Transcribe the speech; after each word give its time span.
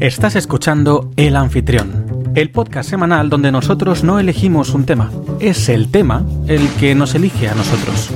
Estás 0.00 0.36
escuchando 0.36 1.10
El 1.16 1.36
Anfitrión, 1.36 2.32
el 2.34 2.50
podcast 2.50 2.90
semanal 2.90 3.30
donde 3.30 3.50
nosotros 3.50 4.04
no 4.04 4.18
elegimos 4.18 4.74
un 4.74 4.84
tema, 4.84 5.10
es 5.40 5.70
el 5.70 5.90
tema 5.90 6.22
el 6.48 6.68
que 6.74 6.94
nos 6.94 7.14
elige 7.14 7.48
a 7.48 7.54
nosotros. 7.54 8.10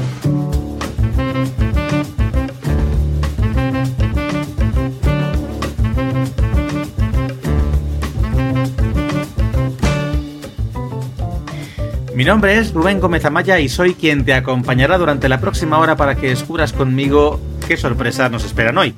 Mi 12.14 12.24
nombre 12.24 12.58
es 12.58 12.74
Rubén 12.74 13.00
Gómez 13.00 13.24
Amaya 13.24 13.58
y 13.58 13.70
soy 13.70 13.94
quien 13.94 14.26
te 14.26 14.34
acompañará 14.34 14.98
durante 14.98 15.30
la 15.30 15.40
próxima 15.40 15.78
hora 15.78 15.96
para 15.96 16.14
que 16.14 16.28
descubras 16.28 16.74
conmigo 16.74 17.40
qué 17.66 17.78
sorpresas 17.78 18.30
nos 18.30 18.44
esperan 18.44 18.76
hoy 18.76 18.94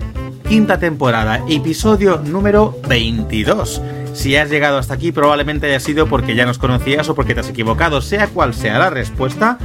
quinta 0.53 0.79
temporada, 0.79 1.43
episodio 1.49 2.19
número 2.19 2.79
22. 2.87 3.81
Si 4.13 4.37
has 4.37 4.51
llegado 4.51 4.77
hasta 4.77 4.93
aquí 4.93 5.11
probablemente 5.11 5.67
haya 5.67 5.81
sido 5.81 6.09
porque 6.09 6.35
ya 6.35 6.45
nos 6.45 6.59
conocías 6.59 7.09
o 7.09 7.15
porque 7.15 7.33
te 7.33 7.41
has 7.41 7.49
equivocado, 7.49 8.03
sea 8.03 8.27
cual 8.27 8.53
sea 8.53 8.79
la 8.79 8.91
respuesta, 8.91 9.57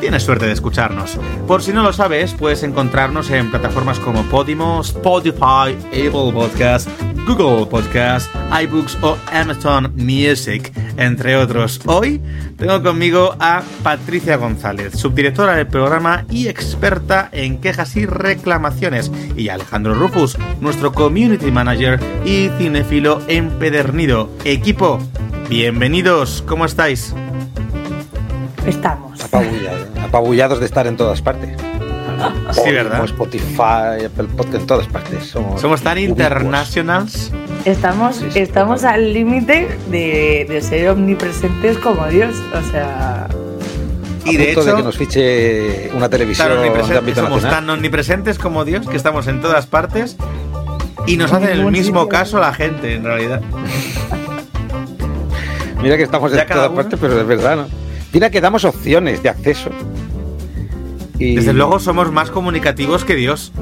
tienes 0.00 0.22
suerte 0.22 0.46
de 0.46 0.52
escucharnos. 0.52 1.18
Por 1.46 1.62
si 1.62 1.72
no 1.72 1.82
lo 1.82 1.92
sabes, 1.92 2.34
puedes 2.34 2.62
encontrarnos 2.62 3.30
en 3.30 3.50
plataformas 3.50 3.98
como 3.98 4.22
Podimo, 4.24 4.80
Spotify, 4.80 5.76
Apple 5.90 6.32
Podcast, 6.32 6.88
Google 7.26 7.66
Podcast, 7.66 8.30
iBooks 8.62 8.98
o 9.02 9.16
Amazon 9.32 9.92
Music, 9.96 10.72
entre 10.96 11.36
otros. 11.36 11.80
Hoy 11.86 12.20
tengo 12.56 12.82
conmigo 12.82 13.34
a 13.40 13.62
Patricia 13.82 14.36
González, 14.36 14.96
subdirectora 14.96 15.56
del 15.56 15.66
programa 15.66 16.24
y 16.30 16.48
experta 16.48 17.28
en 17.32 17.60
quejas 17.60 17.96
y 17.96 18.06
reclamaciones, 18.06 19.10
y 19.36 19.48
a 19.48 19.54
Alejandro 19.54 19.94
Rufus, 19.94 20.38
nuestro 20.60 20.92
community 20.92 21.50
manager 21.50 21.98
y 22.24 22.48
cinefilo 22.58 23.20
empedernido. 23.26 24.30
Equipo, 24.44 25.00
bienvenidos, 25.48 26.44
¿cómo 26.46 26.64
estáis? 26.64 27.12
Estamos. 28.66 29.05
Apabullados 30.02 30.60
de 30.60 30.66
estar 30.66 30.86
en 30.86 30.96
todas 30.96 31.20
partes. 31.22 31.56
Sí, 32.52 32.72
¿verdad? 32.72 33.04
Spotify, 33.04 34.04
Apple 34.06 34.28
Podcast, 34.36 34.54
en 34.54 34.66
todas 34.66 34.86
partes. 34.86 35.26
Somos, 35.26 35.82
tan 35.82 35.98
internacionales. 35.98 37.32
Estamos, 37.64 38.22
estamos 38.34 38.84
al 38.84 39.12
límite 39.12 39.68
de, 39.90 40.60
ser 40.62 40.88
omnipresentes 40.90 41.78
como 41.78 42.06
Dios. 42.06 42.34
O 42.54 42.70
sea. 42.70 43.28
Y 44.24 44.36
de 44.36 44.52
hecho, 44.52 44.64
de 44.64 44.74
que 44.74 44.82
nos 44.82 44.96
fiche 44.96 45.90
una 45.94 46.08
televisión 46.08 46.50
Somos 47.14 47.42
tan 47.42 47.68
omnipresentes 47.70 48.38
como 48.38 48.64
Dios 48.64 48.88
que 48.88 48.96
estamos 48.96 49.28
en 49.28 49.40
todas 49.40 49.66
partes 49.66 50.16
y 51.06 51.16
nos 51.16 51.32
hacen 51.32 51.50
el 51.50 51.70
mismo 51.70 52.08
caso 52.08 52.40
la 52.40 52.52
gente, 52.52 52.94
en 52.94 53.04
realidad. 53.04 53.40
Mira 55.82 55.96
que 55.96 56.02
estamos 56.02 56.32
en 56.32 56.46
todas 56.46 56.70
partes, 56.70 56.98
pero 57.00 57.20
es 57.20 57.26
verdad, 57.26 57.56
¿no? 57.56 57.85
Mira 58.16 58.30
que 58.30 58.40
damos 58.40 58.64
opciones 58.64 59.22
de 59.22 59.28
acceso. 59.28 59.68
Desde 61.18 61.52
luego 61.52 61.78
somos 61.78 62.10
más 62.10 62.30
comunicativos 62.30 63.04
que 63.04 63.14
Dios. 63.14 63.52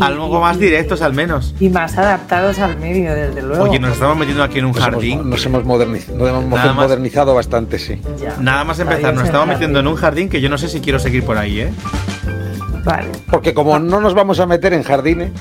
Algo 0.00 0.40
más 0.40 0.60
directos 0.60 1.02
al 1.02 1.14
menos. 1.14 1.52
Y 1.58 1.68
más 1.68 1.98
adaptados 1.98 2.60
al 2.60 2.78
medio, 2.78 3.12
desde 3.12 3.42
luego. 3.42 3.64
Oye, 3.64 3.80
nos 3.80 3.94
estamos 3.94 4.16
metiendo 4.16 4.44
aquí 4.44 4.60
en 4.60 4.66
un 4.66 4.72
jardín. 4.72 5.28
nos 5.28 5.44
hemos 5.46 5.64
modernizado, 5.64 7.34
bastante, 7.34 7.80
sí. 7.80 8.00
Nada 8.38 8.62
más 8.62 8.78
empezar, 8.78 9.14
nos 9.14 9.24
estamos 9.24 9.48
metiendo 9.48 9.80
en 9.80 9.88
un 9.88 9.96
jardín 9.96 10.28
que 10.28 10.40
yo 10.40 10.48
no 10.48 10.56
sé 10.56 10.68
si 10.68 10.78
quiero 10.78 11.00
seguir 11.00 11.24
por 11.24 11.36
ahí, 11.36 11.62
¿eh? 11.62 11.72
Vale. 12.84 13.08
Porque 13.32 13.52
como 13.52 13.80
no 13.80 14.00
nos 14.00 14.14
vamos 14.14 14.38
a 14.38 14.46
meter 14.46 14.74
en 14.74 14.84
jardines, 14.84 15.32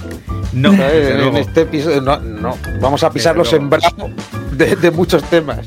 no, 0.54 0.74
en 0.74 1.38
este 1.38 1.62
episodio, 1.62 2.02
no, 2.02 2.58
vamos 2.82 3.04
a 3.04 3.12
pisar 3.12 3.38
los 3.38 3.50
sembrados 3.50 3.94
de 4.52 4.90
muchos 4.90 5.24
temas. 5.26 5.60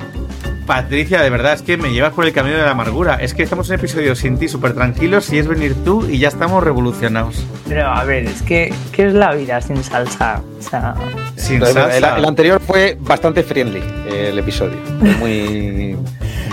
Patricia, 0.73 1.21
de 1.21 1.29
verdad, 1.29 1.53
es 1.53 1.61
que 1.61 1.77
me 1.77 1.93
llevas 1.93 2.15
por 2.15 2.25
el 2.25 2.33
camino 2.33 2.57
de 2.57 2.63
la 2.63 2.71
amargura. 2.71 3.17
Es 3.17 3.35
que 3.35 3.43
estamos 3.43 3.69
en 3.69 3.75
un 3.75 3.81
episodio 3.81 4.15
sin 4.15 4.39
ti, 4.39 4.49
súper 4.49 4.73
tranquilos, 4.73 5.27
si 5.27 5.39
es 5.39 5.47
venir 5.47 5.75
tú 5.85 6.09
y 6.09 6.19
ya 6.19 6.29
estamos 6.29 6.65
revolucionados. 6.65 7.45
Pero 7.69 7.89
a 7.89 8.03
ver, 8.05 8.25
es 8.25 8.41
que, 8.41 8.73
¿qué 8.91 9.09
es 9.09 9.13
la 9.13 9.35
vida 9.35 9.61
sin 9.61 9.85
salsa? 9.85 10.41
O 10.59 10.63
sea, 10.63 10.95
sin 11.37 11.61
salsa. 11.61 11.95
El, 12.17 12.25
anterior 12.25 12.59
fue 12.59 12.97
bastante 12.99 13.43
friendly, 13.43 13.83
el 14.11 14.39
episodio. 14.39 14.79
Muy, 15.19 15.95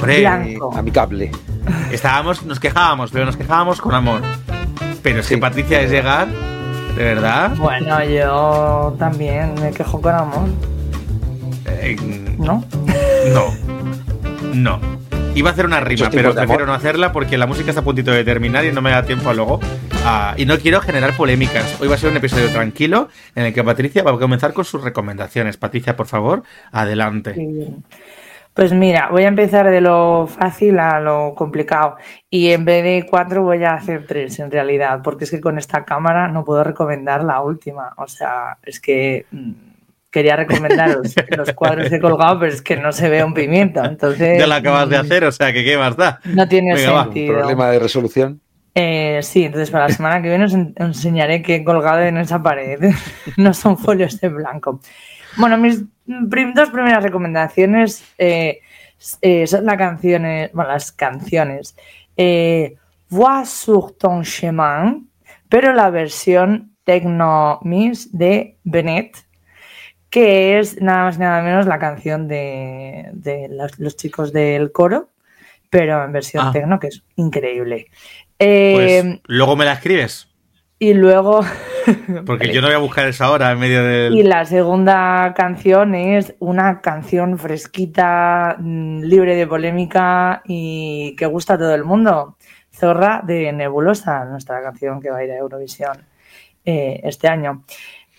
amigable. 0.76 1.32
Estábamos, 1.90 2.44
nos 2.44 2.60
quejábamos, 2.60 3.12
pero 3.12 3.26
nos 3.26 3.38
quejábamos 3.38 3.80
con 3.80 3.96
amor. 3.96 4.22
Pero 5.02 5.22
es 5.22 5.30
que 5.30 5.38
Patricia 5.38 5.80
es 5.80 5.92
llegar, 5.92 6.28
de 6.28 7.04
verdad. 7.06 7.52
Bueno, 7.56 8.04
yo 8.04 8.98
también 9.00 9.54
me 9.62 9.72
quejo 9.72 10.02
con 10.02 10.14
amor. 10.14 10.50
Eh, 11.68 11.96
¿No? 12.38 12.66
No. 13.34 13.59
No. 14.54 14.80
Iba 15.36 15.52
a 15.52 15.54
hacer 15.54 15.66
una 15.66 15.80
rima, 15.80 16.10
pero 16.12 16.34
prefiero 16.34 16.66
no 16.66 16.74
hacerla 16.74 17.12
porque 17.12 17.38
la 17.38 17.46
música 17.46 17.70
está 17.70 17.82
a 17.82 17.84
puntito 17.84 18.12
de 18.12 18.24
terminar 18.24 18.66
y 18.66 18.72
no 18.72 18.82
me 18.82 18.92
da 18.92 19.04
tiempo 19.04 19.30
a 19.30 19.34
luego. 19.34 19.60
Ah, 20.04 20.34
y 20.38 20.46
no 20.46 20.58
quiero 20.58 20.82
generar 20.82 21.16
polémicas. 21.16 21.80
Hoy 21.80 21.88
va 21.88 21.96
a 21.96 21.98
ser 21.98 22.10
un 22.10 22.18
episodio 22.18 22.50
tranquilo 22.52 23.10
en 23.36 23.46
el 23.46 23.54
que 23.54 23.64
Patricia 23.64 24.04
va 24.04 24.12
a 24.12 24.18
comenzar 24.18 24.54
con 24.54 24.66
sus 24.66 24.84
recomendaciones. 24.84 25.58
Patricia, 25.58 25.96
por 25.96 26.08
favor, 26.08 26.44
adelante. 26.72 27.36
Pues 28.54 28.74
mira, 28.74 29.10
voy 29.10 29.24
a 29.24 29.28
empezar 29.28 29.70
de 29.70 29.80
lo 29.80 30.28
fácil 30.28 30.80
a 30.80 31.00
lo 31.00 31.36
complicado. 31.36 31.96
Y 32.30 32.50
en 32.50 32.66
vez 32.66 32.84
de 32.84 33.08
cuatro 33.10 33.44
voy 33.44 33.64
a 33.64 33.76
hacer 33.76 34.06
tres 34.08 34.40
en 34.40 34.52
realidad, 34.52 35.02
porque 35.04 35.26
es 35.26 35.32
que 35.32 35.40
con 35.40 35.58
esta 35.58 35.86
cámara 35.86 36.28
no 36.28 36.44
puedo 36.44 36.64
recomendar 36.64 37.24
la 37.24 37.42
última. 37.42 37.94
O 37.98 38.08
sea, 38.08 38.58
es 38.64 38.80
que 38.80 39.26
mm, 39.32 39.52
quería 40.12 40.36
recomendaros 40.36 41.14
los 41.38 41.54
cuadros 41.54 41.90
de 41.90 42.00
colgado, 42.00 42.40
pero 42.40 42.54
es 42.54 42.62
que 42.62 42.76
no 42.76 42.92
se 42.92 43.10
ve 43.10 43.24
un 43.24 43.34
pimiento. 43.34 43.84
Entonces, 43.84 44.40
ya 44.40 44.48
lo 44.48 44.56
acabas 44.56 44.90
de 44.90 44.98
hacer, 44.98 45.24
o 45.24 45.32
sea, 45.32 45.54
que 45.54 45.64
qué 45.64 45.78
más 45.78 45.96
da. 45.96 46.20
No 46.26 46.48
tiene 46.48 46.78
sentido. 46.78 47.40
¿Problema 47.40 47.70
de 47.72 47.80
resolución? 47.80 48.42
Eh, 48.76 49.20
sí, 49.24 49.46
entonces 49.46 49.72
para 49.72 49.88
la 49.88 49.94
semana 49.94 50.22
que 50.22 50.30
viene 50.30 50.46
os 50.46 50.54
enseñaré 50.54 51.42
qué 51.42 51.56
he 51.56 51.64
colgado 51.64 52.02
en 52.02 52.18
esa 52.18 52.42
pared. 52.42 52.80
no 53.38 53.54
son 53.54 53.78
folios 53.78 54.20
de 54.22 54.30
blanco. 54.30 54.80
Bueno, 55.38 55.58
mis 55.58 55.84
dos 56.06 56.70
primeras 56.70 57.04
recomendaciones 57.04 58.04
eh, 58.18 58.60
eh, 59.22 59.48
son 59.48 59.66
la 59.66 59.78
canciones, 59.78 60.52
bueno, 60.54 60.72
las 60.72 60.92
canciones 60.92 61.76
eh, 62.18 62.76
Voix 63.10 63.50
sur 63.50 63.94
ton 63.94 64.24
chemin, 64.24 65.10
pero 65.48 65.74
la 65.74 65.90
versión 65.90 66.76
Techno 66.84 67.60
Miss 67.64 68.10
de 68.12 68.58
Bennett, 68.64 69.16
que 70.10 70.60
es 70.60 70.82
nada 70.82 71.04
más 71.06 71.18
y 71.18 71.20
nada 71.20 71.42
menos 71.42 71.66
la 71.66 71.80
canción 71.80 72.28
de, 72.28 73.12
los, 73.78 73.96
chicos 73.96 74.34
del 74.34 74.72
coro, 74.72 75.10
pero 75.70 76.04
en 76.04 76.12
versión 76.12 76.48
ah. 76.48 76.52
tecno, 76.52 76.80
que 76.80 76.88
es 76.88 77.04
increíble. 77.16 77.88
pues 78.38 78.40
eh, 78.40 79.22
luego 79.28 79.56
me 79.56 79.66
la 79.66 79.74
escribes. 79.74 80.28
Y 80.80 80.94
luego. 80.94 81.42
Porque 82.26 82.54
yo 82.54 82.62
no 82.62 82.68
voy 82.68 82.76
a 82.76 82.80
buscar 82.80 83.08
esa 83.08 83.30
hora 83.30 83.52
en 83.52 83.60
medio 83.60 83.84
del. 83.84 84.16
Y 84.16 84.24
la 84.24 84.46
segunda 84.46 85.34
canción 85.36 85.94
es 85.94 86.34
una 86.40 86.80
canción 86.80 87.38
fresquita, 87.38 88.56
mm, 88.58 89.02
libre 89.02 89.36
de 89.36 89.46
polémica 89.46 90.42
y 90.46 91.16
que 91.18 91.26
gusta 91.26 91.56
a 91.56 91.58
todo 91.58 91.76
el 91.76 91.84
mundo. 91.84 92.38
Zorra 92.72 93.22
de 93.26 93.52
Nebulosa, 93.52 94.24
nuestra 94.24 94.64
canción 94.64 95.02
que 95.02 95.10
va 95.10 95.18
a 95.18 95.24
ir 95.26 95.32
a 95.32 95.38
Eurovisión 95.38 95.98
eh, 96.64 97.02
este 97.04 97.28
año. 97.28 97.66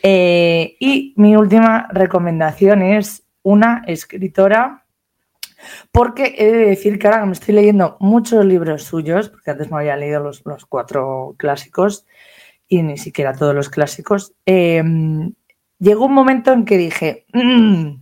Eh, 0.02 0.76
y 0.80 1.14
mi 1.16 1.36
última 1.36 1.88
recomendación 1.90 2.82
es 2.82 3.24
una 3.42 3.82
escritora, 3.86 4.84
porque 5.92 6.34
he 6.38 6.50
de 6.50 6.66
decir 6.66 6.98
que 6.98 7.06
ahora 7.06 7.26
me 7.26 7.32
estoy 7.32 7.54
leyendo 7.54 7.96
muchos 8.00 8.44
libros 8.44 8.84
suyos, 8.84 9.28
porque 9.28 9.50
antes 9.50 9.70
me 9.70 9.78
había 9.78 9.96
leído 9.96 10.20
los, 10.20 10.42
cuatro 10.68 11.34
clásicos 11.36 12.06
y 12.68 12.82
ni 12.82 12.96
siquiera 12.96 13.34
todos 13.34 13.54
los 13.54 13.68
clásicos, 13.68 14.32
em, 14.46 15.34
llegó 15.78 16.06
un 16.06 16.14
momento 16.14 16.52
en 16.52 16.64
que 16.64 16.78
dije, 16.78 17.26
mm, 17.32 17.96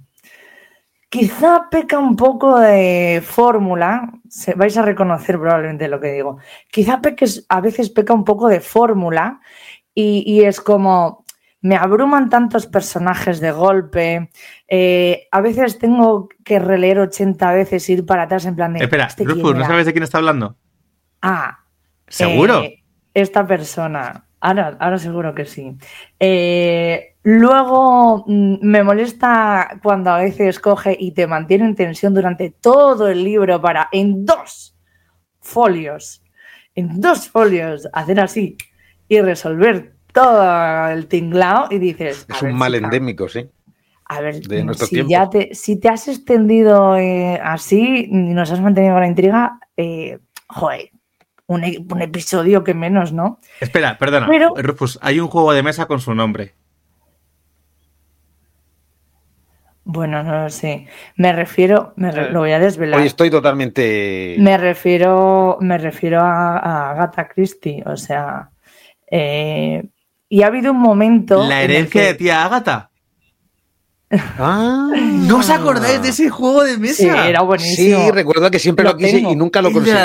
quizá 1.08 1.68
peca 1.70 1.98
un 1.98 2.16
poco 2.16 2.58
de 2.58 3.22
fórmula, 3.24 4.12
vais 4.56 4.76
a 4.76 4.82
reconocer 4.82 5.38
probablemente 5.38 5.88
lo 5.88 6.00
que 6.00 6.12
digo, 6.12 6.38
quizá 6.70 7.00
peque, 7.00 7.26
a 7.48 7.60
veces 7.60 7.90
peca 7.90 8.12
un 8.12 8.24
poco 8.24 8.48
de 8.48 8.60
fórmula 8.60 9.40
y 9.94 10.44
es 10.44 10.60
como, 10.60 11.24
me 11.60 11.76
abruman 11.76 12.30
tantos 12.30 12.66
personajes 12.66 13.40
de 13.40 13.50
golpe. 13.50 14.30
Eh, 14.68 15.26
a 15.30 15.40
veces 15.40 15.78
tengo 15.78 16.28
que 16.44 16.58
releer 16.58 17.00
80 17.00 17.52
veces, 17.52 17.88
ir 17.90 18.06
para 18.06 18.24
atrás 18.24 18.46
en 18.46 18.56
plan 18.56 18.74
de. 18.74 18.84
Espera, 18.84 19.06
¿este 19.06 19.24
¿no 19.24 19.64
sabes 19.64 19.86
de 19.86 19.92
quién 19.92 20.04
está 20.04 20.18
hablando? 20.18 20.56
Ah. 21.22 21.58
¿Seguro? 22.06 22.62
Eh, 22.62 22.84
esta 23.12 23.46
persona. 23.46 24.24
Ahora, 24.40 24.76
ahora 24.78 24.98
seguro 24.98 25.34
que 25.34 25.44
sí. 25.44 25.76
Eh, 26.20 27.16
luego 27.24 28.24
mm, 28.26 28.58
me 28.62 28.84
molesta 28.84 29.80
cuando 29.82 30.10
a 30.10 30.18
veces 30.18 30.60
coge 30.60 30.96
y 30.98 31.10
te 31.10 31.26
mantiene 31.26 31.64
en 31.64 31.74
tensión 31.74 32.14
durante 32.14 32.50
todo 32.50 33.08
el 33.08 33.24
libro 33.24 33.60
para 33.60 33.88
en 33.90 34.24
dos 34.24 34.76
folios, 35.40 36.22
en 36.76 37.00
dos 37.00 37.28
folios, 37.28 37.88
hacer 37.92 38.20
así 38.20 38.56
y 39.08 39.20
resolver 39.20 39.97
todo 40.12 40.88
el 40.88 41.06
tinglao 41.06 41.68
y 41.70 41.78
dices. 41.78 42.26
Es 42.28 42.42
un 42.42 42.54
mal 42.54 42.74
endémico, 42.74 43.28
sí. 43.28 43.48
A 44.10 44.22
ver, 44.22 44.36
si, 44.76 45.06
ya 45.06 45.28
te, 45.28 45.54
si 45.54 45.78
te 45.78 45.90
has 45.90 46.08
extendido 46.08 46.96
eh, 46.96 47.38
así 47.44 48.08
y 48.10 48.10
nos 48.10 48.50
has 48.50 48.60
mantenido 48.60 48.94
con 48.94 49.02
la 49.02 49.06
intriga, 49.06 49.60
eh, 49.76 50.18
joder, 50.48 50.90
un, 51.46 51.62
episodio 51.62 52.64
que 52.64 52.72
menos, 52.72 53.12
¿no? 53.12 53.38
Espera, 53.60 53.98
perdona, 53.98 54.26
Rufus, 54.56 54.98
hay 55.02 55.20
un 55.20 55.28
juego 55.28 55.52
de 55.52 55.62
mesa 55.62 55.84
con 55.84 56.00
su 56.00 56.14
nombre. 56.14 56.54
Bueno, 59.84 60.22
no 60.22 60.42
lo 60.42 60.50
sé. 60.50 60.86
Me 61.16 61.32
refiero, 61.32 61.92
me 61.96 62.08
eh, 62.08 62.30
lo 62.30 62.40
voy 62.40 62.52
a 62.52 62.58
desvelar. 62.58 63.00
Hoy 63.00 63.06
estoy 63.06 63.30
totalmente. 63.30 64.36
Me 64.38 64.56
refiero, 64.56 65.58
me 65.60 65.76
refiero 65.76 66.20
a, 66.20 66.90
Agatha 66.90 67.28
Christie, 67.28 67.82
o 67.86 67.96
sea. 67.96 68.50
Y 70.28 70.42
ha 70.42 70.48
habido 70.48 70.72
un 70.72 70.80
momento. 70.80 71.46
La 71.46 71.62
herencia 71.62 72.02
de 72.02 72.14
tía 72.14 72.44
Agatha. 72.44 72.90
Ah, 74.10 74.88
¿No 74.96 75.36
os 75.36 75.50
acordáis 75.50 76.00
de 76.00 76.08
ese 76.08 76.30
juego 76.30 76.64
de 76.64 76.78
mesa? 76.78 76.94
Sí, 76.94 77.08
era 77.08 77.42
buenísimo. 77.42 78.06
Sí, 78.06 78.10
recuerdo 78.10 78.50
que 78.50 78.58
siempre 78.58 78.82
lo, 78.82 78.96
quise 78.96 79.18
y 79.18 79.36
nunca 79.36 79.60
lo 79.60 79.70
conseguí. 79.70 79.98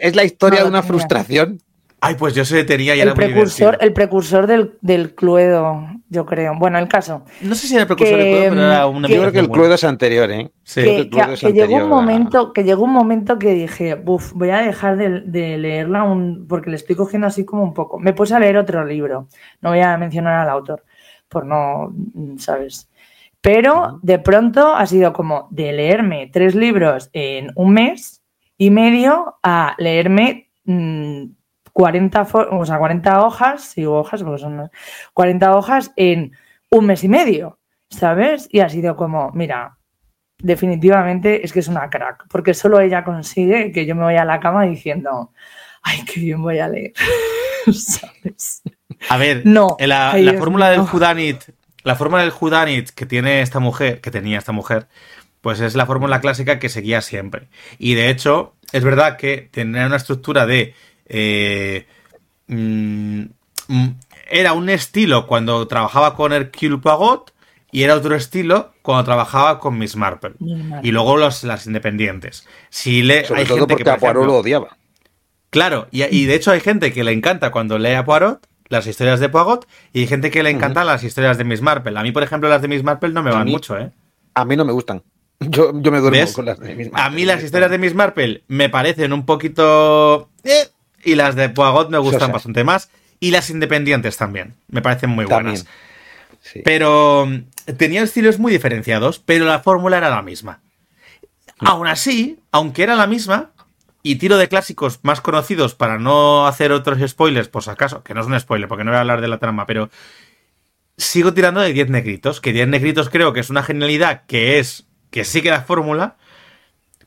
es, 0.00 0.16
la 0.16 0.24
historia 0.24 0.62
de 0.62 0.68
una 0.68 0.82
frustración. 0.82 1.60
Ay, 2.02 2.14
pues 2.14 2.34
yo 2.34 2.44
se 2.44 2.64
tenía 2.64 2.96
y 2.96 3.00
el 3.00 3.08
era 3.08 3.14
precursor, 3.14 3.76
El 3.80 3.92
precursor 3.92 4.46
del, 4.46 4.78
del, 4.80 5.14
Cluedo, 5.14 5.86
yo 6.08 6.24
creo. 6.24 6.54
Bueno, 6.58 6.78
el 6.78 6.88
caso. 6.88 7.24
No 7.42 7.54
sé 7.54 7.66
si 7.66 7.74
era 7.74 7.82
el 7.82 7.86
precursor 7.88 8.16
del 8.16 8.26
Cluedo, 8.26 8.50
pero 8.50 8.62
era 8.62 8.86
una 8.86 9.08
Yo 9.08 9.20
creo 9.20 9.32
que 9.32 9.38
el 9.40 9.50
Cluedo 9.50 9.74
es 9.74 9.84
anterior, 9.84 10.30
¿eh? 10.30 10.50
Sí. 10.62 11.10
Que, 11.10 11.52
llegó 11.52 11.76
un 11.76 11.88
momento, 11.88 12.52
que 12.52 12.64
llegó 12.64 12.84
un 12.84 12.92
momento 12.92 13.38
que 13.38 13.52
dije, 13.52 13.96
buf, 13.96 14.32
voy 14.32 14.50
a 14.50 14.62
dejar 14.62 14.96
de, 14.96 15.20
de, 15.20 15.58
leerla 15.58 16.04
un, 16.04 16.46
porque 16.48 16.70
le 16.70 16.76
estoy 16.76 16.96
cogiendo 16.96 17.26
así 17.26 17.44
como 17.44 17.62
un 17.62 17.74
poco. 17.74 17.98
Me 17.98 18.14
puse 18.14 18.34
a 18.34 18.40
leer 18.40 18.56
otro 18.56 18.84
libro. 18.84 19.28
No 19.60 19.70
voy 19.70 19.80
a 19.80 19.96
mencionar 19.98 20.40
al 20.40 20.48
autor 20.48 20.84
por 21.30 21.46
no, 21.46 21.94
¿sabes? 22.36 22.90
Pero 23.40 24.00
de 24.02 24.18
pronto 24.18 24.74
ha 24.74 24.86
sido 24.86 25.14
como 25.14 25.48
de 25.50 25.72
leerme 25.72 26.28
tres 26.30 26.54
libros 26.54 27.08
en 27.14 27.52
un 27.54 27.72
mes 27.72 28.22
y 28.58 28.70
medio 28.70 29.38
a 29.42 29.74
leerme 29.78 30.50
40, 31.72 32.24
mm, 32.24 32.58
o 32.58 32.66
sea, 32.66 32.78
40 32.78 33.24
hojas, 33.24 33.62
sí, 33.62 33.84
hojas, 33.84 34.22
porque 34.22 34.40
son 34.40 34.70
40 35.14 35.56
hojas 35.56 35.92
en 35.96 36.32
un 36.70 36.86
mes 36.86 37.04
y 37.04 37.08
medio, 37.08 37.58
¿sabes? 37.88 38.48
Y 38.50 38.60
ha 38.60 38.68
sido 38.68 38.96
como, 38.96 39.30
mira, 39.32 39.76
definitivamente 40.38 41.44
es 41.44 41.52
que 41.52 41.60
es 41.60 41.68
una 41.68 41.90
crack, 41.90 42.26
porque 42.28 42.54
solo 42.54 42.80
ella 42.80 43.04
consigue 43.04 43.72
que 43.72 43.86
yo 43.86 43.94
me 43.94 44.02
vaya 44.02 44.22
a 44.22 44.26
la 44.26 44.40
cama 44.40 44.64
diciendo, 44.64 45.32
ay, 45.82 46.04
qué 46.04 46.20
bien 46.20 46.42
voy 46.42 46.58
a 46.58 46.68
leer, 46.68 46.92
¿sabes? 47.72 48.62
A 49.08 49.16
ver, 49.16 49.42
no, 49.44 49.76
la, 49.78 50.12
fórmula 50.38 50.70
del 50.70 50.80
Judanit, 50.80 51.42
la 51.84 51.94
fórmula 51.94 52.22
del 52.22 52.30
Judanit 52.30 52.90
que 52.90 53.06
tiene 53.06 53.42
esta 53.42 53.60
mujer, 53.60 54.00
que 54.00 54.10
tenía 54.10 54.38
esta 54.38 54.52
mujer, 54.52 54.88
pues 55.40 55.60
es 55.60 55.74
la 55.74 55.86
fórmula 55.86 56.20
clásica 56.20 56.58
que 56.58 56.68
seguía 56.68 57.00
siempre. 57.00 57.48
Y 57.78 57.94
de 57.94 58.10
hecho, 58.10 58.54
es 58.72 58.84
verdad 58.84 59.16
que 59.16 59.48
tenía 59.50 59.86
una 59.86 59.96
estructura 59.96 60.46
de. 60.46 60.74
Eh, 61.12 61.86
mm, 62.46 63.22
mm, 63.68 63.88
era 64.30 64.52
un 64.52 64.70
estilo 64.70 65.26
cuando 65.26 65.66
trabajaba 65.66 66.14
con 66.14 66.32
Hercule 66.32 66.78
Poirot 66.78 67.34
y 67.72 67.82
era 67.82 67.96
otro 67.96 68.14
estilo 68.14 68.72
cuando 68.82 69.04
trabajaba 69.04 69.58
con 69.58 69.76
Miss 69.76 69.96
Marple. 69.96 70.34
Y 70.82 70.92
luego 70.92 71.16
los, 71.16 71.44
las 71.44 71.66
independientes. 71.66 72.46
Si 72.70 73.02
le, 73.02 73.24
Sobre 73.24 73.44
todo 73.44 73.66
porque 73.66 73.88
a 73.88 73.98
Poirot 73.98 74.24
lo 74.24 74.36
odiaba. 74.36 74.76
Claro, 75.50 75.88
y, 75.90 76.04
y, 76.04 76.26
de 76.26 76.36
hecho 76.36 76.52
hay 76.52 76.60
gente 76.60 76.92
que 76.92 77.02
le 77.02 77.10
encanta 77.10 77.50
cuando 77.50 77.76
lee 77.76 77.94
a 77.94 78.04
Poirot 78.04 78.46
las 78.70 78.86
historias 78.86 79.18
de 79.18 79.28
Pogot 79.28 79.66
y 79.92 80.00
hay 80.00 80.06
gente 80.06 80.30
que 80.30 80.42
le 80.42 80.50
encantan 80.50 80.86
las 80.86 81.02
historias 81.02 81.36
de 81.36 81.44
Miss 81.44 81.60
Marple. 81.60 81.98
A 81.98 82.02
mí, 82.02 82.12
por 82.12 82.22
ejemplo, 82.22 82.48
las 82.48 82.62
de 82.62 82.68
Miss 82.68 82.84
Marple 82.84 83.10
no 83.10 83.22
me 83.22 83.32
van 83.32 83.48
mucho, 83.48 83.76
¿eh? 83.76 83.90
A 84.32 84.44
mí 84.44 84.56
no 84.56 84.64
me 84.64 84.72
gustan. 84.72 85.02
Yo, 85.40 85.72
me 85.72 85.98
duermo 85.98 86.32
con 86.32 86.44
las 86.44 86.60
de 86.60 86.74
Miss 86.76 86.90
Marple. 86.90 87.02
A 87.02 87.10
mí 87.10 87.24
las 87.24 87.42
historias 87.42 87.70
de 87.70 87.78
Miss 87.78 87.94
Marple 87.94 88.44
me 88.46 88.70
parecen 88.70 89.12
un 89.12 89.26
poquito... 89.26 90.30
Eh, 90.44 90.68
y 91.04 91.14
las 91.14 91.36
de 91.36 91.48
Pogot 91.48 91.90
me 91.90 91.98
gustan 91.98 92.32
bastante 92.32 92.64
más. 92.64 92.90
Y 93.18 93.32
las 93.32 93.50
independientes 93.50 94.16
también. 94.16 94.54
Me 94.68 94.80
parecen 94.80 95.10
muy 95.10 95.26
buenas. 95.26 95.66
Pero 96.64 97.26
mm, 97.26 97.74
tenían 97.76 98.04
estilos 98.04 98.38
muy 98.38 98.50
diferenciados, 98.50 99.18
pero 99.18 99.44
la 99.44 99.60
fórmula 99.60 99.98
era 99.98 100.08
la 100.10 100.22
misma. 100.22 100.60
Mm. 101.60 101.66
Aún 101.66 101.86
así, 101.86 102.38
aunque 102.50 102.82
era 102.82 102.94
la 102.94 103.06
misma, 103.06 103.50
y 104.02 104.16
tiro 104.16 104.38
de 104.38 104.48
clásicos 104.48 105.00
más 105.02 105.20
conocidos 105.20 105.74
para 105.74 105.98
no 105.98 106.46
hacer 106.46 106.72
otros 106.72 106.98
spoilers, 107.08 107.48
por 107.48 107.62
si 107.62 107.70
acaso, 107.70 108.02
que 108.02 108.14
no 108.14 108.20
es 108.20 108.26
un 108.26 108.38
spoiler 108.40 108.68
porque 108.68 108.84
no 108.84 108.90
voy 108.90 108.98
a 108.98 109.00
hablar 109.00 109.20
de 109.20 109.28
la 109.28 109.38
trama, 109.38 109.66
pero 109.66 109.90
sigo 110.96 111.34
tirando 111.34 111.60
de 111.60 111.72
10 111.72 111.90
negritos, 111.90 112.40
que 112.40 112.52
10 112.52 112.68
negritos 112.68 113.10
creo 113.10 113.32
que 113.32 113.40
es 113.40 113.50
una 113.50 113.62
genialidad 113.62 114.24
que 114.26 114.58
es, 114.58 114.86
que 115.10 115.24
sí 115.24 115.42
que 115.42 115.50
da 115.50 115.62
fórmula, 115.62 116.16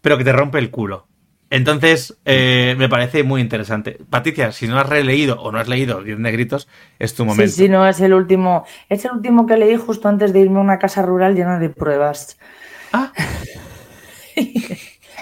pero 0.02 0.18
que 0.18 0.24
te 0.24 0.34
rompe 0.34 0.60
el 0.60 0.70
culo. 0.70 1.08
Entonces, 1.54 2.18
eh, 2.26 2.74
me 2.80 2.90
parece 2.90 3.22
muy 3.22 3.40
interesante. 3.40 4.00
Patricia, 4.10 4.52
si 4.52 4.68
no 4.68 4.80
has 4.80 4.90
releído 4.90 5.40
o 5.40 5.52
no 5.52 5.60
has 5.60 5.68
leído 5.68 6.02
10 6.02 6.18
negritos, 6.18 6.68
es 6.98 7.14
tu 7.14 7.26
momento. 7.26 7.52
Sí, 7.52 7.66
sí, 7.66 7.70
no, 7.70 7.88
es 7.88 8.02
el 8.02 8.16
último. 8.16 8.66
Es 8.90 9.06
el 9.06 9.12
último 9.12 9.46
que 9.46 9.56
leí 9.56 9.76
justo 9.76 10.10
antes 10.10 10.34
de 10.34 10.40
irme 10.40 10.58
a 10.58 10.64
una 10.64 10.80
casa 10.80 11.04
rural 11.04 11.36
llena 11.36 11.60
de 11.60 11.70
pruebas. 11.70 12.40
Ah. 12.92 13.12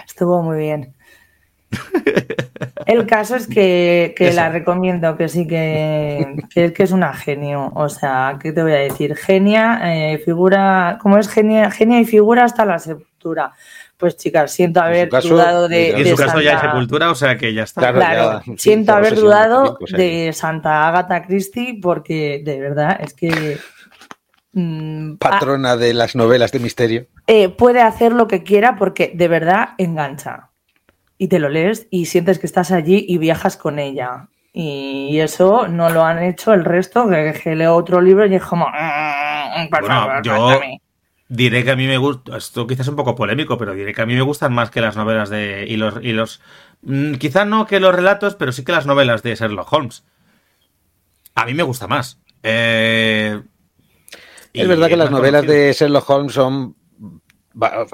Estuvo 0.08 0.42
muy 0.42 0.60
bien. 0.60 0.94
El 2.86 3.06
caso 3.08 3.36
es 3.36 3.48
que, 3.48 4.16
la 4.34 4.48
recomiendo, 4.48 5.18
que 5.18 5.28
sí 5.28 5.46
que, 5.46 6.38
que, 6.50 6.74
es 6.78 6.92
una 6.94 7.14
genio. 7.14 7.74
O 7.76 7.90
sea, 7.90 8.38
¿qué 8.42 8.54
te 8.54 8.64
voy 8.64 8.72
a 8.72 8.78
decir? 8.78 9.18
Genia, 9.18 9.82
eh, 9.84 10.18
figura, 10.20 10.98
¿cómo 11.02 11.18
es 11.18 11.28
genia? 11.28 11.70
Genia 11.72 12.00
y 12.00 12.06
figura 12.06 12.46
hasta 12.46 12.64
la 12.64 12.80
sepultura. 12.80 13.52
Pues 14.02 14.18
chicas, 14.18 14.52
siento 14.52 14.82
haber 14.82 15.10
dudado 15.10 15.68
de. 15.68 15.92
en 15.92 16.08
su 16.08 16.16
caso 16.16 16.42
ya 16.42 16.60
hay 16.60 16.70
sepultura, 16.70 17.12
o 17.12 17.16
sea 17.16 17.38
que 17.38 17.54
ya 17.54 17.62
está. 17.62 17.94
Claro, 17.94 18.42
siento 18.58 18.94
haber 18.94 19.14
dudado 19.14 19.78
de 19.96 20.34
Santa 20.34 20.88
Agatha 20.88 21.24
Christie, 21.24 21.78
porque 21.80 22.42
de 22.44 22.60
verdad 22.60 22.98
es 23.00 23.14
que. 23.14 23.60
Mm, 24.54 25.18
Patrona 25.18 25.78
de 25.78 25.94
las 25.94 26.16
novelas 26.16 26.52
de 26.52 26.58
misterio. 26.58 27.06
Eh, 27.28 27.50
puede 27.50 27.84
hacer 27.84 28.12
lo 28.12 28.28
que 28.28 28.42
quiera 28.42 28.76
porque 28.76 29.12
de 29.14 29.28
verdad 29.28 29.76
engancha 29.78 30.50
y 31.20 31.28
te 31.28 31.38
lo 31.38 31.48
lees 31.48 31.86
y 31.92 32.08
sientes 32.08 32.40
que 32.40 32.48
estás 32.48 32.72
allí 32.72 33.06
y 33.08 33.20
viajas 33.20 33.56
con 33.56 33.78
ella. 33.78 34.30
Y 34.52 35.20
eso 35.20 35.68
no 35.68 35.92
lo 35.92 36.04
han 36.04 36.24
hecho 36.24 36.54
el 36.54 36.66
resto, 36.66 37.08
que, 37.08 37.56
leo 37.56 37.76
otro 37.76 38.02
libro 38.02 38.26
y 38.26 38.34
es 38.34 38.44
como... 38.44 38.66
Mm, 38.68 39.70
bueno, 39.70 40.24
yo 40.24 40.60
diré 41.32 41.64
que 41.64 41.72
a 41.72 41.76
mí 41.78 41.88
me 41.88 41.98
gusta, 41.98 42.36
esto 42.36 42.68
quizás 42.68 42.82
es 42.82 42.90
un 42.90 42.98
poco 42.98 43.16
polémico, 43.16 43.58
pero 43.58 43.74
diré 43.74 43.94
que 43.94 44.02
a 44.02 44.06
mí 44.06 44.16
me 44.16 44.22
gustan 44.22 44.54
más 44.54 44.70
que 44.70 44.82
las 44.82 44.98
novelas 44.98 45.30
de... 45.30 45.66
y 45.68 45.78
los... 45.78 45.96
Y 46.04 46.12
los 46.12 46.42
mm, 46.82 47.14
quizás 47.14 47.48
no 47.48 47.66
que 47.66 47.80
los 47.80 47.96
relatos, 47.96 48.36
pero 48.36 48.52
sí 48.52 48.66
que 48.66 48.74
las 48.74 48.86
novelas 48.86 49.24
de 49.24 49.36
Sherlock 49.36 49.72
Holmes. 49.72 50.04
A 51.34 51.46
mí 51.46 51.54
me 51.54 51.64
gusta 51.64 51.88
más. 51.88 52.20
Eh, 52.44 53.42
es 54.54 54.68
verdad 54.68 54.90
que 54.90 54.98
las 54.98 55.10
novelas 55.12 55.48
de 55.48 55.72
Sherlock 55.72 56.10
Holmes 56.10 56.34
son 56.34 56.76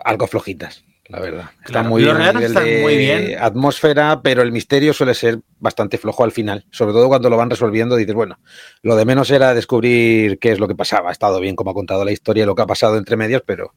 algo 0.03 0.27
flojitas 0.27 0.86
la 1.09 1.19
verdad. 1.19 1.49
Está 1.65 1.83
muy, 1.83 2.01
Los 2.03 2.19
están 2.19 2.81
muy 2.81 2.97
bien. 2.97 3.37
Atmósfera, 3.39 4.21
pero 4.21 4.41
el 4.41 4.51
misterio 4.51 4.93
suele 4.93 5.13
ser 5.13 5.39
bastante 5.59 5.97
flojo 5.97 6.23
al 6.23 6.31
final. 6.31 6.65
Sobre 6.71 6.91
todo 6.91 7.07
cuando 7.07 7.29
lo 7.29 7.37
van 7.37 7.49
resolviendo, 7.49 7.95
dices, 7.95 8.13
bueno, 8.13 8.39
lo 8.81 8.95
de 8.95 9.05
menos 9.05 9.31
era 9.31 9.53
descubrir 9.53 10.37
qué 10.39 10.51
es 10.51 10.59
lo 10.59 10.67
que 10.67 10.75
pasaba. 10.75 11.09
Ha 11.09 11.13
estado 11.13 11.39
bien 11.39 11.55
como 11.55 11.71
ha 11.71 11.73
contado 11.73 12.03
la 12.03 12.11
historia, 12.11 12.45
lo 12.45 12.55
que 12.55 12.61
ha 12.61 12.67
pasado 12.67 12.97
entre 12.97 13.15
medios, 13.15 13.41
pero 13.45 13.73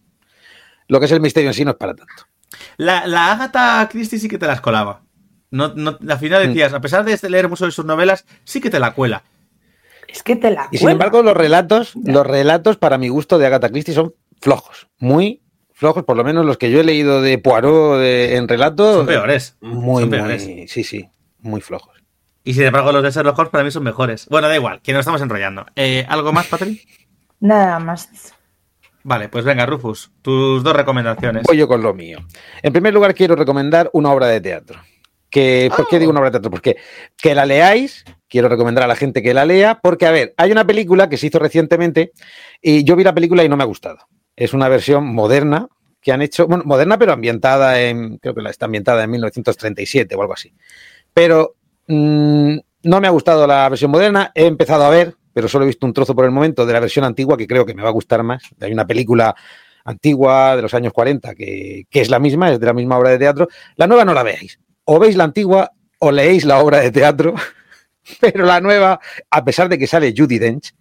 lo 0.89 0.99
que 0.99 1.07
es 1.07 1.13
el 1.13 1.21
misterio 1.21 1.51
en 1.51 1.55
sí 1.55 1.65
no 1.65 1.73
es 1.73 1.77
para 1.77 1.95
tanto. 1.95 2.25
La, 2.77 3.07
la 3.07 3.33
Agatha 3.33 3.89
Christie 3.91 4.19
sí 4.19 4.29
que 4.29 4.39
te 4.39 4.47
las 4.47 4.61
colaba. 4.61 5.03
No, 5.53 5.73
no, 5.75 5.99
al 6.09 6.19
final 6.19 6.45
mm. 6.45 6.49
decías, 6.49 6.73
a 6.73 6.81
pesar 6.81 7.05
de 7.05 7.17
leer 7.29 7.49
mucho 7.49 7.65
de 7.65 7.71
sus 7.71 7.85
novelas, 7.85 8.25
sí 8.45 8.61
que 8.61 8.71
te 8.71 8.81
la 8.81 8.93
cuela. 8.93 9.23
Es 10.09 10.25
que 10.25 10.35
te 10.35 10.51
la 10.51 10.69
Y 10.73 10.79
sin 10.79 10.89
embargo, 10.89 11.23
los 11.23 11.37
relatos, 11.37 11.93
los 11.95 12.27
relatos, 12.27 12.77
para 12.77 12.99
mi 12.99 13.09
gusto, 13.09 13.39
de 13.39 13.47
Agatha 13.47 13.69
Christie 13.69 13.95
son 13.95 14.15
flojos, 14.41 14.89
muy 14.99 15.43
flojos, 15.81 16.05
por 16.05 16.15
lo 16.15 16.23
menos 16.23 16.45
los 16.45 16.59
que 16.59 16.71
yo 16.71 16.79
he 16.79 16.85
leído 16.85 17.23
de 17.23 17.39
Poirot 17.39 18.03
en 18.03 18.47
relato. 18.47 18.93
Son 18.93 19.07
peores. 19.07 19.57
Muy, 19.63 20.05
peores. 20.07 20.43
sí, 20.71 20.85
sí, 20.85 21.09
muy 21.39 21.63
flojos. 21.63 21.97
Y 22.45 22.53
sin 22.53 22.65
embargo, 22.65 22.93
los 22.93 23.03
de 23.03 23.11
Sherlock 23.11 23.39
Holmes 23.39 23.51
para 23.51 23.65
mí 23.65 23.71
son 23.71 23.83
mejores. 23.83 24.27
Bueno, 24.29 24.49
da 24.49 24.55
igual, 24.55 24.83
que 24.83 24.93
nos 24.93 25.01
estamos 25.01 25.23
enrollando. 25.23 25.65
Eh, 25.77 26.05
¿Algo 26.07 26.33
más, 26.33 26.47
Patrick? 26.47 26.87
Nada 27.41 27.79
más. 27.79 28.35
Vale, 29.03 29.31
pues 29.31 29.47
venga, 29.47 29.65
Rufus, 29.65 30.13
tus 30.21 30.63
dos 30.63 30.77
recomendaciones. 30.77 31.45
Voy 31.45 31.57
yo 31.57 31.67
con 31.67 31.83
lo 31.83 31.95
mío. 31.95 32.19
En 32.63 32.75
primer 32.75 32.93
lugar, 32.93 33.15
quiero 33.15 33.35
recomendar 33.35 33.89
una 33.95 34.13
obra 34.13 34.27
de 34.27 34.43
teatro. 34.43 34.81
Que, 35.31 35.71
¿Por 35.75 35.89
qué 35.89 35.99
digo 35.99 36.11
una 36.11 36.21
obra 36.21 36.29
de 36.29 36.35
teatro? 36.35 36.51
Porque 36.51 36.77
que 37.17 37.35
la 37.35 37.47
leáis, 37.47 38.05
quiero 38.29 38.51
recomendar 38.51 38.85
a 38.85 38.87
la 38.87 38.97
gente 38.97 39.23
que 39.23 39.33
la 39.33 39.47
lea, 39.47 39.81
porque, 39.83 40.07
a 40.07 40.11
ver, 40.11 40.35
hay 40.37 40.53
una 40.53 40.67
película 40.67 41.09
que 41.09 41.17
se 41.17 41.29
hizo 41.29 41.39
recientemente 41.39 42.13
y 42.61 42.85
yo 42.85 42.97
vi 42.97 43.05
la 43.05 43.15
película 43.15 43.43
y 43.43 43.49
no 43.49 43.57
me 43.57 43.63
ha 43.63 43.67
gustado 43.67 44.07
es 44.37 44.53
una 44.53 44.69
versión 44.69 45.07
moderna 45.07 45.69
que 46.01 46.13
han 46.13 46.23
hecho, 46.23 46.47
bueno, 46.47 46.65
moderna 46.65 46.99
pero 46.99 47.13
ambientada 47.13 47.81
en, 47.81 48.19
creo 48.19 48.35
que 48.35 48.43
está 48.49 48.67
ambientada 48.67 49.05
en 49.05 49.11
1937 49.11 50.15
o 50.15 50.23
algo 50.23 50.33
así. 50.33 50.53
Pero 51.13 51.57
mm, 51.87 52.57
no 52.85 53.01
me 53.01 53.07
ha 53.07 53.11
gustado 53.11 53.47
la 53.47 53.69
versión 53.69 53.91
moderna, 53.91 54.33
he 54.35 54.47
empezado 54.47 54.85
a 54.85 54.91
ver, 54.91 55.15
pero 55.33 55.49
solo 55.49 55.65
he 55.65 55.69
visto 55.69 55.87
un 55.87 55.93
trozo 55.93 56.15
por 56.15 56.25
el 56.25 56.31
momento 56.31 56.65
de 56.65 56.73
la 56.73 56.81
versión 56.81 57.05
antigua 57.05 57.37
que 57.37 57.47
creo 57.47 57.67
que 57.67 57.75
me 57.75 57.83
va 57.83 57.89
a 57.89 57.93
gustar 57.93 58.23
más. 58.23 58.43
Hay 58.61 58.73
una 58.73 58.87
película 58.87 59.35
antigua 59.85 60.57
de 60.57 60.63
los 60.63 60.75
años 60.75 60.93
40 60.93 61.35
que, 61.35 61.87
que 61.91 62.01
es 62.01 62.11
la 62.11 62.19
misma, 62.19 62.51
es 62.51 62.61
de 62.61 62.67
la 62.67 62.73
misma 62.73 62.99
obra 62.99 63.11
de 63.11 63.19
teatro. 63.19 63.49
La 63.77 63.87
nueva 63.87 64.05
no 64.05 64.15
la 64.15 64.23
veáis. 64.23 64.59
O 64.85 64.99
veis 64.99 65.17
la 65.17 65.25
antigua 65.25 65.71
o 65.99 66.11
leéis 66.11 66.45
la 66.45 66.59
obra 66.59 66.81
de 66.81 66.91
teatro, 66.91 67.35
pero 68.21 68.45
la 68.45 68.61
nueva, 68.61 69.01
a 69.31 69.45
pesar 69.45 69.69
de 69.69 69.79
que 69.79 69.87
sale 69.87 70.15
Judy 70.17 70.39
Dench, 70.39 70.75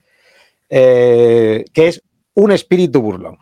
eh, 0.70 1.66
que 1.74 1.88
es 1.90 2.02
un 2.34 2.52
espíritu 2.52 3.02
burlón. 3.02 3.38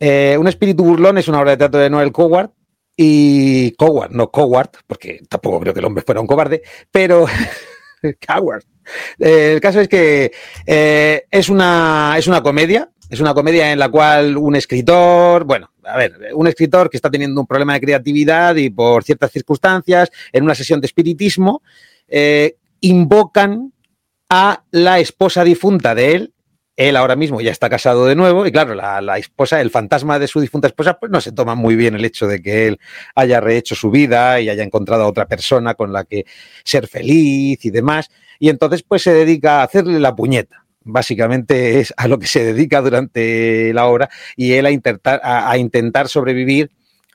Eh, 0.00 0.36
un 0.38 0.46
espíritu 0.46 0.84
burlón 0.84 1.18
es 1.18 1.28
una 1.28 1.40
obra 1.40 1.52
de 1.52 1.56
teatro 1.56 1.80
de 1.80 1.90
Noel 1.90 2.12
Coward 2.12 2.50
y 2.96 3.72
Coward, 3.72 4.12
no 4.12 4.30
Coward, 4.30 4.70
porque 4.86 5.20
tampoco 5.28 5.60
creo 5.60 5.74
que 5.74 5.80
el 5.80 5.86
hombre 5.86 6.04
fuera 6.04 6.20
un 6.20 6.26
cobarde, 6.26 6.62
pero 6.90 7.26
Coward. 8.26 8.62
Eh, 9.18 9.52
el 9.54 9.60
caso 9.60 9.80
es 9.80 9.88
que 9.88 10.32
eh, 10.66 11.24
es, 11.30 11.48
una, 11.48 12.14
es 12.16 12.26
una 12.26 12.42
comedia, 12.42 12.90
es 13.10 13.20
una 13.20 13.34
comedia 13.34 13.72
en 13.72 13.78
la 13.78 13.88
cual 13.88 14.36
un 14.36 14.54
escritor, 14.54 15.44
bueno, 15.44 15.72
a 15.84 15.96
ver, 15.96 16.16
un 16.34 16.46
escritor 16.46 16.88
que 16.88 16.96
está 16.96 17.10
teniendo 17.10 17.40
un 17.40 17.46
problema 17.46 17.74
de 17.74 17.80
creatividad 17.80 18.54
y 18.56 18.70
por 18.70 19.02
ciertas 19.02 19.32
circunstancias, 19.32 20.10
en 20.32 20.44
una 20.44 20.54
sesión 20.54 20.80
de 20.80 20.86
espiritismo, 20.86 21.62
invocan 22.80 23.72
a 24.28 24.62
la 24.70 24.98
esposa 25.00 25.42
difunta 25.44 25.94
de 25.94 26.14
él 26.14 26.34
él 26.78 26.96
ahora 26.96 27.16
mismo 27.16 27.40
ya 27.40 27.50
está 27.50 27.68
casado 27.68 28.06
de 28.06 28.14
nuevo 28.14 28.46
y 28.46 28.52
claro, 28.52 28.72
la, 28.72 29.18
esposa, 29.18 29.60
el 29.60 29.70
fantasma 29.70 30.20
de 30.20 30.28
su 30.28 30.40
difunta 30.40 30.68
esposa, 30.68 30.96
pues 30.98 31.10
no 31.10 31.20
se 31.20 31.32
toma 31.32 31.56
muy 31.56 31.74
bien 31.74 31.96
el 31.96 32.04
hecho 32.04 32.28
de 32.28 32.40
que 32.40 32.68
él 32.68 32.78
haya 33.16 33.40
rehecho 33.40 33.74
su 33.74 33.90
vida 33.90 34.40
y 34.40 34.48
haya 34.48 34.62
encontrado 34.62 35.02
a 35.02 35.08
otra 35.08 35.26
persona 35.26 35.74
con 35.74 35.92
la 35.92 36.04
que 36.04 36.24
ser 36.62 36.86
feliz 36.86 37.64
y 37.64 37.70
demás. 37.70 38.10
Y 38.38 38.48
entonces 38.48 38.84
pues 38.84 39.02
se 39.02 39.12
dedica 39.12 39.60
a 39.60 39.64
hacerle 39.64 39.98
la 39.98 40.14
puñeta. 40.14 40.64
Básicamente 40.84 41.80
es 41.80 41.92
a 41.96 42.06
lo 42.06 42.20
que 42.20 42.28
se 42.28 42.44
dedica 42.44 42.80
durante 42.80 43.74
la 43.74 43.86
obra 43.86 44.08
y 44.36 44.52
él 44.52 44.64
a 44.64 44.70
intentar, 44.70 45.20
a 45.24 45.58
intentar 45.58 46.06
sobrevivir 46.06 46.70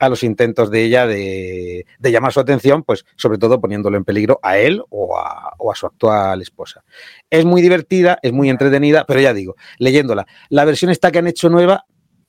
a 0.06 0.10
los 0.10 0.24
intentos 0.24 0.70
de 0.70 0.84
ella 0.84 1.08
de, 1.08 1.86
llamar 2.00 2.34
su 2.34 2.40
atención, 2.40 2.84
pues 2.84 3.06
sobre 3.16 3.38
todo 3.38 3.60
poniéndolo 3.60 3.98
en 3.98 4.06
peligro 4.06 4.40
a 4.44 4.58
él 4.58 4.82
o 4.90 5.18
a, 5.18 5.76
su 5.76 5.86
actual 5.86 6.42
esposa. 6.42 6.84
Es 7.30 7.46
muy 7.46 7.62
divertida, 7.62 8.20
es 8.22 8.32
muy 8.32 8.50
entretenida, 8.50 9.06
pero 9.08 9.20
ya 9.20 9.34
digo, 9.34 9.56
leyéndola, 9.80 10.26
la 10.50 10.66
versión 10.66 10.92
esta 10.92 11.12
que 11.12 11.20
han 11.20 11.28
hecho 11.28 11.50
nueva 11.50 11.86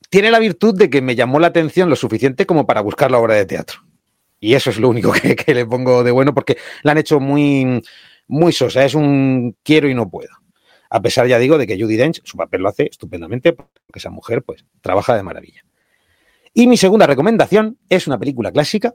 tiene 0.08 0.30
la 0.30 0.38
virtud 0.38 0.76
de 0.78 0.88
que 0.88 1.02
me 1.02 1.14
llamó 1.14 1.40
la 1.40 1.48
atención 1.48 1.90
lo 1.90 1.96
suficiente 1.96 2.46
como 2.46 2.66
para 2.66 2.80
buscar 2.80 3.10
la 3.10 3.18
obra 3.18 3.34
de 3.34 3.46
teatro. 3.46 3.80
Y 4.40 4.54
eso 4.54 4.70
es 4.70 4.78
lo 4.78 4.88
único 4.88 5.12
que, 5.12 5.54
le 5.54 5.66
pongo 5.66 6.04
de 6.04 6.10
bueno 6.10 6.34
porque 6.34 6.56
la 6.82 6.92
han 6.92 6.98
hecho 6.98 7.20
muy, 7.20 7.82
muy 8.28 8.52
sosa, 8.52 8.84
es 8.84 8.94
un 8.94 9.56
quiero 9.62 9.88
y 9.88 9.94
no 9.94 10.08
puedo. 10.08 10.30
A 10.90 11.02
pesar, 11.02 11.26
ya 11.26 11.38
digo, 11.38 11.58
de 11.58 11.66
que 11.66 11.80
Judy 11.80 11.96
Dench 11.96 12.20
su 12.24 12.36
papel 12.36 12.62
lo 12.62 12.68
hace 12.68 12.84
estupendamente, 12.84 13.52
porque 13.52 13.98
esa 13.98 14.10
mujer 14.10 14.42
pues 14.42 14.64
trabaja 14.80 15.16
de 15.16 15.22
maravilla. 15.22 15.64
Y 16.54 16.68
mi 16.68 16.76
segunda 16.76 17.08
recomendación 17.08 17.78
es 17.88 18.06
una 18.06 18.16
película 18.16 18.52
clásica, 18.52 18.94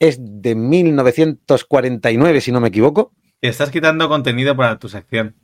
es 0.00 0.18
de 0.20 0.56
1949, 0.56 2.40
si 2.40 2.50
no 2.50 2.60
me 2.60 2.68
equivoco. 2.68 3.12
Estás 3.40 3.70
quitando 3.70 4.08
contenido 4.08 4.56
para 4.56 4.78
tu 4.80 4.88
sección. 4.88 5.36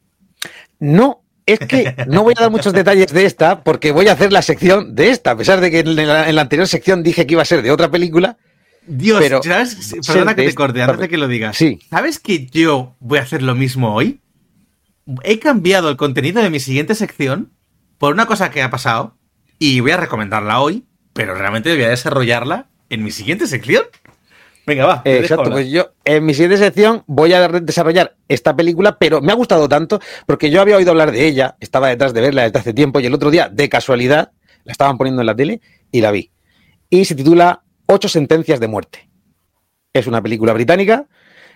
No, 0.81 1.23
es 1.47 1.61
que 1.61 1.95
no 2.09 2.25
voy 2.25 2.35
a 2.37 2.43
dar 2.43 2.51
muchos 2.51 2.73
detalles 2.73 3.13
de 3.13 3.25
esta 3.27 3.63
porque 3.63 3.93
voy 3.93 4.09
a 4.09 4.13
hacer 4.13 4.33
la 4.33 4.43
sección 4.43 4.97
de 4.97 5.11
esta, 5.11 5.31
a 5.31 5.37
pesar 5.37 5.61
de 5.61 5.71
que 5.71 5.79
en 5.81 5.95
la, 5.95 6.41
anterior 6.41 6.67
sección 6.67 7.05
dije 7.05 7.29
que 7.29 7.35
iba 7.35 7.43
a 7.43 7.47
ser 7.47 7.63
de 7.63 7.71
otra 7.71 7.91
película. 7.93 8.39
Dios, 8.85 9.21
pero 9.21 9.41
¿sabes? 9.41 9.95
Perdona 10.05 10.35
que 10.35 10.49
te 10.49 10.55
corte 10.57 10.83
antes 10.83 10.99
de 10.99 11.09
que 11.09 11.17
lo 11.17 11.29
digas. 11.29 11.57
Sí. 11.57 11.79
¿Sabes 11.89 12.19
que 12.19 12.47
yo 12.47 12.97
voy 12.99 13.21
a 13.21 13.23
hacer 13.23 13.41
lo 13.41 13.55
mismo 13.55 13.95
hoy? 13.95 14.21
He 15.23 15.39
cambiado 15.39 15.89
el 15.91 15.97
contenido 15.97 16.43
de 16.43 16.51
mi 16.51 16.59
siguiente 16.59 16.97
sección 16.97 17.53
por 17.99 18.13
una 18.13 18.27
cosa 18.27 18.51
que 18.51 18.63
ha 18.63 18.71
pasado 18.71 19.17
y 19.61 19.79
voy 19.79 19.93
a 19.93 19.97
recomendarla 19.97 20.61
hoy 20.61 20.85
pero 21.13 21.35
realmente 21.35 21.75
voy 21.75 21.85
a 21.85 21.91
desarrollarla 21.91 22.67
en 22.89 23.03
mi 23.03 23.11
siguiente 23.11 23.47
sección. 23.47 23.85
Venga, 24.67 24.87
va. 24.87 25.03
Exacto, 25.05 25.51
pues 25.51 25.69
yo 25.71 25.93
en 26.05 26.25
mi 26.25 26.35
siguiente 26.35 26.57
sección 26.57 27.03
voy 27.07 27.33
a 27.33 27.49
desarrollar 27.49 28.17
esta 28.29 28.55
película, 28.55 28.97
pero 28.99 29.21
me 29.21 29.33
ha 29.33 29.35
gustado 29.35 29.69
tanto 29.69 30.01
porque 30.27 30.51
yo 30.51 30.61
había 30.61 30.77
oído 30.77 30.93
hablar 30.93 31.11
de 31.11 31.27
ella, 31.27 31.57
estaba 31.61 31.89
detrás 31.89 32.15
de 32.15 32.21
verla 32.21 32.43
desde 32.43 32.59
hace 32.61 32.73
tiempo 32.73 33.01
y 33.01 33.07
el 33.07 33.15
otro 33.15 33.31
día, 33.31 33.49
de 33.49 33.69
casualidad, 33.69 34.33
la 34.65 34.73
estaban 34.73 34.99
poniendo 34.99 35.23
en 35.23 35.27
la 35.27 35.35
tele 35.35 35.61
y 35.91 36.01
la 36.01 36.13
vi. 36.13 36.31
Y 36.89 37.05
se 37.05 37.15
titula 37.15 37.63
Ocho 37.87 38.09
sentencias 38.09 38.61
de 38.61 38.69
muerte. 38.69 39.11
Es 39.93 40.07
una 40.07 40.23
película 40.23 40.53
británica. 40.53 41.07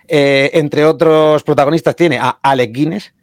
Eh, 0.07 0.51
entre 0.53 0.85
otros 0.85 1.43
protagonistas 1.43 1.95
tiene 1.95 2.17
a 2.17 2.29
Alec 2.41 2.71
Guinness, 2.71 3.13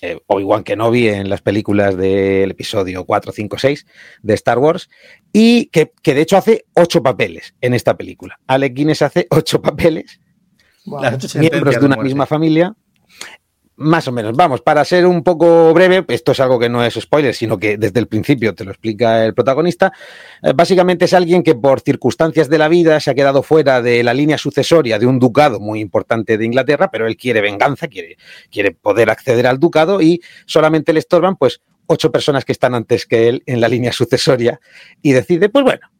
eh, 0.00 0.20
Obi-Wan 0.26 0.62
Kenobi 0.62 1.08
en 1.08 1.28
las 1.28 1.40
películas 1.40 1.96
del 1.96 2.52
episodio 2.52 3.04
4, 3.04 3.32
5, 3.32 3.58
6 3.58 3.86
de 4.22 4.34
Star 4.34 4.58
Wars, 4.58 4.88
y 5.32 5.66
que, 5.66 5.92
de 6.04 6.20
hecho 6.20 6.36
hace 6.36 6.66
ocho 6.74 7.02
papeles 7.02 7.54
en 7.60 7.74
esta 7.74 7.96
película. 7.96 8.38
Alec 8.46 8.74
Guinness 8.74 9.02
hace 9.02 9.26
ocho 9.30 9.60
papeles, 9.60 10.20
miembros 11.34 11.80
de 11.80 11.86
una 11.86 11.96
misma 11.96 12.26
familia, 12.26 12.74
más 13.78 14.08
o 14.08 14.12
menos, 14.12 14.34
vamos, 14.34 14.60
para 14.60 14.84
ser 14.84 15.06
un 15.06 15.22
poco 15.22 15.72
breve, 15.72 16.04
esto 16.08 16.32
es 16.32 16.40
algo 16.40 16.58
que 16.58 16.68
no 16.68 16.84
es 16.84 16.94
spoiler, 16.94 17.32
sino 17.32 17.58
que 17.58 17.78
desde 17.78 18.00
el 18.00 18.08
principio 18.08 18.52
te 18.52 18.64
lo 18.64 18.72
explica 18.72 19.24
el 19.24 19.34
protagonista. 19.34 19.92
Eh, 20.42 20.52
básicamente 20.52 21.04
es 21.04 21.14
alguien 21.14 21.44
que 21.44 21.54
por 21.54 21.80
circunstancias 21.80 22.48
de 22.48 22.58
la 22.58 22.66
vida 22.66 22.98
se 22.98 23.12
ha 23.12 23.14
quedado 23.14 23.44
fuera 23.44 23.80
de 23.80 24.02
la 24.02 24.14
línea 24.14 24.36
sucesoria 24.36 24.98
de 24.98 25.06
un 25.06 25.20
ducado 25.20 25.60
muy 25.60 25.78
importante 25.78 26.36
de 26.36 26.44
Inglaterra, 26.44 26.90
pero 26.90 27.06
él 27.06 27.16
quiere 27.16 27.40
venganza, 27.40 27.86
quiere, 27.86 28.16
quiere 28.50 28.72
poder 28.72 29.10
acceder 29.10 29.46
al 29.46 29.60
ducado 29.60 30.02
y 30.02 30.20
solamente 30.44 30.92
le 30.92 30.98
estorban 30.98 31.36
pues 31.36 31.60
ocho 31.88 32.12
personas 32.12 32.44
que 32.44 32.52
están 32.52 32.74
antes 32.74 33.06
que 33.06 33.28
él 33.28 33.42
en 33.46 33.60
la 33.60 33.68
línea 33.68 33.92
sucesoria 33.92 34.60
y 35.02 35.12
decide, 35.12 35.48
pues 35.48 35.64
bueno, 35.64 35.90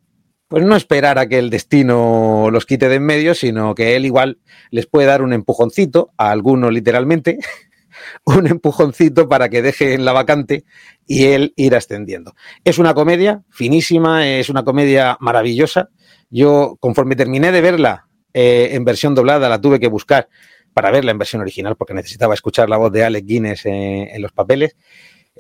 pues 0.49 0.64
no 0.64 0.76
esperar 0.76 1.18
a 1.18 1.28
que 1.28 1.38
el 1.38 1.50
destino 1.50 2.49
los 2.50 2.64
quite 2.64 2.88
de 2.88 2.97
en 2.97 3.04
medio, 3.04 3.35
sino 3.35 3.75
que 3.75 3.97
él 3.97 4.07
igual 4.07 4.38
les 4.71 4.87
puede 4.87 5.07
dar 5.07 5.23
un 5.23 5.33
empujoncito, 5.33 6.12
a 6.16 6.30
alguno 6.30 6.71
literalmente, 6.71 7.38
un 8.25 8.47
empujoncito 8.47 9.28
para 9.28 9.49
que 9.49 9.62
deje 9.62 9.99
la 9.99 10.12
vacante 10.12 10.64
y 11.07 11.26
él 11.26 11.52
ir 11.57 11.75
ascendiendo. 11.75 12.35
Es 12.64 12.78
una 12.78 12.95
comedia 12.95 13.42
finísima, 13.50 14.26
es 14.26 14.49
una 14.49 14.64
comedia 14.64 15.16
maravillosa. 15.21 15.90
Yo, 16.30 16.76
conforme 16.80 17.16
terminé 17.16 17.52
de 17.52 17.61
verla 17.61 18.09
eh, 18.33 18.71
en 18.73 18.85
versión 18.85 19.14
doblada, 19.14 19.49
la 19.49 19.61
tuve 19.61 19.80
que 19.80 19.88
buscar 19.88 20.28
para 20.73 20.90
verla 20.90 21.11
en 21.11 21.18
versión 21.18 21.42
original 21.42 21.76
porque 21.76 21.95
necesitaba 21.95 22.35
escuchar 22.35 22.68
la 22.71 22.76
voz 22.76 22.92
de 22.92 23.04
Alec 23.04 23.25
Guinness 23.25 23.66
eh, 23.66 24.11
en 24.12 24.23
los 24.23 24.33
papeles. 24.33 24.76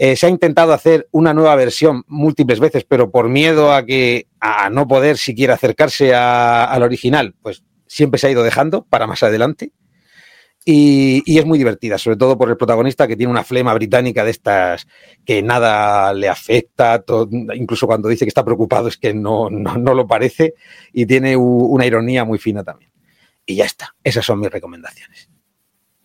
Eh, 0.00 0.14
se 0.14 0.26
ha 0.26 0.28
intentado 0.28 0.72
hacer 0.72 1.08
una 1.10 1.34
nueva 1.34 1.56
versión 1.56 2.04
múltiples 2.06 2.60
veces, 2.60 2.84
pero 2.84 3.10
por 3.10 3.28
miedo 3.28 3.72
a 3.72 3.84
que 3.84 4.28
a 4.38 4.70
no 4.70 4.86
poder 4.86 5.18
siquiera 5.18 5.54
acercarse 5.54 6.14
al 6.14 6.84
original, 6.84 7.34
pues 7.42 7.64
siempre 7.88 8.20
se 8.20 8.28
ha 8.28 8.30
ido 8.30 8.44
dejando 8.44 8.84
para 8.84 9.08
más 9.08 9.24
adelante. 9.24 9.72
Y, 10.64 11.38
es 11.38 11.44
muy 11.46 11.58
divertida, 11.58 11.98
sobre 11.98 12.16
todo 12.16 12.38
por 12.38 12.48
el 12.48 12.56
protagonista 12.56 13.08
que 13.08 13.16
tiene 13.16 13.32
una 13.32 13.42
flema 13.42 13.74
británica 13.74 14.22
de 14.22 14.30
estas 14.30 14.86
que 15.24 15.42
nada 15.42 16.12
le 16.12 16.28
afecta, 16.28 17.02
incluso 17.54 17.86
cuando 17.88 18.08
dice 18.08 18.24
que 18.24 18.28
está 18.28 18.44
preocupado 18.44 18.86
es 18.86 18.98
que 18.98 19.14
no, 19.14 19.50
no, 19.50 19.94
lo 19.94 20.06
parece 20.06 20.54
y 20.92 21.06
tiene 21.06 21.36
una 21.36 21.86
ironía 21.86 22.24
muy 22.24 22.38
fina 22.38 22.62
también. 22.62 22.92
Y 23.46 23.56
ya 23.56 23.64
está, 23.64 23.96
esas 24.04 24.24
son 24.24 24.38
mis 24.38 24.50
recomendaciones. 24.50 25.28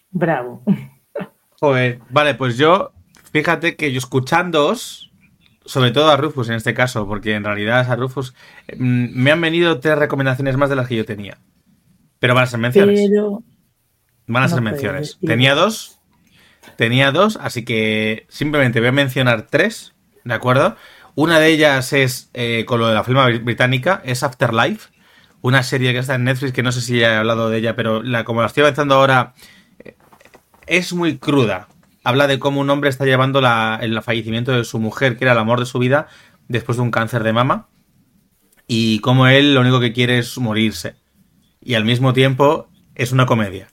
Bravo. 0.09 0.63
Joder, 1.59 1.99
vale, 2.09 2.35
pues 2.35 2.57
yo, 2.57 2.93
fíjate 3.33 3.75
que 3.75 3.91
yo 3.91 3.97
escuchándoos, 3.97 5.11
sobre 5.65 5.91
todo 5.91 6.09
a 6.09 6.17
Rufus 6.17 6.47
en 6.49 6.55
este 6.55 6.73
caso, 6.73 7.05
porque 7.07 7.33
en 7.33 7.43
realidad 7.43 7.91
a 7.91 7.95
Rufus 7.95 8.33
mm, 8.77 9.21
me 9.21 9.31
han 9.31 9.41
venido 9.41 9.79
tres 9.79 9.97
recomendaciones 9.97 10.55
más 10.55 10.69
de 10.69 10.77
las 10.77 10.87
que 10.87 10.95
yo 10.95 11.05
tenía. 11.05 11.37
Pero 12.19 12.35
van 12.35 12.45
a 12.45 12.47
ser 12.47 12.59
menciones. 12.59 13.09
Van 14.27 14.43
a 14.43 14.47
ser 14.47 14.61
menciones. 14.61 15.17
Tenía 15.25 15.55
dos. 15.55 15.99
Tenía 16.77 17.11
dos, 17.11 17.37
así 17.41 17.65
que 17.65 18.25
simplemente 18.29 18.79
voy 18.79 18.87
a 18.87 18.93
mencionar 18.93 19.47
tres, 19.49 19.93
¿de 20.23 20.33
acuerdo? 20.33 20.77
Una 21.15 21.39
de 21.39 21.49
ellas 21.49 21.91
es, 21.91 22.29
eh, 22.33 22.63
con 22.65 22.79
lo 22.79 22.87
de 22.87 22.93
la 22.93 23.03
filma 23.03 23.27
británica, 23.27 24.01
es 24.05 24.23
Afterlife, 24.23 24.89
una 25.41 25.61
serie 25.61 25.91
que 25.91 25.99
está 25.99 26.15
en 26.15 26.23
Netflix, 26.23 26.53
que 26.53 26.63
no 26.63 26.71
sé 26.71 26.79
si 26.79 26.99
ya 26.99 27.13
he 27.13 27.17
hablado 27.17 27.49
de 27.49 27.57
ella, 27.57 27.75
pero 27.75 28.01
la, 28.01 28.23
como 28.23 28.39
la 28.39 28.47
estoy 28.47 28.61
avanzando 28.61 28.95
ahora, 28.95 29.33
eh, 29.83 29.95
es 30.65 30.93
muy 30.93 31.17
cruda. 31.17 31.67
Habla 32.03 32.27
de 32.27 32.39
cómo 32.39 32.61
un 32.61 32.69
hombre 32.69 32.89
está 32.89 33.05
llevando 33.05 33.39
el 33.39 34.01
fallecimiento 34.01 34.51
de 34.51 34.65
su 34.65 34.79
mujer, 34.79 35.17
que 35.17 35.25
era 35.25 35.31
el 35.31 35.37
amor 35.37 35.59
de 35.59 35.65
su 35.65 35.79
vida, 35.79 36.07
después 36.47 36.77
de 36.77 36.83
un 36.83 36.91
cáncer 36.91 37.23
de 37.23 37.33
mama, 37.33 37.67
y 38.67 38.99
cómo 38.99 39.27
él 39.27 39.53
lo 39.53 39.61
único 39.61 39.79
que 39.79 39.93
quiere 39.93 40.17
es 40.17 40.37
morirse. 40.37 40.95
Y 41.61 41.75
al 41.75 41.85
mismo 41.85 42.13
tiempo 42.13 42.69
es 42.95 43.11
una 43.11 43.25
comedia. 43.25 43.67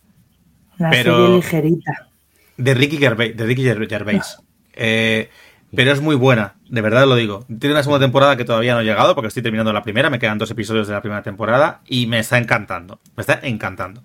Una 0.78 0.90
pero 0.90 1.16
serie 1.16 1.36
ligerita. 1.36 2.08
De 2.56 2.74
Ricky 2.74 2.98
Gervais. 2.98 3.36
De 3.36 3.44
Ricky 3.44 3.62
Gervais. 3.64 4.38
Eh, 4.74 5.28
pero 5.74 5.92
es 5.92 6.00
muy 6.00 6.16
buena, 6.16 6.54
de 6.68 6.80
verdad 6.80 7.06
lo 7.06 7.14
digo. 7.14 7.44
Tiene 7.46 7.74
una 7.74 7.82
segunda 7.82 8.04
temporada 8.04 8.36
que 8.36 8.44
todavía 8.44 8.74
no 8.74 8.80
ha 8.80 8.82
llegado 8.82 9.14
porque 9.14 9.28
estoy 9.28 9.42
terminando 9.42 9.72
la 9.72 9.82
primera, 9.82 10.10
me 10.10 10.18
quedan 10.18 10.38
dos 10.38 10.50
episodios 10.50 10.88
de 10.88 10.94
la 10.94 11.00
primera 11.00 11.22
temporada 11.22 11.80
y 11.86 12.06
me 12.06 12.18
está 12.18 12.38
encantando, 12.38 13.00
me 13.16 13.20
está 13.20 13.38
encantando. 13.42 14.02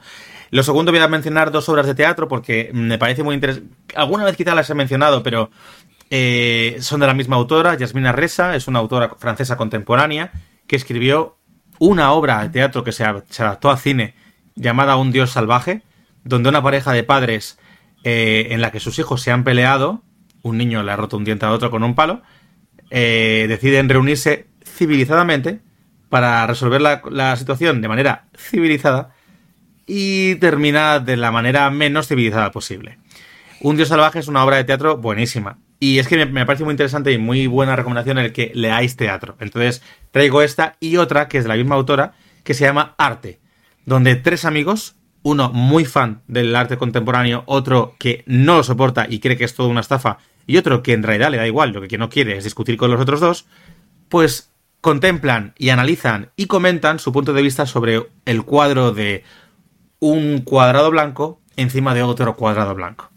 Lo 0.55 0.63
segundo 0.63 0.93
voy 0.93 1.01
a 1.01 1.09
mencionar 1.09 1.51
dos 1.51 1.67
obras 1.67 1.85
de 1.85 1.95
teatro 1.95 2.29
porque 2.29 2.69
me 2.71 2.97
parece 2.97 3.23
muy 3.23 3.35
interesante. 3.35 3.75
Alguna 3.93 4.23
vez 4.23 4.37
quizá 4.37 4.55
las 4.55 4.69
he 4.69 4.73
mencionado, 4.73 5.21
pero 5.21 5.51
eh, 6.09 6.77
son 6.79 7.01
de 7.01 7.07
la 7.07 7.13
misma 7.13 7.35
autora, 7.35 7.75
Yasmina 7.75 8.13
Reza, 8.13 8.55
es 8.55 8.69
una 8.69 8.79
autora 8.79 9.09
francesa 9.19 9.57
contemporánea 9.57 10.31
que 10.65 10.77
escribió 10.77 11.35
una 11.77 12.13
obra 12.13 12.41
de 12.43 12.47
teatro 12.51 12.85
que 12.85 12.93
se, 12.93 13.03
adaptó 13.03 13.69
a 13.69 13.75
cine 13.75 14.15
llamada 14.55 14.95
Un 14.95 15.11
Dios 15.11 15.31
Salvaje, 15.31 15.81
donde 16.23 16.47
una 16.47 16.63
pareja 16.63 16.93
de 16.93 17.03
padres 17.03 17.59
eh, 18.05 18.47
en 18.51 18.61
la 18.61 18.71
que 18.71 18.79
sus 18.79 18.97
hijos 18.97 19.21
se 19.21 19.31
han 19.31 19.43
peleado 19.43 20.03
un 20.41 20.57
niño 20.57 20.83
le 20.83 20.91
ha 20.93 20.95
roto 20.95 21.17
un 21.17 21.25
diente 21.25 21.45
a 21.45 21.51
otro 21.51 21.69
con 21.69 21.83
un 21.83 21.95
palo, 21.95 22.21
eh, 22.91 23.45
deciden 23.49 23.89
reunirse 23.89 24.47
civilizadamente 24.63 25.59
para 26.07 26.47
resolver 26.47 26.81
la, 26.81 27.35
situación 27.35 27.81
de 27.81 27.89
manera 27.89 28.27
civilizada 28.37 29.14
y 29.85 30.35
termina 30.35 30.99
de 30.99 31.17
la 31.17 31.31
manera 31.31 31.69
menos 31.69 32.07
civilizada 32.07 32.51
posible. 32.51 32.97
Un 33.61 33.77
Dios 33.77 33.89
Salvaje 33.89 34.19
es 34.19 34.27
una 34.27 34.43
obra 34.43 34.57
de 34.57 34.63
teatro 34.63 34.97
buenísima. 34.97 35.57
Y 35.79 35.99
es 35.99 36.07
que 36.07 36.25
me, 36.25 36.45
parece 36.45 36.63
muy 36.63 36.71
interesante 36.71 37.11
y 37.11 37.17
muy 37.17 37.47
buena 37.47 37.75
recomendación 37.75 38.17
el 38.17 38.31
que 38.31 38.51
leáis 38.53 38.95
teatro. 38.95 39.35
Entonces 39.39 39.81
traigo 40.11 40.41
esta 40.41 40.77
y 40.79 40.97
otra 40.97 41.27
que 41.27 41.37
es 41.37 41.43
de 41.43 41.49
la 41.49 41.55
misma 41.55 41.75
autora 41.75 42.13
que 42.43 42.53
se 42.53 42.65
llama 42.65 42.95
Arte, 42.97 43.39
donde 43.85 44.15
tres 44.15 44.45
amigos, 44.45 44.95
uno 45.21 45.51
muy 45.51 45.85
fan 45.85 46.21
del 46.27 46.55
arte 46.55 46.77
contemporáneo, 46.77 47.43
otro 47.45 47.95
que 47.99 48.23
no 48.25 48.57
lo 48.57 48.63
soporta 48.63 49.07
y 49.09 49.19
cree 49.19 49.37
que 49.37 49.43
es 49.43 49.55
toda 49.55 49.69
una 49.69 49.81
estafa 49.81 50.19
y 50.47 50.57
otro 50.57 50.83
que 50.83 50.93
en 50.93 51.03
realidad 51.03 51.31
le 51.31 51.37
da 51.37 51.47
igual, 51.47 51.71
lo 51.71 51.81
que 51.81 51.97
no 51.97 52.09
quiere 52.09 52.37
es 52.37 52.43
discutir 52.43 52.77
con 52.77 52.91
los 52.91 53.01
otros 53.01 53.19
dos, 53.19 53.47
pues 54.09 54.51
contemplan 54.81 55.55
y 55.57 55.69
analizan 55.69 56.29
y 56.35 56.45
comentan 56.45 56.99
su 56.99 57.11
punto 57.11 57.33
de 57.33 57.41
vista 57.41 57.65
sobre 57.65 58.07
el 58.25 58.43
cuadro 58.43 58.91
de 58.91 59.23
un 59.99 60.41
cuadrado 60.41 60.91
blanco 60.91 61.41
encima 61.55 61.93
de 61.93 62.03
otro 62.03 62.35
cuadrado 62.35 62.75
blanco. 62.75 63.11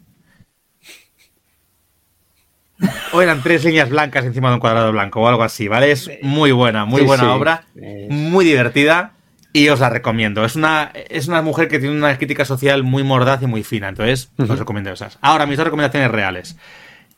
O 3.11 3.21
eran 3.21 3.43
tres 3.43 3.65
líneas 3.65 3.89
blancas 3.89 4.23
encima 4.23 4.49
de 4.49 4.55
un 4.55 4.59
cuadrado 4.61 4.91
blanco 4.91 5.21
o 5.21 5.27
algo 5.27 5.43
así, 5.43 5.67
¿vale? 5.67 5.91
Es 5.91 6.09
muy 6.21 6.51
buena, 6.51 6.85
muy 6.85 7.01
buena 7.01 7.33
obra, 7.33 7.65
muy 8.09 8.45
divertida 8.45 9.13
y 9.51 9.67
os 9.69 9.79
la 9.79 9.89
recomiendo. 9.89 10.45
Es 10.45 10.55
una, 10.55 10.91
es 10.93 11.27
una 11.27 11.41
mujer 11.41 11.67
que 11.67 11.79
tiene 11.79 11.95
una 11.95 12.17
crítica 12.17 12.45
social 12.45 12.83
muy 12.83 13.03
mordaz 13.03 13.41
y 13.41 13.47
muy 13.47 13.63
fina, 13.63 13.89
entonces 13.89 14.31
os 14.37 14.59
recomiendo 14.59 14.91
esas. 14.91 15.17
Ahora, 15.21 15.45
mis 15.45 15.57
dos 15.57 15.65
recomendaciones 15.65 16.11
reales. 16.11 16.57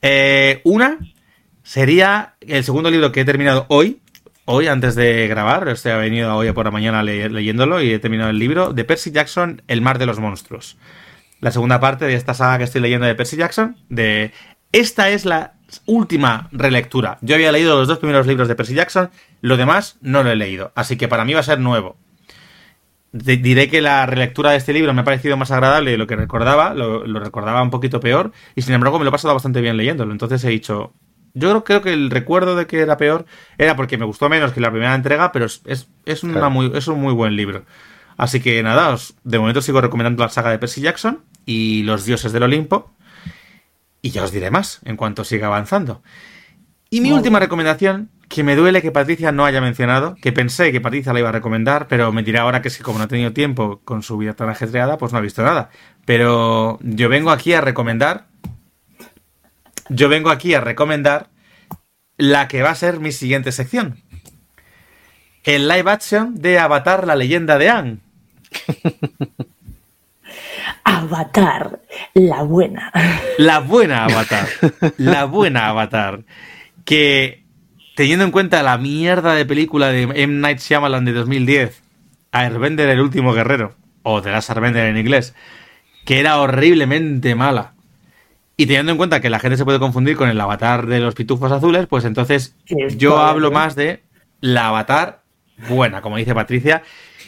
Eh, 0.02 0.62
una 0.64 0.98
sería 1.64 2.36
el 2.42 2.64
segundo 2.64 2.90
libro 2.90 3.12
que 3.12 3.22
he 3.22 3.26
terminado 3.26 3.66
hoy, 3.70 4.02
hoy 4.46 4.68
antes 4.68 4.96
de 4.96 5.28
grabar, 5.28 5.68
este 5.68 5.92
ha 5.92 5.98
venido 5.98 6.36
hoy 6.36 6.52
por 6.52 6.66
la 6.66 6.72
mañana 6.72 7.04
leyéndolo 7.04 7.82
y 7.82 7.94
he 7.94 8.00
terminado 8.00 8.30
el 8.30 8.40
libro 8.40 8.74
de 8.74 8.84
Percy 8.84 9.12
Jackson, 9.12 9.62
El 9.68 9.82
mar 9.82 10.00
de 10.00 10.06
los 10.06 10.20
monstruos. 10.20 10.78
La 11.40 11.52
segunda 11.52 11.80
parte 11.80 12.06
de 12.06 12.16
esta 12.16 12.34
saga 12.34 12.58
que 12.60 12.64
estoy 12.66 12.82
leyendo 12.82 13.06
de 13.06 13.16
Percy 13.16 13.38
Jackson, 13.38 13.78
de 13.90 14.32
esta 14.72 15.10
es 15.10 15.26
la 15.26 15.54
última 15.86 16.50
relectura. 16.52 17.18
Yo 17.22 17.36
había 17.36 17.52
leído 17.52 17.78
los 17.78 17.88
dos 17.88 18.00
primeros 18.00 18.28
libros 18.28 18.48
de 18.48 18.56
Percy 18.56 18.74
Jackson, 18.74 19.10
lo 19.42 19.58
demás 19.58 19.98
no 20.02 20.24
lo 20.24 20.32
he 20.32 20.36
leído, 20.36 20.72
así 20.76 20.98
que 20.98 21.08
para 21.08 21.26
mí 21.26 21.34
va 21.34 21.40
a 21.40 21.44
ser 21.44 21.60
nuevo 21.60 21.98
diré 23.12 23.70
que 23.70 23.82
la 23.82 24.06
relectura 24.06 24.52
de 24.52 24.58
este 24.58 24.74
libro 24.74 24.94
me 24.94 25.02
ha 25.02 25.04
parecido 25.04 25.36
más 25.36 25.52
agradable 25.52 25.92
de 25.92 25.98
lo 25.98 26.08
que 26.08 26.16
recordaba, 26.16 26.74
lo, 26.74 27.04
recordaba 27.20 27.62
un 27.62 27.70
poquito 27.70 28.00
peor, 28.00 28.32
y 28.56 28.62
sin 28.62 28.74
embargo 28.74 29.00
me 29.00 29.06
lo 29.06 29.10
he 29.10 29.12
pasado 29.12 29.34
bastante 29.34 29.62
bien 29.62 29.78
leyéndolo. 29.78 30.12
Entonces 30.12 30.44
he 30.44 30.50
dicho, 30.50 30.94
yo 31.34 31.64
creo 31.64 31.82
que 31.82 31.94
el 31.94 32.10
recuerdo 32.10 32.56
de 32.56 32.68
que 32.68 32.80
era 32.80 32.98
peor 32.98 33.26
era 33.58 33.76
porque 33.76 33.98
me 33.98 34.06
gustó 34.06 34.30
menos 34.30 34.54
que 34.54 34.62
la 34.62 34.72
primera 34.72 34.96
entrega, 34.96 35.32
pero 35.32 35.46
es, 35.46 35.62
es, 36.06 36.24
una 36.24 36.50
muy, 36.50 36.72
es 36.76 36.88
un 36.88 37.00
muy 37.00 37.14
buen 37.14 37.36
libro. 37.36 37.66
Así 38.18 38.40
que 38.40 38.62
nada, 38.64 38.90
os, 38.90 39.16
de 39.24 39.40
momento 39.40 39.62
sigo 39.62 39.82
recomendando 39.82 40.24
la 40.24 40.30
saga 40.30 40.52
de 40.52 40.60
Percy 40.60 40.82
Jackson 40.82 41.24
y 41.46 41.84
Los 41.84 42.06
Dioses 42.06 42.32
del 42.32 42.44
Olimpo. 42.44 42.92
Y 44.02 44.10
ya 44.12 44.24
os 44.24 44.32
diré 44.32 44.52
más 44.52 44.80
en 44.84 44.98
cuanto 44.98 45.24
siga 45.24 45.48
avanzando. 45.48 46.02
Y 46.90 47.02
mi 47.02 47.12
última 47.12 47.40
recomendación 47.40 48.10
que 48.28 48.44
me 48.44 48.56
duele 48.56 48.82
que 48.82 48.92
Patricia 48.92 49.32
no 49.32 49.46
haya 49.46 49.62
mencionado, 49.62 50.16
que 50.22 50.32
pensé 50.32 50.72
que 50.72 50.82
Patricia 50.82 51.14
la 51.14 51.20
iba 51.20 51.30
a 51.30 51.34
recomendar, 51.34 51.88
pero 51.88 52.12
me 52.12 52.24
dirá 52.24 52.42
ahora 52.42 52.62
que 52.62 52.70
si 52.70 52.82
como 52.82 52.98
no 52.98 53.04
ha 53.04 53.08
tenido 53.08 53.34
tiempo 53.34 53.82
con 53.84 54.04
su 54.04 54.18
vida 54.18 54.34
tan 54.34 54.50
ajetreada, 54.50 54.98
pues 54.98 55.12
no 55.12 55.20
ha 55.20 55.22
visto 55.22 55.44
nada. 55.44 55.70
Pero 56.06 56.80
yo 56.82 57.10
vengo 57.10 57.32
aquí 57.32 57.54
a 57.54 57.62
recomendar, 57.62 58.28
yo 59.92 60.10
vengo 60.10 60.30
aquí 60.30 60.54
a 60.54 60.62
recomendar 60.62 61.28
la 62.18 62.48
que 62.48 62.62
va 62.62 62.72
a 62.72 62.76
ser 62.76 63.00
mi 63.00 63.12
siguiente 63.12 63.52
sección. 63.52 63.98
El 65.44 65.68
live 65.68 65.92
action 65.92 66.36
de 66.36 66.60
Avatar, 66.60 67.06
la 67.06 67.16
leyenda 67.16 67.58
de 67.58 67.70
Anne. 67.70 67.98
Avatar, 70.84 71.82
la 72.14 72.44
buena. 72.44 72.92
La 73.38 73.60
buena 73.60 74.06
Avatar. 74.06 74.48
La 74.98 75.26
buena 75.26 75.68
Avatar. 75.68 76.24
Que 76.86 77.44
teniendo 77.96 78.26
en 78.26 78.32
cuenta 78.32 78.64
la 78.64 78.78
mierda 78.78 79.36
de 79.36 79.46
película 79.46 79.90
de 79.90 80.04
M. 80.04 80.40
Night 80.40 80.60
Shyamalan 80.60 81.06
de 81.06 81.14
2010, 81.14 81.82
Airbender 82.32 82.90
el 82.90 83.02
último 83.02 83.34
guerrero, 83.34 83.76
o 84.04 84.22
The 84.22 84.32
Last 84.32 84.50
Airbender 84.50 84.88
en 84.88 84.98
inglés, 84.98 85.36
que 86.06 86.20
era 86.20 86.40
horriblemente 86.40 87.36
mala. 87.36 87.74
Y 88.62 88.68
teniendo 88.68 88.92
en 88.92 89.00
cuenta 89.00 89.22
que 89.22 89.32
la 89.32 89.40
gente 89.40 89.58
se 89.58 89.66
puede 89.66 89.80
confundir 89.80 90.16
con 90.16 90.30
el 90.30 90.40
avatar 90.40 90.86
de 90.86 91.00
los 91.00 91.16
pitufos 91.16 91.52
azules, 91.52 91.88
pues 91.88 92.06
entonces 92.06 92.56
yo 92.96 93.18
hablo 93.18 93.50
más 93.50 93.76
de 93.76 94.04
la 94.40 94.68
avatar 94.68 95.24
buena, 95.68 96.02
como 96.02 96.18
dice 96.18 96.36
Patricia, 96.36 96.84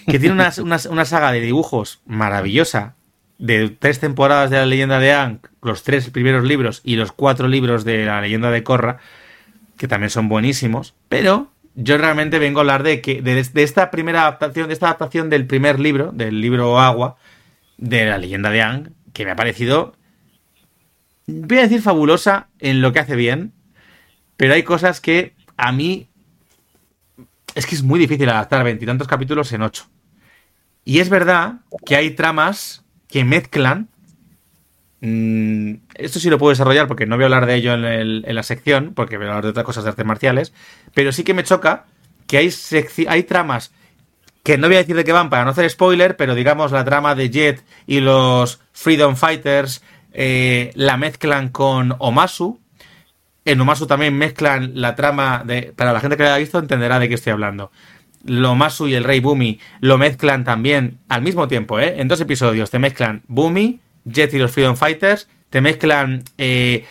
que 0.06 0.20
tiene 0.20 0.36
una, 0.36 0.52
una 0.92 1.06
saga 1.06 1.32
de 1.32 1.40
dibujos 1.40 2.04
maravillosa, 2.06 2.94
de 3.40 3.70
tres 3.70 4.00
temporadas 4.00 4.52
de 4.52 4.58
la 4.58 4.68
leyenda 4.68 5.00
de 5.00 5.12
Aang, 5.12 5.40
los 5.64 5.82
tres 5.82 6.08
primeros 6.12 6.44
libros 6.44 6.82
y 6.84 6.98
los 6.98 7.12
cuatro 7.12 7.48
libros 7.48 7.84
de 7.84 8.06
la 8.06 8.22
leyenda 8.22 8.52
de 8.52 8.62
Korra, 8.62 9.00
que 9.76 9.88
también 9.88 10.12
son 10.12 10.30
buenísimos, 10.30 10.94
pero 11.10 11.52
yo 11.74 11.98
realmente 11.98 12.38
vengo 12.38 12.60
a 12.60 12.62
hablar 12.62 12.84
de 12.84 13.02
que 13.02 13.24
de, 13.24 13.40
esta 13.40 13.90
primera 13.90 14.22
adaptación, 14.22 14.68
de 14.68 14.74
esta 14.74 14.86
adaptación 14.86 15.32
del 15.32 15.48
primer 15.48 15.80
libro, 15.80 16.12
del 16.12 16.42
libro 16.42 16.80
Agua, 16.80 17.16
de 17.80 18.06
la 18.06 18.20
leyenda 18.20 18.52
de 18.52 18.62
Ang, 18.62 18.90
que 19.14 19.26
me 19.26 19.32
ha 19.32 19.36
parecido, 19.36 19.96
voy 21.28 21.58
a 21.58 21.64
decir 21.64 21.82
fabulosa 21.82 22.48
en 22.60 22.82
lo 22.82 22.94
que 22.94 23.00
hace 23.00 23.16
bien, 23.16 23.54
pero 24.38 24.54
hay 24.54 24.64
cosas 24.64 25.02
que 25.02 25.34
a 25.58 25.72
mí 25.72 26.10
es 27.56 27.66
que 27.66 27.76
es 27.76 27.84
muy 27.84 28.00
difícil 28.00 28.30
adaptar 28.30 28.64
veintitantos 28.64 29.08
capítulos 29.08 29.52
en 29.54 29.62
ocho. 29.62 29.86
Y 30.86 31.00
es 31.00 31.10
verdad 31.10 31.62
que 31.86 31.96
hay 31.96 32.12
tramas 32.12 32.84
que 33.08 33.24
mezclan 33.24 33.90
Mm, 35.06 35.80
esto 35.96 36.18
sí 36.22 36.30
lo 36.30 36.38
puedo 36.38 36.52
desarrollar 36.52 36.88
porque 36.88 37.06
no 37.06 37.18
voy 37.18 37.24
a 37.24 37.26
hablar 37.26 37.46
de 37.46 37.56
ello 37.56 37.74
en, 37.74 38.22
la 38.22 38.42
sección, 38.42 38.94
porque 38.96 39.18
voy 39.18 39.26
a 39.26 39.32
hablar 39.32 39.44
de 39.44 39.50
otras 39.50 39.66
cosas 39.66 39.84
de 39.84 39.90
artes 39.90 40.06
marciales, 40.06 40.54
pero 40.94 41.12
sí 41.12 41.26
que 41.26 41.34
me 41.34 41.44
choca 41.44 41.88
que 42.26 42.38
hay, 42.38 42.50
hay 43.10 43.24
tramas 43.24 43.74
que 44.44 44.58
no 44.58 44.68
voy 44.68 44.78
a 44.78 44.80
decir 44.80 44.96
de 44.96 45.04
qué 45.04 45.12
van 45.12 45.30
para 45.30 45.44
no 45.44 45.50
hacer 45.50 45.70
spoiler, 45.70 46.16
pero 46.16 46.36
digamos 46.36 46.72
la 46.72 46.86
trama 46.86 47.16
de 47.16 47.30
Jet 47.30 47.66
y 47.86 48.00
los 48.00 48.62
Freedom 48.72 49.18
Fighters 49.18 49.84
eh, 50.14 50.72
la 50.76 50.98
mezclan 50.98 51.50
con 51.50 51.96
Omasu. 52.00 52.60
En 53.46 53.60
Omasu 53.60 53.88
también 53.88 54.18
mezclan 54.18 54.72
la 54.76 54.96
trama 54.96 55.44
de... 55.46 55.74
Para 55.76 55.92
la 55.92 56.00
gente 56.00 56.16
que 56.16 56.24
lo 56.24 56.30
haya 56.30 56.38
visto 56.38 56.60
entenderá 56.60 57.00
de 57.00 57.10
qué 57.10 57.16
estoy 57.16 57.34
hablando. 57.34 57.72
Omasu 58.26 58.88
y 58.88 58.94
el 58.94 59.04
Rey 59.04 59.20
Bumi 59.20 59.60
lo 59.82 59.98
mezclan 59.98 60.44
también 60.44 61.00
al 61.10 61.22
mismo 61.22 61.48
tiempo, 61.48 61.80
¿eh? 61.80 61.96
En 62.00 62.08
dos 62.08 62.22
episodios 62.22 62.70
te 62.70 62.80
mezclan 62.80 63.24
Bumi, 63.28 63.82
Jet 64.06 64.34
y 64.34 64.38
los 64.38 64.52
Freedom 64.52 64.78
Fighters, 64.78 65.28
te 65.50 65.60
mezclan 65.60 66.24
eh, 66.38 66.86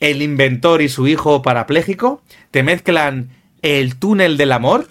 el 0.00 0.20
inventor 0.20 0.82
y 0.82 0.88
su 0.88 1.06
hijo 1.06 1.42
parapléjico, 1.42 2.22
te 2.50 2.64
mezclan 2.64 3.30
el 3.62 3.96
túnel 3.96 4.36
del 4.36 4.50
amor, 4.50 4.88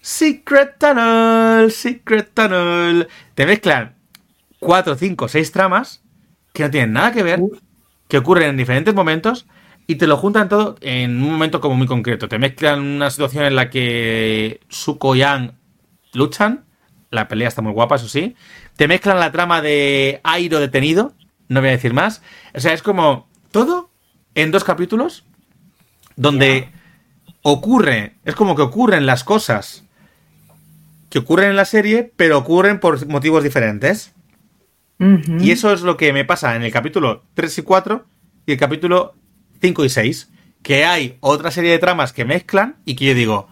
Secret 0.00 0.76
Tunnel, 0.78 1.70
Secret 1.72 2.30
Tunnel, 2.32 3.08
te 3.34 3.44
mezclan 3.44 3.96
cuatro, 4.58 4.96
cinco, 4.96 5.28
seis 5.28 5.52
tramas 5.52 6.02
que 6.58 6.64
no 6.64 6.70
tienen 6.70 6.92
nada 6.92 7.12
que 7.12 7.22
ver, 7.22 7.40
que 8.08 8.18
ocurren 8.18 8.50
en 8.50 8.56
diferentes 8.56 8.92
momentos 8.92 9.46
y 9.86 9.94
te 9.94 10.08
lo 10.08 10.16
juntan 10.16 10.48
todo 10.48 10.76
en 10.80 11.22
un 11.22 11.30
momento 11.30 11.60
como 11.60 11.76
muy 11.76 11.86
concreto. 11.86 12.28
Te 12.28 12.40
mezclan 12.40 12.80
una 12.80 13.10
situación 13.10 13.44
en 13.44 13.54
la 13.54 13.70
que 13.70 14.58
Suko 14.68 15.14
y 15.14 15.20
Yang 15.20 15.54
luchan, 16.14 16.64
la 17.10 17.28
pelea 17.28 17.46
está 17.46 17.62
muy 17.62 17.72
guapa, 17.72 17.94
eso 17.94 18.08
sí, 18.08 18.34
te 18.76 18.88
mezclan 18.88 19.20
la 19.20 19.30
trama 19.30 19.62
de 19.62 20.20
Airo 20.24 20.58
detenido, 20.58 21.14
no 21.46 21.60
voy 21.60 21.68
a 21.68 21.72
decir 21.72 21.94
más. 21.94 22.22
O 22.54 22.60
sea, 22.60 22.72
es 22.72 22.82
como 22.82 23.28
todo 23.52 23.90
en 24.34 24.50
dos 24.50 24.64
capítulos 24.64 25.24
donde 26.16 26.70
ocurre, 27.42 28.16
es 28.24 28.34
como 28.34 28.56
que 28.56 28.62
ocurren 28.62 29.06
las 29.06 29.22
cosas 29.22 29.84
que 31.08 31.20
ocurren 31.20 31.50
en 31.50 31.56
la 31.56 31.64
serie, 31.64 32.12
pero 32.16 32.36
ocurren 32.36 32.80
por 32.80 33.06
motivos 33.06 33.44
diferentes. 33.44 34.12
Y 34.98 35.52
eso 35.52 35.72
es 35.72 35.82
lo 35.82 35.96
que 35.96 36.12
me 36.12 36.24
pasa 36.24 36.56
en 36.56 36.62
el 36.62 36.72
capítulo 36.72 37.22
3 37.34 37.58
y 37.58 37.62
4 37.62 38.06
y 38.46 38.52
el 38.52 38.58
capítulo 38.58 39.14
5 39.60 39.84
y 39.84 39.88
6. 39.88 40.30
que 40.62 40.84
hay 40.84 41.16
otra 41.20 41.52
serie 41.52 41.70
de 41.70 41.78
tramas 41.78 42.12
que 42.12 42.24
mezclan 42.24 42.76
y 42.84 42.96
que 42.96 43.06
yo 43.06 43.14
digo, 43.14 43.48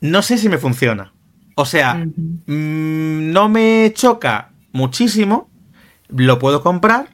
no 0.00 0.20
sé 0.20 0.36
si 0.36 0.48
me 0.50 0.58
funciona. 0.58 1.12
O 1.54 1.64
sea, 1.64 1.94
mm, 1.94 3.32
no 3.32 3.48
me 3.48 3.90
choca 3.94 4.50
muchísimo, 4.72 5.48
lo 6.08 6.38
puedo 6.38 6.62
comprar, 6.62 7.08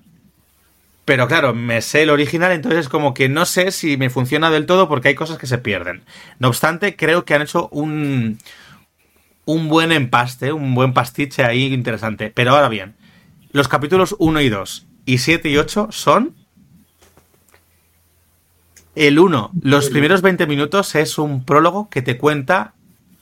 pero 1.05 1.29
claro, 1.29 1.55
me 1.55 1.81
sé 1.83 2.03
el 2.03 2.11
original, 2.11 2.53
entonces 2.53 2.89
como 2.89 3.15
que 3.15 3.29
no 3.29 3.45
sé 3.47 3.71
si 3.71 3.97
me 3.97 4.11
funciona 4.11 4.51
del 4.51 4.67
todo 4.67 4.89
porque 4.89 5.09
hay 5.09 5.15
cosas 5.15 5.39
que 5.39 5.47
se 5.47 5.59
pierden. 5.59 6.03
No 6.41 6.49
obstante, 6.49 6.97
creo 6.97 7.25
que 7.25 7.35
han 7.35 7.43
hecho 7.43 7.69
un, 7.71 8.39
un 9.45 9.69
buen 9.69 9.93
empaste, 9.93 10.53
un 10.53 10.75
buen 10.75 10.93
pastiche 10.93 11.45
ahí 11.45 11.73
interesante. 11.73 12.33
Pero 12.35 12.53
ahora 12.53 12.69
bien, 12.69 12.95
los 13.53 13.69
capítulos 13.69 14.17
1 14.19 14.41
y 14.41 14.49
2 14.49 14.87
y 15.05 15.19
7 15.19 15.49
y 15.49 15.57
8 15.57 15.89
son... 15.91 16.35
El 18.95 19.19
1, 19.19 19.53
los 19.63 19.89
primeros 19.89 20.21
20 20.21 20.47
minutos 20.47 20.95
es 20.95 21.17
un 21.17 21.47
prólogo 21.47 21.89
que 21.89 22.03
te 22.03 22.19
cuenta 22.19 22.75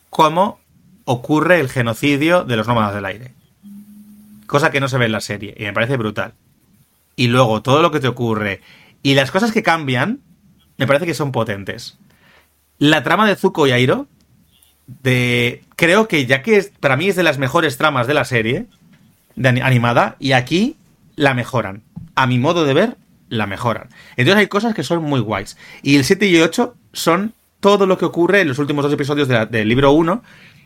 cómo 0.09 0.59
ocurre 1.05 1.61
el 1.61 1.69
genocidio 1.69 2.43
de 2.43 2.57
los 2.57 2.67
nómadas 2.67 2.93
del 2.95 3.05
aire. 3.05 3.35
Cosa 4.47 4.73
que 4.73 4.81
no 4.81 4.89
se 4.89 4.99
ve 4.99 5.07
en 5.07 5.13
la 5.13 5.21
serie 5.21 5.55
y 5.57 5.63
me 5.63 5.73
parece 5.73 5.97
brutal. 5.97 6.35
Y 7.15 7.29
luego 7.29 7.63
todo 7.63 7.83
lo 7.83 7.93
que 7.93 8.01
te 8.01 8.09
ocurre 8.09 8.61
y 9.03 9.15
las 9.15 9.31
cosas 9.31 9.53
que 9.53 9.63
cambian 9.63 10.21
me 10.77 10.89
parece 10.89 11.07
que 11.07 11.15
son 11.15 11.31
potentes. 11.31 11.99
La 12.79 13.05
trama 13.05 13.29
de 13.29 13.37
Zuko 13.37 13.67
y 13.67 13.73
Airo 13.73 14.09
de 15.03 15.63
creo 15.77 16.09
que 16.09 16.27
ya 16.27 16.43
que 16.43 16.71
para 16.81 16.97
mí 16.97 17.09
es 17.09 17.17
de 17.17 17.23
las 17.23 17.39
mejores 17.39 17.77
tramas 17.77 18.07
de 18.07 18.15
la 18.15 18.25
serie 18.25 18.67
de 19.37 19.49
animada 19.49 20.17
y 20.19 20.33
aquí 20.33 20.77
la 21.17 21.35
mejoran. 21.35 21.83
A 22.15 22.27
mi 22.27 22.39
modo 22.39 22.65
de 22.65 22.75
ver, 22.75 22.97
la 23.29 23.47
mejoran. 23.47 23.89
Entonces 24.17 24.37
hay 24.41 24.49
cosas 24.49 24.75
que 24.75 24.83
son 24.83 25.03
muy 25.03 25.21
guays. 25.21 25.57
Y 25.83 25.97
el 25.97 26.05
7 26.05 26.27
y 26.27 26.41
8 26.41 26.75
son 26.93 27.35
todo 27.61 27.87
lo 27.87 27.97
que 27.99 28.05
ocurre 28.05 28.41
en 28.41 28.49
los 28.49 28.59
últimos 28.59 28.85
dos 28.85 28.93
episodios 28.93 29.29
del 29.29 29.69
libro 29.69 29.93
1, 29.93 30.23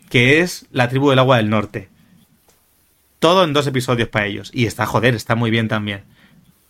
que 0.09 0.41
es 0.41 0.67
la 0.73 0.89
tribu 0.89 1.11
del 1.11 1.19
agua 1.19 1.37
del 1.37 1.51
norte. 1.51 1.89
Todo 3.19 3.45
en 3.45 3.53
dos 3.53 3.67
episodios 3.67 4.09
para 4.09 4.27
ellos. 4.27 4.51
Y 4.53 4.67
está, 4.67 4.87
joder, 4.87 5.15
está 5.15 5.35
muy 5.35 5.51
bien 5.51 5.69
también. 5.69 6.03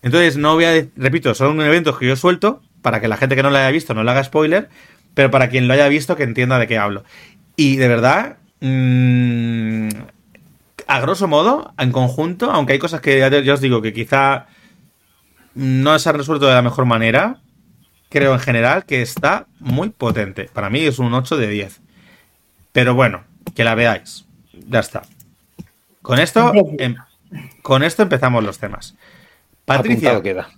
Entonces, 0.02 0.36
no 0.36 0.54
voy 0.54 0.64
a. 0.64 0.86
Repito, 0.96 1.34
son 1.34 1.60
eventos 1.60 1.98
que 1.98 2.06
yo 2.06 2.16
suelto 2.16 2.62
para 2.82 3.00
que 3.00 3.08
la 3.08 3.16
gente 3.16 3.34
que 3.34 3.42
no 3.42 3.50
lo 3.50 3.56
haya 3.56 3.70
visto 3.70 3.94
no 3.94 4.04
le 4.04 4.10
haga 4.10 4.22
spoiler, 4.22 4.68
pero 5.14 5.30
para 5.30 5.48
quien 5.48 5.66
lo 5.66 5.74
haya 5.74 5.88
visto 5.88 6.16
que 6.16 6.24
entienda 6.24 6.58
de 6.58 6.66
qué 6.66 6.76
hablo. 6.76 7.04
Y 7.56 7.76
de 7.76 7.88
verdad, 7.88 8.36
mmm, 8.60 9.88
a 10.86 11.00
grosso 11.00 11.28
modo, 11.28 11.72
en 11.78 11.92
conjunto, 11.92 12.50
aunque 12.50 12.74
hay 12.74 12.78
cosas 12.78 13.00
que 13.00 13.18
ya 13.18 13.54
os 13.54 13.60
digo 13.60 13.82
que 13.82 13.92
quizá 13.92 14.46
no 15.54 15.98
se 15.98 16.08
han 16.08 16.16
resuelto 16.16 16.46
de 16.46 16.54
la 16.54 16.62
mejor 16.62 16.84
manera, 16.84 17.40
creo 18.10 18.32
en 18.34 18.40
general 18.40 18.84
que 18.84 19.02
está 19.02 19.46
muy 19.60 19.90
potente. 19.90 20.48
Para 20.52 20.70
mí 20.70 20.80
es 20.80 20.98
un 20.98 21.14
8 21.14 21.36
de 21.36 21.48
10. 21.48 21.80
Pero 22.72 22.94
bueno, 22.94 23.24
que 23.54 23.64
la 23.64 23.74
veáis. 23.74 24.26
Ya 24.68 24.80
está. 24.80 25.02
Con 26.02 26.18
esto, 26.18 26.52
em, 26.78 26.96
con 27.62 27.82
esto 27.82 28.02
empezamos 28.02 28.44
los 28.44 28.58
temas. 28.58 28.94
Patricia. 29.64 30.20
queda. 30.22 30.48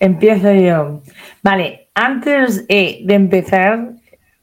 Empiezo 0.00 0.52
yo. 0.54 1.02
Vale, 1.42 1.88
antes 1.94 2.66
de 2.68 3.04
empezar, 3.08 3.90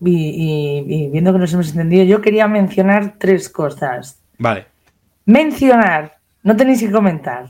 y, 0.07 1.09
viendo 1.11 1.33
que 1.33 1.39
nos 1.39 1.53
hemos 1.53 1.69
entendido, 1.69 2.03
yo 2.03 2.21
quería 2.21 2.47
mencionar 2.47 3.15
tres 3.17 3.49
cosas. 3.49 4.21
Vale. 4.37 4.67
Mencionar, 5.25 6.17
no 6.43 6.55
tenéis 6.55 6.81
que 6.81 6.91
comentar. 6.91 7.47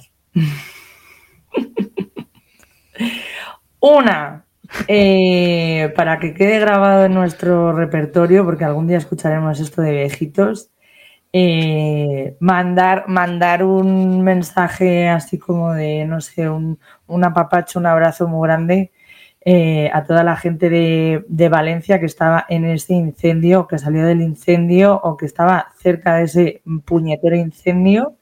Una, 3.79 4.45
eh, 4.87 5.93
para 5.95 6.19
que 6.19 6.33
quede 6.33 6.59
grabado 6.59 7.05
en 7.05 7.13
nuestro 7.13 7.73
repertorio, 7.73 8.45
porque 8.45 8.63
algún 8.63 8.87
día 8.87 8.97
escucharemos 8.97 9.59
esto 9.59 9.81
de 9.81 9.91
viejitos, 9.91 10.71
eh, 11.33 12.37
mandar, 12.39 13.05
mandar 13.07 13.63
un 13.63 14.23
mensaje 14.23 15.09
así 15.09 15.37
como 15.37 15.73
de, 15.73 16.05
no 16.05 16.21
sé, 16.21 16.49
un, 16.49 16.79
un 17.07 17.23
apapacho, 17.25 17.79
un 17.79 17.87
abrazo 17.87 18.27
muy 18.27 18.47
grande 18.47 18.91
eh, 19.47 19.91
a 19.93 20.03
toda 20.03 20.23
la 20.23 20.35
gente 20.35 20.71
de, 20.71 21.49
Valencia 21.49 21.99
que 21.99 22.07
estaba 22.07 22.47
en 22.49 22.65
ese 22.65 22.95
incendio, 22.95 23.67
que 23.67 23.77
salió 23.77 24.03
del 24.03 24.23
incendio 24.23 24.99
o 25.03 25.15
que 25.17 25.27
estaba 25.27 25.67
cerca 25.77 26.15
de 26.15 26.23
ese 26.23 26.61
puñetero 26.83 27.35
incendio. 27.35 28.15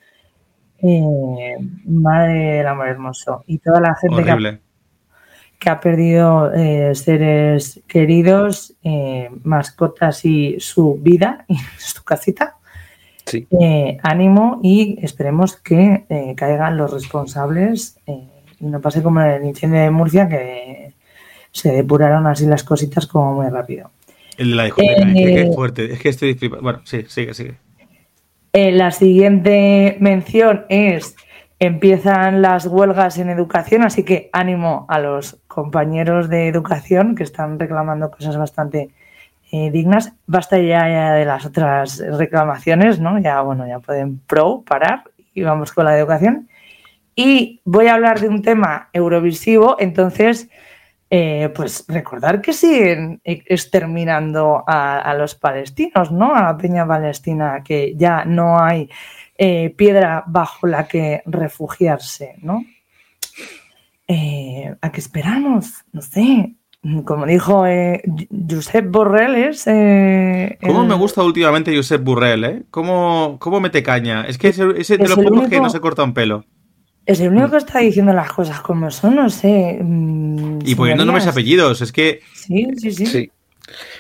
Eh, 0.81 1.55
madre 1.85 2.57
del 2.57 2.67
amor 2.67 2.89
hermoso. 2.89 3.45
Y 3.47 3.59
toda 3.59 3.79
la 3.79 3.95
gente 3.95 4.21
que 5.59 5.69
ha, 5.69 5.79
perdido 5.79 6.51
eh, 6.53 6.93
seres 6.93 7.79
queridos, 7.87 8.75
mascotas 9.43 10.25
y 10.25 10.57
su 10.59 10.99
vida 11.01 11.45
y 11.47 11.55
su 11.77 12.03
casita. 12.03 12.57
ánimo 14.03 14.59
y 14.61 14.99
esperemos 15.01 15.55
que 15.55 16.35
caigan 16.35 16.75
los 16.75 16.91
responsables 16.91 17.97
y 18.05 18.65
no 18.65 18.81
pase 18.81 19.01
como 19.01 19.21
en 19.21 19.31
el 19.31 19.45
incendio 19.45 19.79
de 19.79 19.89
Murcia 19.89 20.27
que 20.27 20.92
se 21.53 21.71
depuraron 21.71 22.27
así 22.27 22.45
las 22.45 22.63
cositas 22.63 23.07
como 23.07 23.35
muy 23.35 23.49
rápido. 23.49 23.91
La 24.37 24.67
eh, 24.67 25.51
fuerte. 25.53 25.93
Es 25.93 25.99
que 25.99 26.09
estoy 26.09 26.35
Bueno, 26.61 26.81
sí, 26.83 27.05
sigue, 27.07 27.33
sigue. 27.33 27.55
Eh, 28.51 28.71
la 28.71 28.91
siguiente 28.91 29.97
mención 29.99 30.65
es 30.69 31.15
empiezan 31.59 32.41
las 32.41 32.65
huelgas 32.65 33.17
en 33.19 33.29
educación, 33.29 33.83
así 33.83 34.03
que 34.03 34.29
ánimo 34.33 34.85
a 34.89 34.99
los 34.99 35.37
compañeros 35.47 36.27
de 36.27 36.47
educación 36.47 37.15
que 37.15 37.23
están 37.23 37.57
reclamando 37.57 38.11
cosas 38.11 38.35
bastante 38.35 38.89
eh, 39.51 39.71
dignas. 39.71 40.13
Basta 40.25 40.57
ya, 40.57 41.13
de 41.13 41.25
las 41.25 41.45
otras 41.45 42.03
reclamaciones, 42.17 42.99
¿no? 42.99 43.19
Ya, 43.19 43.41
bueno, 43.41 43.67
ya 43.67 43.79
pueden 43.79 44.17
pro, 44.19 44.63
parar 44.67 45.03
y 45.33 45.43
vamos 45.43 45.71
con 45.71 45.85
la 45.85 45.97
educación. 45.97 46.49
Y 47.15 47.61
voy 47.63 47.87
a 47.87 47.93
hablar 47.93 48.19
de 48.19 48.27
un 48.27 48.41
tema 48.41 48.89
eurovisivo, 48.91 49.77
entonces 49.79 50.49
eh, 51.15 51.49
pues 51.49 51.85
recordar 51.87 52.41
que 52.41 52.53
siguen 52.53 53.21
exterminando 53.23 54.63
a, 54.65 55.13
los 55.15 55.35
palestinos, 55.35 56.11
¿no? 56.11 56.33
A 56.33 56.41
la 56.41 56.57
peña 56.57 56.87
palestina, 56.87 57.61
que 57.63 57.93
ya 57.95 58.25
no 58.25 58.59
hay 58.59 58.89
eh, 59.37 59.69
piedra 59.77 60.23
bajo 60.25 60.65
la 60.65 60.87
que 60.87 61.21
refugiarse, 61.27 62.37
¿no? 62.41 62.65
Eh, 64.07 64.73
¿A 64.81 64.91
qué 64.91 64.99
esperamos? 64.99 65.85
No 65.91 66.01
sé. 66.01 66.55
Como 67.05 67.27
dijo 67.27 67.63
Josep 68.49 68.89
Borrell, 68.89 69.35
es. 69.35 69.65
¿Cómo 70.65 70.83
me 70.83 70.95
gusta 70.95 71.21
últimamente 71.21 71.75
Josep 71.75 72.03
Borrell, 72.03 72.43
eh? 72.43 72.63
¿Cómo, 72.71 73.37
cómo 73.39 73.59
mete 73.59 73.83
caña? 73.83 74.25
Es 74.25 74.39
que 74.39 74.47
ese, 74.47 74.97
de 74.97 75.07
los 75.07 75.19
pocos 75.19 75.47
que 75.47 75.61
no 75.61 75.69
se 75.69 75.79
corta 75.79 76.03
un 76.03 76.15
pelo. 76.15 76.43
Es 77.05 77.19
el 77.19 77.29
único 77.29 77.51
que 77.51 77.57
está 77.57 77.79
diciendo 77.79 78.13
las 78.13 78.31
cosas 78.31 78.61
como 78.61 78.89
son, 78.89 79.15
no 79.15 79.29
sé. 79.29 79.77
Mm, 79.81 80.59
y 80.65 80.75
poniendo 80.75 81.03
nombres 81.03 81.25
y 81.25 81.29
apellidos, 81.29 81.81
es 81.81 81.91
que. 81.91 82.21
Sí, 82.33 82.67
sí, 82.77 82.91
sí, 83.05 83.31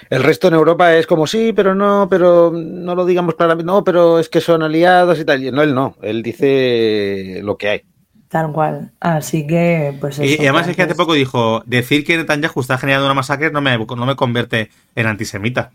El 0.09 0.23
resto 0.23 0.47
en 0.47 0.53
Europa 0.53 0.95
es 0.95 1.05
como 1.05 1.27
sí, 1.27 1.51
pero 1.53 1.75
no, 1.75 2.07
pero 2.09 2.51
no 2.53 2.95
lo 2.95 3.05
digamos 3.05 3.35
claramente, 3.35 3.65
no, 3.65 3.83
pero 3.83 4.19
es 4.19 4.29
que 4.29 4.39
son 4.39 4.63
aliados 4.63 5.19
y 5.19 5.25
tal. 5.25 5.53
No, 5.53 5.61
él 5.63 5.75
no, 5.75 5.97
él 6.01 6.23
dice 6.23 7.41
lo 7.43 7.57
que 7.57 7.69
hay. 7.69 7.81
Tal 8.29 8.51
cual. 8.53 8.91
Así 9.01 9.45
que, 9.45 9.95
pues. 9.99 10.19
y, 10.19 10.37
además 10.39 10.67
es 10.67 10.75
que 10.75 10.83
hace 10.83 10.95
poco 10.95 11.13
dijo: 11.13 11.61
decir 11.65 12.05
que 12.05 12.15
Netanyahu 12.15 12.61
está 12.61 12.77
generando 12.77 13.05
una 13.05 13.13
masacre 13.13 13.51
no 13.51 13.61
me, 13.61 13.77
no 13.77 14.05
me 14.05 14.15
convierte 14.15 14.69
en 14.95 15.07
antisemita. 15.07 15.71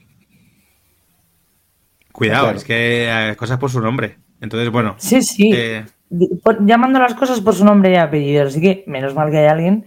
Cuidado, 2.10 2.50
es 2.50 2.64
que 2.64 3.10
hay 3.10 3.36
cosas 3.36 3.58
por 3.58 3.70
su 3.70 3.80
nombre. 3.80 4.16
Entonces, 4.40 4.70
bueno. 4.70 4.96
Sí, 4.98 5.22
sí. 5.22 5.52
Eh, 5.54 5.84
llamando 6.10 6.98
las 6.98 7.14
cosas 7.14 7.40
por 7.40 7.54
su 7.54 7.64
nombre 7.64 7.92
y 7.92 7.96
apellido. 7.96 8.46
Así 8.46 8.60
que 8.60 8.84
menos 8.86 9.14
mal 9.14 9.30
que 9.30 9.38
hay 9.38 9.46
alguien, 9.46 9.86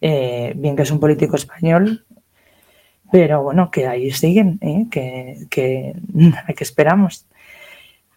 eh, 0.00 0.52
bien 0.56 0.76
que 0.76 0.82
es 0.82 0.90
un 0.90 1.00
político 1.00 1.36
español, 1.36 2.04
pero 3.10 3.42
bueno, 3.42 3.70
que 3.70 3.86
ahí 3.86 4.10
siguen, 4.10 4.58
¿eh? 4.62 4.86
que, 4.90 5.46
que, 5.50 5.94
que 6.56 6.64
esperamos. 6.64 7.26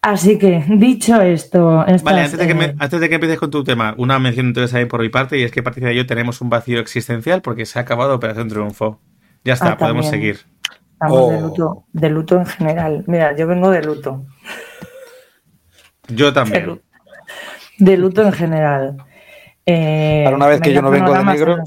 Así 0.02 0.38
que, 0.38 0.64
dicho 0.68 1.20
esto... 1.20 1.84
vale, 2.04 2.20
antes 2.20 2.38
de, 2.38 2.46
que 2.46 2.64
eh, 2.64 2.74
antes 2.78 3.00
de 3.00 3.08
que 3.08 3.14
empieces 3.16 3.38
con 3.38 3.50
tu 3.50 3.64
tema, 3.64 3.94
una 3.98 4.18
mención 4.18 4.46
interesante 4.46 4.86
por 4.86 5.00
mi 5.00 5.08
parte, 5.08 5.38
y 5.38 5.42
es 5.42 5.50
que 5.50 5.62
Patricia 5.62 5.92
y 5.92 5.96
yo 5.96 6.06
tenemos 6.06 6.40
un 6.40 6.48
vacío 6.48 6.80
existencial 6.80 7.42
porque 7.42 7.66
se 7.66 7.78
ha 7.78 7.82
acabado 7.82 8.14
Operación 8.14 8.48
Triunfo. 8.48 9.00
Ya 9.44 9.54
está, 9.54 9.72
ah, 9.72 9.76
podemos 9.76 10.08
seguir. 10.08 10.40
Estamos 10.92 11.30
de, 11.30 11.36
oh. 11.36 11.40
luto, 11.40 11.84
de 11.92 12.08
luto 12.08 12.36
en 12.38 12.46
general. 12.46 13.04
Mira, 13.06 13.36
yo 13.36 13.46
vengo 13.46 13.70
de 13.70 13.82
luto. 13.82 14.24
Yo 16.08 16.32
también 16.32 16.80
de 17.78 17.96
luto 17.96 18.22
en 18.22 18.32
general. 18.32 18.96
Eh, 19.64 20.22
Para 20.24 20.36
una 20.36 20.46
vez 20.46 20.60
que 20.60 20.72
yo 20.72 20.82
no 20.82 20.90
vengo 20.90 21.12
de 21.12 21.24
negro. 21.24 21.58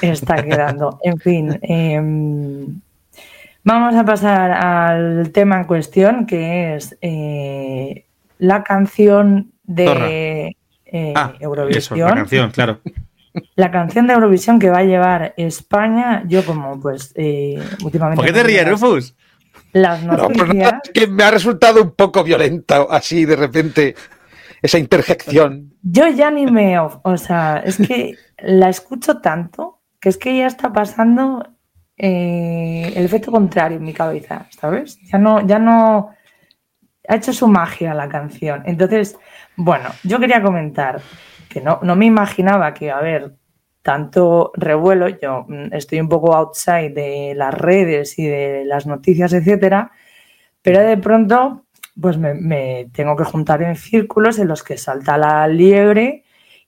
Está 0.00 0.42
quedando. 0.42 0.98
En 1.02 1.18
fin. 1.18 1.58
Em, 1.62 2.80
vamos 3.64 3.94
a 3.94 4.04
pasar 4.04 4.50
al 4.52 5.30
tema 5.30 5.58
en 5.58 5.64
cuestión, 5.64 6.26
que 6.26 6.76
es 6.76 6.96
eh, 7.00 8.04
la 8.38 8.62
canción 8.62 9.52
de 9.64 10.56
eh, 10.86 11.12
ah, 11.14 11.34
Eurovisión. 11.38 11.98
la 11.98 12.14
canción, 12.14 12.50
claro. 12.50 12.80
la 13.54 13.70
canción 13.70 14.06
de 14.06 14.14
Eurovisión 14.14 14.58
que 14.58 14.70
va 14.70 14.78
a 14.78 14.84
llevar 14.84 15.34
España, 15.36 16.24
yo 16.26 16.44
como 16.44 16.80
pues 16.80 17.12
eh, 17.14 17.62
últimamente... 17.84 18.16
¿Por 18.16 18.26
qué 18.26 18.32
te 18.32 18.42
ríes, 18.42 18.68
Rufus? 18.68 19.14
Las 19.72 20.02
No, 20.02 20.16
pues 20.16 20.36
noticias... 20.36 20.56
nada, 20.56 20.80
es 20.82 20.90
que 20.90 21.06
me 21.06 21.22
ha 21.22 21.30
resultado 21.30 21.82
un 21.82 21.92
poco 21.92 22.24
violenta 22.24 22.86
así 22.90 23.24
de 23.24 23.36
repente 23.36 23.94
esa 24.62 24.78
interjección. 24.78 25.74
Yo 25.82 26.08
ya 26.08 26.30
ni 26.30 26.46
me... 26.46 26.78
O 26.78 27.16
sea, 27.16 27.62
es 27.64 27.76
que 27.76 28.16
la 28.38 28.68
escucho 28.68 29.18
tanto 29.18 29.80
que 30.00 30.08
es 30.08 30.16
que 30.16 30.36
ya 30.36 30.46
está 30.46 30.72
pasando 30.72 31.46
eh, 31.96 32.92
el 32.96 33.04
efecto 33.04 33.30
contrario 33.30 33.78
en 33.78 33.84
mi 33.84 33.92
cabeza, 33.92 34.46
¿sabes? 34.50 34.98
Ya 35.10 35.18
no, 35.18 35.46
ya 35.46 35.58
no... 35.58 36.10
Ha 37.08 37.16
hecho 37.16 37.32
su 37.32 37.48
magia 37.48 37.92
la 37.94 38.08
canción. 38.08 38.62
Entonces, 38.66 39.18
bueno, 39.56 39.88
yo 40.04 40.20
quería 40.20 40.42
comentar 40.42 41.00
que 41.48 41.60
no, 41.60 41.80
no 41.82 41.96
me 41.96 42.06
imaginaba 42.06 42.72
que 42.72 42.90
a 42.90 42.98
haber 42.98 43.34
tanto 43.82 44.52
revuelo. 44.54 45.08
Yo 45.08 45.44
mm, 45.48 45.74
estoy 45.74 46.00
un 46.00 46.08
poco 46.08 46.34
outside 46.34 46.92
de 46.94 47.34
las 47.34 47.52
redes 47.54 48.18
y 48.18 48.26
de 48.26 48.64
las 48.64 48.86
noticias, 48.86 49.32
etcétera, 49.32 49.90
pero 50.62 50.80
de 50.80 50.96
pronto 50.98 51.66
pues 52.00 52.18
me, 52.18 52.34
me 52.34 52.90
tengo 52.92 53.16
que 53.16 53.24
juntar 53.24 53.62
en 53.62 53.76
círculos 53.76 54.38
en 54.38 54.48
los 54.48 54.62
que 54.62 54.76
salta 54.78 55.16
la 55.18 55.46
liebre 55.48 56.24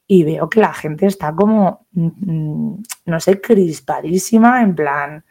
y 0.07 0.25
veo 0.25 0.49
que 0.49 0.61
la 0.61 0.73
gente 0.75 1.07
está 1.07 1.35
como, 1.35 1.87
mm, 1.93 2.75
no 3.07 3.21
sé, 3.21 3.41
crispadísima, 3.41 4.63
en 4.63 4.75
plan, 4.75 5.25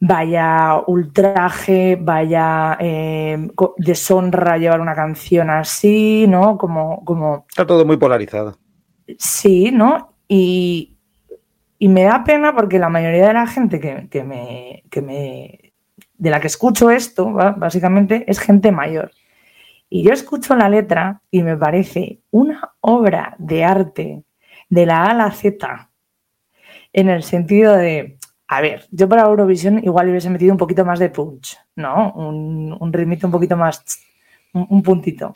vaya 0.00 0.80
ultraje, 0.86 1.96
vaya 2.00 2.76
eh, 2.80 3.48
deshonra 3.78 4.56
llevar 4.58 4.80
una 4.80 4.94
canción 4.94 5.50
así, 5.50 6.26
¿no? 6.28 6.56
Como, 6.56 7.04
como 7.04 7.46
Está 7.48 7.66
todo 7.66 7.84
muy 7.84 7.96
polarizado. 7.96 8.56
Sí, 9.18 9.70
¿no? 9.72 10.14
Y, 10.28 10.96
y 11.78 11.88
me 11.88 12.04
da 12.04 12.22
pena 12.24 12.54
porque 12.54 12.78
la 12.78 12.88
mayoría 12.90 13.28
de 13.28 13.34
la 13.34 13.46
gente 13.46 13.80
que, 13.80 14.08
que 14.08 14.22
me, 14.22 14.84
que 14.90 15.02
me- 15.02 15.57
de 16.18 16.30
la 16.30 16.40
que 16.40 16.48
escucho 16.48 16.90
esto, 16.90 17.32
básicamente, 17.32 18.24
es 18.26 18.38
gente 18.38 18.72
mayor. 18.72 19.12
Y 19.88 20.02
yo 20.02 20.12
escucho 20.12 20.54
la 20.56 20.68
letra 20.68 21.22
y 21.30 21.42
me 21.42 21.56
parece 21.56 22.20
una 22.30 22.72
obra 22.80 23.34
de 23.38 23.64
arte 23.64 24.24
de 24.68 24.86
la 24.86 25.04
A 25.04 25.10
a 25.12 25.14
la 25.14 25.30
Z, 25.30 25.88
en 26.92 27.08
el 27.08 27.22
sentido 27.22 27.74
de, 27.76 28.18
a 28.48 28.60
ver, 28.60 28.86
yo 28.90 29.08
para 29.08 29.22
Eurovisión 29.22 29.78
igual 29.82 30.10
hubiese 30.10 30.28
metido 30.28 30.52
un 30.52 30.58
poquito 30.58 30.84
más 30.84 30.98
de 30.98 31.08
punch, 31.08 31.56
¿no? 31.76 32.12
Un, 32.12 32.76
un 32.78 33.18
un 33.22 33.30
poquito 33.30 33.56
más, 33.56 33.84
un, 34.52 34.66
un 34.68 34.82
puntito. 34.82 35.34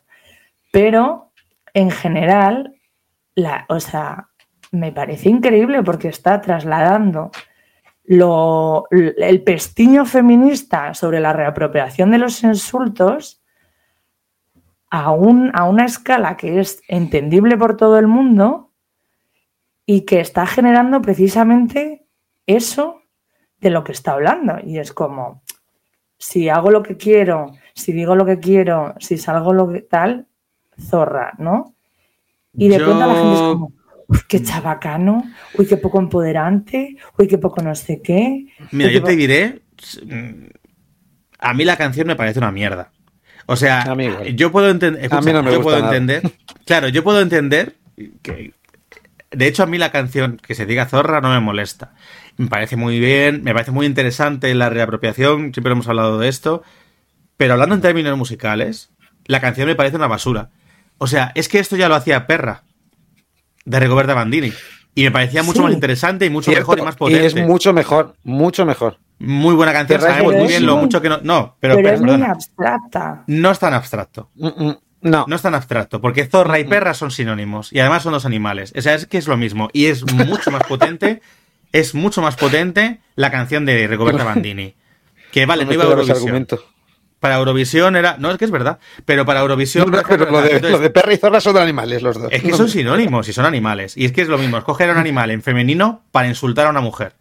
Pero 0.70 1.30
en 1.72 1.90
general, 1.90 2.74
la, 3.34 3.64
o 3.68 3.80
sea, 3.80 4.28
me 4.72 4.92
parece 4.92 5.28
increíble 5.28 5.82
porque 5.82 6.08
está 6.08 6.40
trasladando 6.40 7.30
lo, 8.04 8.86
el 8.90 9.42
pestiño 9.42 10.04
feminista 10.04 10.94
sobre 10.94 11.20
la 11.20 11.32
reapropiación 11.32 12.10
de 12.10 12.18
los 12.18 12.42
insultos 12.42 13.42
a, 14.90 15.12
un, 15.12 15.50
a 15.54 15.64
una 15.64 15.84
escala 15.84 16.36
que 16.36 16.60
es 16.60 16.82
entendible 16.88 17.56
por 17.56 17.76
todo 17.76 17.98
el 17.98 18.06
mundo 18.06 18.70
y 19.86 20.02
que 20.02 20.20
está 20.20 20.46
generando 20.46 21.00
precisamente 21.00 22.06
eso 22.46 23.02
de 23.58 23.70
lo 23.70 23.84
que 23.84 23.92
está 23.92 24.12
hablando. 24.12 24.58
Y 24.62 24.78
es 24.78 24.92
como, 24.92 25.42
si 26.18 26.48
hago 26.48 26.70
lo 26.70 26.82
que 26.82 26.96
quiero, 26.96 27.52
si 27.74 27.92
digo 27.92 28.14
lo 28.14 28.26
que 28.26 28.38
quiero, 28.38 28.94
si 28.98 29.16
salgo 29.16 29.52
lo 29.52 29.72
que 29.72 29.80
tal, 29.80 30.26
zorra, 30.78 31.32
¿no? 31.38 31.74
Y 32.54 32.68
de 32.68 32.78
pronto 32.78 33.06
la 33.06 33.14
gente 33.14 33.34
es 33.34 33.40
como, 33.40 33.72
uy, 34.08 34.18
qué 34.28 34.42
chabacano, 34.42 35.24
uy, 35.54 35.66
qué 35.66 35.76
poco 35.76 35.98
empoderante, 35.98 36.96
uy, 37.18 37.26
qué 37.28 37.38
poco 37.38 37.62
no 37.62 37.74
sé 37.74 38.00
qué. 38.02 38.46
Mira, 38.70 38.90
yo 38.90 39.02
te 39.02 39.16
diré. 39.16 39.62
mm, 40.04 40.46
A 41.38 41.54
mí 41.54 41.64
la 41.64 41.76
canción 41.76 42.06
me 42.06 42.16
parece 42.16 42.38
una 42.38 42.52
mierda. 42.52 42.92
O 43.46 43.56
sea, 43.56 43.84
yo 44.34 44.52
puedo 44.52 44.70
entender. 44.70 45.12
A 45.12 45.20
mí 45.20 45.32
no 45.32 45.42
me 45.42 45.50
yo 45.52 45.56
gusta 45.58 45.62
puedo 45.62 45.80
nada. 45.80 45.96
entender. 45.96 46.32
Claro, 46.64 46.88
yo 46.88 47.02
puedo 47.02 47.20
entender 47.20 47.76
que. 48.22 48.54
De 49.30 49.46
hecho, 49.46 49.62
a 49.62 49.66
mí 49.66 49.78
la 49.78 49.90
canción 49.90 50.36
que 50.36 50.54
se 50.54 50.66
diga 50.66 50.86
zorra 50.86 51.20
no 51.22 51.30
me 51.30 51.40
molesta. 51.40 51.94
Me 52.36 52.48
parece 52.48 52.76
muy 52.76 53.00
bien, 53.00 53.42
me 53.42 53.52
parece 53.54 53.70
muy 53.70 53.86
interesante 53.86 54.54
la 54.54 54.68
reapropiación, 54.68 55.52
siempre 55.54 55.72
hemos 55.72 55.88
hablado 55.88 56.18
de 56.18 56.28
esto. 56.28 56.62
Pero 57.38 57.54
hablando 57.54 57.74
en 57.74 57.80
términos 57.80 58.16
musicales, 58.16 58.90
la 59.26 59.40
canción 59.40 59.66
me 59.68 59.74
parece 59.74 59.96
una 59.96 60.06
basura. 60.06 60.50
O 60.98 61.06
sea, 61.06 61.32
es 61.34 61.48
que 61.48 61.58
esto 61.58 61.76
ya 61.76 61.88
lo 61.88 61.94
hacía 61.94 62.26
Perra, 62.26 62.62
de 63.64 63.80
Rigoberta 63.80 64.14
Bandini. 64.14 64.52
Y 64.94 65.04
me 65.04 65.10
parecía 65.10 65.42
mucho 65.42 65.58
Sí. 65.58 65.64
más 65.64 65.72
interesante 65.72 66.26
y 66.26 66.30
mucho 66.30 66.50
Cierto, 66.50 66.62
mejor 66.62 66.78
y 66.78 66.82
más 66.82 66.94
y 66.94 66.98
potente. 66.98 67.26
es 67.26 67.34
mucho 67.36 67.72
mejor, 67.72 68.14
mucho 68.24 68.66
mejor. 68.66 68.98
Muy 69.18 69.54
buena 69.54 69.72
canción, 69.72 70.00
sabemos 70.00 70.32
muy- 70.32 70.40
muy 70.42 70.48
bien 70.48 70.66
lo 70.66 70.74
muy- 70.74 70.84
mucho 70.84 71.00
que 71.00 71.08
no. 71.08 71.18
No, 71.22 71.56
pero, 71.60 71.76
pero, 71.76 71.84
pero, 71.84 71.94
es 71.94 72.00
muy 72.00 72.10
perdona, 72.10 72.32
abstracta. 72.32 73.24
no 73.26 73.50
es 73.50 73.58
tan 73.58 73.74
abstracto. 73.74 74.30
Mm, 74.34 74.46
mm, 74.66 74.76
No, 75.04 75.24
No 75.26 75.34
es 75.34 75.42
tan 75.42 75.54
abstracto, 75.56 76.00
porque 76.00 76.26
zorra 76.26 76.60
y 76.60 76.64
perra 76.64 76.94
son 76.94 77.10
sinónimos. 77.10 77.72
Y 77.72 77.80
además 77.80 78.04
son 78.04 78.12
dos 78.12 78.24
animales. 78.24 78.72
O 78.76 78.80
sea, 78.82 78.94
es 78.94 79.06
que 79.06 79.18
es 79.18 79.26
lo 79.26 79.36
mismo. 79.36 79.68
Y 79.72 79.86
es 79.86 80.04
mucho 80.12 80.50
más 80.52 80.62
potente. 80.64 81.20
Es 81.72 81.94
mucho 81.94 82.20
más 82.22 82.36
potente 82.36 83.00
la 83.16 83.30
canción 83.30 83.64
de 83.64 83.88
Rigoberta 83.88 84.22
Bandini. 84.24 84.74
Que 85.32 85.46
vale, 85.46 85.64
no 85.64 85.70
no 85.70 85.74
iba 85.74 85.84
a 85.84 85.86
Eurovisión. 85.88 86.46
Para 87.22 87.36
Eurovisión 87.36 87.94
era. 87.94 88.16
No, 88.18 88.32
es 88.32 88.36
que 88.36 88.44
es 88.46 88.50
verdad. 88.50 88.80
Pero 89.04 89.24
para 89.24 89.38
Eurovisión. 89.42 89.88
No, 89.92 90.02
pero 90.08 90.28
lo 90.28 90.42
de, 90.42 90.46
entonces- 90.56 90.72
lo 90.72 90.78
de 90.80 90.90
perra 90.90 91.12
y 91.14 91.18
zorra 91.18 91.40
son 91.40 91.56
animales 91.56 92.02
los 92.02 92.20
dos. 92.20 92.32
Es 92.32 92.42
que 92.42 92.52
son 92.52 92.68
sinónimos 92.68 93.28
y 93.28 93.32
son 93.32 93.44
animales. 93.46 93.96
Y 93.96 94.06
es 94.06 94.10
que 94.12 94.22
es 94.22 94.28
lo 94.28 94.38
mismo. 94.38 94.58
Escoger 94.58 94.88
a 94.90 94.92
un 94.94 94.98
animal 94.98 95.30
en 95.30 95.40
femenino 95.40 96.02
para 96.10 96.26
insultar 96.26 96.66
a 96.66 96.70
una 96.70 96.80
mujer. 96.80 97.12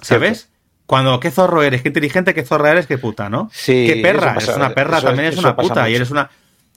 ¿Sabes? 0.00 0.48
Cuando 0.86 1.18
qué 1.18 1.32
zorro 1.32 1.64
eres, 1.64 1.82
qué 1.82 1.88
inteligente, 1.88 2.34
qué 2.34 2.44
zorra 2.44 2.70
eres, 2.70 2.86
qué 2.86 2.96
puta, 2.98 3.28
¿no? 3.28 3.50
Sí, 3.52 3.84
qué 3.92 4.00
perra, 4.00 4.34
pasa, 4.34 4.52
eres 4.52 4.56
una 4.56 4.74
perra, 4.74 4.98
eso- 4.98 5.06
también 5.08 5.26
eres 5.26 5.38
eso 5.40 5.48
una 5.48 5.56
puta 5.56 5.88
y 5.90 5.94
eres 5.96 6.10
una. 6.12 6.30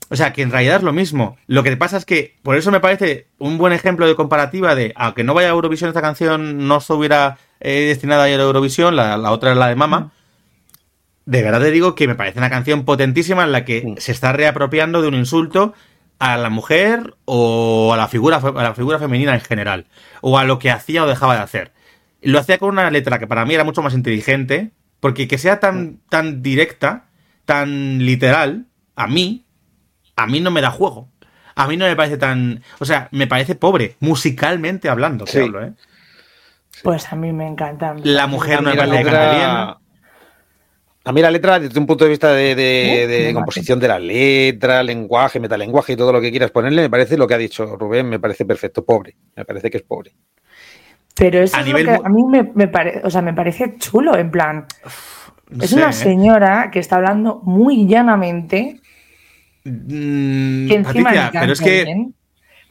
O 0.10 0.16
sea, 0.16 0.34
que 0.34 0.42
en 0.42 0.50
realidad 0.52 0.78
es 0.78 0.84
lo 0.84 0.94
mismo. 0.94 1.38
Lo 1.46 1.62
que 1.62 1.78
pasa 1.78 1.98
es 1.98 2.06
que, 2.06 2.38
por 2.42 2.56
eso 2.58 2.72
me 2.72 2.80
parece 2.80 3.28
un 3.38 3.58
buen 3.60 3.74
ejemplo 3.74 4.08
de 4.08 4.16
comparativa 4.16 4.74
de, 4.74 4.92
aunque 4.96 5.24
no 5.24 5.34
vaya 5.36 5.50
a 5.50 5.52
Eurovisión 5.52 5.90
esta 5.90 6.02
canción, 6.02 6.68
no 6.68 6.78
estuviera 6.78 7.38
eh, 7.60 7.86
destinada 7.88 8.24
a 8.24 8.30
ir 8.30 8.40
a 8.40 8.44
Eurovisión, 8.44 8.96
la, 8.96 9.18
la 9.18 9.32
otra 9.32 9.52
es 9.52 9.58
la 9.58 9.68
de 9.68 9.76
Mama. 9.76 10.12
De 11.28 11.44
verdad 11.44 11.60
te 11.60 11.72
digo 11.72 11.94
que 11.94 12.08
me 12.08 12.16
parece 12.16 12.40
una 12.40 12.50
canción 12.50 12.86
potentísima 12.86 13.44
en 13.44 13.52
la 13.52 13.66
que 13.66 13.96
se 13.98 14.14
está 14.14 14.32
reapropiando 14.32 15.02
de 15.02 15.10
un 15.10 15.14
insulto 15.14 15.74
a 16.20 16.38
la 16.38 16.50
mujer 16.50 17.16
o 17.26 17.92
a 17.94 17.98
la 17.98 18.08
figura 18.08 18.38
a 18.38 18.64
la 18.64 18.74
figura 18.74 18.98
femenina 18.98 19.34
en 19.34 19.42
general 19.42 19.88
o 20.22 20.38
a 20.38 20.46
lo 20.46 20.58
que 20.58 20.72
hacía 20.72 21.04
o 21.04 21.08
dejaba 21.08 21.36
de 21.36 21.42
hacer. 21.42 21.74
Lo 22.22 22.40
hacía 22.40 22.58
con 22.60 22.70
una 22.70 22.90
letra 22.90 23.20
que 23.20 23.28
para 23.28 23.44
mí 23.46 23.54
era 23.54 23.66
mucho 23.66 23.82
más 23.84 23.94
inteligente, 23.94 24.72
porque 25.02 25.28
que 25.28 25.38
sea 25.38 25.60
tan 25.60 26.00
tan 26.10 26.42
directa, 26.42 27.10
tan 27.44 28.00
literal, 28.06 28.68
a 28.96 29.08
mí 29.08 29.46
a 30.16 30.28
mí 30.28 30.40
no 30.40 30.50
me 30.50 30.62
da 30.62 30.72
juego. 30.72 31.10
A 31.56 31.68
mí 31.68 31.76
no 31.76 31.86
me 31.86 31.96
parece 31.98 32.18
tan, 32.18 32.64
o 32.80 32.86
sea, 32.86 33.10
me 33.12 33.28
parece 33.28 33.56
pobre 33.56 33.98
musicalmente 34.00 34.88
hablando, 34.88 35.28
Sí. 35.28 35.40
hablo, 35.40 35.62
¿eh? 35.62 35.74
Pues 36.84 37.12
a 37.12 37.18
mí 37.18 37.34
me 37.34 37.48
encanta. 37.48 37.96
La 38.04 38.28
mujer 38.28 38.62
no 38.62 38.70
me 38.70 38.76
la 38.78 38.86
parece 38.86 39.04
que 39.04 39.12
cante 39.12 39.20
bien. 39.36 39.40
letra, 39.50 39.78
a 41.08 41.12
mí 41.14 41.22
la 41.22 41.32
letra, 41.32 41.60
desde 41.60 41.80
un 41.80 41.86
punto 41.88 42.04
de 42.04 42.10
vista 42.10 42.32
de, 42.34 42.54
de- 42.56 43.08
de 43.08 43.28
me 43.28 43.34
composición 43.34 43.80
de 43.80 43.88
la 43.88 43.98
letra, 44.00 44.84
lenguaje, 44.84 45.40
metalenguaje 45.40 45.94
y 45.94 45.96
todo 45.96 46.12
lo 46.12 46.20
que 46.22 46.32
quieras 46.32 46.52
ponerle, 46.52 46.82
me 46.82 46.90
parece 46.90 47.18
lo 47.18 47.28
que 47.28 47.34
ha 47.34 47.38
dicho 47.38 47.76
Rubén, 47.78 48.10
me 48.10 48.20
parece 48.20 48.46
perfecto, 48.46 48.84
pobre. 48.86 49.16
Me 49.36 49.46
parece 49.46 49.70
que 49.70 49.78
es 49.78 49.84
pobre. 49.84 50.12
Pero 51.16 51.40
eso 51.40 51.56
A 51.58 51.62
es 51.62 51.66
nivel 51.68 51.86
lo 51.86 52.02
que 52.02 52.06
a 52.06 52.10
mí 52.10 52.24
me, 52.26 52.44
me 52.54 52.68
parece, 52.68 53.02
o 53.04 53.10
sea, 53.10 53.22
me 53.22 53.34
parece 53.34 53.76
chulo, 53.78 54.18
en 54.18 54.30
plan, 54.32 54.66
No 55.50 55.64
es 55.64 55.70
sé, 55.72 55.76
una 55.78 55.90
¿eh? 55.90 55.94
señora 55.94 56.70
que 56.72 56.80
está 56.80 56.98
hablando 56.98 57.40
muy 57.44 57.88
llanamente, 57.88 58.82
Mm, 59.64 60.68
que 60.70 60.76
encima 60.76 61.04
Patricia, 61.06 61.22
canta 61.24 61.40
pero 61.42 61.54
es 61.54 61.60
que 61.62 61.84
bien, 61.84 62.16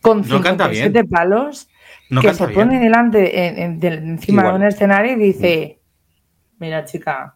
con 0.01 0.27
no 0.27 0.41
canta 0.41 0.69
bien. 0.69 0.85
57 0.93 1.05
palos, 1.09 1.69
no 2.09 2.21
que 2.23 2.33
se 2.33 2.47
bien. 2.47 2.55
pone 2.59 2.81
delante, 2.81 3.47
en- 3.49 3.59
en- 3.59 3.81
del- 3.81 3.99
encima 3.99 4.43
Igual. 4.43 4.55
de 4.55 4.61
un 4.61 4.67
escenario 4.69 5.13
y 5.13 5.17
dice, 5.17 5.81
mira 6.59 6.85
chica, 6.87 7.36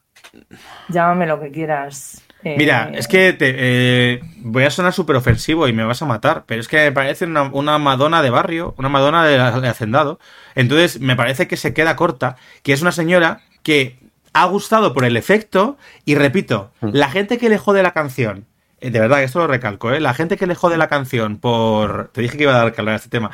llámame 0.88 1.27
lo 1.27 1.40
que 1.40 1.51
quieras. 1.51 2.23
eh, 2.45 2.55
Mira, 2.57 2.90
es 2.95 3.07
que 3.09 3.33
te, 3.33 3.55
eh, 3.57 4.21
voy 4.38 4.64
a 4.64 4.71
sonar 4.71 4.93
súper 4.93 5.16
ofensivo 5.16 5.69
y 5.69 5.73
me 5.73 5.85
vas 5.85 6.01
a 6.03 6.07
matar, 6.07 6.45
pero 6.47 6.61
es 6.61 6.69
que 6.69 6.77
me 6.79 6.93
parece 6.93 7.25
una, 7.27 7.43
una 7.43 7.79
Madonna 7.79 8.23
de 8.23 8.31
barrio, 8.31 8.75
una 8.79 8.88
Madonna 8.88 9.25
de, 9.25 9.37
de 9.61 9.69
hacendado. 9.69 10.19
Entonces, 10.55 11.01
me 11.01 11.16
parece 11.16 11.47
que 11.49 11.57
se 11.57 11.75
queda 11.75 11.97
corta, 11.97 12.37
que 12.62 12.73
es 12.73 12.83
una 12.83 12.93
señora 12.93 13.40
que 13.62 13.99
ha 14.33 14.45
gustado 14.47 14.93
por 14.95 15.05
el 15.05 15.16
efecto 15.16 15.77
y 16.05 16.14
repito, 16.14 16.71
Mm. 16.81 16.90
la 16.93 17.11
gente 17.11 17.37
que 17.38 17.49
le 17.49 17.59
jode 17.59 17.83
la 17.83 17.93
canción, 17.93 18.47
eh, 18.81 18.90
de 18.90 19.01
verdad, 19.01 19.23
esto 19.23 19.40
lo 19.40 19.47
recalco, 19.49 19.93
¿eh? 19.93 20.01
la 20.01 20.14
gente 20.14 20.37
que 20.37 20.47
le 20.47 20.55
jode 20.55 20.77
la 20.79 20.88
canción 20.88 21.37
por... 21.38 22.09
Te 22.14 22.23
dije 22.23 22.37
que 22.38 22.45
iba 22.45 22.53
a 22.53 22.57
dar 22.64 22.73
hablar 22.79 22.93
de 22.95 22.97
este 22.97 23.09
tema. 23.11 23.31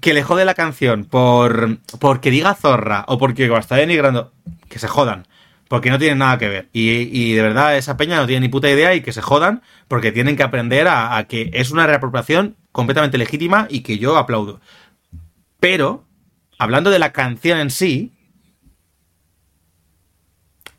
Que 0.00 0.12
le 0.14 0.22
jode 0.22 0.44
la 0.44 0.54
canción 0.54 1.04
por 1.06 1.78
porque 1.98 2.30
diga 2.30 2.54
zorra 2.54 3.04
o 3.08 3.16
porque 3.18 3.46
está 3.58 3.76
denigrando, 3.76 4.30
que 4.68 4.78
se 4.78 4.88
jodan. 4.88 5.26
Porque 5.68 5.90
no 5.90 5.98
tienen 5.98 6.18
nada 6.18 6.38
que 6.38 6.48
ver. 6.48 6.68
Y, 6.72 6.90
y 6.90 7.32
de 7.34 7.42
verdad, 7.42 7.76
esa 7.76 7.96
peña 7.96 8.16
no 8.18 8.26
tiene 8.26 8.46
ni 8.46 8.48
puta 8.48 8.70
idea 8.70 8.94
y 8.94 9.00
que 9.00 9.12
se 9.12 9.20
jodan 9.22 9.62
porque 9.88 10.12
tienen 10.12 10.36
que 10.36 10.44
aprender 10.44 10.86
a, 10.86 11.16
a 11.16 11.24
que 11.26 11.50
es 11.54 11.70
una 11.72 11.86
reapropiación 11.86 12.56
completamente 12.72 13.18
legítima 13.18 13.66
y 13.68 13.80
que 13.80 13.98
yo 13.98 14.16
aplaudo. 14.16 14.60
Pero, 15.58 16.04
hablando 16.58 16.90
de 16.90 16.98
la 17.00 17.12
canción 17.12 17.58
en 17.58 17.70
sí, 17.70 18.12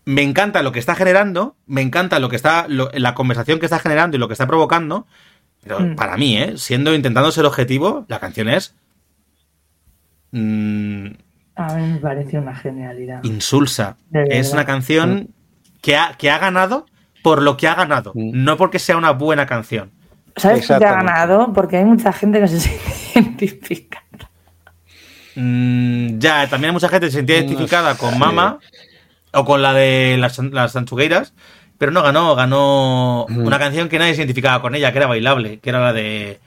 me 0.06 0.21
encanta 0.21 0.62
lo 0.63 0.71
que 0.71 0.80
está 0.80 0.95
generando, 0.95 1.58
me 1.65 1.82
encanta 1.82 2.19
lo 2.19 2.30
que 2.30 2.38
está, 2.38 2.67
lo- 2.69 2.89
la 2.93 3.13
conversación 3.13 3.60
que 3.60 3.65
está 3.65 3.80
generando 3.80 4.15
y 4.15 4.19
lo 4.21 4.28
que 4.30 4.34
está 4.36 4.47
provocando, 4.47 5.06
pero 5.63 5.82
Mm. 5.82 5.95
para 5.95 6.15
mí, 6.15 6.38
¿eh? 6.38 6.54
siendo 6.58 6.95
intentando 6.95 7.30
ser 7.32 7.45
objetivo, 7.45 8.06
la 8.08 8.19
canción 8.21 8.47
es 8.47 8.73
mm, 10.32 11.08
A 11.58 11.74
mí 11.76 11.93
me 11.93 11.98
parece 12.00 12.38
una 12.38 12.56
genialidad. 12.56 13.24
insulsa. 13.24 13.98
Es 14.13 14.54
una 14.54 14.65
canción 14.65 15.30
que 15.82 15.96
ha, 15.98 16.13
que 16.17 16.30
ha 16.30 16.38
ganado 16.38 16.86
por 17.24 17.41
lo 17.41 17.58
que 17.58 17.67
ha 17.67 17.76
ganado, 17.76 18.12
Mm. 18.15 18.43
no 18.43 18.58
porque 18.58 18.80
sea 18.80 18.96
una 18.98 19.12
buena 19.12 19.46
canción. 19.46 19.91
¿Sabes 20.36 20.67
por 20.67 20.78
qué 20.78 20.86
ha 20.86 20.93
ganado? 20.93 21.52
Porque 21.54 21.78
hay 21.78 21.86
mucha 21.86 22.13
gente 22.13 22.39
que 22.39 22.48
se 22.48 22.60
siente 22.60 23.46
identifica. 23.46 24.04
Mm, 25.36 26.20
ya, 26.20 26.48
también 26.48 26.70
hay 26.70 26.74
mucha 26.74 26.89
gente 26.89 27.08
que 27.08 27.12
se 27.12 27.17
sentía 27.17 27.38
No 27.38 27.43
identificada 27.46 27.96
con 27.96 28.12
sé. 28.13 28.17
Mama 28.20 28.60
o 29.34 29.46
con 29.46 29.62
la 29.62 29.74
de 29.74 30.17
las, 30.17 30.38
las 30.39 30.72
Sanchugueiras, 30.72 31.34
pero 31.78 31.91
no 31.91 32.02
ganó, 32.02 32.36
ganó 32.36 33.26
Mm. 33.30 33.46
una 33.46 33.60
canción 33.60 33.89
que 33.89 34.00
nadie 34.00 34.13
se 34.15 34.22
identificaba 34.22 34.62
con 34.62 34.74
ella, 34.76 34.91
que 34.91 34.98
era 35.00 35.08
bailable, 35.08 35.60
que 35.60 35.70
era 35.70 35.80
la 35.80 35.93
de 35.93 36.39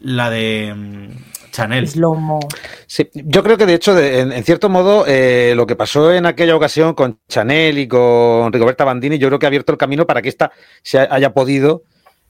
la 0.00 0.30
de 0.30 0.74
mm, 0.74 1.08
Chanel. 1.52 1.86
Slow 1.86 2.16
mo. 2.16 2.40
Sí, 2.86 3.08
yo 3.12 3.42
creo 3.44 3.56
que 3.56 3.66
de 3.66 3.74
hecho, 3.74 3.94
de- 3.94 4.20
en, 4.20 4.32
en 4.32 4.42
cierto 4.42 4.68
modo, 4.68 5.04
eh, 5.06 5.52
lo 5.54 5.66
que 5.66 5.76
pasó 5.76 6.12
en 6.12 6.26
aquella 6.26 6.56
ocasión 6.56 6.94
con 6.94 7.20
Chanel 7.28 7.78
y 7.78 7.86
con 7.86 8.52
Rigoberta 8.52 8.84
Bandini, 8.84 9.18
yo 9.18 9.28
creo 9.28 9.38
que 9.38 9.46
ha 9.46 9.48
abierto 9.48 9.70
el 9.72 9.78
camino 9.78 10.06
para 10.06 10.20
que 10.22 10.28
esta 10.30 10.50
se 10.82 10.98
ha- 10.98 11.08
haya 11.10 11.32
podido 11.32 11.84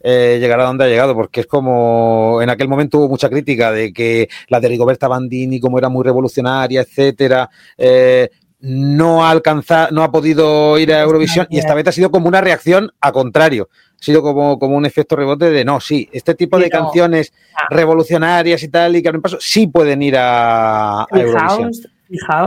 eh, 0.04 0.38
llegar 0.40 0.58
a 0.58 0.64
donde 0.64 0.84
ha 0.84 0.88
llegado, 0.88 1.14
porque 1.14 1.42
es 1.42 1.46
como 1.46 2.40
en 2.42 2.50
aquel 2.50 2.66
momento 2.66 2.98
hubo 2.98 3.08
mucha 3.08 3.30
crítica 3.30 3.70
de 3.70 3.92
que 3.92 4.28
la 4.48 4.58
de 4.58 4.66
Rigoberta 4.66 5.06
Bandini, 5.06 5.60
como 5.60 5.78
era 5.78 5.88
muy 5.88 6.02
revolucionaria, 6.02 6.80
etcétera, 6.80 7.48
eh, 7.78 8.28
no 8.64 9.24
ha 9.24 9.30
alcanzado, 9.30 9.90
no 9.90 10.02
ha 10.04 10.12
podido 10.12 10.78
ir 10.78 10.92
a 10.94 11.02
Eurovisión 11.02 11.46
y 11.50 11.58
esta 11.58 11.74
vez 11.74 11.86
ha 11.88 11.92
sido 11.92 12.10
como 12.12 12.28
una 12.28 12.40
reacción 12.40 12.90
a 13.00 13.10
contrario. 13.12 13.68
Ha 14.00 14.04
sido 14.04 14.22
como, 14.22 14.58
como 14.58 14.76
un 14.76 14.86
efecto 14.86 15.16
rebote 15.16 15.50
de 15.50 15.64
no, 15.64 15.80
sí, 15.80 16.08
este 16.12 16.34
tipo 16.34 16.58
de 16.58 16.68
Pero- 16.68 16.84
canciones 16.84 17.32
revolucionarias 17.70 18.62
y 18.62 18.68
tal, 18.68 18.96
y 18.96 19.02
que 19.02 19.08
abren 19.08 19.20
paso, 19.22 19.38
sí 19.40 19.66
pueden 19.66 20.00
ir 20.02 20.16
a, 20.16 21.02
a 21.02 21.06
Eurovisión. 21.12 21.70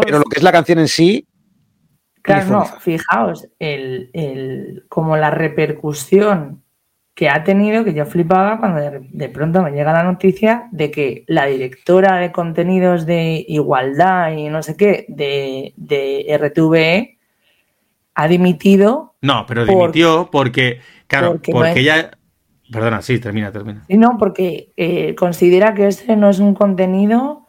Pero 0.06 0.19
lo 0.19 0.25
que 0.25 0.38
es 0.38 0.43
la 0.43 0.51
canción 0.51 0.80
en 0.80 0.88
sí, 0.88 1.28
Claro, 2.21 2.49
no, 2.49 2.65
fijaos, 2.65 3.47
el, 3.60 4.10
el, 4.13 4.86
como 4.89 5.15
la 5.15 5.30
repercusión 5.30 6.63
que 7.15 7.30
ha 7.30 7.43
tenido, 7.45 7.86
que 7.86 7.93
yo 7.93 8.06
flipaba 8.06 8.60
cuando 8.60 8.82
de, 8.82 9.08
de 9.10 9.30
pronto 9.30 9.63
me 9.63 9.71
llega 9.71 9.93
la 9.93 10.04
noticia 10.04 10.67
de 10.71 10.91
que 10.91 11.23
la 11.28 11.45
directora 11.45 12.17
de 12.17 12.34
contenidos 12.34 13.06
de 13.06 13.45
igualdad 13.47 14.34
y 14.34 14.49
no 14.49 14.62
sé 14.62 14.75
qué 14.75 15.06
de, 15.08 15.73
de 15.78 16.38
RTVE 16.38 17.17
ha 18.15 18.28
dimitido, 18.28 19.15
No, 19.21 19.45
pero 19.47 19.65
dimitió 19.65 20.30
porque, 20.32 20.82
claro, 21.08 21.32
porque 21.34 21.51
porque, 21.51 21.69
no 21.69 21.75
ella... 21.80 22.12
Perdona, 22.71 23.01
sí, 23.01 23.19
termina, 23.19 23.51
termina. 23.51 23.86
y 23.88 23.97
no, 23.97 24.17
porque 24.17 24.73
eh, 24.75 25.13
considera 25.15 25.73
que 25.73 25.88
ese 25.88 26.15
no 26.15 26.30
es 26.30 26.39
un 26.39 26.56
contenido 26.56 27.44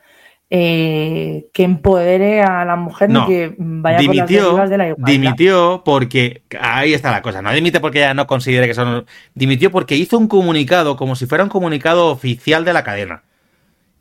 eh, 0.49 1.49
que 1.53 1.65
empodere 1.65 2.41
a 2.41 2.65
la 2.65 2.77
mujer 2.77 3.11
No, 3.11 3.23
ni 3.23 3.27
que 3.27 3.55
vaya 3.59 3.97
por 3.99 4.15
las 4.15 4.29
dimitió, 4.29 4.57
de 4.69 4.79
la 4.79 4.89
igualdad. 4.89 5.13
dimitió 5.13 5.83
porque 5.85 6.43
ahí 6.61 6.95
está 6.95 7.11
la 7.11 7.23
cosa. 7.23 7.43
No 7.43 7.53
dimite 7.53 7.81
porque 7.81 7.99
ella 7.99 8.15
no 8.15 8.27
considere 8.27 8.67
que 8.67 8.75
son. 8.75 9.07
Dimitió 9.35 9.71
porque 9.73 9.97
hizo 9.97 10.17
un 10.19 10.29
comunicado 10.29 10.97
como 10.97 11.17
si 11.17 11.27
fuera 11.27 11.43
un 11.43 11.51
comunicado 11.51 12.07
oficial 12.09 12.65
de 12.65 12.73
la 12.73 12.85
cadena. 12.85 13.23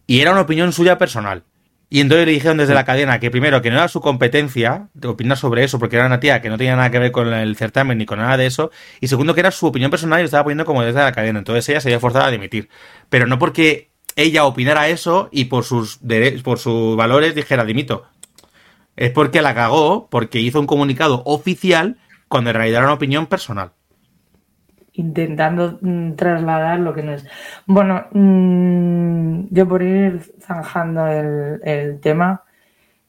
Y 0.07 0.21
era 0.21 0.31
una 0.31 0.41
opinión 0.41 0.71
suya 0.71 0.97
personal. 0.97 1.43
Y 1.89 1.99
entonces 2.01 2.25
le 2.25 2.33
dijeron 2.33 2.57
desde 2.57 2.73
la 2.73 2.83
cadena 2.83 3.19
que 3.19 3.31
primero 3.31 3.61
que 3.61 3.69
no 3.69 3.77
era 3.77 3.87
su 3.87 4.01
competencia 4.01 4.89
de 4.93 5.07
opinar 5.07 5.37
sobre 5.37 5.63
eso, 5.63 5.79
porque 5.79 5.95
era 5.95 6.07
una 6.07 6.19
tía 6.19 6.41
que 6.41 6.49
no 6.49 6.57
tenía 6.57 6.75
nada 6.75 6.89
que 6.89 6.99
ver 6.99 7.11
con 7.11 7.31
el 7.31 7.55
certamen 7.55 7.97
ni 7.97 8.05
con 8.05 8.19
nada 8.19 8.37
de 8.37 8.47
eso. 8.47 8.71
Y 8.99 9.07
segundo 9.07 9.33
que 9.33 9.39
era 9.39 9.51
su 9.51 9.67
opinión 9.67 9.91
personal 9.91 10.19
y 10.19 10.23
lo 10.23 10.25
estaba 10.25 10.43
poniendo 10.43 10.65
como 10.65 10.83
desde 10.83 10.99
la 10.99 11.11
cadena. 11.11 11.39
Entonces 11.39 11.67
ella 11.69 11.81
se 11.81 11.89
había 11.89 11.99
forzada 11.99 12.27
a 12.27 12.31
dimitir. 12.31 12.69
Pero 13.09 13.27
no 13.27 13.39
porque 13.39 13.91
ella 14.15 14.45
opinara 14.45 14.87
eso 14.89 15.29
y 15.31 15.45
por 15.45 15.63
sus 15.63 15.99
por 16.43 16.59
sus 16.59 16.95
valores 16.95 17.35
dijera 17.35 17.65
dimito. 17.65 18.05
Es 18.95 19.11
porque 19.11 19.41
la 19.41 19.53
cagó, 19.55 20.07
porque 20.09 20.39
hizo 20.39 20.59
un 20.59 20.67
comunicado 20.67 21.21
oficial 21.25 21.97
cuando 22.27 22.49
en 22.51 22.55
realidad 22.55 22.79
era 22.79 22.87
una 22.87 22.95
opinión 22.95 23.27
personal. 23.27 23.71
intentando 24.93 25.77
mm, 25.81 26.13
trasladar 26.15 26.79
lo 26.79 26.93
que 26.93 27.03
no 27.03 27.13
es. 27.13 27.25
Bueno, 27.65 28.05
mm, 28.11 29.47
yo 29.51 29.67
por 29.67 29.83
ir 29.83 30.21
zanjando 30.39 31.07
el, 31.07 31.59
el 31.63 31.99
tema, 31.99 32.43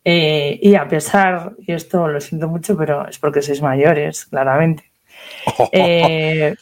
eh, 0.05 0.59
y 0.63 0.77
a 0.77 0.87
pesar, 0.89 1.55
y 1.59 1.73
esto 1.73 2.07
lo 2.09 2.21
siento 2.21 2.49
mucho, 2.49 2.77
pero 2.77 3.09
es 3.09 3.19
porque 3.19 3.43
sois 3.43 3.61
mayores, 3.63 4.27
claramente. 4.27 4.85
Eh, 5.73 6.55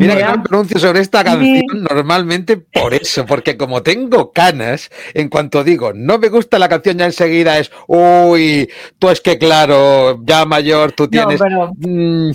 mira 0.00 0.16
que 0.16 0.24
no 0.36 0.42
pronuncio 0.42 0.78
sobre 0.78 1.00
esta 1.00 1.22
canción 1.22 1.62
normalmente 1.90 2.56
por 2.56 2.94
eso, 2.94 3.24
porque 3.26 3.56
como 3.56 3.82
tengo 3.82 4.32
canas, 4.32 4.90
en 5.14 5.28
cuanto 5.28 5.62
digo 5.62 5.92
no 5.94 6.18
me 6.18 6.28
gusta 6.28 6.58
la 6.58 6.68
canción, 6.68 6.98
ya 6.98 7.06
enseguida 7.06 7.58
es 7.58 7.70
uy, 7.86 8.68
tú 8.98 9.08
es 9.08 9.20
que 9.20 9.38
claro, 9.38 10.22
ya 10.24 10.44
mayor, 10.44 10.92
tú 10.92 11.04
no, 11.04 11.10
tienes 11.10 11.40
pero 11.40 11.72
mm, 11.76 12.30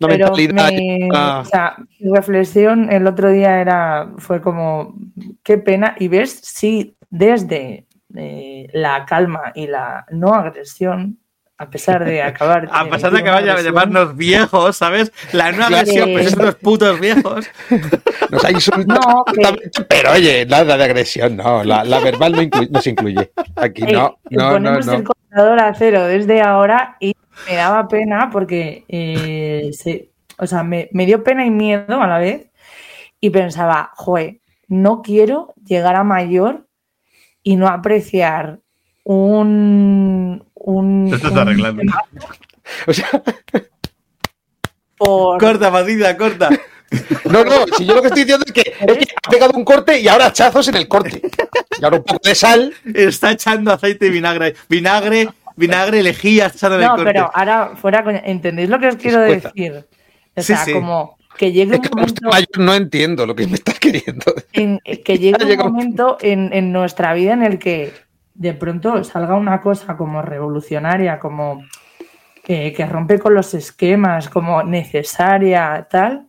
una 0.00 0.08
Pero 0.08 0.32
me- 0.52 1.08
ah, 1.14 1.42
o 1.42 1.44
sea, 1.44 1.76
mi 1.98 2.10
reflexión 2.14 2.90
el 2.90 3.06
otro 3.06 3.30
día 3.30 3.60
era, 3.60 4.10
fue 4.16 4.40
como, 4.40 4.94
qué 5.42 5.58
pena, 5.58 5.94
y 5.98 6.08
ves, 6.08 6.40
sí, 6.42 6.96
desde 7.10 7.86
eh, 8.16 8.66
la 8.72 9.04
calma 9.04 9.52
y 9.54 9.66
la 9.66 10.06
no 10.10 10.34
agresión, 10.34 11.18
a 11.62 11.68
pesar 11.68 12.04
de 12.06 12.22
acabar... 12.22 12.68
A 12.72 12.86
pesar 12.88 13.12
de 13.12 13.22
que 13.22 13.28
vaya 13.28 13.52
a 13.54 13.60
llamarnos 13.60 14.16
viejos, 14.16 14.76
¿sabes? 14.76 15.12
La 15.32 15.52
nueva 15.52 15.68
versión, 15.68 16.10
pues 16.12 16.30
son 16.30 16.46
los 16.46 16.54
putos 16.54 16.98
viejos. 16.98 17.46
nos 18.30 18.44
ha 18.44 18.50
insultado, 18.50 19.00
No, 19.00 19.24
que- 19.26 19.84
pero 19.88 20.12
oye, 20.12 20.46
nada 20.46 20.76
de 20.78 20.84
agresión, 20.84 21.36
no, 21.36 21.62
la, 21.62 21.84
la 21.84 21.98
verbal 22.00 22.32
no, 22.32 22.40
inclu- 22.42 22.70
no 22.70 22.80
se 22.80 22.90
incluye. 22.90 23.30
Aquí 23.56 23.82
no, 23.82 23.88
Eh, 24.30 24.36
no, 24.36 24.44
no, 24.44 24.50
ponemos 24.52 24.86
no. 24.86 24.92
el 24.94 25.04
contador 25.04 25.60
a 25.60 25.74
cero 25.74 26.04
desde 26.06 26.40
ahora 26.40 26.96
y 26.98 27.14
me 27.46 27.56
daba 27.56 27.86
pena 27.88 28.30
porque 28.32 28.84
eh, 28.88 29.68
se- 29.74 30.08
o 30.38 30.46
sea, 30.46 30.62
me, 30.62 30.88
me 30.92 31.04
dio 31.04 31.22
pena 31.22 31.44
y 31.44 31.50
miedo 31.50 32.00
a 32.00 32.06
la 32.06 32.18
vez 32.18 32.48
y 33.20 33.28
pensaba, 33.28 33.90
joe, 33.96 34.40
no 34.68 35.02
quiero 35.02 35.52
llegar 35.62 35.94
a 35.96 36.04
mayor 36.04 36.66
y 37.42 37.56
no 37.56 37.68
apreciar 37.68 38.60
un... 39.04 40.44
un 40.60 41.08
Te 41.10 41.16
estás 41.16 41.36
arreglando. 41.36 41.82
O 42.86 42.92
sea, 42.92 43.08
por- 44.96 45.38
Corta, 45.40 45.72
Patita, 45.72 46.16
corta. 46.16 46.50
no, 47.24 47.44
no, 47.44 47.52
si 47.76 47.84
yo 47.86 47.94
lo 47.94 48.02
que 48.02 48.08
estoy 48.08 48.24
diciendo 48.24 48.44
es 48.46 48.52
que, 48.52 48.60
es 48.80 48.98
que 48.98 49.06
ha 49.24 49.30
pegado 49.30 49.52
un 49.56 49.64
corte 49.64 49.98
y 49.98 50.08
ahora 50.08 50.26
hachazos 50.26 50.68
en 50.68 50.76
el 50.76 50.86
corte. 50.88 51.20
Y 51.80 51.84
ahora 51.84 51.96
un 51.98 52.04
poco 52.04 52.20
de 52.22 52.34
sal. 52.34 52.72
Está 52.94 53.32
echando 53.32 53.72
aceite 53.72 54.06
y 54.06 54.10
vinagre. 54.10 54.54
Vinagre, 54.68 55.28
vinagre, 55.56 56.02
lejía, 56.02 56.46
echando 56.54 56.76
en 56.76 56.82
el 56.82 56.88
No, 56.88 56.96
corte. 56.96 57.12
pero 57.12 57.30
ahora 57.34 57.72
fuera 57.76 58.04
coña, 58.04 58.22
¿entendéis 58.24 58.68
lo 58.68 58.78
que 58.78 58.88
os 58.88 58.96
quiero 58.96 59.20
decir? 59.20 59.86
O 60.36 60.42
Sí, 60.42 60.46
sea, 60.46 60.64
sí. 60.64 60.72
como 60.74 61.16
que 61.38 61.52
llegue 61.52 61.72
Es 61.74 61.78
un 61.78 61.82
que 61.82 61.90
momento... 61.96 62.28
mayor 62.30 62.58
no 62.58 62.74
entiendo 62.74 63.26
lo 63.26 63.34
que 63.34 63.46
me 63.46 63.54
estás 63.54 63.78
queriendo. 63.80 64.34
en- 64.52 64.78
que 65.04 65.18
llegue 65.18 65.54
un 65.54 65.72
momento 65.72 66.18
en, 66.20 66.52
en 66.52 66.72
nuestra 66.72 67.14
vida 67.14 67.32
en 67.32 67.42
el 67.42 67.58
que 67.58 67.92
de 68.34 68.54
pronto 68.54 69.02
salga 69.04 69.34
una 69.34 69.60
cosa 69.60 69.96
como 69.96 70.22
revolucionaria, 70.22 71.18
como 71.18 71.62
que, 72.42 72.74
rompe 72.88 73.18
con 73.18 73.34
los 73.34 73.54
esquemas, 73.54 74.28
como 74.28 74.62
necesaria, 74.62 75.86
tal, 75.90 76.28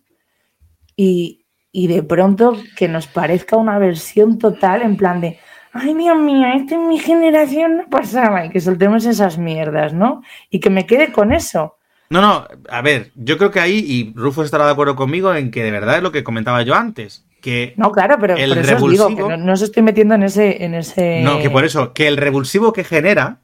y, 0.95 1.45
y 1.71 1.87
de 1.87 2.03
pronto 2.03 2.55
que 2.75 2.87
nos 2.87 3.07
parezca 3.07 3.55
una 3.55 3.79
versión 3.79 4.37
total 4.37 4.81
en 4.81 4.97
plan 4.97 5.21
de, 5.21 5.39
ay, 5.73 5.93
Dios 5.93 6.17
mío, 6.19 6.47
esto 6.53 6.75
en 6.75 6.87
mi 6.87 6.99
generación 6.99 7.77
no 7.77 7.89
pasaba, 7.89 8.45
y 8.45 8.49
que 8.49 8.59
soltemos 8.59 9.05
esas 9.05 9.37
mierdas, 9.37 9.93
¿no? 9.93 10.21
Y 10.49 10.59
que 10.59 10.69
me 10.69 10.85
quede 10.85 11.11
con 11.11 11.31
eso. 11.31 11.77
No, 12.09 12.21
no, 12.21 12.45
a 12.69 12.81
ver, 12.81 13.11
yo 13.15 13.37
creo 13.37 13.51
que 13.51 13.61
ahí, 13.61 13.79
y 13.79 14.13
Rufo 14.15 14.43
estará 14.43 14.65
de 14.65 14.71
acuerdo 14.73 14.95
conmigo 14.95 15.33
en 15.33 15.49
que 15.49 15.63
de 15.63 15.71
verdad 15.71 15.97
es 15.97 16.03
lo 16.03 16.11
que 16.11 16.25
comentaba 16.25 16.61
yo 16.61 16.75
antes, 16.75 17.25
que 17.41 17.73
No, 17.75 17.91
claro, 17.91 18.17
pero 18.19 18.35
El 18.37 18.49
por 18.49 18.57
eso 18.59 18.75
os 18.85 18.91
digo 18.91 19.07
que 19.09 19.15
revulsivo- 19.15 19.29
no, 19.29 19.37
no 19.37 19.53
os 19.53 19.61
estoy 19.61 19.83
metiendo 19.83 20.15
en 20.15 20.23
ese... 20.23 20.63
En 20.63 20.73
ese... 20.75 21.21
No, 21.23 21.39
que 21.39 21.49
por 21.49 21.65
eso, 21.65 21.91
que 21.93 22.07
el 22.07 22.17
revulsivo 22.17 22.71
que 22.71 22.83
genera 22.83 23.39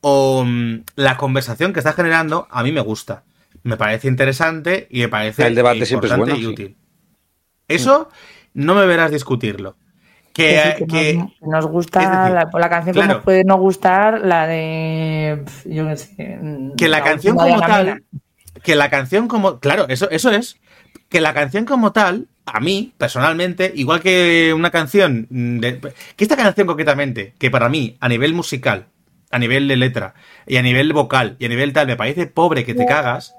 o 0.00 0.44
mm, 0.46 0.84
la 0.96 1.16
conversación 1.16 1.72
que 1.72 1.80
está 1.80 1.92
generando, 1.92 2.46
a 2.50 2.62
mí 2.62 2.72
me 2.72 2.80
gusta. 2.80 3.24
Me 3.62 3.76
parece 3.76 4.08
interesante 4.08 4.86
y 4.90 5.00
me 5.00 5.08
parece 5.08 5.46
El 5.46 5.54
debate 5.54 5.84
siempre 5.84 6.08
es 6.08 6.16
bueno, 6.16 6.34
y 6.34 6.40
sí. 6.40 6.46
útil. 6.46 6.76
Eso 7.68 8.08
no 8.54 8.74
me 8.74 8.86
verás 8.86 9.10
discutirlo. 9.10 9.76
Que, 10.32 10.44
que, 10.44 10.74
sí, 10.78 10.84
que 10.84 10.86
que- 10.86 11.14
nos, 11.14 11.30
que 11.32 11.46
nos 11.46 11.66
gusta 11.66 12.02
es 12.02 12.10
decir, 12.10 12.34
la, 12.34 12.48
la 12.60 12.68
canción 12.70 12.94
que 12.94 13.00
claro. 13.00 13.14
nos 13.14 13.24
puede 13.24 13.44
no 13.44 13.58
gustar, 13.58 14.20
la 14.24 14.46
de. 14.46 15.44
Yo 15.66 15.86
qué 15.88 15.96
sé. 15.96 16.38
que 16.76 16.88
la 16.88 17.02
canción 17.02 17.36
última 17.36 17.46
de 17.48 17.54
como 17.54 17.66
tal, 17.66 18.04
que 18.62 18.76
la 18.76 18.88
canción 18.88 19.26
como, 19.28 19.58
claro, 19.58 19.86
eso, 19.88 20.08
eso 20.10 20.30
es. 20.30 20.56
Que 21.10 21.20
la 21.20 21.34
canción 21.34 21.66
como 21.66 21.92
tal, 21.92 22.28
a 22.46 22.60
mí, 22.60 22.94
personalmente, 22.96 23.70
igual 23.74 24.00
que 24.00 24.54
una 24.54 24.70
canción, 24.70 25.26
de, 25.28 25.80
que 26.16 26.24
esta 26.24 26.36
canción 26.36 26.66
concretamente, 26.66 27.34
que 27.36 27.50
para 27.50 27.68
mí, 27.68 27.96
a 28.00 28.08
nivel 28.08 28.32
musical, 28.32 28.86
a 29.30 29.38
nivel 29.38 29.68
de 29.68 29.76
letra, 29.76 30.14
y 30.46 30.56
a 30.56 30.62
nivel 30.62 30.92
vocal, 30.92 31.36
y 31.38 31.44
a 31.44 31.48
nivel 31.48 31.72
tal, 31.72 31.88
me 31.88 31.96
parece 31.96 32.26
pobre 32.26 32.64
que 32.64 32.74
te 32.74 32.86
cagas. 32.86 33.34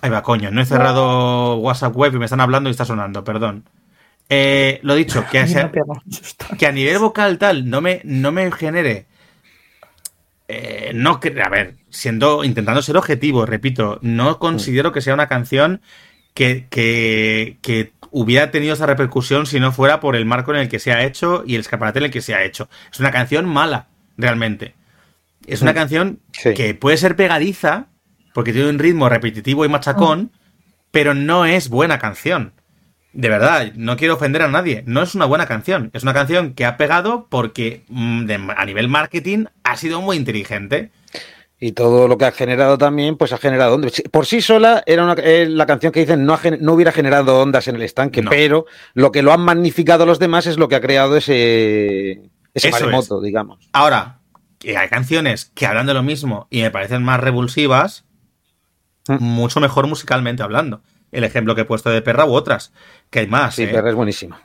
Ahí 0.00 0.10
va, 0.10 0.22
coño, 0.22 0.50
no 0.50 0.60
he 0.60 0.66
cerrado 0.66 1.56
WhatsApp 1.56 1.96
web 1.96 2.14
y 2.14 2.18
me 2.18 2.26
están 2.26 2.40
hablando 2.40 2.70
y 2.70 2.72
está 2.72 2.84
sonando, 2.84 3.24
perdón. 3.24 3.64
Eh, 4.28 4.80
lo 4.82 4.94
dicho, 4.94 5.24
que 5.30 5.40
a, 5.40 5.46
que 6.58 6.66
a 6.66 6.72
nivel 6.72 6.98
vocal 6.98 7.38
tal 7.38 7.68
no 7.68 7.80
me, 7.80 8.00
no 8.04 8.30
me 8.30 8.50
genere. 8.52 9.06
Eh, 10.48 10.92
no, 10.94 11.20
a 11.44 11.48
ver, 11.48 11.74
siendo, 11.90 12.44
intentando 12.44 12.82
ser 12.82 12.96
objetivo, 12.96 13.46
repito, 13.46 13.98
no 14.02 14.38
considero 14.38 14.92
que 14.92 15.00
sea 15.00 15.14
una 15.14 15.26
canción 15.28 15.80
que, 16.36 16.66
que, 16.70 17.56
que, 17.62 17.92
hubiera 18.12 18.50
tenido 18.50 18.74
esa 18.74 18.86
repercusión 18.86 19.46
si 19.46 19.58
no 19.58 19.72
fuera 19.72 20.00
por 20.00 20.16
el 20.16 20.24
marco 20.24 20.54
en 20.54 20.60
el 20.60 20.68
que 20.68 20.78
se 20.78 20.92
ha 20.92 21.02
hecho 21.02 21.42
y 21.46 21.54
el 21.56 21.62
escaparate 21.62 21.98
en 21.98 22.04
el 22.06 22.10
que 22.10 22.22
se 22.22 22.34
ha 22.34 22.44
hecho. 22.44 22.68
Es 22.92 23.00
una 23.00 23.10
canción 23.10 23.46
mala, 23.46 23.88
realmente. 24.16 24.74
Es 25.46 25.60
una 25.60 25.74
canción 25.74 26.20
Sí. 26.32 26.54
que 26.54 26.74
puede 26.74 26.96
ser 26.96 27.16
pegadiza, 27.16 27.86
porque 28.32 28.52
tiene 28.52 28.70
un 28.70 28.78
ritmo 28.78 29.08
repetitivo 29.08 29.64
y 29.64 29.68
machacón, 29.68 30.30
pero 30.90 31.14
no 31.14 31.44
es 31.46 31.68
buena 31.68 31.98
canción. 31.98 32.52
De 33.12 33.28
verdad, 33.28 33.72
no 33.74 33.96
quiero 33.96 34.14
ofender 34.14 34.42
a 34.42 34.48
nadie. 34.48 34.82
No 34.86 35.02
es 35.02 35.14
una 35.14 35.24
buena 35.24 35.46
canción. 35.46 35.90
Es 35.92 36.02
una 36.02 36.14
canción 36.14 36.54
que 36.54 36.64
ha 36.64 36.76
pegado 36.76 37.26
porque 37.28 37.82
mm, 37.88 38.30
a 38.56 38.64
nivel 38.66 38.88
marketing 38.88 39.46
ha 39.64 39.76
sido 39.76 40.00
muy 40.00 40.16
inteligente. 40.16 40.90
Y 41.58 41.72
todo 41.72 42.06
lo 42.06 42.18
que 42.18 42.26
ha 42.26 42.32
generado 42.32 42.76
también, 42.76 43.16
pues 43.16 43.32
ha 43.32 43.38
generado 43.38 43.74
ondas. 43.76 44.02
Por 44.10 44.26
sí 44.26 44.42
sola 44.42 44.82
era 44.84 45.04
una, 45.04 45.14
eh, 45.14 45.46
la 45.48 45.64
canción 45.64 45.90
que 45.90 46.00
dicen 46.00 46.26
no, 46.26 46.34
ha 46.34 46.40
no 46.60 46.74
hubiera 46.74 46.92
generado 46.92 47.40
ondas 47.40 47.66
en 47.68 47.76
el 47.76 47.82
estanque, 47.82 48.20
No. 48.20 48.28
pero 48.30 48.66
lo 48.92 49.10
que 49.10 49.22
lo 49.22 49.32
han 49.32 49.40
magnificado 49.40 50.04
los 50.04 50.18
demás 50.18 50.46
es 50.46 50.58
lo 50.58 50.68
que 50.68 50.74
ha 50.76 50.80
creado 50.82 51.16
ese, 51.16 52.20
ese 52.52 52.70
maremoto, 52.70 53.22
digamos. 53.22 53.68
Ahora, 53.72 54.18
que 54.58 54.76
hay 54.76 54.88
canciones 54.88 55.50
que 55.54 55.64
hablan 55.66 55.86
de 55.86 55.94
lo 55.94 56.02
mismo 56.02 56.46
y 56.50 56.60
me 56.60 56.70
parecen 56.70 57.02
más 57.02 57.20
revulsivas, 57.20 58.04
Mm. 59.08 59.22
mucho 59.22 59.60
mejor 59.60 59.86
musicalmente 59.86 60.42
hablando. 60.42 60.82
El 61.12 61.22
ejemplo 61.22 61.54
que 61.54 61.60
he 61.60 61.64
puesto 61.64 61.90
de 61.90 62.02
Perra 62.02 62.24
u 62.26 62.32
otras, 62.34 62.72
que 63.08 63.20
hay 63.20 63.28
más. 63.28 63.54
Sí, 63.54 63.62
¿eh? 63.62 63.68
Perra 63.68 63.90
es 63.90 63.94
buenísima. 63.94 64.42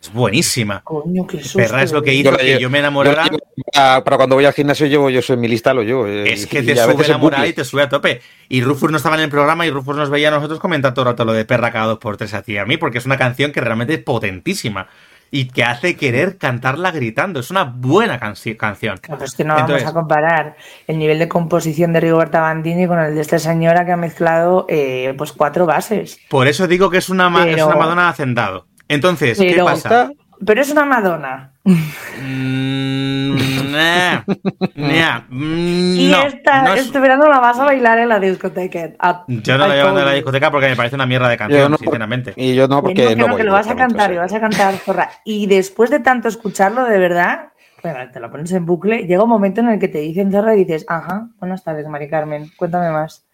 Es 0.00 0.12
buenísima. 0.12 0.82
Coño, 0.84 1.26
qué 1.26 1.40
susto. 1.42 1.58
Perra 1.58 1.82
es 1.82 1.92
lo 1.92 2.02
que 2.02 2.12
hizo 2.14 2.36
que 2.36 2.44
llevo- 2.44 2.60
yo 2.60 2.70
me 2.70 2.78
enamorara. 2.80 3.24
yo 3.30 3.38
para, 3.72 4.04
para 4.04 4.16
cuando 4.18 4.36
voy 4.36 4.44
al 4.44 4.52
gimnasio 4.52 4.86
llevo 4.86 5.08
yo 5.10 5.22
soy 5.22 5.34
en 5.34 5.40
mi 5.40 5.48
lista 5.48 5.72
lo 5.72 5.82
llevo. 5.82 6.06
eh, 6.06 6.32
Es 6.32 6.46
que 6.46 6.62
te 6.62 6.72
a 6.78 6.84
sube 6.84 7.06
la 7.08 7.18
moral 7.18 7.46
y 7.48 7.52
te 7.52 7.64
sube 7.64 7.82
a 7.82 7.88
tope. 7.88 8.20
Y 8.48 8.62
Rufus 8.62 8.90
no 8.90 8.96
estaba 8.98 9.16
en 9.16 9.22
el 9.22 9.30
programa 9.30 9.66
y 9.66 9.70
Rufus 9.70 9.96
nos 9.96 10.10
veía 10.10 10.28
a 10.28 10.30
nosotros 10.32 10.60
comentar 10.60 10.92
todo 10.94 11.04
el 11.06 11.12
rato 11.12 11.24
lo 11.24 11.32
de 11.32 11.44
Perra 11.44 11.72
cada 11.72 11.86
dos 11.86 11.98
por 11.98 12.16
tres 12.16 12.34
a 12.34 12.42
ti 12.42 12.52
y 12.52 12.58
a 12.58 12.66
mí, 12.66 12.76
porque 12.76 12.98
es 12.98 13.06
una 13.06 13.16
canción 13.16 13.52
que 13.52 13.60
realmente 13.60 13.94
es 13.94 14.00
potentísima 14.00 14.88
y 15.30 15.46
que 15.48 15.64
hace 15.64 15.96
querer 15.96 16.36
cantarla 16.38 16.92
gritando. 16.92 17.40
Es 17.40 17.50
una 17.50 17.64
buena 17.64 18.20
canci- 18.20 18.56
canción. 18.56 18.98
Claro, 18.98 19.24
es 19.24 19.34
que 19.34 19.42
no 19.42 19.54
Entonces- 19.58 19.84
vamos 19.84 19.90
a 19.90 20.00
comparar 20.00 20.56
el 20.86 20.98
nivel 20.98 21.18
de 21.18 21.28
composición 21.28 21.92
de 21.92 22.00
Rigoberta 22.00 22.40
Bandini 22.40 22.86
con 22.86 23.00
el 23.00 23.14
de 23.14 23.20
esta 23.20 23.38
señora 23.40 23.84
que 23.84 23.92
ha 23.92 23.96
mezclado 23.96 24.66
eh, 24.68 25.12
pues 25.18 25.32
cuatro 25.32 25.66
bases. 25.66 26.20
Por 26.28 26.46
eso 26.46 26.68
digo 26.68 26.88
que 26.90 26.98
es 26.98 27.08
una, 27.08 27.26
es 27.48 27.62
una 27.62 27.74
Madonna 27.74 28.02
de 28.04 28.08
hacendado. 28.10 28.66
Entonces, 28.94 29.38
¿qué 29.38 29.50
Pero- 29.52 29.64
pasa? 29.66 30.10
Pero 30.44 30.60
es 30.60 30.70
una 30.70 30.84
Madonna. 30.84 31.52
Mm, 31.64 33.72
nah, 33.72 34.22
nah, 34.74 35.20
mm, 35.28 35.96
Y 35.96 36.08
no, 36.10 36.22
esta, 36.26 36.62
no 36.62 36.74
es- 36.74 36.86
este 36.86 36.98
verano 37.00 37.28
la 37.28 37.40
vas 37.40 37.58
a 37.58 37.64
bailar 37.64 37.98
en 37.98 38.08
la 38.08 38.18
discoteca. 38.20 38.90
A- 38.98 39.24
Yo 39.28 39.58
no 39.58 39.66
la 39.68 39.74
llevo 39.74 39.88
a 39.88 39.92
told 39.92 40.04
la 40.04 40.12
discoteca 40.12 40.50
porque 40.50 40.68
me 40.68 40.76
parece 40.76 40.94
una 40.96 41.06
mierda 41.06 41.28
de 41.28 41.36
canción, 41.36 41.70
no, 41.70 41.76
sinceramente. 41.78 42.32
Y 42.36 42.54
yo 42.54 42.68
no, 42.68 42.76
Que 42.76 42.82
porque 42.82 43.02
no, 43.02 43.08
que 43.10 43.16
no, 43.16 43.26
voy 43.28 43.36
que 43.36 43.44
lo 43.44 43.52
vas 43.52 43.68
a 43.68 43.76
cantar, 43.76 44.12
y 44.12 44.16
vas 44.16 44.32
a 44.32 44.40
cantar, 44.40 44.74
zorra. 44.74 45.10
Y 45.24 45.46
después 45.46 45.90
de 45.90 46.00
tanto 46.00 46.28
escucharlo, 46.28 46.84
de 46.84 46.98
verdad, 46.98 47.48
bueno, 47.82 47.98
te 48.12 48.20
lo 48.20 48.30
pones 48.30 48.52
en 48.52 48.66
bucle, 48.66 49.06
llega 49.06 49.22
un 49.22 49.28
momento 49.30 49.60
en 49.60 49.68
el 49.68 49.78
que 49.78 49.88
te 49.88 49.98
dicen 49.98 50.30
zorra 50.32 50.54
y 50.54 50.64
dices, 50.64 50.84
ajá, 50.88 51.28
buenas 51.38 51.62
tardes, 51.64 51.86
Mari 51.88 52.08
Carmen, 52.08 52.50
cuéntame 52.56 52.90
más. 52.90 53.26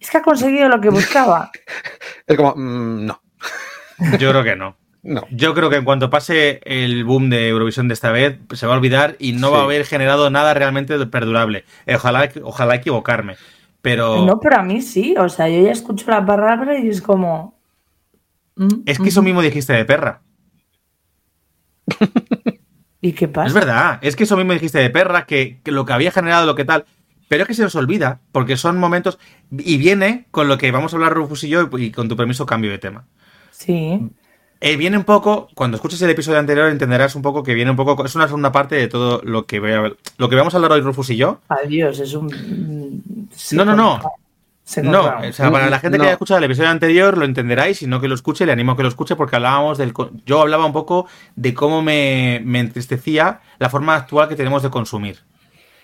Es 0.00 0.10
que 0.10 0.18
ha 0.18 0.22
conseguido 0.22 0.68
lo 0.68 0.80
que 0.80 0.90
buscaba. 0.90 1.50
Es 2.26 2.36
como, 2.36 2.54
mm, 2.56 3.06
no, 3.06 3.20
Yo 4.18 4.30
creo 4.30 4.44
que 4.44 4.56
no. 4.56 4.76
no. 5.02 5.24
Yo 5.30 5.54
creo 5.54 5.70
que 5.70 5.76
en 5.76 5.84
cuanto 5.84 6.10
pase 6.10 6.60
el 6.64 7.04
boom 7.04 7.30
de 7.30 7.48
Eurovisión 7.48 7.88
de 7.88 7.94
esta 7.94 8.10
vez, 8.12 8.38
se 8.52 8.66
va 8.66 8.74
a 8.74 8.76
olvidar 8.76 9.16
y 9.18 9.32
no 9.32 9.50
va 9.50 9.60
a 9.60 9.64
haber 9.64 9.84
generado 9.84 10.30
nada 10.30 10.54
realmente 10.54 10.98
perdurable. 11.06 11.64
Eh, 11.86 11.96
Ojalá, 11.96 12.30
ojalá 12.42 12.74
equivocarme. 12.76 13.36
Pero 13.82 14.24
No, 14.24 14.40
pero 14.40 14.56
a 14.56 14.62
mí 14.62 14.80
sí, 14.80 15.14
o 15.18 15.28
sea, 15.28 15.48
yo 15.48 15.62
ya 15.62 15.72
escucho 15.72 16.10
la 16.10 16.24
palabra 16.24 16.78
y 16.78 16.88
es 16.88 17.02
como... 17.02 17.58
mm, 18.56 18.82
es 18.86 18.98
que 18.98 19.08
eso 19.10 19.22
mismo 19.22 19.42
dijiste 19.42 19.72
de 19.74 19.84
perra. 19.84 20.22
¿Y 23.00 23.12
qué 23.12 23.28
pasa? 23.28 23.48
Es 23.48 23.52
verdad, 23.52 23.98
es 24.00 24.16
que 24.16 24.24
eso 24.24 24.36
mismo 24.36 24.54
dijiste 24.54 24.78
de 24.78 24.88
perra, 24.90 25.26
que, 25.26 25.60
que 25.62 25.70
lo 25.72 25.84
que 25.84 25.92
había 25.92 26.10
generado, 26.10 26.46
lo 26.46 26.54
que 26.54 26.64
tal. 26.64 26.86
Pero 27.28 27.42
es 27.42 27.48
que 27.48 27.54
se 27.54 27.62
nos 27.62 27.74
olvida, 27.76 28.20
porque 28.32 28.56
son 28.56 28.78
momentos. 28.78 29.18
Y 29.50 29.76
viene 29.76 30.26
con 30.30 30.48
lo 30.48 30.56
que 30.56 30.70
vamos 30.70 30.92
a 30.92 30.96
hablar 30.96 31.12
Rufus 31.12 31.44
y 31.44 31.48
yo, 31.48 31.68
y 31.78 31.90
con 31.90 32.08
tu 32.08 32.16
permiso 32.16 32.46
cambio 32.46 32.70
de 32.70 32.78
tema. 32.78 33.06
Sí. 33.64 34.10
Eh, 34.60 34.76
viene 34.76 34.96
un 34.96 35.04
poco, 35.04 35.48
cuando 35.54 35.76
escuches 35.76 36.00
el 36.02 36.10
episodio 36.10 36.38
anterior 36.38 36.68
entenderás 36.70 37.14
un 37.16 37.22
poco 37.22 37.42
que 37.42 37.52
viene 37.54 37.70
un 37.70 37.76
poco, 37.76 38.02
es 38.04 38.14
una 38.14 38.26
segunda 38.26 38.50
parte 38.50 38.76
de 38.76 38.88
todo 38.88 39.20
lo 39.22 39.44
que, 39.46 39.60
voy 39.60 39.72
a- 39.72 39.92
lo 40.16 40.28
que 40.28 40.36
vamos 40.36 40.54
a 40.54 40.56
hablar 40.56 40.72
hoy 40.72 40.80
Rufus 40.80 41.10
y 41.10 41.16
yo. 41.16 41.40
Adiós, 41.48 41.98
es 42.00 42.14
un... 42.14 42.26
mm, 42.26 43.56
No, 43.56 43.64
no, 43.64 43.76
no. 43.76 44.00
No, 44.82 45.02
o 45.28 45.32
sea, 45.34 45.50
para 45.52 45.68
la 45.68 45.78
gente 45.78 45.98
que 45.98 46.04
haya 46.04 46.12
escuchado 46.12 46.38
el 46.38 46.44
episodio 46.44 46.70
anterior 46.70 47.18
lo 47.18 47.26
entenderáis 47.26 47.82
y 47.82 47.86
no 47.86 48.00
que 48.00 48.08
lo 48.08 48.14
escuche, 48.14 48.46
le 48.46 48.52
animo 48.52 48.72
a 48.72 48.76
que 48.78 48.82
lo 48.82 48.88
escuche 48.88 49.14
porque 49.16 49.36
hablábamos 49.36 49.76
del... 49.76 49.92
co- 49.92 50.10
Yo 50.24 50.40
hablaba 50.40 50.64
un 50.64 50.72
poco 50.72 51.06
de 51.36 51.52
cómo 51.52 51.82
me, 51.82 52.40
me 52.46 52.60
entristecía 52.60 53.40
la 53.58 53.68
forma 53.68 53.94
actual 53.94 54.26
que 54.28 54.36
tenemos 54.36 54.62
de 54.62 54.70
consumir. 54.70 55.18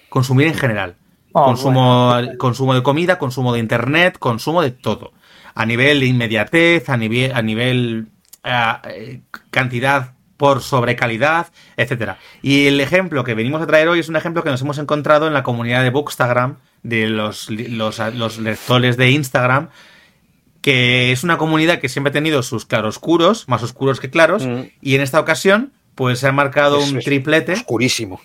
Consumir 0.09 0.47
en 0.47 0.55
general. 0.55 0.95
Oh, 1.33 1.45
consumo, 1.45 2.15
consumo 2.39 2.73
de 2.75 2.83
comida, 2.83 3.19
consumo 3.19 3.53
de 3.53 3.59
internet, 3.61 4.17
consumo 4.19 4.63
de 4.63 4.71
todo. 4.71 5.13
A 5.55 5.67
nivel 5.67 6.01
de 6.01 6.07
inmediatez, 6.07 6.89
a 6.89 6.97
nivel, 6.97 7.33
a 7.35 7.43
nivel 7.43 8.07
eh, 8.45 9.21
cantidad 9.51 10.13
por 10.37 10.63
sobre 10.63 10.97
calidad, 10.97 11.49
etcétera. 11.77 12.19
Y 12.41 12.67
el 12.67 12.81
ejemplo 12.81 13.25
que 13.25 13.35
venimos 13.35 13.61
a 13.61 13.67
traer 13.67 13.89
hoy 13.89 14.01
es 14.01 14.09
un 14.09 14.17
ejemplo 14.17 14.43
que 14.43 14.49
nos 14.51 14.63
hemos 14.63 14.79
encontrado 14.79 15.27
en 15.27 15.35
la 15.35 15.43
comunidad 15.43 15.83
de 15.83 15.91
Bookstagram, 15.91 16.57
de 16.83 17.09
los, 17.09 17.51
los, 17.51 17.99
los 18.15 18.39
lectores 18.39 18.97
de 18.97 19.11
Instagram, 19.11 19.69
que 20.63 21.13
es 21.13 21.25
una 21.25 21.37
comunidad 21.37 21.79
que 21.79 21.91
siempre 21.91 22.09
ha 22.11 22.13
tenido 22.13 22.43
sus 22.43 22.65
claroscuros, 22.65 23.49
más 23.49 23.63
oscuros 23.63 24.01
que 24.01 24.09
claros, 24.09 24.47
Mm. 24.47 24.61
y 24.81 24.95
en 24.95 25.03
esta 25.03 25.21
ocasión, 25.21 25.73
pues 25.95 26.19
se 26.21 26.29
ha 26.29 26.33
marcado 26.33 26.79
Eso 26.79 26.93
un 26.95 27.01
triplete. 27.01 27.53
Oscurísimo. 27.53 28.21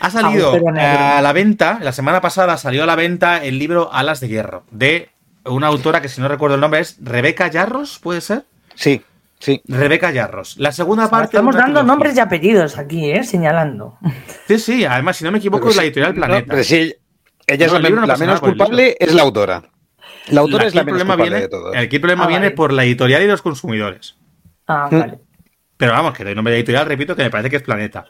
Ha 0.00 0.10
salido 0.10 0.52
a 0.76 1.20
la 1.22 1.32
venta, 1.32 1.78
la 1.80 1.92
semana 1.92 2.20
pasada 2.20 2.56
salió 2.56 2.82
a 2.82 2.86
la 2.86 2.96
venta 2.96 3.44
el 3.44 3.60
libro 3.60 3.92
Alas 3.92 4.18
de 4.18 4.26
Hierro, 4.28 4.64
de 4.72 5.10
una 5.44 5.66
autora 5.68 6.00
que 6.00 6.08
si 6.08 6.20
no 6.20 6.28
recuerdo 6.28 6.54
el 6.56 6.60
nombre 6.60 6.80
es 6.80 6.96
Rebeca 7.00 7.48
Yarros, 7.48 7.98
¿puede 7.98 8.20
ser? 8.20 8.44
Sí, 8.74 9.02
sí. 9.38 9.60
Rebeca 9.66 10.10
Yarros. 10.10 10.56
La 10.58 10.72
segunda 10.72 11.08
parte... 11.10 11.26
Estamos 11.36 11.54
dando 11.54 11.66
trilogía. 11.80 11.86
nombres 11.86 12.16
y 12.16 12.20
apellidos 12.20 12.78
aquí, 12.78 13.10
¿eh? 13.10 13.24
Señalando. 13.24 13.98
Sí, 14.48 14.58
sí, 14.58 14.84
además 14.84 15.16
si 15.16 15.24
no 15.24 15.32
me 15.32 15.38
equivoco 15.38 15.60
Pero 15.62 15.70
es 15.70 15.76
la 15.76 15.82
editorial 15.84 16.14
no, 16.14 16.20
Planeta. 16.20 16.46
pero 16.48 16.64
sí, 16.64 16.94
ella 17.46 17.66
es 17.66 17.72
No, 17.72 17.78
la, 17.78 17.90
no 17.90 18.16
menos 18.18 18.40
culpable, 18.40 18.96
es 18.98 19.14
la 19.14 19.22
autora. 19.22 19.62
La 20.28 20.40
autora 20.40 20.66
es 20.66 20.74
la 20.74 20.80
el 20.82 20.86
menos 20.86 21.00
problema 21.00 21.14
culpable 21.14 21.30
viene, 21.30 21.40
de 21.42 21.48
todo. 21.48 21.76
Aquí 21.76 21.96
el 21.96 22.00
problema 22.02 22.24
Ah, 22.24 22.28
viene 22.28 22.46
vale. 22.46 22.56
por 22.56 22.72
la 22.72 22.84
editorial 22.84 23.22
y 23.22 23.26
los 23.26 23.42
consumidores. 23.42 24.16
Ah, 24.68 24.88
vale. 24.90 25.18
Pero 25.76 25.92
vamos, 25.92 26.14
que 26.16 26.22
el 26.22 26.36
nombre 26.36 26.52
de 26.52 26.60
editorial, 26.60 26.86
repito, 26.86 27.16
que 27.16 27.24
me 27.24 27.30
parece 27.30 27.50
que 27.50 27.56
es 27.56 27.62
Planeta. 27.62 28.06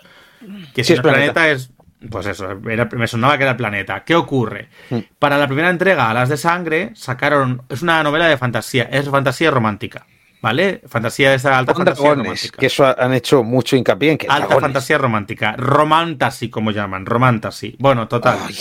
Que 0.74 0.84
si 0.84 0.92
Sí, 0.92 0.92
no 0.92 0.94
es 0.94 0.98
es 0.98 1.00
Planeta. 1.00 1.32
Planeta. 1.32 1.50
es. 1.50 1.70
Pues 2.10 2.26
eso, 2.26 2.48
era- 2.68 2.86
me 2.92 3.06
sonaba 3.06 3.36
que 3.36 3.44
era 3.44 3.52
el 3.52 3.56
Planeta. 3.56 4.02
¿Qué 4.04 4.14
ocurre? 4.14 4.68
Mm. 4.90 4.98
Para 5.18 5.38
la 5.38 5.46
primera 5.46 5.70
entrega, 5.70 6.10
Alas 6.10 6.28
de 6.28 6.36
Sangre, 6.36 6.90
sacaron. 6.94 7.62
Es 7.68 7.82
una 7.82 8.02
novela 8.02 8.26
de 8.26 8.36
fantasía, 8.36 8.84
es 8.84 9.08
fantasía 9.08 9.50
romántica. 9.50 10.06
¿Vale? 10.40 10.80
Fantasía 10.88 11.30
de 11.30 11.36
esa 11.36 11.56
alta 11.56 11.72
fantasía 11.72 12.02
dragones, 12.02 12.24
romántica. 12.26 12.58
que 12.58 12.66
eso 12.66 12.84
han 13.00 13.14
hecho 13.14 13.44
mucho 13.44 13.76
hincapié 13.76 14.10
en 14.10 14.18
que 14.18 14.26
Alta 14.26 14.38
dragones. 14.46 14.62
fantasía 14.62 14.98
romántica. 14.98 15.54
Romantasy, 15.56 16.50
como 16.50 16.72
llaman. 16.72 17.06
Romantasy. 17.06 17.76
Bueno, 17.78 18.08
total. 18.08 18.38
Ay. 18.48 18.56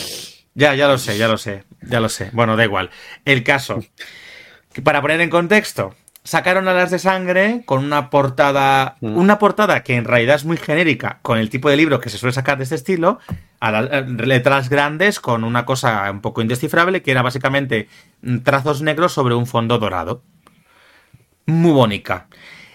Ya, 0.54 0.74
ya 0.76 0.86
lo 0.86 0.96
sé, 0.98 1.18
ya 1.18 1.26
lo 1.26 1.36
sé, 1.38 1.64
ya 1.80 1.98
lo 1.98 2.08
sé. 2.08 2.30
Bueno, 2.32 2.56
da 2.56 2.62
igual. 2.62 2.90
El 3.24 3.42
caso. 3.42 3.82
Para 4.84 5.00
poner 5.02 5.20
en 5.22 5.30
contexto, 5.30 5.94
sacaron 6.24 6.68
alas 6.68 6.90
de 6.90 6.98
sangre 6.98 7.62
con 7.64 7.84
una 7.84 8.10
portada. 8.10 8.96
Mm. 9.00 9.16
Una 9.16 9.38
portada 9.38 9.82
que 9.82 9.96
en 9.96 10.04
realidad 10.04 10.36
es 10.36 10.44
muy 10.44 10.56
genérica 10.56 11.18
con 11.22 11.38
el 11.38 11.50
tipo 11.50 11.68
de 11.68 11.76
libro 11.76 12.00
que 12.00 12.10
se 12.10 12.18
suele 12.18 12.32
sacar 12.32 12.58
de 12.58 12.64
este 12.64 12.76
estilo. 12.76 13.18
A 13.60 13.80
eh, 13.80 14.04
letras 14.08 14.68
grandes 14.68 15.20
con 15.20 15.44
una 15.44 15.64
cosa 15.64 16.10
un 16.10 16.20
poco 16.20 16.40
indescifrable 16.42 17.02
que 17.02 17.10
era 17.10 17.22
básicamente 17.22 17.88
mm, 18.22 18.38
trazos 18.38 18.82
negros 18.82 19.12
sobre 19.12 19.34
un 19.34 19.46
fondo 19.46 19.78
dorado. 19.78 20.22
Muy 21.46 21.72
bonita. 21.72 22.28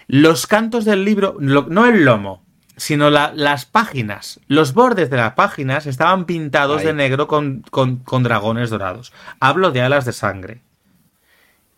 Los 0.06 0.46
cantos 0.46 0.84
del 0.84 1.04
libro, 1.04 1.36
lo- 1.38 1.66
no 1.68 1.86
el 1.86 2.04
lomo, 2.04 2.42
sino 2.76 3.10
la- 3.10 3.32
las 3.34 3.64
páginas, 3.66 4.40
los 4.46 4.72
bordes 4.72 5.10
de 5.10 5.16
las 5.16 5.32
páginas 5.34 5.86
estaban 5.86 6.24
pintados 6.26 6.82
de 6.82 6.92
negro 6.94 7.26
con, 7.28 7.62
con- 7.70 7.96
con 7.98 8.22
dragones 8.22 8.70
dorados. 8.70 9.12
Hablo 9.40 9.70
de 9.72 9.82
alas 9.82 10.04
de 10.04 10.12
sangre. 10.12 10.60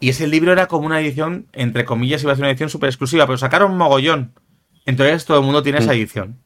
Y 0.00 0.08
ese 0.08 0.26
libro 0.26 0.52
era 0.52 0.66
como 0.66 0.86
una 0.86 0.98
edición, 1.00 1.46
entre 1.52 1.84
comillas, 1.84 2.22
iba 2.22 2.32
a 2.32 2.36
ser 2.36 2.42
una 2.42 2.50
edición 2.50 2.70
súper 2.70 2.88
exclusiva, 2.88 3.26
pero 3.26 3.38
sacaron 3.38 3.76
mogollón. 3.76 4.32
Entonces 4.86 5.24
todo 5.26 5.38
el 5.38 5.44
mundo 5.44 5.62
tiene 5.62 5.78
esa 5.78 5.92
Mm. 5.92 5.96
edición. 5.96 6.36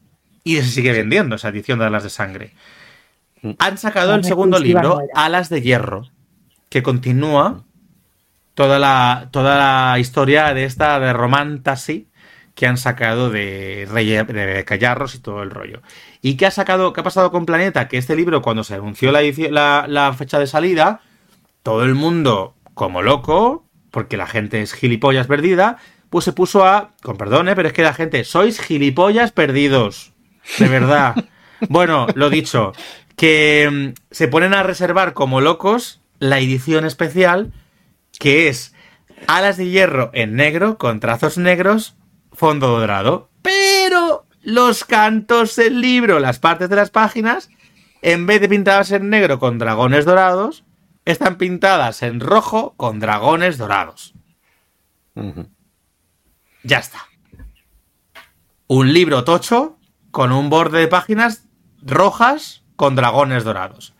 Y 0.43 0.57
se 0.57 0.63
sigue 0.65 0.91
vendiendo 0.91 1.35
esa 1.37 1.49
edición 1.49 1.79
de 1.79 1.85
Alas 1.85 2.03
de 2.03 2.09
Sangre. 2.09 2.53
Mm. 3.41 3.51
Han 3.59 3.77
sacado 3.77 4.13
el 4.13 4.23
segundo 4.23 4.59
libro. 4.59 4.99
Alas 5.15 5.49
de 5.49 5.61
Hierro, 5.61 6.09
que 6.69 6.83
continúa 6.83 7.63
toda 8.53 8.77
la, 8.79 9.29
toda 9.31 9.57
la 9.93 9.99
historia 9.99 10.53
de 10.53 10.65
esta 10.65 10.99
de 10.99 11.13
Romantasy 11.13 12.07
que 12.55 12.67
han 12.67 12.77
sacado 12.77 13.29
de 13.29 13.85
Rey 13.91 14.07
de 14.09 14.63
Callarros 14.65 15.15
y 15.15 15.19
todo 15.19 15.43
el 15.43 15.49
rollo. 15.51 15.81
¿Y 16.21 16.35
qué 16.37 16.45
ha 16.45 16.51
sacado, 16.51 16.93
qué 16.93 17.01
ha 17.01 17.03
pasado 17.03 17.29
con 17.31 17.45
Planeta? 17.45 17.87
Que 17.89 17.97
este 17.97 18.15
libro, 18.15 18.41
cuando 18.41 18.63
se 18.63 18.75
anunció 18.75 19.11
la, 19.11 19.21
edici- 19.23 19.49
la- 19.49 19.85
la 19.89 20.13
fecha 20.13 20.39
de 20.39 20.47
salida, 20.47 21.01
todo 21.63 21.83
el 21.83 21.95
mundo 21.95 22.54
como 22.75 23.01
loco, 23.01 23.67
porque 23.89 24.17
la 24.17 24.27
gente 24.27 24.61
es 24.61 24.73
gilipollas 24.73 25.25
perdida, 25.25 25.77
pues 26.11 26.25
se 26.25 26.33
puso 26.33 26.65
a, 26.65 26.91
con 27.01 27.17
perdón, 27.17 27.49
¿eh? 27.49 27.55
pero 27.55 27.69
es 27.69 27.73
que 27.73 27.81
la 27.81 27.93
gente, 27.93 28.23
sois 28.23 28.61
gilipollas 28.61 29.31
perdidos, 29.31 30.13
de 30.59 30.67
verdad. 30.67 31.15
bueno, 31.69 32.05
lo 32.13 32.29
dicho, 32.29 32.73
que 33.15 33.69
mm, 33.71 34.01
se 34.11 34.27
ponen 34.27 34.53
a 34.53 34.63
reservar 34.63 35.13
como 35.13 35.41
locos 35.41 36.01
la 36.19 36.39
edición 36.39 36.85
especial, 36.85 37.53
que 38.19 38.49
es 38.49 38.75
alas 39.27 39.57
de 39.57 39.69
hierro 39.69 40.11
en 40.13 40.35
negro, 40.35 40.77
con 40.77 40.99
trazos 40.99 41.37
negros, 41.37 41.95
fondo 42.33 42.67
dorado. 42.77 43.29
Pero 43.41 44.25
los 44.41 44.83
cantos 44.83 45.55
del 45.55 45.79
libro, 45.79 46.19
las 46.19 46.39
partes 46.39 46.69
de 46.69 46.75
las 46.75 46.91
páginas, 46.91 47.49
en 48.01 48.25
vez 48.25 48.41
de 48.41 48.49
pintadas 48.49 48.91
en 48.91 49.09
negro 49.09 49.39
con 49.39 49.57
dragones 49.57 50.03
dorados, 50.03 50.64
están 51.05 51.37
pintadas 51.37 52.01
en 52.03 52.19
rojo 52.19 52.73
con 52.77 52.99
dragones 52.99 53.57
dorados. 53.57 54.13
Ya 56.63 56.79
está. 56.79 56.99
Un 58.67 58.93
libro 58.93 59.23
tocho 59.23 59.77
con 60.11 60.31
un 60.31 60.49
borde 60.49 60.79
de 60.79 60.87
páginas 60.87 61.45
rojas 61.81 62.63
con 62.75 62.95
dragones 62.95 63.43
dorados. 63.43 63.93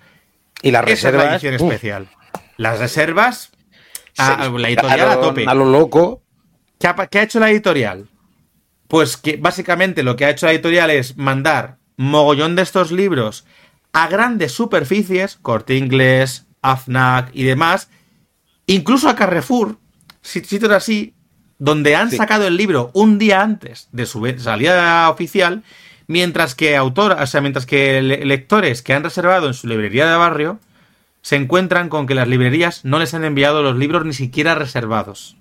Y 0.62 0.72
las 0.72 0.88
Esa 0.88 0.94
es 0.94 1.04
la 1.04 1.12
reservas. 1.12 1.44
edición 1.44 1.54
especial. 1.70 2.10
Las 2.58 2.80
reservas, 2.80 3.52
a- 4.18 4.50
la 4.50 4.68
editorial 4.70 4.70
a 4.70 4.96
dispararon 4.96 5.22
tope. 5.22 5.46
A 5.48 5.54
lo 5.54 5.66
loco. 5.66 6.24
¿Qué 6.80 6.88
ha, 6.88 6.96
qué 7.08 7.20
ha 7.20 7.24
hecho 7.24 7.40
la 7.40 7.52
editorial? 7.52 8.10
Pues 8.88 9.18
que 9.18 9.38
básicamente 9.38 10.04
lo 10.04 10.16
que 10.16 10.26
ha 10.26 10.30
hecho 10.30 10.46
la 10.48 10.54
editorial 10.54 10.90
es 10.90 11.18
mandar 11.18 11.78
mogollón 11.98 12.56
de 12.56 12.62
estos 12.64 12.92
libros 12.92 13.46
a 13.94 14.08
grandes 14.08 14.52
superficies, 14.52 15.38
Corte 15.38 15.76
Inglés, 15.76 16.45
AFNAC 16.72 17.30
y 17.34 17.44
demás, 17.44 17.90
incluso 18.68 19.10
a 19.10 19.16
Carrefour, 19.16 19.78
si- 20.22 20.44
sitios 20.44 20.72
así, 20.72 21.14
donde 21.60 21.96
han 21.96 22.10
Sí. 22.12 22.18
sacado 22.18 22.48
el 22.48 22.58
libro 22.58 22.92
un 22.94 23.18
día 23.18 23.42
antes 23.42 23.88
de 23.92 24.06
su 24.06 24.26
salida 24.38 25.10
oficial, 25.10 25.64
mientras 26.08 26.54
que 26.56 26.76
autor, 26.76 27.14
o 27.20 27.26
sea, 27.28 27.42
mientras 27.42 27.66
que 27.66 28.02
le- 28.02 28.26
lectores 28.26 28.82
que 28.82 28.94
han 28.94 29.04
reservado 29.04 29.48
en 29.48 29.54
su 29.54 29.68
librería 29.68 30.10
de 30.10 30.18
barrio 30.18 30.60
se 31.22 31.36
encuentran 31.38 31.90
con 31.90 32.06
que 32.06 32.14
las 32.14 32.28
librerías 32.28 32.86
no 32.86 33.00
les 33.00 33.14
han 33.14 33.24
enviado 33.26 33.64
los 33.64 33.76
libros 33.78 34.06
ni 34.06 34.14
siquiera 34.14 34.54
reservados. 34.54 35.38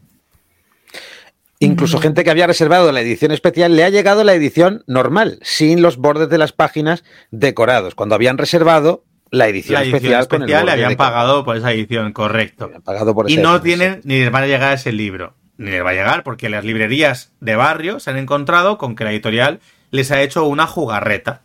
Incluso 1.60 1.98
gente 2.00 2.24
que 2.24 2.30
había 2.30 2.46
reservado 2.46 2.90
la 2.92 3.00
edición 3.00 3.32
especial 3.32 3.74
le 3.76 3.84
ha 3.84 3.88
llegado 3.90 4.24
la 4.24 4.34
edición 4.34 4.82
normal, 4.86 5.38
sin 5.42 5.82
los 5.82 5.96
bordes 5.96 6.28
de 6.28 6.38
las 6.38 6.52
páginas 6.52 7.04
decorados, 7.30 7.94
cuando 7.94 8.14
habían 8.14 8.38
reservado 8.38 9.04
la 9.34 9.48
edición, 9.48 9.74
la 9.74 9.82
edición 9.82 9.96
especial, 9.96 10.28
con 10.28 10.42
el 10.42 10.48
especial 10.48 10.66
le 10.66 10.72
habían 10.72 10.96
pagado 10.96 11.44
por 11.44 11.56
esa 11.56 11.72
edición, 11.72 12.12
correcto. 12.12 12.66
Habían 12.66 12.82
pagado 12.82 13.14
por 13.14 13.30
Y 13.30 13.36
no 13.36 13.56
edición, 13.56 13.62
tienen 13.62 14.00
ni 14.04 14.20
les 14.20 14.30
van 14.30 14.44
a 14.44 14.46
llegar 14.46 14.72
ese 14.74 14.92
libro. 14.92 15.34
Ni 15.56 15.70
les 15.70 15.84
va 15.84 15.90
a 15.90 15.94
llegar 15.94 16.22
porque 16.22 16.48
las 16.48 16.64
librerías 16.64 17.32
de 17.40 17.56
barrio 17.56 18.00
se 18.00 18.10
han 18.10 18.16
encontrado 18.16 18.78
con 18.78 18.96
que 18.96 19.04
la 19.04 19.12
editorial 19.12 19.60
les 19.90 20.10
ha 20.10 20.20
hecho 20.20 20.44
una 20.44 20.66
jugarreta. 20.66 21.42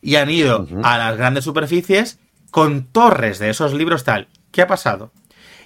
Y 0.00 0.16
han 0.16 0.30
ido 0.30 0.66
a 0.84 0.98
las 0.98 1.16
grandes 1.16 1.44
superficies 1.44 2.20
con 2.50 2.84
torres 2.84 3.38
de 3.38 3.50
esos 3.50 3.74
libros 3.74 4.04
tal. 4.04 4.28
¿Qué 4.52 4.62
ha 4.62 4.66
pasado? 4.66 5.10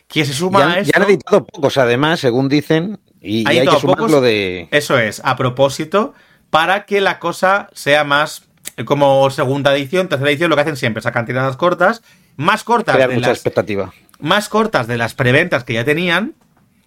Que 0.09 0.25
se 0.25 0.33
suma 0.33 0.65
han, 0.65 0.71
a 0.71 0.79
y 0.79 0.83
esto... 0.83 0.93
han 0.97 1.09
editado 1.09 1.45
pocos, 1.45 1.77
además, 1.79 2.21
según 2.21 2.49
dicen, 2.49 2.99
y, 3.21 3.43
y 3.43 3.47
Ha 3.47 3.51
hay 3.51 3.67
que 3.67 3.81
sumar 3.81 3.97
pocos. 3.97 4.11
lo 4.11 4.21
de... 4.21 4.69
Eso 4.71 4.99
es, 4.99 5.21
a 5.25 5.37
propósito, 5.37 6.15
para 6.51 6.87
que 6.87 7.01
la 7.01 7.19
cosa 7.19 7.69
sea 7.73 8.05
más 8.05 8.49
como 8.85 9.29
segunda 9.31 9.75
edición, 9.75 10.09
tercera 10.09 10.31
edición, 10.31 10.51
lo 10.51 10.57
que 10.57 10.63
hacen 10.63 10.77
siempre, 10.77 11.03
sacan 11.03 11.27
tiradas 11.27 11.57
cortas, 11.57 12.03
más 12.37 12.65
cortas 12.65 12.95
crear 12.95 13.11
de 13.11 13.17
mucha 13.17 13.29
las 13.29 13.39
expectativa. 13.39 13.93
más 14.19 14.49
cortas 14.49 14.87
de 14.87 14.97
las 14.97 15.15
preventas 15.15 15.65
que 15.65 15.75
ya 15.75 15.85
tenían, 15.85 16.35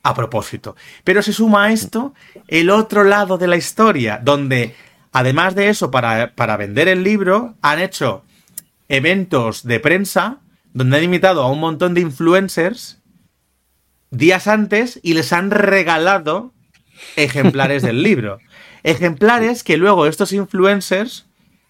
a 0.05 0.13
propósito. 0.13 0.75
Pero 1.03 1.23
se 1.23 1.33
suma 1.33 1.65
a 1.65 1.71
esto 1.71 2.13
el 2.47 2.69
otro 2.69 3.03
lado 3.03 3.39
de 3.39 3.47
la 3.47 3.57
historia, 3.57 4.19
donde 4.23 4.75
además 5.11 5.55
de 5.55 5.69
eso, 5.69 5.89
para, 5.89 6.35
para 6.35 6.57
vender 6.57 6.87
el 6.87 7.03
libro, 7.03 7.55
han 7.63 7.79
hecho 7.79 8.23
eventos 8.87 9.63
de 9.63 9.79
prensa 9.79 10.37
donde 10.73 10.97
han 10.97 11.03
invitado 11.03 11.41
a 11.41 11.49
un 11.49 11.59
montón 11.59 11.95
de 11.95 12.01
influencers 12.01 12.99
días 14.11 14.47
antes 14.47 14.99
y 15.01 15.15
les 15.15 15.33
han 15.33 15.49
regalado 15.49 16.53
ejemplares 17.15 17.81
del 17.81 18.03
libro. 18.03 18.39
Ejemplares 18.83 19.63
que 19.63 19.77
luego 19.77 20.05
estos 20.05 20.33
influencers 20.33 21.25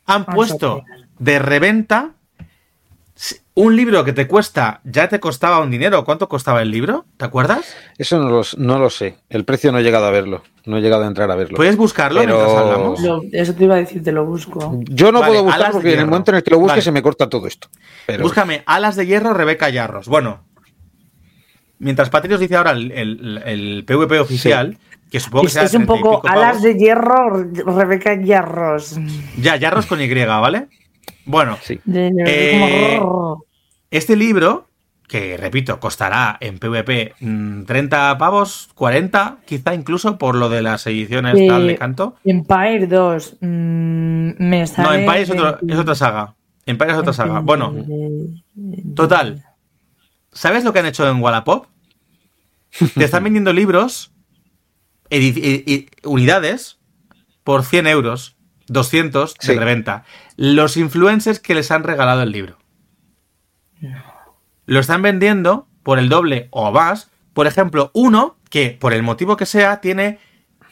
han 0.05 0.25
puesto 0.25 0.83
de 1.19 1.39
reventa 1.39 2.11
un 3.53 3.75
libro 3.77 4.03
que 4.03 4.11
te 4.11 4.27
cuesta, 4.27 4.81
ya 4.83 5.07
te 5.07 5.21
costaba 5.21 5.61
un 5.61 5.71
dinero. 5.71 6.03
¿Cuánto 6.03 6.27
costaba 6.27 6.61
el 6.61 6.69
libro? 6.71 7.05
¿Te 7.15 7.23
acuerdas? 7.23 7.73
Eso 7.97 8.19
no 8.19 8.29
lo, 8.29 8.41
no 8.57 8.77
lo 8.79 8.89
sé. 8.89 9.15
El 9.29 9.45
precio 9.45 9.71
no 9.71 9.79
he 9.79 9.83
llegado 9.83 10.05
a 10.05 10.11
verlo. 10.11 10.43
No 10.65 10.77
he 10.77 10.81
llegado 10.81 11.05
a 11.05 11.07
entrar 11.07 11.31
a 11.31 11.35
verlo. 11.35 11.55
¿Puedes 11.55 11.77
buscarlo 11.77 12.19
Pero- 12.19 12.35
mientras 12.35 12.57
hablamos? 12.57 12.99
Lo- 13.01 13.21
eso 13.31 13.53
te 13.53 13.63
iba 13.63 13.75
a 13.75 13.77
decir, 13.77 14.03
te 14.03 14.11
lo 14.11 14.25
busco. 14.25 14.77
Yo 14.89 15.13
no 15.13 15.21
Vale, 15.21 15.31
puedo 15.31 15.43
buscar 15.45 15.71
porque 15.71 15.93
en 15.93 15.99
el 16.01 16.07
momento 16.07 16.31
en 16.31 16.37
el 16.37 16.43
que 16.43 16.51
lo 16.51 16.57
busque 16.59 16.71
Vale. 16.73 16.81
se 16.81 16.91
me 16.91 17.01
corta 17.01 17.29
todo 17.29 17.47
esto. 17.47 17.69
Pero 18.05 18.23
Búscame 18.23 18.63
Alas 18.65 18.97
de 18.97 19.05
Hierro, 19.05 19.33
Rebeca 19.33 19.69
Yarros. 19.69 20.09
Bueno, 20.09 20.43
mientras 21.79 22.09
Patrick 22.09 22.33
os 22.33 22.39
dice 22.41 22.57
ahora 22.57 22.71
el, 22.71 22.91
el- 22.91 23.41
el 23.45 23.83
PvP 23.85 24.19
oficial, 24.19 24.77
que 25.09 25.19
supongo 25.19 25.41
que 25.43 25.47
Es, 25.47 25.53
será 25.53 25.65
es 25.65 25.73
un 25.73 25.85
30 25.85 25.95
y 25.99 26.01
poco 26.03 26.27
alas 26.27 26.61
de 26.61 26.75
hierro, 26.77 27.43
Rebeca 27.53 28.15
Yarros. 28.21 28.97
Ya, 29.37 29.55
Yarros 29.55 29.85
con 29.85 30.01
Y, 30.01 30.13
¿vale? 30.25 30.67
Bueno, 31.25 31.57
sí. 31.61 31.79
Eh, 31.91 32.99
este 33.91 34.15
libro, 34.15 34.67
que 35.07 35.37
repito, 35.37 35.79
costará 35.79 36.37
en 36.39 36.57
PvP 36.59 37.13
mm, 37.19 37.63
30 37.63 38.17
pavos, 38.17 38.69
40, 38.75 39.37
quizá 39.45 39.73
incluso 39.73 40.17
por 40.17 40.35
lo 40.35 40.49
de 40.49 40.61
las 40.61 40.85
ediciones 40.87 41.35
Eh, 41.37 41.47
tal 41.47 41.67
de 41.67 41.77
canto. 41.77 42.15
Empire 42.23 42.87
2. 42.87 43.37
mm, 43.41 44.29
me 44.39 44.67
sale 44.67 44.87
No, 44.87 44.93
Empire 44.95 45.21
es, 45.21 45.29
otro- 45.29 45.57
20. 45.61 45.73
es 45.73 45.79
otra 45.79 45.95
saga. 45.95 46.35
Empire 46.65 46.91
es 46.91 46.97
otra 46.97 47.13
saga. 47.13 47.39
Bueno, 47.39 47.73
total. 48.95 49.43
¿Sabes 50.31 50.63
lo 50.63 50.73
que 50.73 50.79
han 50.79 50.87
hecho 50.87 51.07
en 51.09 51.21
Wallapop? 51.21 51.67
Te 52.95 53.05
están 53.05 53.23
vendiendo 53.23 53.53
libros, 53.53 54.11
unidades, 56.03 56.79
por 57.43 57.63
100 57.63 57.87
euros, 57.87 58.35
200 58.67 59.35
de 59.35 59.45
Sí. 59.45 59.53
reventa. 59.55 60.03
Los 60.35 60.77
influencers 60.77 61.39
que 61.39 61.55
les 61.55 61.69
han 61.71 61.83
regalado 61.83 62.23
el 62.23 62.31
libro. 62.31 62.57
Lo 64.65 64.79
están 64.79 65.01
vendiendo 65.01 65.67
por 65.83 65.99
el 65.99 66.09
doble 66.09 66.47
o 66.51 66.71
más. 66.71 67.11
Por 67.33 67.45
ejemplo, 67.47 67.91
uno 67.93 68.37
que, 68.49 68.71
por 68.79 68.93
el 68.93 69.03
motivo 69.03 69.37
que 69.37 69.45
sea, 69.45 69.81
tiene 69.81 70.19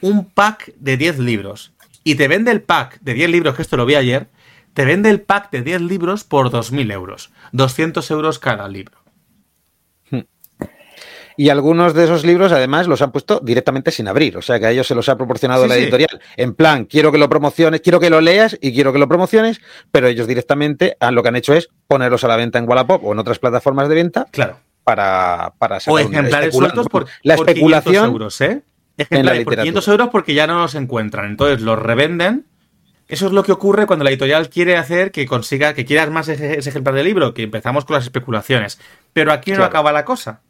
un 0.00 0.24
pack 0.28 0.74
de 0.76 0.96
10 0.96 1.18
libros. 1.20 1.72
Y 2.02 2.16
te 2.16 2.26
vende 2.28 2.50
el 2.50 2.62
pack 2.62 2.98
de 3.00 3.14
10 3.14 3.30
libros, 3.30 3.54
que 3.54 3.62
esto 3.62 3.76
lo 3.76 3.86
vi 3.86 3.94
ayer, 3.94 4.28
te 4.74 4.84
vende 4.84 5.10
el 5.10 5.20
pack 5.20 5.50
de 5.52 5.62
10 5.62 5.80
libros 5.82 6.24
por 6.24 6.50
2.000 6.50 6.90
euros. 6.90 7.30
200 7.52 8.10
euros 8.10 8.38
cada 8.40 8.66
libro. 8.68 8.98
Y 11.36 11.48
algunos 11.48 11.94
de 11.94 12.04
esos 12.04 12.24
libros, 12.24 12.52
además, 12.52 12.86
los 12.86 13.02
han 13.02 13.10
puesto 13.12 13.40
directamente 13.40 13.90
sin 13.90 14.06
abrir. 14.08 14.36
O 14.36 14.42
sea, 14.42 14.60
que 14.60 14.66
a 14.66 14.70
ellos 14.70 14.86
se 14.86 14.94
los 14.94 15.08
ha 15.08 15.16
proporcionado 15.16 15.64
Sí, 15.64 15.68
la 15.68 15.74
sí. 15.74 15.80
editorial. 15.82 16.20
En 16.36 16.54
plan, 16.54 16.84
quiero 16.84 17.10
que 17.10 17.18
lo 17.18 17.28
promociones, 17.28 17.80
quiero 17.80 17.98
que 18.00 18.10
lo 18.10 18.20
leas 18.20 18.56
y 18.60 18.72
quiero 18.72 18.92
que 18.92 18.98
lo 18.98 19.08
promociones, 19.08 19.60
pero 19.90 20.06
ellos 20.06 20.26
directamente 20.26 20.96
han- 21.00 21.14
lo 21.14 21.22
que 21.22 21.28
han 21.30 21.36
hecho 21.36 21.54
es 21.54 21.68
ponerlos 21.88 22.22
a 22.24 22.28
la 22.28 22.36
venta 22.36 22.58
en 22.58 22.68
Wallapop 22.68 23.04
o 23.04 23.12
en 23.12 23.18
otras 23.18 23.38
plataformas 23.40 23.88
de 23.88 23.94
venta 23.96 24.26
Claro. 24.30 24.58
para, 24.84 25.54
para 25.58 25.76
O 25.78 25.80
sacar 25.80 26.06
un- 26.06 26.12
ejemplares 26.14 26.54
sueltos 26.54 26.86
por, 26.88 27.06
la 27.22 27.36
por 27.36 27.46
500 27.46 27.78
especulación. 27.78 28.04
euros, 28.12 28.40
¿eh? 28.40 28.62
Ejemplares 28.96 29.44
por 29.44 29.52
literatura. 29.54 29.62
500 29.62 29.88
euros 29.88 30.08
porque 30.12 30.34
ya 30.34 30.46
no 30.46 30.60
los 30.60 30.74
encuentran. 30.76 31.26
Entonces 31.26 31.60
los 31.62 31.78
revenden. 31.78 32.46
Eso 33.08 33.26
es 33.26 33.32
lo 33.32 33.42
que 33.42 33.52
ocurre 33.52 33.86
cuando 33.86 34.04
la 34.04 34.10
editorial 34.10 34.48
quiere 34.48 34.76
hacer 34.76 35.10
que 35.10 35.26
consiga, 35.26 35.74
que 35.74 35.84
quieras 35.84 36.10
más 36.10 36.28
ese, 36.28 36.58
ese 36.58 36.70
ejemplar 36.70 36.94
de 36.94 37.02
libro, 37.04 37.34
que 37.34 37.42
empezamos 37.42 37.84
con 37.84 37.94
las 37.94 38.04
especulaciones. 38.04 38.78
Pero 39.12 39.32
aquí 39.32 39.50
no 39.50 39.56
Claro. 39.56 39.68
acaba 39.68 39.92
la 39.92 40.04
cosa. 40.04 40.40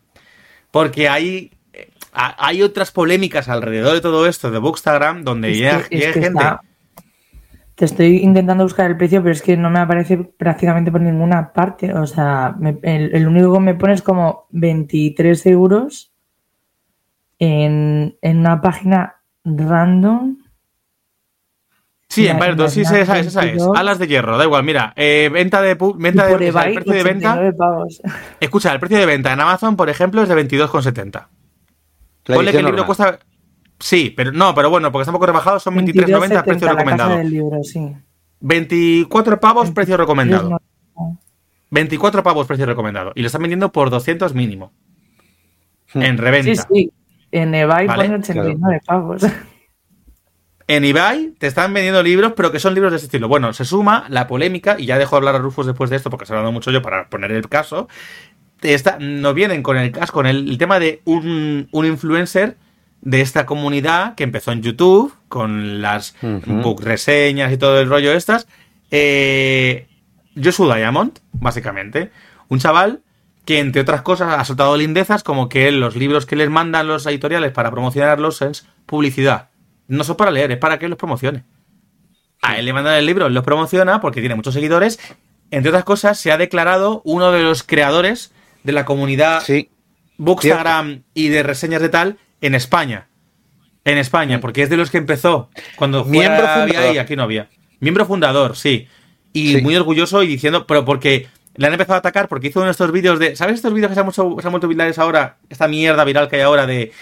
Porque 0.75 1.09
hay, 1.09 1.53
eh, 1.72 1.89
hay 2.12 2.61
otras 2.62 2.91
polémicas 2.91 3.49
alrededor 3.49 3.95
de 3.95 4.01
todo 4.01 4.27
esto 4.27 4.51
de 4.51 4.59
Bookstagram 4.59 5.22
donde 5.22 5.53
Es 5.53 5.59
llega, 5.59 5.83
que- 5.85 5.95
es 5.95 6.01
llega 6.01 6.12
que 6.12 6.20
gente. 6.20 6.39
está- 6.43 6.61
Te 7.77 7.85
estoy 7.87 8.16
intentando 8.18 8.64
buscar 8.64 8.91
el 8.91 8.97
precio, 8.97 9.20
pero 9.22 9.33
es 9.33 9.41
que 9.43 9.57
no 9.57 9.70
me 9.70 9.79
aparece 9.81 10.16
prácticamente 10.18 10.91
por 10.93 11.01
ninguna 11.01 11.53
parte. 11.53 11.93
O 11.95 12.07
sea, 12.07 12.55
me- 12.59 12.79
el, 12.83 13.14
el 13.14 13.27
único 13.29 13.53
que 13.55 13.61
me 13.61 13.75
pone 13.77 13.95
es 13.95 14.03
como 14.03 14.47
23 14.51 15.47
euros 15.47 16.12
en, 17.39 18.16
en 18.22 18.39
una 18.39 18.61
página 18.61 19.16
random. 19.45 20.39
Sí, 22.15 22.27
en 22.29 22.35
La- 22.39 22.47
varios, 22.47 22.73
sí, 22.73 22.83
la- 22.83 22.89
sí, 22.91 22.97
esa 22.97 23.19
es, 23.19 23.27
esa 23.27 23.41
es. 23.41 23.47
22. 23.47 23.77
Alas 23.77 23.99
de 23.99 24.07
hierro, 24.07 24.37
da 24.39 24.45
igual, 24.45 24.62
mira, 24.65 24.93
eh, 24.97 25.29
venta 25.33 25.61
de, 25.62 25.75
venta 25.97 26.27
de, 26.27 26.35
o 26.35 26.39
sea, 26.39 26.47
el 26.47 26.49
eBay, 26.49 26.75
precio 26.75 26.93
de 26.93 27.03
venta, 27.03 27.31
89 27.33 27.57
pavos. 27.59 28.03
escucha, 28.41 28.73
el 28.73 28.81
precio 28.81 28.99
de 28.99 29.07
venta 29.07 29.33
en 29.33 29.41
Amazon, 29.41 29.77
por 29.77 29.89
ejemplo, 29.89 30.23
es 30.23 30.29
de 30.29 30.35
22,70. 30.37 31.27
La 32.27 32.37
Ponle 32.37 32.51
que 32.53 32.59
el 32.59 32.65
libro 32.65 32.79
normal. 32.85 32.87
cuesta, 32.87 33.19
sí, 33.79 34.12
pero 34.17 34.33
no, 34.33 34.55
pero 34.55 34.71
bueno, 34.71 34.91
porque 34.93 35.03
está 35.03 35.11
un 35.11 35.15
poco 35.17 35.27
rebajado, 35.27 35.59
son 35.61 35.75
23,90 35.75 35.93
precio 35.95 36.19
22,70 36.21 36.61
la 36.67 36.73
recomendado. 36.73 37.11
casa 37.11 37.19
del 37.19 37.31
libro, 37.31 37.62
sí. 37.65 37.93
24 38.41 39.41
pavos 39.41 39.71
precio 39.73 39.97
recomendado. 39.97 40.51
No, 40.51 41.19
24 41.71 42.23
pavos 42.23 42.47
precio 42.47 42.67
recomendado. 42.67 43.12
Y 43.15 43.21
lo 43.23 43.27
están 43.27 43.43
vendiendo 43.43 43.73
por 43.73 43.91
200 43.91 44.33
mínimo. 44.35 44.73
Hmm. 45.93 46.03
En 46.03 46.17
Sí, 46.17 46.23
reventa. 46.23 46.67
sí. 46.73 46.93
En 47.33 47.55
eBay 47.55 47.87
Vale, 47.89 48.05
pone 48.05 48.19
89 48.21 48.81
pavos. 48.87 49.23
En 50.67 50.85
eBay 50.85 51.35
te 51.39 51.47
están 51.47 51.75
vendiendo 51.75 52.03
libros, 52.03 52.33
pero 52.37 52.51
que 52.51 52.59
son 52.59 52.75
libros 52.75 52.91
de 52.93 52.97
ese 52.97 53.07
estilo. 53.07 53.29
Bueno, 53.29 53.53
se 53.53 53.65
suma 53.65 54.07
la 54.09 54.27
polémica, 54.27 54.77
y 54.79 54.87
ya 54.87 54.99
dejo 54.99 55.17
hablar 55.17 55.35
a 55.35 55.39
Rufus 55.39 55.67
después 55.67 55.91
de 55.91 55.97
esto, 55.97 56.09
porque 56.11 56.25
se 56.27 56.33
ha 56.33 56.37
hablado 56.37 56.53
mucho 56.53 56.71
yo 56.71 56.81
para 56.81 57.09
poner 57.11 57.33
el 57.33 57.49
caso. 57.49 57.89
Está, 58.62 58.97
nos 58.99 59.35
vienen 59.35 59.62
con 59.62 59.77
el 59.77 59.93
caso, 59.93 60.12
con 60.12 60.27
el, 60.27 60.49
el 60.49 60.57
tema 60.57 60.79
de 60.79 61.03
un, 61.05 61.69
un 61.71 61.87
influencer 61.87 62.57
de 63.03 63.21
esta 63.21 63.45
comunidad 63.45 64.15
que 64.15 64.25
empezó 64.25 64.53
en 64.53 64.62
YouTube, 64.62 65.15
con 65.29 65.83
las 65.83 66.15
Ujú. 66.23 66.62
book 66.62 66.83
reseñas 66.83 67.53
y 67.53 67.59
todo 67.59 67.79
el 67.79 67.89
rollo 67.91 68.12
estas. 68.12 68.47
Eh, 68.91 69.87
Joshua 70.43 70.77
Diamond, 70.77 71.19
básicamente. 71.33 72.11
Un 72.49 72.59
chaval 72.59 73.01
que, 73.45 73.59
entre 73.59 73.83
otras 73.83 74.01
cosas, 74.01 74.33
ha 74.39 74.45
soltado 74.47 74.75
lindezas 74.79 75.23
como 75.23 75.51
que 75.51 75.71
los 75.71 75.97
libros 75.97 76.25
que 76.25 76.37
les 76.37 76.49
mandan 76.49 76.89
los 76.89 77.05
editoriales 77.05 77.53
para 77.53 77.71
promocionarlos 77.71 78.41
es 78.41 78.67
publicidad. 78.87 79.51
No 79.89 80.05
son 80.05 80.16
para 80.16 80.30
leer, 80.30 80.53
es 80.53 80.59
para 80.59 80.78
que 80.78 80.89
los 80.89 80.99
promocione. 80.99 81.45
A 82.43 82.59
él 82.59 82.66
le 82.66 82.72
mandan 82.72 82.95
el 82.95 83.07
libro, 83.07 83.26
él 83.26 83.35
los 83.35 83.45
promociona 83.45 84.01
porque 84.01 84.20
tiene 84.20 84.35
muchos 84.35 84.55
seguidores. 84.55 84.99
Entre 85.51 85.68
otras 85.70 85.85
cosas, 85.85 86.18
se 86.18 86.32
ha 86.32 86.37
declarado 86.39 87.01
uno 87.05 87.32
de 87.32 87.43
los 87.43 87.62
creadores 87.62 88.32
de 88.64 88.72
la 88.72 88.85
comunidad 88.85 89.43
Sí, 89.43 89.68
Bookstagram 90.16 91.03
y 91.14 91.28
de 91.28 91.43
reseñas 91.43 91.82
de 91.82 91.89
tal 91.89 92.18
en 92.41 92.55
España. 92.55 93.09
En 93.85 93.99
España, 93.99 94.41
porque 94.41 94.62
es 94.62 94.70
de 94.70 94.76
los 94.76 94.91
que 94.91 94.99
empezó. 94.99 95.51
Cuando 95.76 96.05
Miembro 96.05 96.47
había 96.47 96.93
y 96.93 96.99
aquí 96.99 97.16
no 97.16 97.22
había. 97.22 97.49
Miembro 97.80 98.07
fundador, 98.07 98.57
sí. 98.57 98.89
Y 99.32 99.57
Sí. 99.57 99.62
muy 99.62 99.76
orgulloso 99.76 100.22
y 100.22 100.26
diciendo, 100.28 100.66
pero 100.66 100.85
porque 100.85 101.28
le 101.57 101.66
han 101.66 101.72
empezado 101.72 101.95
a 101.95 101.99
atacar 101.99 102.28
porque 102.28 102.49
hizo 102.49 102.61
uno 102.61 102.66
de 102.66 102.72
estos 102.72 102.91
vídeos 102.93 103.18
de. 103.18 103.37
¿Sabes 103.37 103.57
estos 103.57 103.74
vídeos 103.74 103.91
que 103.91 103.95
se 103.95 104.01
han, 104.01 104.07
mucho, 104.07 104.37
se 104.41 104.47
han 104.47 104.53
vuelto 104.53 104.68
virales 104.68 104.99
ahora? 104.99 105.37
Esta 105.51 105.68
mierda 105.68 106.05
viral 106.05 106.28
que 106.28 106.37
hay 106.37 106.43
ahora 106.43 106.66
de. 106.66 106.93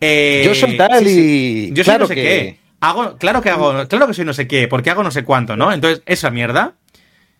Eh, 0.00 0.42
Yo 0.44 0.54
soy 0.54 0.76
tal 0.76 1.06
y- 1.06 1.72
Yo 1.72 1.84
soy 1.84 1.98
no 1.98 2.06
sé 2.06 2.14
que- 2.14 2.22
qué. 2.22 2.58
Hago, 2.80 3.16
claro 3.16 3.40
que 3.40 3.48
hago, 3.48 3.88
claro 3.88 4.06
que 4.06 4.14
soy 4.14 4.26
no 4.26 4.34
sé 4.34 4.46
qué, 4.46 4.68
porque 4.68 4.90
hago 4.90 5.02
no 5.02 5.10
sé 5.10 5.24
cuánto, 5.24 5.56
¿no? 5.56 5.72
Entonces, 5.72 6.02
esa 6.04 6.30
mierda, 6.30 6.74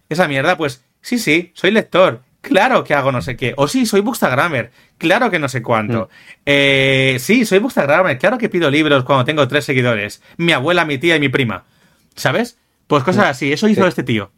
esa 0.08 0.26
mierda, 0.26 0.56
pues, 0.56 0.84
sí, 1.02 1.18
sí, 1.18 1.52
soy 1.54 1.70
lector. 1.70 2.22
Claro 2.40 2.82
que 2.84 2.94
hago 2.94 3.10
no 3.12 3.20
sé 3.22 3.36
qué. 3.36 3.52
O 3.56 3.68
sí, 3.68 3.84
soy 3.86 4.00
bookstagrammer. 4.00 4.70
Claro 4.98 5.30
que 5.30 5.38
no 5.38 5.48
sé 5.48 5.62
cuánto. 5.62 6.08
Eh, 6.46 7.16
sí, 7.18 7.44
soy 7.46 7.58
bookstagrammer. 7.58 8.18
Claro 8.18 8.36
que 8.38 8.48
pido 8.50 8.70
libros 8.70 9.04
cuando 9.04 9.24
tengo 9.24 9.46
tres 9.48 9.64
seguidores. 9.64 10.22
Mi 10.36 10.52
abuela, 10.52 10.84
mi 10.84 10.98
tía 10.98 11.16
y 11.16 11.20
mi 11.20 11.28
prima. 11.30 11.64
¿Sabes? 12.14 12.58
Pues 12.86 13.02
cosas 13.02 13.26
así. 13.26 13.50
Eso 13.52 13.66
hizo 13.68 13.82
Sí. 13.82 13.88
este 13.88 14.02
tío. 14.02 14.30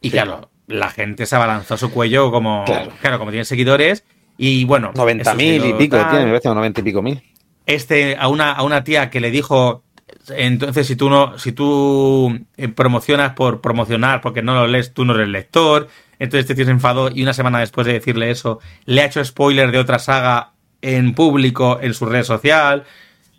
Y 0.00 0.10
claro, 0.10 0.50
la 0.66 0.90
gente 0.90 1.26
se 1.26 1.36
abalanzó 1.36 1.74
a 1.74 1.78
su 1.78 1.92
cuello 1.92 2.30
como... 2.32 2.64
Claro. 2.64 2.90
Claro, 3.00 3.18
como 3.20 3.30
tiene 3.30 3.44
seguidores. 3.44 4.04
Y 4.44 4.64
bueno... 4.64 4.90
90 4.92 5.22
eso 5.22 5.34
mil 5.36 5.64
y 5.64 5.72
pico, 5.74 5.96
tal. 5.96 6.10
tiene, 6.10 6.24
me 6.24 6.30
parece, 6.32 6.48
o 6.48 6.54
90 6.56 6.80
y 6.80 6.82
pico 6.82 7.00
mil. 7.00 7.22
este 7.64 8.16
a 8.16 8.26
una, 8.26 8.50
a 8.50 8.64
una 8.64 8.82
tía 8.82 9.08
que 9.08 9.20
le 9.20 9.30
dijo 9.30 9.84
entonces 10.30 10.88
si 10.88 10.96
tú 10.96 11.08
no 11.08 11.38
si 11.38 11.52
tú 11.52 12.40
eh, 12.56 12.66
promocionas 12.66 13.34
por 13.34 13.60
promocionar 13.60 14.20
porque 14.20 14.42
no 14.42 14.54
lo 14.54 14.66
lees 14.66 14.92
tú 14.92 15.04
no 15.04 15.14
eres 15.14 15.28
lector 15.28 15.86
entonces 16.18 16.40
este 16.40 16.56
tío 16.56 16.64
se 16.64 16.72
enfadó 16.72 17.08
y 17.08 17.22
una 17.22 17.34
semana 17.34 17.60
después 17.60 17.86
de 17.86 17.92
decirle 17.92 18.32
eso 18.32 18.58
le 18.84 19.02
ha 19.02 19.06
hecho 19.06 19.24
spoiler 19.24 19.70
de 19.70 19.78
otra 19.78 20.00
saga 20.00 20.54
en 20.80 21.14
público 21.14 21.78
en 21.80 21.94
su 21.94 22.06
red 22.06 22.24
social. 22.24 22.82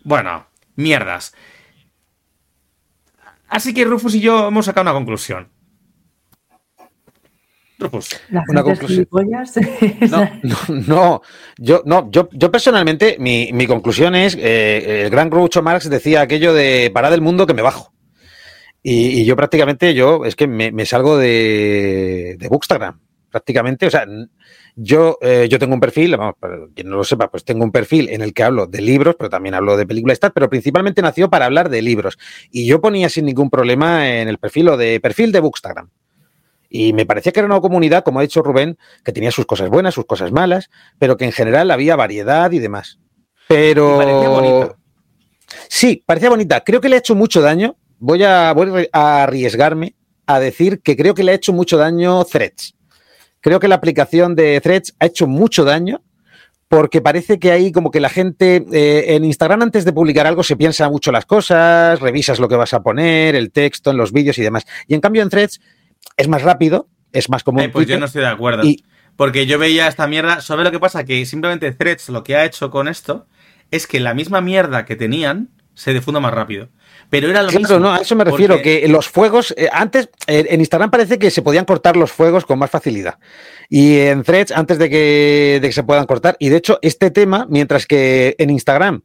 Bueno 0.06 0.48
mierdas. 0.76 1.36
Así 3.50 3.74
que 3.74 3.84
Rufus 3.84 4.16
y 4.16 4.22
yo 4.22 4.48
hemos 4.48 4.66
sacado 4.66 4.84
una 4.84 4.94
conclusión 4.94 5.50
Rufus 7.84 8.20
La 8.30 8.44
Una 8.48 8.64
conclusión. 8.64 9.08
No, 10.10 10.30
no, 10.44 10.58
no. 10.88 11.22
Yo, 11.58 11.82
no, 11.86 12.10
yo, 12.12 12.30
yo 12.32 12.52
personalmente, 12.52 13.18
mi, 13.20 13.52
mi 13.54 13.68
conclusión 13.68 14.16
es, 14.16 14.36
eh, 14.40 15.04
el 15.04 15.10
gran 15.10 15.30
Groucho 15.30 15.62
Marx 15.62 15.90
decía 15.90 16.22
aquello 16.22 16.54
de 16.54 16.92
parad 16.94 17.12
del 17.12 17.22
mundo 17.22 17.46
que 17.46 17.54
me 17.54 17.62
bajo. 17.62 17.94
Y, 18.82 19.22
y 19.22 19.26
yo 19.26 19.36
prácticamente, 19.36 19.94
yo, 19.94 20.26
es 20.26 20.36
que 20.36 20.48
me, 20.48 20.72
me 20.72 20.86
salgo 20.86 21.18
de, 21.18 22.36
de 22.38 22.48
Bookstagram, 22.50 23.00
prácticamente. 23.32 23.88
O 23.88 23.90
sea, 23.90 24.06
yo, 24.76 25.18
eh, 25.22 25.48
yo 25.50 25.60
tengo 25.60 25.76
un 25.76 25.80
perfil, 25.80 26.18
vamos, 26.18 26.36
para 26.40 26.58
quien 26.74 26.90
no 26.90 26.98
lo 26.98 27.04
sepa, 27.04 27.30
pues 27.30 27.46
tengo 27.46 27.64
un 27.64 27.72
perfil 27.72 28.10
en 28.10 28.22
el 28.22 28.34
que 28.34 28.44
hablo 28.44 28.66
de 28.66 28.82
libros, 28.82 29.16
pero 29.18 29.30
también 29.30 29.54
hablo 29.56 29.78
de 29.78 29.86
películas 29.86 30.18
y 30.18 30.22
tal, 30.22 30.32
pero 30.34 30.50
principalmente 30.50 31.02
nació 31.02 31.30
para 31.30 31.46
hablar 31.46 31.70
de 31.70 31.82
libros. 31.82 32.18
Y 32.52 32.66
yo 32.66 32.82
ponía 32.82 33.08
sin 33.10 33.26
ningún 33.26 33.50
problema 33.50 34.10
en 34.10 34.28
el 34.28 34.40
perfil 34.40 34.70
o 34.70 34.78
de 34.78 35.00
perfil 35.00 35.32
de 35.32 35.40
Bookstagram. 35.40 35.90
Y 36.76 36.92
me 36.92 37.06
parecía 37.06 37.32
que 37.32 37.40
era 37.40 37.46
una 37.46 37.62
comunidad, 37.62 38.04
como 38.04 38.18
ha 38.18 38.24
dicho 38.24 38.42
Rubén, 38.42 38.80
que 39.06 39.12
tenía 39.12 39.30
sus 39.30 39.46
cosas 39.46 39.70
buenas, 39.70 39.94
sus 39.94 40.08
cosas 40.08 40.32
malas, 40.32 40.72
pero 40.98 41.18
que 41.18 41.26
en 41.26 41.32
general 41.32 41.70
había 41.70 41.96
variedad 41.96 42.52
y 42.52 42.58
demás. 42.58 42.98
Pero. 43.48 43.94
Y 43.94 43.98
parecía 44.00 44.30
bonita. 44.30 44.76
Sí, 45.70 46.04
parecía 46.04 46.30
bonita. 46.32 46.64
Creo 46.64 46.82
que 46.82 46.90
le 46.90 46.96
ha 46.96 47.00
hecho 47.00 47.14
mucho 47.14 47.42
daño. 47.42 47.78
Voy 48.00 48.24
a, 48.24 48.52
voy 48.54 48.90
a 48.92 49.22
arriesgarme 49.22 49.94
a 50.26 50.40
decir 50.40 50.82
que 50.82 50.98
creo 50.98 51.14
que 51.14 51.24
le 51.24 51.34
ha 51.34 51.36
hecho 51.36 51.54
mucho 51.54 51.78
daño 51.78 52.26
Threads. 52.26 52.74
Creo 53.40 53.60
que 53.60 53.68
la 53.68 53.76
aplicación 53.76 54.34
de 54.34 54.60
Threads 54.60 54.96
ha 54.98 55.06
hecho 55.06 55.28
mucho 55.28 55.66
daño 55.66 56.02
porque 56.70 57.02
parece 57.02 57.38
que 57.38 57.52
ahí 57.52 57.72
como 57.72 57.92
que 57.92 58.00
la 58.00 58.10
gente 58.10 58.66
eh, 58.72 59.14
en 59.16 59.26
Instagram 59.26 59.62
antes 59.62 59.86
de 59.86 59.94
publicar 59.94 60.26
algo 60.26 60.42
se 60.42 60.56
piensa 60.56 60.90
mucho 60.90 61.12
las 61.12 61.28
cosas, 61.28 62.00
revisas 62.00 62.40
lo 62.40 62.50
que 62.50 62.56
vas 62.56 62.74
a 62.74 62.82
poner, 62.82 63.36
el 63.36 63.52
texto 63.52 63.92
en 63.92 63.98
los 63.98 64.12
vídeos 64.12 64.40
y 64.40 64.42
demás. 64.42 64.66
Y 64.88 64.96
en 64.96 65.02
cambio 65.02 65.22
en 65.22 65.30
Threads 65.30 65.62
es 66.18 66.28
más 66.28 66.42
rápido, 66.42 66.88
es 67.12 67.30
más 67.30 67.44
común. 67.44 67.62
Ay, 67.62 67.68
pues 67.70 67.88
yo 67.88 68.00
no 68.00 68.06
estoy 68.06 68.22
de 68.22 68.28
acuerdo. 68.30 68.64
Y- 68.64 68.84
Porque 69.16 69.46
yo 69.46 69.60
veía 69.60 69.88
esta 69.88 70.08
mierda. 70.08 70.42
¿Sabes 70.42 70.66
lo 70.66 70.72
que 70.72 70.80
pasa? 70.80 71.04
Que 71.04 71.24
simplemente 71.28 71.72
Threads 71.72 72.10
lo 72.10 72.24
que 72.24 72.36
ha 72.36 72.46
hecho 72.46 72.72
con 72.72 72.88
esto 72.88 73.28
es 73.70 73.86
que 73.86 74.00
la 74.00 74.16
misma 74.16 74.42
mierda 74.42 74.86
que 74.86 74.96
tenían 74.96 75.50
se 75.76 75.94
difunda 75.94 76.20
más 76.20 76.34
rápido. 76.34 76.70
Pero 77.12 77.30
era 77.30 77.44
lo 77.44 77.50
Claro, 77.50 77.60
mismo. 77.62 77.80
no, 77.80 77.94
a 77.94 77.98
eso 77.98 78.16
me 78.16 78.24
refiero, 78.24 78.56
Porque- 78.56 78.82
que 78.82 78.88
los 78.88 79.08
fuegos, 79.08 79.54
eh, 79.58 79.70
antes, 79.72 80.10
eh, 80.26 80.46
en 80.50 80.60
Instagram 80.62 80.90
parece 80.90 81.20
que 81.20 81.30
se 81.30 81.44
podían 81.44 81.66
cortar 81.66 81.96
los 81.96 82.12
fuegos 82.12 82.44
con 82.46 82.58
más 82.58 82.72
facilidad. 82.72 83.20
Y 83.70 84.00
en 84.00 84.24
Threads, 84.24 84.52
antes 84.52 84.80
de 84.80 84.90
que, 84.90 85.60
de 85.62 85.68
que 85.68 85.74
se 85.74 85.84
puedan 85.84 86.06
cortar. 86.08 86.36
Y 86.40 86.50
de 86.50 86.58
hecho, 86.58 86.80
este 86.82 87.12
tema, 87.12 87.46
mientras 87.50 87.86
que 87.86 88.36
en 88.40 88.50
Instagram, 88.50 89.02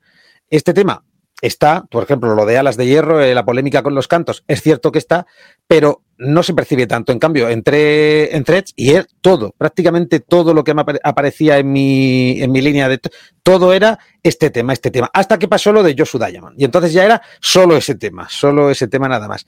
este 0.50 0.72
tema 0.72 1.04
está, 1.40 1.84
por 1.90 2.02
ejemplo, 2.02 2.34
lo 2.34 2.46
de 2.46 2.58
alas 2.58 2.76
de 2.76 2.86
hierro, 2.86 3.20
eh, 3.20 3.34
la 3.34 3.44
polémica 3.44 3.82
con 3.82 3.94
los 3.94 4.08
cantos, 4.08 4.44
es 4.48 4.62
cierto 4.62 4.90
que 4.90 4.98
está, 4.98 5.26
pero 5.66 6.02
no 6.16 6.42
se 6.42 6.52
percibe 6.52 6.86
tanto. 6.86 7.12
En 7.12 7.18
cambio, 7.20 7.48
entré 7.48 8.34
en 8.36 8.42
Threads 8.42 8.72
y 8.74 8.92
todo, 9.20 9.54
prácticamente 9.56 10.18
todo 10.18 10.52
lo 10.52 10.64
que 10.64 10.74
me 10.74 10.82
apare- 10.82 11.00
aparecía 11.04 11.58
en 11.58 11.70
mi, 11.70 12.42
en 12.42 12.50
mi 12.50 12.60
línea 12.60 12.88
de... 12.88 13.00
Todo 13.42 13.72
era 13.72 13.98
este 14.22 14.50
tema, 14.50 14.72
este 14.72 14.90
tema. 14.90 15.08
Hasta 15.12 15.38
que 15.38 15.46
pasó 15.46 15.72
lo 15.72 15.82
de 15.82 15.94
Joshua 15.96 16.28
Diamond. 16.28 16.60
Y 16.60 16.64
entonces 16.64 16.92
ya 16.92 17.04
era 17.04 17.22
solo 17.40 17.76
ese 17.76 17.94
tema, 17.94 18.28
solo 18.28 18.70
ese 18.70 18.88
tema 18.88 19.08
nada 19.08 19.28
más. 19.28 19.46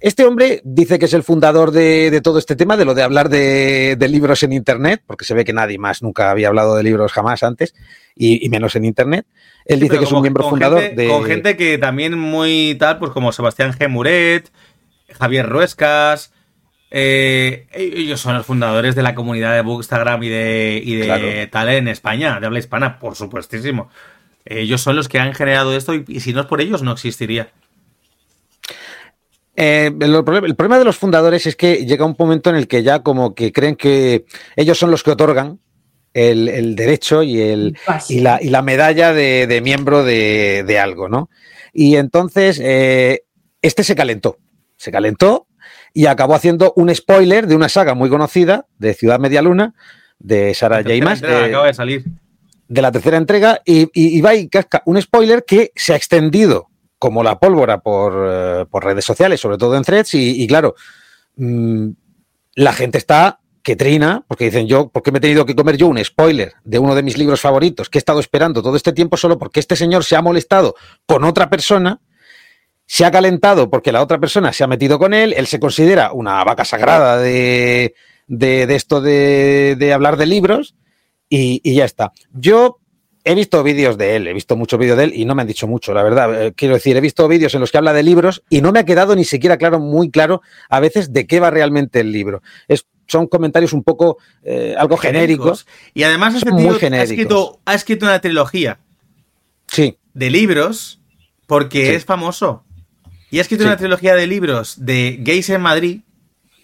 Este 0.00 0.24
hombre 0.24 0.62
dice 0.64 0.98
que 0.98 1.04
es 1.04 1.12
el 1.12 1.22
fundador 1.22 1.72
de, 1.72 2.10
de 2.10 2.20
todo 2.22 2.38
este 2.38 2.56
tema, 2.56 2.76
de 2.78 2.84
lo 2.86 2.94
de 2.94 3.02
hablar 3.02 3.28
de, 3.28 3.96
de 3.98 4.08
libros 4.08 4.42
en 4.42 4.52
Internet, 4.52 5.02
porque 5.06 5.24
se 5.26 5.34
ve 5.34 5.44
que 5.44 5.52
nadie 5.52 5.78
más 5.78 6.02
nunca 6.02 6.30
había 6.30 6.48
hablado 6.48 6.74
de 6.76 6.82
libros 6.82 7.12
jamás 7.12 7.42
antes, 7.42 7.74
y, 8.16 8.44
y 8.44 8.48
menos 8.48 8.74
en 8.76 8.86
Internet. 8.86 9.26
Él 9.66 9.78
Sí, 9.78 9.84
dice 9.84 9.98
que 9.98 10.04
es 10.04 10.12
un 10.12 10.22
miembro 10.22 10.48
fundador 10.48 10.80
gente- 10.80 11.02
de... 11.02 11.08
Con 11.08 11.24
gente 11.24 11.56
que 11.56 11.76
también 11.76 12.18
muy 12.18 12.76
tal, 12.78 12.98
pues 12.98 13.10
como 13.12 13.30
Sebastián 13.32 13.72
G. 13.72 13.88
Muret, 13.88 14.50
Javier 15.18 15.46
Ruescas. 15.46 16.32
eh, 16.90 17.66
ellos 17.72 18.20
son 18.20 18.34
los 18.34 18.46
fundadores 18.46 18.94
de 18.94 19.02
la 19.02 19.14
comunidad 19.14 19.54
de 19.54 19.60
Bookstagram 19.60 20.22
y 20.22 20.28
de, 20.28 20.80
y 20.84 20.94
de 20.96 21.04
Claro. 21.04 21.26
tal 21.50 21.68
en 21.68 21.88
España, 21.88 22.40
de 22.40 22.46
habla 22.46 22.58
hispana, 22.58 22.98
por 22.98 23.16
supuestísimo. 23.16 23.90
Ellos 24.46 24.80
son 24.80 24.96
los 24.96 25.08
que 25.08 25.18
han 25.18 25.34
generado 25.34 25.76
esto 25.76 25.94
y, 25.94 26.04
y 26.08 26.20
si 26.20 26.32
no 26.32 26.40
es 26.40 26.46
por 26.46 26.60
ellos 26.62 26.82
no 26.82 26.92
existiría. 26.92 27.50
Eh, 29.62 29.92
el, 30.00 30.24
problema, 30.24 30.46
el 30.46 30.56
problema 30.56 30.78
de 30.78 30.86
los 30.86 30.96
fundadores 30.96 31.46
es 31.46 31.54
que 31.54 31.84
llega 31.84 32.06
un 32.06 32.16
momento 32.18 32.48
en 32.48 32.56
el 32.56 32.66
que 32.66 32.82
ya 32.82 33.02
como 33.02 33.34
que 33.34 33.52
creen 33.52 33.76
que 33.76 34.24
ellos 34.56 34.78
son 34.78 34.90
los 34.90 35.02
que 35.02 35.10
otorgan 35.10 35.60
el, 36.14 36.48
el 36.48 36.74
derecho 36.76 37.22
y, 37.22 37.42
el, 37.42 37.76
y, 38.08 38.20
la, 38.20 38.42
y 38.42 38.48
la 38.48 38.62
medalla 38.62 39.12
de, 39.12 39.46
de 39.46 39.60
miembro 39.60 40.02
de, 40.02 40.64
de 40.66 40.78
algo, 40.78 41.10
¿no? 41.10 41.28
Y 41.74 41.96
entonces 41.96 42.58
eh, 42.62 43.24
este 43.60 43.84
se 43.84 43.94
calentó, 43.94 44.38
se 44.76 44.90
calentó 44.90 45.46
y 45.92 46.06
acabó 46.06 46.34
haciendo 46.34 46.72
un 46.76 46.94
spoiler 46.94 47.46
de 47.46 47.54
una 47.54 47.68
saga 47.68 47.92
muy 47.92 48.08
conocida 48.08 48.64
de 48.78 48.94
Ciudad 48.94 49.18
Media 49.20 49.42
Luna, 49.42 49.74
de 50.18 50.54
Sarah 50.54 50.80
La 50.80 50.94
J. 50.94 51.04
Maas. 51.04 51.22
acaba 51.22 51.66
de 51.66 51.74
salir. 51.74 52.04
de 52.66 52.80
la 52.80 52.90
tercera 52.92 53.18
entrega 53.18 53.60
y, 53.66 54.20
va 54.22 54.34
y 54.34 54.48
casca 54.48 54.82
un 54.86 55.00
spoiler 55.02 55.44
que 55.46 55.70
se 55.76 55.92
ha 55.92 55.96
extendido 55.96 56.69
como 57.00 57.24
la 57.24 57.40
pólvora 57.40 57.80
por, 57.80 58.12
eh, 58.28 58.66
redes 58.80 59.04
sociales, 59.04 59.40
sobre 59.40 59.56
todo 59.56 59.74
en 59.74 59.82
threads, 59.82 60.14
y, 60.14 60.46
claro, 60.46 60.74
mm, 61.36 61.88
la 62.56 62.72
gente 62.74 62.98
está 62.98 63.40
que 63.62 63.74
trina, 63.74 64.22
porque 64.28 64.44
dicen 64.44 64.66
yo, 64.66 64.88
¿por 64.88 65.02
qué 65.02 65.10
me 65.10 65.18
he 65.18 65.20
tenido 65.20 65.46
que 65.46 65.56
comer 65.56 65.76
yo 65.76 65.88
un 65.88 66.02
spoiler 66.04 66.52
de 66.62 66.78
uno 66.78 66.94
de 66.94 67.02
mis 67.02 67.16
libros 67.16 67.40
favoritos 67.40 67.88
que 67.88 67.98
he 67.98 68.00
estado 68.00 68.20
esperando 68.20 68.62
todo 68.62 68.76
este 68.76 68.92
tiempo 68.92 69.16
solo 69.16 69.38
porque 69.38 69.60
este 69.60 69.76
señor 69.76 70.04
se 70.04 70.14
ha 70.14 70.22
molestado 70.22 70.76
con 71.06 71.24
otra 71.24 71.48
persona? 71.50 72.00
Se 72.86 73.04
ha 73.04 73.10
calentado 73.10 73.70
porque 73.70 73.92
la 73.92 74.02
otra 74.02 74.18
persona 74.18 74.52
se 74.52 74.62
ha 74.62 74.66
metido 74.66 74.98
con 74.98 75.14
él, 75.14 75.32
él 75.34 75.46
se 75.46 75.58
considera 75.58 76.12
una 76.12 76.44
vaca 76.44 76.64
sagrada 76.66 77.18
de, 77.18 77.94
de, 78.26 78.74
esto 78.74 79.00
de, 79.00 79.76
de 79.78 79.92
hablar 79.92 80.16
de 80.16 80.26
libros, 80.26 80.74
y, 81.30 81.74
ya 81.74 81.84
está. 81.84 82.12
Yo 82.32 82.79
he 83.24 83.34
visto 83.34 83.62
vídeos 83.62 83.98
de 83.98 84.16
él, 84.16 84.26
he 84.26 84.32
visto 84.32 84.56
muchos 84.56 84.78
vídeos 84.78 84.96
de 84.96 85.04
él 85.04 85.12
y 85.14 85.24
no 85.24 85.34
me 85.34 85.42
han 85.42 85.48
dicho 85.48 85.66
mucho, 85.66 85.92
la 85.92 86.02
verdad. 86.02 86.46
Eh, 86.46 86.52
quiero 86.54 86.74
decir, 86.74 86.96
he 86.96 87.00
visto 87.00 87.28
vídeos 87.28 87.54
en 87.54 87.60
los 87.60 87.70
que 87.70 87.78
habla 87.78 87.92
de 87.92 88.02
libros 88.02 88.42
y 88.48 88.62
no 88.62 88.72
me 88.72 88.80
ha 88.80 88.84
quedado 88.84 89.14
ni 89.14 89.24
siquiera 89.24 89.56
claro, 89.58 89.78
muy 89.78 90.10
claro, 90.10 90.42
a 90.68 90.80
veces 90.80 91.12
de 91.12 91.26
qué 91.26 91.40
va 91.40 91.50
realmente 91.50 92.00
el 92.00 92.12
libro. 92.12 92.42
Es, 92.68 92.86
son 93.06 93.26
comentarios 93.26 93.72
un 93.72 93.82
poco 93.82 94.18
eh, 94.42 94.74
algo 94.78 94.96
genéricos. 94.96 95.66
Y 95.94 96.04
además 96.04 96.34
este 96.34 96.50
tío 96.52 96.78
ha 96.80 97.02
escrito, 97.02 97.60
ha 97.64 97.74
escrito 97.74 98.06
una 98.06 98.20
trilogía 98.20 98.78
sí. 99.66 99.96
de 100.14 100.30
libros 100.30 101.00
porque 101.46 101.94
es 101.94 102.04
famoso. 102.04 102.64
Y 103.30 103.38
ha 103.38 103.42
escrito 103.42 103.64
una 103.64 103.76
trilogía 103.76 104.14
de 104.14 104.26
libros 104.26 104.84
de 104.84 105.18
gays 105.20 105.50
en 105.50 105.60
Madrid, 105.60 106.00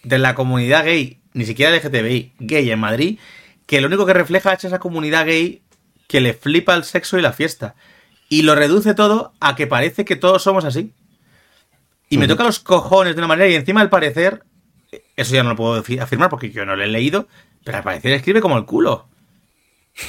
de 0.03 0.19
la 0.19 0.35
comunidad 0.35 0.85
gay, 0.85 1.21
ni 1.33 1.45
siquiera 1.45 1.77
LGTBI, 1.77 2.33
gay 2.39 2.71
en 2.71 2.79
Madrid, 2.79 3.19
que 3.67 3.81
lo 3.81 3.89
único 3.89 4.07
que 4.07 4.15
refleja 4.15 4.53
es 4.53 4.65
esa 4.65 4.79
comunidad 4.79 5.27
gay 5.27 5.63
que 6.07 6.21
le 6.21 6.35
flipa 6.35 6.75
el 6.75 6.85
sexo 6.85 7.19
y 7.19 7.23
la 7.23 7.33
fiesta. 7.33 7.75
Y 8.29 8.43
lo 8.43 8.55
reduce 8.55 8.95
todo 8.95 9.33
a 9.41 9.55
que 9.55 9.67
parece 9.67 10.05
que 10.05 10.17
todos 10.17 10.43
somos 10.43 10.65
así. 10.65 10.93
Y 12.09 12.19
me 12.19 12.29
toca 12.29 12.45
los 12.45 12.61
cojones 12.61 13.15
de 13.15 13.21
una 13.21 13.29
manera 13.29 13.49
y 13.49 13.55
encima 13.55 13.81
al 13.81 13.91
parecer, 13.91 14.45
eso 15.17 15.35
ya 15.35 15.43
no 15.43 15.51
lo 15.51 15.57
puedo 15.57 15.85
afirmar 16.01 16.31
porque 16.31 16.51
yo 16.51 16.65
no 16.65 16.77
lo 16.77 16.85
he 16.85 16.89
leído, 16.89 17.27
pero 17.65 17.79
al 17.79 17.85
parecer 17.85 18.13
escribe 18.13 18.41
como 18.41 18.57
el 18.57 18.65
culo. 18.65 19.09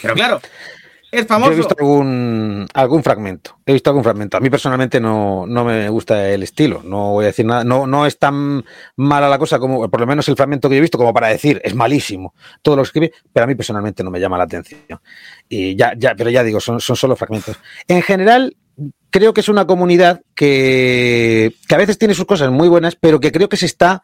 Pero 0.01 0.13
claro, 0.13 0.41
es 1.11 1.25
famoso. 1.25 1.53
he 1.53 1.55
visto 1.55 1.75
algún, 1.79 2.67
algún 2.73 3.03
fragmento. 3.03 3.57
He 3.65 3.73
visto 3.73 3.89
algún 3.89 4.03
fragmento. 4.03 4.37
A 4.37 4.39
mí 4.39 4.49
personalmente 4.49 4.99
no, 4.99 5.45
me 5.47 5.89
gusta 5.89 6.29
el 6.29 6.43
estilo. 6.43 6.81
No 6.83 7.13
voy 7.13 7.25
a 7.25 7.27
decir 7.27 7.45
nada. 7.45 7.63
No, 7.63 7.87
no 7.87 8.05
es 8.05 8.19
tan 8.19 8.63
mala 8.97 9.29
la 9.29 9.39
cosa 9.39 9.59
como, 9.59 9.89
por 9.89 9.99
lo 9.99 10.07
menos 10.07 10.27
el 10.27 10.35
fragmento 10.35 10.69
que 10.69 10.77
he 10.77 10.81
visto, 10.81 10.97
como 10.97 11.13
para 11.13 11.29
decir, 11.29 11.61
es 11.63 11.75
malísimo. 11.75 12.33
Todo 12.61 12.75
lo 12.75 12.81
que 12.81 12.87
escribe, 12.87 13.11
pero 13.31 13.45
a 13.45 13.47
mí 13.47 13.55
personalmente 13.55 14.03
no 14.03 14.11
me 14.11 14.19
llama 14.19 14.37
la 14.37 14.43
atención. 14.43 14.99
Y 15.47 15.75
ya, 15.75 15.93
ya, 15.97 16.13
pero 16.15 16.29
ya 16.29 16.43
digo, 16.43 16.59
son, 16.59 16.81
son 16.81 16.95
solo 16.95 17.15
fragmentos. 17.15 17.57
En 17.87 18.01
general, 18.01 18.57
creo 19.09 19.33
que 19.33 19.41
es 19.41 19.49
una 19.49 19.65
comunidad 19.65 20.21
que, 20.35 21.53
que 21.67 21.75
a 21.75 21.77
veces 21.77 21.97
tiene 21.97 22.15
sus 22.15 22.25
cosas 22.25 22.51
muy 22.51 22.67
buenas, 22.67 22.95
pero 22.95 23.19
que 23.19 23.31
creo 23.31 23.47
que 23.47 23.57
se 23.57 23.65
está 23.65 24.03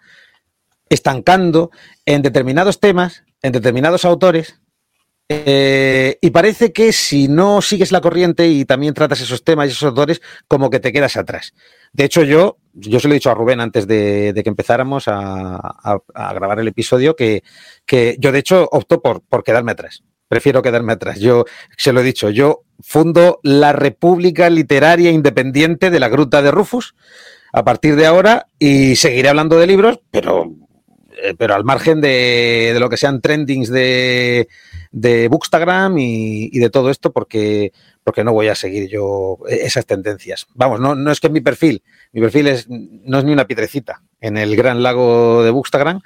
estancando 0.88 1.72
en 2.06 2.22
determinados 2.22 2.80
temas, 2.80 3.24
en 3.42 3.52
determinados 3.52 4.06
autores 4.06 4.60
eh, 5.30 6.18
y 6.22 6.32
parece 6.32 6.74
que 6.74 6.92
si 6.92 7.28
no 7.28 7.62
sigues 7.62 7.92
la 7.92 8.02
corriente 8.02 8.48
y 8.48 8.66
también 8.66 8.94
tratas 8.94 9.22
esos 9.22 9.44
temas 9.44 9.68
y 9.68 9.72
esos 9.72 9.84
autores, 9.84 10.22
como 10.48 10.70
que 10.70 10.80
te 10.80 10.92
quedas 10.92 11.16
atrás. 11.16 11.54
De 11.94 12.04
hecho, 12.04 12.24
yo, 12.24 12.58
yo 12.74 13.00
se 13.00 13.08
lo 13.08 13.14
he 13.14 13.16
dicho 13.16 13.32
a 13.32 13.34
Rubén 13.34 13.62
antes 13.62 13.88
de, 13.88 14.34
que 14.44 14.50
empezáramos 14.50 15.06
a, 15.08 16.02
grabar 16.14 16.60
el 16.60 16.68
episodio, 16.68 17.16
que, 17.16 17.44
yo 18.20 18.32
de 18.32 18.40
hecho 18.40 18.68
opto 18.72 19.02
por, 19.02 19.22
por 19.22 19.44
quedarme 19.44 19.72
atrás. 19.72 20.04
Prefiero 20.28 20.62
quedarme 20.62 20.94
atrás. 20.94 21.20
Yo 21.20 21.46
se 21.78 21.94
lo 21.94 22.02
he 22.02 22.04
dicho, 22.04 22.30
yo 22.30 22.64
fundo 22.80 23.40
la 23.44 23.72
República 23.72 24.50
Literaria 24.50 25.12
Independiente 25.12 25.90
de 25.90 26.00
la 26.00 26.10
Gruta 26.10 26.42
de 26.42 26.52
Rufus 26.52 26.96
a 27.54 27.64
partir 27.64 27.96
de 27.96 28.08
ahora 28.08 28.48
y 28.58 28.96
seguiré 28.96 29.30
hablando 29.30 29.60
de 29.60 29.68
libros, 29.68 30.00
pero, 30.10 30.52
eh, 31.22 31.36
pero 31.38 31.54
al 31.54 31.64
margen 31.64 32.02
de, 32.02 32.72
de 32.74 32.80
lo 32.80 32.90
que 32.90 32.98
sean 32.98 33.22
trendings 33.22 33.70
de, 33.70 34.48
de 34.94 35.28
Bookstagram 35.28 35.98
y, 35.98 36.58
de 36.60 36.70
todo 36.70 36.92
esto 36.92 37.12
porque, 37.12 37.74
porque 38.04 38.24
no 38.24 38.32
voy 38.32 38.48
a 38.48 38.56
seguir 38.56 38.88
yo 38.88 39.40
esas 39.50 39.86
tendencias. 39.88 40.48
Vamos, 40.54 40.80
no, 40.80 40.94
no 40.96 41.12
es 41.12 41.20
que 41.20 41.30
mi 41.30 41.42
perfil, 41.42 41.84
mi 42.14 42.22
perfil 42.22 42.48
es, 42.48 42.70
no 42.70 43.18
es 43.18 43.26
ni 43.26 43.34
una 43.34 43.48
piedrecita 43.48 44.04
en 44.22 44.38
el 44.38 44.56
gran 44.56 44.84
lago 44.84 45.44
de 45.44 45.50
Bookstagram, 45.50 46.02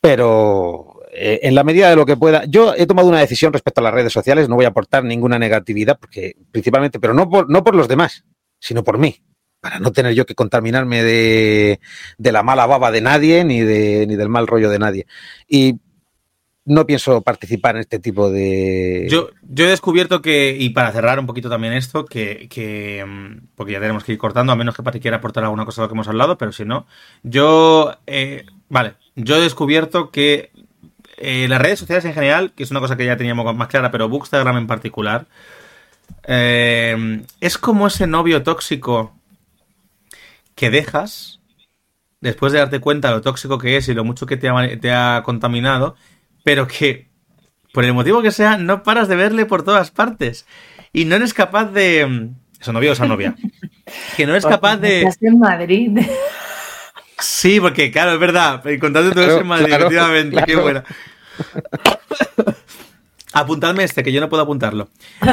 pero 0.00 1.00
eh, 1.12 1.40
en 1.42 1.56
la 1.56 1.64
medida 1.64 1.90
de 1.90 1.96
lo 1.96 2.06
que 2.06 2.16
pueda, 2.16 2.44
yo 2.44 2.72
he 2.76 2.86
tomado 2.86 3.08
una 3.08 3.18
decisión 3.18 3.52
respecto 3.52 3.80
a 3.80 3.84
las 3.84 3.94
redes 3.94 4.12
sociales, 4.12 4.48
no 4.48 4.54
voy 4.54 4.64
a 4.64 4.68
aportar 4.68 5.02
ninguna 5.02 5.40
negatividad, 5.40 5.98
porque 5.98 6.36
principalmente, 6.52 7.00
pero 7.00 7.14
no 7.14 7.28
por, 7.28 7.50
no 7.50 7.64
por 7.64 7.74
los 7.74 7.88
demás, 7.88 8.24
sino 8.60 8.84
por 8.84 8.98
mí, 8.98 9.24
para 9.60 9.80
no 9.80 9.90
tener 9.90 10.14
yo 10.14 10.24
que 10.24 10.36
contaminarme 10.36 11.02
de, 11.02 11.80
de 12.16 12.32
la 12.32 12.44
mala 12.44 12.64
baba 12.66 12.92
de 12.92 13.00
nadie 13.00 13.42
ni, 13.42 13.60
de, 13.60 14.06
ni 14.06 14.14
del 14.14 14.28
mal 14.28 14.46
rollo 14.46 14.70
de 14.70 14.78
nadie. 14.78 15.06
Y 15.48 15.80
no 16.68 16.86
pienso 16.86 17.22
participar 17.22 17.76
en 17.76 17.80
este 17.80 17.98
tipo 17.98 18.30
de... 18.30 19.06
Yo, 19.10 19.30
he 19.56 19.68
descubierto 19.68 20.20
que, 20.20 20.54
y 20.58 20.70
para 20.70 20.92
cerrar 20.92 21.18
un 21.18 21.26
poquito 21.26 21.48
también 21.48 21.72
esto, 21.72 22.04
que, 22.04 23.04
mm, 23.06 23.46
porque 23.56 23.72
ya 23.72 23.80
tenemos 23.80 24.04
que 24.04 24.12
ir 24.12 24.18
cortando, 24.18 24.52
a 24.52 24.56
menos 24.56 24.76
que 24.76 24.82
Pati 24.82 25.00
quiera 25.00 25.16
aportar 25.16 25.44
alguna 25.44 25.64
cosa 25.64 25.80
de 25.80 25.86
lo 25.86 25.88
que 25.88 25.94
hemos 25.94 26.08
hablado, 26.08 26.36
pero 26.36 26.52
si 26.52 26.66
no, 26.66 26.86
yo, 27.22 27.96
eh, 28.06 28.44
vale, 28.68 28.94
yo 29.16 29.36
he 29.36 29.40
descubierto 29.40 30.10
que 30.10 30.50
eh, 31.16 31.48
las 31.48 31.60
redes 31.60 31.78
sociales 31.78 32.04
en 32.04 32.12
general, 32.12 32.52
que 32.54 32.64
es 32.64 32.70
una 32.70 32.80
cosa 32.80 32.96
que 32.96 33.06
ya 33.06 33.16
teníamos 33.16 33.56
más 33.56 33.68
clara, 33.68 33.90
pero 33.90 34.10
Bookstagram 34.10 34.58
en 34.58 34.66
particular, 34.66 35.26
eh, 36.24 37.22
es 37.40 37.56
como 37.56 37.86
ese 37.86 38.06
novio 38.06 38.42
tóxico 38.42 39.14
que 40.54 40.70
dejas 40.70 41.40
después 42.20 42.52
de 42.52 42.58
darte 42.58 42.80
cuenta 42.80 43.10
lo 43.10 43.22
tóxico 43.22 43.56
que 43.58 43.78
es 43.78 43.88
y 43.88 43.94
lo 43.94 44.04
mucho 44.04 44.26
que 44.26 44.36
te 44.36 44.90
ha 44.92 45.22
contaminado 45.24 45.96
pero 46.48 46.66
que, 46.66 47.10
por 47.74 47.84
el 47.84 47.92
motivo 47.92 48.22
que 48.22 48.30
sea, 48.30 48.56
no 48.56 48.82
paras 48.82 49.06
de 49.06 49.16
verle 49.16 49.44
por 49.44 49.64
todas 49.64 49.90
partes. 49.90 50.46
Y 50.94 51.04
no 51.04 51.14
eres 51.16 51.34
capaz 51.34 51.66
de... 51.66 52.30
¿Eso 52.58 52.72
novio 52.72 52.88
o 52.88 52.92
esa 52.94 53.04
novia? 53.04 53.36
Que 54.16 54.24
no 54.24 54.32
eres 54.32 54.46
capaz 54.46 54.78
de... 54.78 55.00
Estás 55.00 55.22
en 55.24 55.38
Madrid. 55.38 55.98
Sí, 57.18 57.60
porque 57.60 57.90
claro, 57.90 58.14
es 58.14 58.18
verdad. 58.18 58.62
Contando 58.80 59.12
todo 59.12 59.24
eso 59.24 59.40
en 59.40 59.46
Madrid, 59.46 59.74
efectivamente. 59.74 60.42
Qué 60.46 60.56
buena. 60.56 60.84
Apuntadme 63.34 63.84
este, 63.84 64.02
que 64.02 64.12
yo 64.12 64.20
no 64.22 64.30
puedo 64.30 64.42
apuntarlo. 64.42 64.88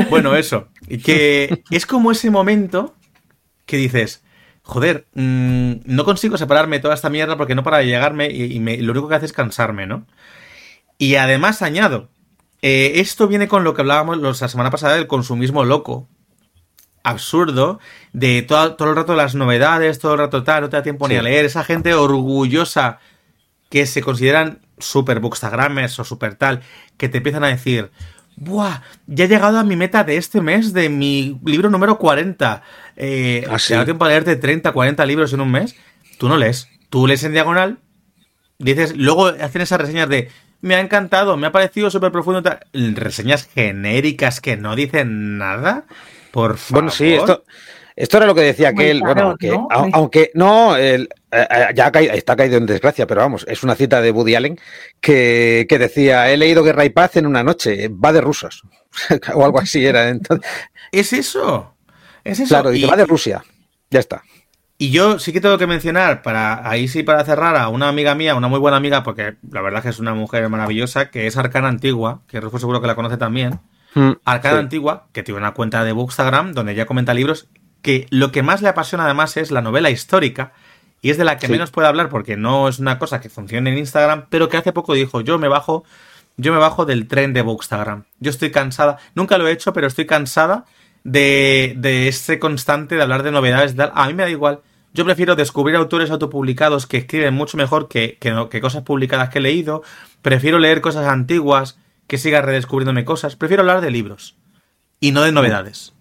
Bueno, 0.09 0.36
eso. 0.36 0.68
Que 1.05 1.63
es 1.72 1.86
como 1.86 2.11
ese 2.11 2.30
momento 2.30 2.93
que 3.66 3.78
dices, 3.78 4.22
joder, 4.63 5.05
mm, 5.13 5.76
no 5.86 6.03
consigo 6.03 6.38
separarme 6.38 6.76
de 6.76 6.82
toda 6.82 6.93
esta 6.93 7.09
mierda 7.09 7.38
porque 7.38 7.55
no 7.55 7.63
para 7.63 7.78
de 7.78 7.86
llegarme 7.86 8.28
y, 8.30 8.59
lo 8.82 8.91
único 8.91 9.07
que 9.07 9.16
hace 9.16 9.28
es 9.28 9.34
cansarme, 9.34 9.88
¿no? 9.88 10.05
Y 10.97 11.15
además 11.15 11.61
añado, 11.61 12.09
eh, 12.61 12.93
esto 12.95 13.27
viene 13.27 13.47
con 13.47 13.63
lo 13.63 13.73
que 13.73 13.81
hablábamos 13.81 14.17
la 14.17 14.47
semana 14.47 14.71
pasada 14.71 14.95
del 14.95 15.07
consumismo 15.07 15.63
loco. 15.65 16.07
Absurdo, 17.03 17.79
de 18.13 18.41
todo, 18.41 18.75
todo 18.75 18.89
el 18.89 18.95
rato 18.95 19.15
las 19.15 19.35
novedades, 19.35 19.99
todo 19.99 20.13
el 20.13 20.19
rato 20.19 20.43
tal, 20.43 20.63
no 20.63 20.69
te 20.69 20.77
da 20.77 20.83
tiempo 20.83 21.07
ni 21.07 21.15
a 21.15 21.21
leer. 21.21 21.45
Esa 21.45 21.63
gente 21.63 21.93
orgullosa 21.93 22.99
que 23.69 23.85
se 23.85 24.01
consideran 24.01 24.61
super 24.79 25.19
bookstagramers 25.19 25.99
o 25.99 26.03
super 26.03 26.35
tal, 26.35 26.61
que 26.97 27.09
te 27.09 27.17
empiezan 27.17 27.43
a 27.43 27.47
decir, 27.47 27.91
¡buah! 28.35 28.81
Ya 29.07 29.25
he 29.25 29.27
llegado 29.27 29.59
a 29.59 29.63
mi 29.63 29.75
meta 29.75 30.03
de 30.03 30.17
este 30.17 30.41
mes 30.41 30.73
de 30.73 30.89
mi 30.89 31.39
libro 31.45 31.69
número 31.69 31.97
40. 31.97 32.63
Eh, 32.95 33.45
¿Ah, 33.49 33.57
¿Te 33.65 33.75
da 33.75 33.85
tiempo 33.85 34.05
a 34.05 34.09
leerte 34.09 34.35
30, 34.35 34.71
40 34.71 35.05
libros 35.05 35.33
en 35.33 35.41
un 35.41 35.51
mes? 35.51 35.75
Tú 36.17 36.29
no 36.29 36.37
lees. 36.37 36.67
Tú 36.89 37.07
lees 37.07 37.23
en 37.23 37.33
diagonal, 37.33 37.79
dices, 38.57 38.95
luego 38.95 39.27
hacen 39.27 39.61
esas 39.61 39.81
reseñas 39.81 40.07
de 40.07 40.29
me 40.62 40.76
ha 40.76 40.80
encantado, 40.80 41.38
me 41.38 41.47
ha 41.47 41.51
parecido 41.51 41.89
súper 41.89 42.12
profundo. 42.12 42.41
Reseñas 42.74 43.47
genéricas 43.53 44.41
que 44.41 44.58
no 44.58 44.76
dicen 44.76 45.38
nada. 45.38 45.86
Por 46.32 46.58
favor. 46.58 46.84
Bueno, 46.84 46.91
sí, 46.91 47.14
esto, 47.14 47.43
esto 47.95 48.18
era 48.18 48.26
lo 48.26 48.36
que 48.36 48.41
decía 48.41 48.70
aquel. 48.70 48.99
Bueno, 48.99 49.36
que, 49.38 49.58
aunque 49.70 50.32
no, 50.34 50.76
el, 50.76 51.10
eh, 51.32 51.47
eh, 51.49 51.68
ya 51.74 51.88
está 51.88 52.36
caído 52.36 52.58
en 52.58 52.66
desgracia, 52.66 53.08
pero 53.08 53.22
vamos, 53.22 53.45
es 53.47 53.64
una 53.64 53.76
cita 53.76 54.01
de 54.01 54.12
Woody 54.12 54.36
Allen 54.36 54.60
que, 54.99 55.66
decía: 55.70 56.30
He 56.30 56.38
leído 56.38 56.64
Guerra 56.64 56.84
y 56.84 56.89
Paz 56.89 57.16
en 57.16 57.26
una 57.26 57.43
noche, 57.43 57.89
va 57.89 58.12
de 58.12 58.22
rusos. 58.22 58.64
o 59.34 59.45
algo 59.45 59.60
así 59.60 59.86
era. 59.86 60.10
Entonces, 60.10 60.49
¿Es 60.91 61.14
eso? 61.14 61.76
¿Es 62.24 62.39
eso? 62.39 62.49
Claro, 62.49 62.74
y... 62.74 62.84
va 62.84 62.97
de 62.97 63.06
Rusia. 63.06 63.43
Ya 63.89 63.99
está. 63.99 64.24
Y 64.78 64.91
yo 64.91 65.19
sí 65.19 65.32
que 65.32 65.39
tengo 65.39 65.57
que 65.57 65.67
mencionar, 65.67 66.21
para 66.21 66.69
ahí 66.69 66.89
sí 66.89 67.03
para 67.03 67.23
cerrar, 67.23 67.55
a 67.55 67.69
una 67.69 67.88
amiga 67.88 68.13
mía, 68.13 68.36
una 68.36 68.49
muy 68.49 68.59
buena 68.59 68.76
amiga, 68.78 69.03
porque 69.03 69.36
la 69.49 69.61
verdad 69.61 69.82
que 69.82 69.89
es 69.89 69.99
una 69.99 70.13
mujer 70.13 70.47
maravillosa, 70.49 71.09
que 71.09 71.28
es 71.28 71.38
Arcana 71.38 71.69
Antigua, 71.69 72.21
que 72.28 72.41
Rufo 72.41 72.59
seguro 72.59 72.82
que 72.82 72.88
la 72.88 72.95
conoce 72.95 73.15
también. 73.15 73.61
Mm, 73.93 74.11
Arcana 74.26 74.59
Antigua, 74.59 75.07
que 75.13 75.23
tiene 75.23 75.39
una 75.39 75.53
cuenta 75.53 75.86
de 75.86 75.93
Bookstagram 75.93 76.51
donde 76.51 76.73
ella 76.73 76.86
comenta 76.86 77.13
libros, 77.13 77.47
que 77.82 78.05
lo 78.09 78.34
que 78.34 78.43
más 78.43 78.61
le 78.61 78.67
apasiona 78.67 79.05
además 79.05 79.38
es 79.38 79.49
la 79.49 79.61
novela 79.61 79.89
histórica, 79.91 80.51
y 81.01 81.09
es 81.09 81.17
de 81.17 81.23
la 81.23 81.38
que 81.38 81.47
menos 81.47 81.71
puede 81.71 81.88
hablar 81.88 82.09
porque 82.09 82.36
no 82.36 82.67
es 82.67 82.80
una 82.80 82.99
cosa 82.99 83.21
que 83.21 83.30
funcione 83.30 83.69
en 83.69 83.78
Instagram, 83.78 84.26
pero 84.30 84.49
que 84.49 84.57
hace 84.57 84.73
poco 84.73 84.93
dijo, 84.93 85.21
yo 85.21 85.39
me 85.39 85.47
bajo 85.47 85.86
yo 86.38 86.51
me 86.51 86.59
bajo 86.59 86.86
del 86.86 87.07
tren 87.07 87.32
de 87.32 87.41
Bookstagram. 87.41 88.03
Yo 88.19 88.30
estoy 88.30 88.51
cansada, 88.51 88.97
nunca 89.13 89.38
lo 89.38 89.47
he 89.47 89.51
hecho, 89.51 89.71
pero 89.71 89.88
estoy 89.88 90.05
cansada 90.05 90.65
de, 91.06 91.76
de 91.78 92.10
ese 92.10 92.39
constante 92.39 92.95
de 92.95 93.01
hablar 93.01 93.24
de 93.24 93.32
novedades. 93.32 93.76
A 93.80 94.08
mí 94.08 94.14
me 94.14 94.24
da 94.24 94.30
igual. 94.30 94.60
Yo 94.93 95.06
prefiero 95.06 95.36
descubrir 95.36 95.76
autores 95.76 96.10
autopublicados 96.10 96.88
que 96.88 96.97
escriben 96.97 97.34
mucho 97.34 97.58
mejor 97.58 97.88
que, 97.88 98.18
que, 98.20 98.62
cosas 98.62 98.84
publicadas 98.84 99.30
que 99.30 99.39
he 99.39 99.41
leído. 99.41 99.84
Prefiero 100.22 100.58
leer 100.58 100.82
cosas 100.82 101.08
antiguas 101.08 101.78
que 102.08 102.18
siga 102.18 102.41
redescubriéndome 102.41 103.06
cosas. 103.06 103.36
Prefiero 103.36 103.62
hablar 103.62 103.82
de 103.82 103.91
libros 103.91 104.36
y 104.99 105.12
no 105.12 105.22
de 105.22 105.32
novedades. 105.32 105.93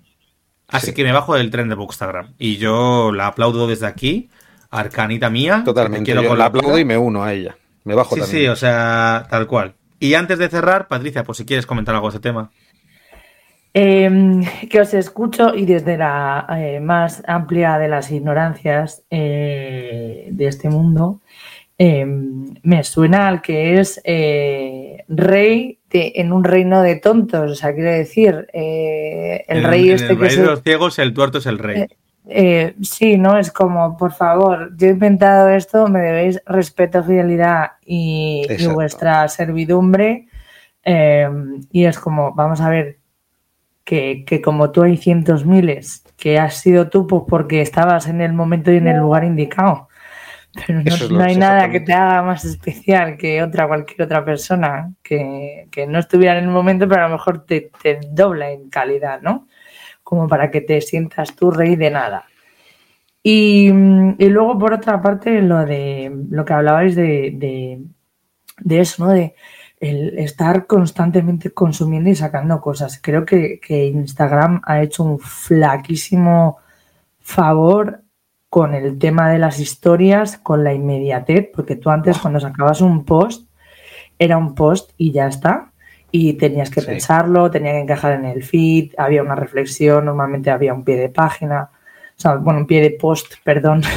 Así 0.68 0.94
que 0.94 1.04
me 1.04 1.12
bajo 1.12 1.34
del 1.34 1.50
tren 1.50 1.68
de 1.68 1.74
Bookstagram. 1.74 2.34
Y 2.38 2.56
yo 2.56 3.12
la 3.12 3.26
aplaudo 3.26 3.66
desde 3.66 3.86
aquí. 3.86 4.30
Arcanita 4.70 5.28
mía. 5.28 5.62
Totalmente. 5.64 6.14
Yo 6.14 6.34
la 6.34 6.46
aplaudo 6.46 6.78
y 6.78 6.84
me 6.84 6.96
uno 6.96 7.22
a 7.22 7.32
ella. 7.32 7.56
Me 7.84 7.94
bajo 7.94 8.14
sí, 8.14 8.22
también. 8.22 8.42
Sí, 8.42 8.48
o 8.48 8.56
sea, 8.56 9.26
tal 9.28 9.46
cual. 9.46 9.74
Y 10.00 10.14
antes 10.14 10.38
de 10.38 10.48
cerrar, 10.48 10.88
Patricia, 10.88 11.24
pues 11.24 11.38
si 11.38 11.44
quieres 11.44 11.66
comentar 11.66 11.94
algo 11.94 12.08
de 12.08 12.16
ese 12.16 12.22
tema. 12.22 12.50
Em, 13.76 14.44
que 14.70 14.80
os 14.80 14.94
escucho 14.94 15.52
y 15.54 15.66
desde 15.66 15.98
la 15.98 16.46
eh, 16.56 16.78
más 16.78 17.24
amplia 17.26 17.76
de 17.76 17.88
las 17.88 18.12
ignorancias 18.12 19.04
eh, 19.10 20.28
de 20.30 20.46
este 20.46 20.70
mundo, 20.70 21.20
em, 21.76 22.54
me 22.62 22.84
suena 22.84 23.26
al 23.26 23.42
que 23.42 23.80
es 23.80 24.00
eh, 24.04 25.04
rey 25.08 25.80
en 25.90 26.32
un 26.32 26.44
reino 26.44 26.82
de 26.82 26.96
tontos. 26.96 27.50
O 27.50 27.54
sea, 27.54 27.74
quiere 27.74 27.92
decir, 27.92 28.46
el 28.52 29.64
rey 29.64 29.90
este 29.90 30.12
el 30.12 30.18
rey 30.18 30.36
de 30.36 30.44
los 30.44 30.62
ciegos, 30.62 30.98
el 30.98 31.12
tuerto 31.12 31.38
es 31.38 31.46
el 31.46 31.58
rey. 31.58 31.86
Eh, 32.26 32.74
sí, 32.82 33.18
¿no? 33.18 33.36
Es 33.38 33.50
como, 33.50 33.96
por 33.96 34.12
favor, 34.12 34.74
yo 34.76 34.86
he 34.86 34.90
inventado 34.90 35.48
esto, 35.50 35.88
me 35.88 36.00
debéis 36.00 36.40
respeto, 36.46 37.04
fidelidad 37.04 37.72
y, 37.84 38.46
vuestra 38.72 39.28
servidumbre. 39.28 40.28
Eh, 40.84 41.28
y 41.70 41.84
es 41.84 41.98
como, 41.98 42.34
vamos 42.34 42.60
a 42.60 42.70
ver, 42.70 42.98
que, 43.84 44.24
como 44.42 44.70
tú 44.70 44.82
hay 44.82 44.96
cientos 44.96 45.44
miles, 45.44 46.04
que 46.16 46.38
has 46.38 46.56
sido 46.56 46.88
tú 46.88 47.06
pues 47.06 47.22
porque 47.28 47.60
estabas 47.60 48.08
en 48.08 48.20
el 48.20 48.32
momento 48.32 48.72
y 48.72 48.78
en 48.78 48.88
el 48.88 48.98
lugar 48.98 49.24
indicado. 49.24 49.88
Pero 50.66 50.82
no, 51.10 51.24
hay 51.24 51.36
nada 51.36 51.68
que 51.68 51.80
te 51.80 51.92
haga 51.92 52.22
más 52.22 52.44
especial 52.44 53.16
que 53.16 53.42
otra, 53.42 53.66
cualquier 53.66 54.02
otra 54.02 54.24
persona 54.24 54.92
que, 55.02 55.66
no 55.88 55.98
estuviera 55.98 56.38
en 56.38 56.44
el 56.44 56.50
momento, 56.50 56.88
pero 56.88 57.02
a 57.02 57.08
lo 57.08 57.14
mejor 57.14 57.44
te, 57.44 57.72
te 57.82 57.98
dobla 58.08 58.50
en 58.50 58.70
calidad, 58.70 59.20
¿no? 59.20 59.48
como 60.04 60.28
para 60.28 60.50
que 60.50 60.60
te 60.60 60.80
sientas 60.80 61.34
tú 61.34 61.50
rey 61.50 61.74
de 61.74 61.90
nada. 61.90 62.26
Y, 63.22 63.70
luego, 63.72 64.58
por 64.58 64.74
otra 64.74 65.00
parte, 65.00 65.40
lo 65.40 65.64
de 65.64 66.12
lo 66.30 66.44
que 66.44 66.52
hablabais 66.52 66.94
de, 66.94 67.32
de, 68.62 68.80
eso, 68.80 69.06
¿no? 69.06 69.10
De 69.10 69.34
el 69.80 70.18
estar 70.18 70.66
constantemente 70.66 71.50
consumiendo 71.50 72.10
y 72.10 72.14
sacando 72.14 72.60
cosas. 72.60 72.98
Creo 73.02 73.24
que, 73.24 73.60
Instagram 73.68 74.62
ha 74.64 74.82
hecho 74.82 75.04
un 75.04 75.18
flaquísimo 75.18 76.58
favor 77.20 78.00
con 78.48 78.74
el 78.74 78.98
tema 78.98 79.30
de 79.30 79.38
las 79.38 79.58
historias, 79.58 80.38
con 80.38 80.62
la 80.62 80.72
inmediatez, 80.72 81.48
porque 81.52 81.76
tú 81.76 81.90
antes 81.90 82.18
cuando 82.18 82.40
sacabas 82.40 82.80
un 82.80 83.04
post, 83.04 83.48
era 84.18 84.38
un 84.38 84.54
post 84.54 84.92
y 84.96 85.12
ya 85.12 85.26
está 85.26 85.72
y 86.16 86.34
tenías 86.34 86.70
que 86.70 86.80
pensarlo, 86.80 87.50
tenía 87.50 87.72
que 87.72 87.80
encajar 87.80 88.12
en 88.12 88.24
el 88.24 88.44
feed, 88.44 88.92
había 88.96 89.20
una 89.20 89.34
reflexión, 89.34 90.04
normalmente 90.04 90.48
había 90.48 90.72
un 90.72 90.84
pie 90.84 90.96
de 90.96 91.08
página, 91.08 91.70
o 92.16 92.20
sea, 92.20 92.36
bueno, 92.36 92.60
un 92.60 92.66
pie 92.68 92.80
de 92.80 92.90
post, 92.90 93.34
perdón. 93.42 93.82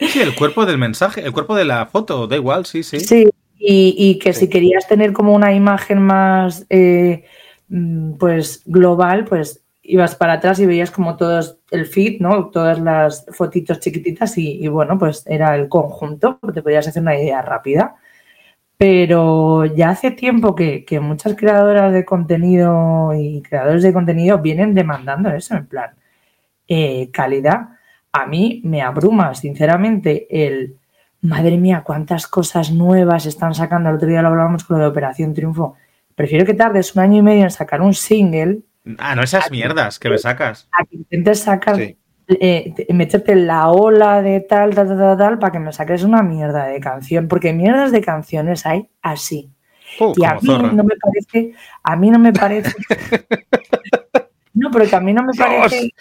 Sí, 0.00 0.20
el 0.20 0.36
cuerpo 0.36 0.64
del 0.64 0.78
mensaje, 0.78 1.22
el 1.22 1.32
cuerpo 1.32 1.56
de 1.56 1.64
la 1.64 1.84
foto, 1.86 2.28
da 2.28 2.36
igual, 2.36 2.66
sí, 2.66 2.84
sí. 2.84 3.00
Sí, 3.00 3.28
y, 3.70 4.18
que 4.18 4.32
si 4.32 4.48
querías 4.48 4.88
tener 4.88 5.12
como 5.12 5.34
una 5.34 5.52
imagen 5.52 6.00
más, 6.00 6.66
eh, 6.70 7.24
mm, 7.68 8.14
pues, 8.14 8.62
global, 8.66 9.24
pues 9.26 9.62
ibas 9.82 10.14
para 10.14 10.34
atrás 10.34 10.58
y 10.60 10.66
veías 10.66 10.90
como 10.90 11.16
todo 11.16 11.40
el 11.70 11.86
feed, 11.86 12.20
¿no? 12.20 12.48
Todas 12.50 12.78
las 12.80 13.26
fotitos 13.32 13.80
chiquititas 13.80 14.38
y, 14.38 14.62
y 14.64 14.68
bueno, 14.68 14.98
pues 14.98 15.24
era 15.26 15.54
el 15.56 15.68
conjunto, 15.68 16.38
te 16.54 16.62
podías 16.62 16.88
hacer 16.88 17.02
una 17.02 17.18
idea 17.18 17.42
rápida. 17.42 17.96
Pero 18.78 19.64
ya 19.66 19.90
hace 19.90 20.12
tiempo 20.12 20.54
que, 20.54 20.86
muchas 21.02 21.36
creadoras 21.36 21.92
de 21.92 22.04
contenido 22.04 23.12
y 23.14 23.42
creadores 23.42 23.82
de 23.82 23.92
contenido 23.92 24.38
vienen 24.38 24.74
demandando 24.74 25.30
eso, 25.30 25.56
en 25.56 25.66
plan, 25.66 25.90
eh, 26.68 27.10
calidad. 27.12 27.70
A 28.12 28.26
mí 28.26 28.62
me 28.64 28.82
abruma, 28.82 29.34
sinceramente, 29.34 30.28
el, 30.30 30.76
madre 31.20 31.56
mía, 31.56 31.82
cuántas 31.84 32.26
cosas 32.26 32.70
nuevas 32.70 33.26
están 33.26 33.54
sacando. 33.54 33.90
El 33.90 33.96
otro 33.96 34.08
día 34.08 34.22
lo 34.22 34.28
hablábamos 34.28 34.64
con 34.64 34.78
lo 34.78 34.84
de 34.84 34.90
Operación 34.90 35.34
Triunfo. 35.34 35.76
Prefiero 36.14 36.44
que 36.44 36.54
tardes 36.54 36.94
un 36.94 37.02
año 37.02 37.18
y 37.18 37.22
medio 37.22 37.44
en 37.44 37.50
sacar 37.50 37.80
un 37.80 37.94
single. 37.94 38.60
Ah, 38.98 39.14
no 39.14 39.22
esas 39.22 39.50
mierdas 39.50 39.98
que 39.98 40.10
me 40.10 40.18
sacas. 40.18 40.68
A 40.72 40.84
que 40.84 40.96
intentes 40.96 41.40
sacar 41.40 41.78
eh, 42.28 42.74
meterte 42.90 43.32
en 43.32 43.46
la 43.46 43.68
ola 43.68 44.20
de 44.20 44.40
tal, 44.40 44.74
tal, 44.74 44.88
tal, 44.88 45.16
tal, 45.16 45.38
para 45.38 45.52
que 45.52 45.58
me 45.58 45.72
saques 45.72 46.02
una 46.02 46.22
mierda 46.22 46.66
de 46.66 46.80
canción, 46.80 47.26
porque 47.26 47.52
mierdas 47.52 47.90
de 47.90 48.02
canciones 48.02 48.66
hay 48.66 48.88
así. 49.00 49.50
Uh, 49.98 50.12
y 50.16 50.24
a 50.24 50.34
mí 50.34 50.48
no 50.74 50.84
me 50.84 50.94
parece, 50.96 51.54
a 51.82 51.96
mí 51.96 52.10
no 52.10 52.18
me 52.18 52.32
parece. 52.32 52.74
no, 54.54 54.70
pero 54.70 54.86
que 54.86 54.96
a 54.96 55.00
mí 55.00 55.14
no 55.14 55.22
me 55.22 55.32
parece. 55.32 55.94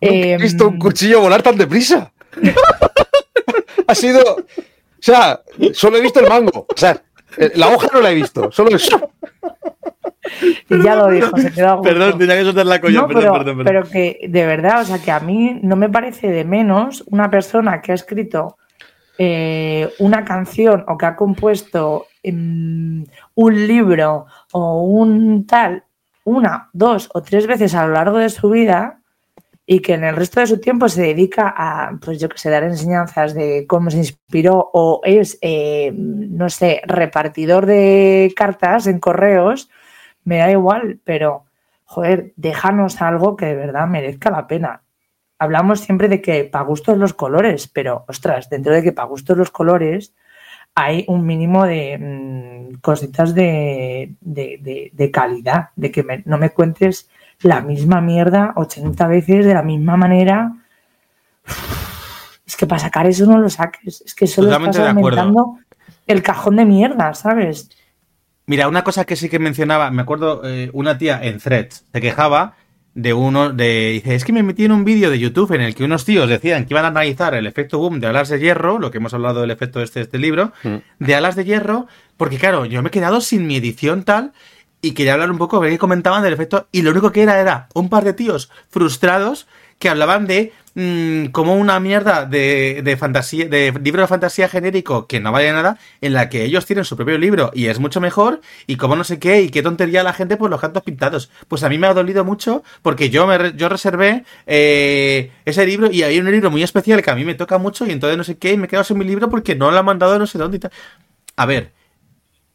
he 0.00 0.36
visto 0.38 0.68
un 0.68 0.74
em, 0.74 0.78
cuchillo 0.78 1.20
volar 1.20 1.42
tan 1.42 1.56
deprisa. 1.56 2.12
ha 3.86 3.94
sido. 3.94 4.20
O 4.36 5.06
sea, 5.06 5.40
solo 5.72 5.98
he 5.98 6.00
visto 6.00 6.20
el 6.20 6.28
mango. 6.28 6.66
O 6.68 6.76
sea, 6.76 7.00
eh, 7.36 7.52
la 7.54 7.68
hoja 7.68 7.88
no 7.92 8.00
la 8.00 8.10
he 8.10 8.14
visto, 8.14 8.50
solo 8.50 8.74
eso. 8.76 9.10
Y 10.70 10.82
ya 10.82 10.96
lo 10.96 11.08
dijo, 11.08 11.36
se 11.36 11.52
quedó 11.52 11.82
Perdón, 11.82 12.18
tenía 12.18 12.38
que 12.38 12.44
soltar 12.44 12.64
la 12.64 12.80
coña, 12.80 13.06
perdón, 13.06 13.22
pero, 13.22 13.32
perdón, 13.32 13.58
perdón, 13.58 13.64
Pero 13.64 13.90
que, 13.90 14.26
de 14.26 14.46
verdad, 14.46 14.80
o 14.80 14.84
sea, 14.84 14.98
que 14.98 15.10
a 15.10 15.20
mí 15.20 15.60
no 15.62 15.76
me 15.76 15.90
parece 15.90 16.28
de 16.28 16.44
menos 16.44 17.04
una 17.08 17.30
persona 17.30 17.82
que 17.82 17.92
ha 17.92 17.94
escrito 17.94 18.56
eh, 19.18 19.92
una 19.98 20.24
canción 20.24 20.84
o 20.88 20.96
que 20.96 21.06
ha 21.06 21.14
compuesto 21.14 22.06
un 22.22 23.06
libro 23.66 24.26
o 24.52 24.82
un 24.82 25.46
tal 25.46 25.84
una, 26.24 26.70
dos 26.72 27.10
o 27.12 27.22
tres 27.22 27.46
veces 27.46 27.74
a 27.74 27.86
lo 27.86 27.92
largo 27.92 28.18
de 28.18 28.30
su 28.30 28.48
vida 28.50 29.00
y 29.66 29.80
que 29.80 29.94
en 29.94 30.04
el 30.04 30.16
resto 30.16 30.40
de 30.40 30.46
su 30.46 30.60
tiempo 30.60 30.88
se 30.88 31.02
dedica 31.02 31.54
a, 31.56 31.96
pues 32.00 32.20
yo 32.20 32.28
que 32.28 32.38
sé, 32.38 32.50
dar 32.50 32.64
enseñanzas 32.64 33.34
de 33.34 33.66
cómo 33.66 33.90
se 33.90 33.98
inspiró 33.98 34.70
o 34.72 35.00
es, 35.04 35.38
eh, 35.40 35.90
no 35.94 36.50
sé, 36.50 36.82
repartidor 36.84 37.66
de 37.66 38.32
cartas 38.36 38.86
en 38.86 38.98
correos, 39.00 39.70
me 40.24 40.38
da 40.38 40.50
igual, 40.50 41.00
pero, 41.04 41.44
joder, 41.84 42.32
déjanos 42.36 43.00
algo 43.00 43.36
que 43.36 43.46
de 43.46 43.54
verdad 43.54 43.86
merezca 43.86 44.30
la 44.30 44.46
pena. 44.46 44.82
Hablamos 45.38 45.80
siempre 45.80 46.08
de 46.08 46.20
que 46.20 46.44
para 46.44 46.64
gustos 46.64 46.98
los 46.98 47.14
colores, 47.14 47.68
pero, 47.68 48.04
ostras, 48.08 48.50
dentro 48.50 48.74
de 48.74 48.82
que 48.82 48.92
para 48.92 49.08
gustos 49.08 49.36
los 49.36 49.50
colores 49.50 50.14
hay 50.74 51.04
un 51.08 51.24
mínimo 51.26 51.64
de 51.64 51.98
mm, 51.98 52.80
cositas 52.80 53.34
de, 53.34 54.14
de, 54.20 55.10
calidad, 55.12 55.70
de 55.76 55.90
que 55.90 56.22
no 56.24 56.38
me 56.38 56.50
cuentes 56.50 57.08
la 57.44 57.60
misma 57.60 58.00
mierda 58.00 58.52
80 58.56 59.06
veces 59.06 59.46
de 59.46 59.54
la 59.54 59.62
misma 59.62 59.96
manera. 59.96 60.52
Es 62.46 62.56
que 62.56 62.66
para 62.66 62.80
sacar 62.80 63.06
eso 63.06 63.26
no 63.26 63.38
lo 63.38 63.50
saques. 63.50 64.02
Es 64.04 64.14
que 64.14 64.26
solo 64.26 64.50
estás 64.50 64.78
aumentando 64.78 65.58
el 66.06 66.22
cajón 66.22 66.56
de 66.56 66.64
mierda, 66.64 67.14
¿sabes? 67.14 67.70
Mira, 68.46 68.66
una 68.68 68.82
cosa 68.82 69.04
que 69.04 69.16
sí 69.16 69.28
que 69.28 69.38
mencionaba, 69.38 69.90
me 69.90 70.02
acuerdo, 70.02 70.42
eh, 70.44 70.70
una 70.72 70.98
tía 70.98 71.22
en 71.22 71.38
Threads 71.38 71.84
se 71.92 72.00
quejaba 72.00 72.56
de 72.94 73.12
uno, 73.12 73.50
de, 73.50 73.90
dice, 73.92 74.14
es 74.14 74.24
que 74.24 74.32
me 74.32 74.42
metí 74.42 74.64
en 74.64 74.72
un 74.72 74.84
vídeo 74.84 75.10
de 75.10 75.18
YouTube 75.18 75.52
en 75.52 75.62
el 75.62 75.74
que 75.74 75.84
unos 75.84 76.04
tíos 76.04 76.28
decían 76.28 76.64
que 76.64 76.74
iban 76.74 76.84
a 76.84 76.88
analizar 76.88 77.34
el 77.34 77.46
efecto 77.46 77.78
boom 77.78 78.00
de 78.00 78.06
alas 78.06 78.28
de 78.28 78.38
hierro, 78.38 78.78
lo 78.78 78.90
que 78.90 78.98
hemos 78.98 79.12
hablado 79.12 79.40
del 79.40 79.50
efecto 79.50 79.82
este 79.82 80.00
de 80.00 80.04
este 80.04 80.18
libro, 80.18 80.52
mm. 80.62 80.76
de 81.00 81.14
alas 81.14 81.36
de 81.36 81.44
hierro, 81.44 81.88
porque 82.16 82.38
claro, 82.38 82.64
yo 82.66 82.82
me 82.82 82.88
he 82.88 82.92
quedado 82.92 83.20
sin 83.20 83.46
mi 83.46 83.56
edición 83.56 84.04
tal 84.04 84.32
y 84.84 84.92
quería 84.92 85.14
hablar 85.14 85.30
un 85.30 85.38
poco, 85.38 85.60
ver 85.60 85.70
qué 85.70 85.78
comentaban 85.78 86.22
del 86.22 86.34
efecto, 86.34 86.68
y 86.70 86.82
lo 86.82 86.90
único 86.90 87.10
que 87.10 87.22
era 87.22 87.40
era 87.40 87.68
un 87.74 87.88
par 87.88 88.04
de 88.04 88.12
tíos 88.12 88.50
frustrados 88.68 89.46
que 89.78 89.88
hablaban 89.88 90.26
de 90.26 90.52
mm, 90.74 91.26
como 91.26 91.56
una 91.56 91.80
mierda 91.80 92.26
de, 92.26 92.82
de, 92.84 92.96
fantasía, 92.98 93.48
de 93.48 93.72
libro 93.82 94.02
de 94.02 94.08
fantasía 94.08 94.46
genérico 94.46 95.06
que 95.06 95.20
no 95.20 95.32
vale 95.32 95.50
nada, 95.52 95.78
en 96.02 96.12
la 96.12 96.28
que 96.28 96.44
ellos 96.44 96.66
tienen 96.66 96.84
su 96.84 96.96
propio 96.96 97.16
libro 97.16 97.50
y 97.54 97.66
es 97.66 97.80
mucho 97.80 97.98
mejor, 97.98 98.42
y 98.66 98.76
como 98.76 98.94
no 98.94 99.04
sé 99.04 99.18
qué, 99.18 99.40
y 99.40 99.48
qué 99.48 99.62
tontería 99.62 100.02
la 100.02 100.12
gente 100.12 100.36
por 100.36 100.50
los 100.50 100.60
cantos 100.60 100.82
pintados. 100.82 101.30
Pues 101.48 101.62
a 101.62 101.70
mí 101.70 101.78
me 101.78 101.86
ha 101.86 101.94
dolido 101.94 102.24
mucho 102.24 102.62
porque 102.82 103.08
yo 103.08 103.26
me 103.26 103.54
yo 103.56 103.70
reservé 103.70 104.24
eh, 104.46 105.32
ese 105.46 105.64
libro 105.66 105.90
y 105.90 106.02
hay 106.02 106.18
un 106.18 106.30
libro 106.30 106.50
muy 106.50 106.62
especial 106.62 107.02
que 107.02 107.10
a 107.10 107.14
mí 107.14 107.24
me 107.24 107.34
toca 107.34 107.56
mucho 107.56 107.86
y 107.86 107.90
entonces 107.90 108.18
no 108.18 108.24
sé 108.24 108.36
qué, 108.36 108.52
y 108.52 108.58
me 108.58 108.66
he 108.66 108.68
quedado 108.68 108.84
sin 108.84 108.98
mi 108.98 109.06
libro 109.06 109.30
porque 109.30 109.54
no 109.54 109.70
lo 109.70 109.78
han 109.78 109.84
mandado 109.86 110.18
no 110.18 110.26
sé 110.26 110.36
dónde 110.36 110.58
y 110.58 110.60
tal. 110.60 110.72
A 111.36 111.46
ver, 111.46 111.72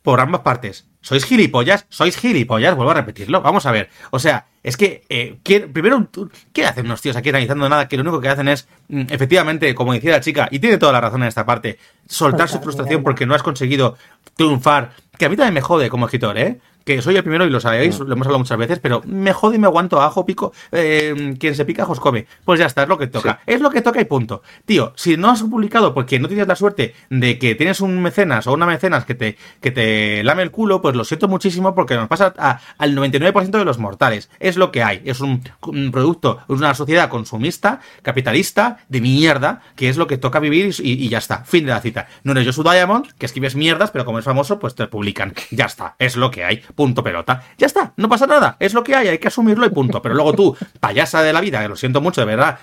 por 0.01 0.19
ambas 0.19 0.41
partes. 0.41 0.87
¿Sois 1.01 1.23
gilipollas? 1.25 1.85
¿Sois 1.89 2.17
gilipollas? 2.17 2.75
Vuelvo 2.75 2.91
a 2.91 2.95
repetirlo. 2.95 3.41
Vamos 3.41 3.65
a 3.65 3.71
ver. 3.71 3.89
O 4.11 4.19
sea, 4.19 4.47
es 4.63 4.75
que, 4.75 5.03
eh, 5.07 5.37
primero, 5.71 6.09
¿qué 6.51 6.65
hacen 6.65 6.87
los 6.87 7.01
tíos 7.01 7.15
aquí 7.15 7.29
analizando 7.29 7.69
nada? 7.69 7.87
Que 7.87 7.95
lo 7.95 8.03
único 8.03 8.19
que 8.19 8.27
hacen 8.27 8.49
es, 8.49 8.67
mm, 8.89 9.03
efectivamente, 9.09 9.73
como 9.75 9.93
decía 9.93 10.11
la 10.11 10.21
chica, 10.21 10.49
y 10.51 10.59
tiene 10.59 10.77
toda 10.77 10.91
la 10.91 11.01
razón 11.01 11.21
en 11.21 11.29
esta 11.29 11.45
parte, 11.45 11.79
soltar 12.05 12.49
su 12.49 12.59
frustración 12.59 13.03
porque 13.03 13.25
no 13.25 13.33
has 13.33 13.43
conseguido 13.43 13.97
triunfar. 14.35 14.91
Que 15.17 15.25
a 15.25 15.29
mí 15.29 15.37
también 15.37 15.53
me 15.53 15.61
jode 15.61 15.89
como 15.89 16.05
escritor, 16.05 16.37
¿eh? 16.37 16.59
Que 16.89 17.03
soy 17.03 17.15
el 17.15 17.21
primero 17.21 17.45
y 17.45 17.51
lo 17.51 17.59
sabéis, 17.59 17.99
lo 17.99 18.11
hemos 18.11 18.25
hablado 18.25 18.39
muchas 18.39 18.57
veces, 18.57 18.79
pero 18.79 19.03
me 19.05 19.31
jode 19.31 19.57
y 19.57 19.59
me 19.59 19.67
aguanto 19.67 20.01
ajo, 20.01 20.25
pico, 20.25 20.53
eh, 20.71 21.35
quien 21.39 21.53
se 21.53 21.63
pica, 21.63 21.83
ajos 21.83 21.99
come. 21.99 22.25
Pues 22.43 22.59
ya 22.59 22.65
está, 22.65 22.81
es 22.81 22.89
lo 22.89 22.97
que 22.97 23.05
toca. 23.05 23.41
Es 23.45 23.61
lo 23.61 23.69
que 23.69 23.83
toca 23.83 24.01
y 24.01 24.05
punto. 24.05 24.41
Tío, 24.65 24.91
si 24.95 25.15
no 25.15 25.29
has 25.29 25.43
publicado 25.43 25.93
porque 25.93 26.17
no 26.17 26.27
tienes 26.27 26.47
la 26.47 26.55
suerte 26.55 26.95
de 27.11 27.37
que 27.37 27.53
tienes 27.53 27.81
un 27.81 28.01
mecenas 28.01 28.47
o 28.47 28.53
una 28.53 28.65
mecenas 28.65 29.05
que 29.05 29.13
te, 29.13 29.37
que 29.61 29.69
te 29.69 30.23
lame 30.23 30.41
el 30.41 30.49
culo, 30.49 30.81
pues 30.81 30.95
lo 30.95 31.03
siento 31.03 31.27
muchísimo 31.27 31.75
porque 31.75 31.93
nos 31.93 32.07
pasa 32.07 32.33
al 32.79 32.95
99% 32.95 33.51
de 33.51 33.65
los 33.65 33.77
mortales. 33.77 34.31
Es 34.39 34.57
lo 34.57 34.71
que 34.71 34.81
hay. 34.81 35.03
Es 35.05 35.21
un, 35.21 35.43
producto, 35.91 36.39
es 36.49 36.55
una 36.55 36.73
sociedad 36.73 37.07
consumista, 37.07 37.81
capitalista, 38.01 38.79
de 38.89 38.99
mierda, 38.99 39.61
que 39.75 39.89
es 39.89 39.97
lo 39.97 40.07
que 40.07 40.17
toca 40.17 40.39
vivir 40.39 40.73
y, 40.79 41.07
ya 41.07 41.19
está. 41.19 41.43
Fin 41.43 41.67
de 41.67 41.71
la 41.71 41.81
cita. 41.81 42.07
No 42.23 42.31
eres 42.31 42.47
Josu 42.47 42.63
Diamond, 42.63 43.13
que 43.19 43.27
escribes 43.27 43.55
mierdas, 43.55 43.91
pero 43.91 44.05
como 44.05 44.17
es 44.17 44.25
famoso, 44.25 44.57
pues 44.57 44.73
te 44.73 44.87
publican. 44.87 45.35
Ya 45.51 45.65
está. 45.65 45.95
Es 45.99 46.15
lo 46.15 46.31
que 46.31 46.45
hay 46.45 46.63
punto 46.79 47.03
pelota. 47.03 47.43
Ya 47.57 47.67
está, 47.67 47.91
no 47.97 48.07
pasa 48.07 48.25
nada, 48.25 48.55
es 48.57 48.73
lo 48.73 48.85
que 48.85 48.95
hay, 48.95 49.09
hay 49.09 49.17
que 49.17 49.27
asumirlo 49.27 49.65
y 49.65 49.69
punto. 49.69 50.01
Pero 50.01 50.15
luego 50.15 50.31
tú, 50.31 50.55
payasa 50.79 51.21
de 51.21 51.33
la 51.33 51.41
vida, 51.41 51.61
que 51.61 51.67
lo 51.67 51.75
siento 51.75 51.99
mucho, 51.99 52.21
de 52.21 52.27
verdad, 52.27 52.57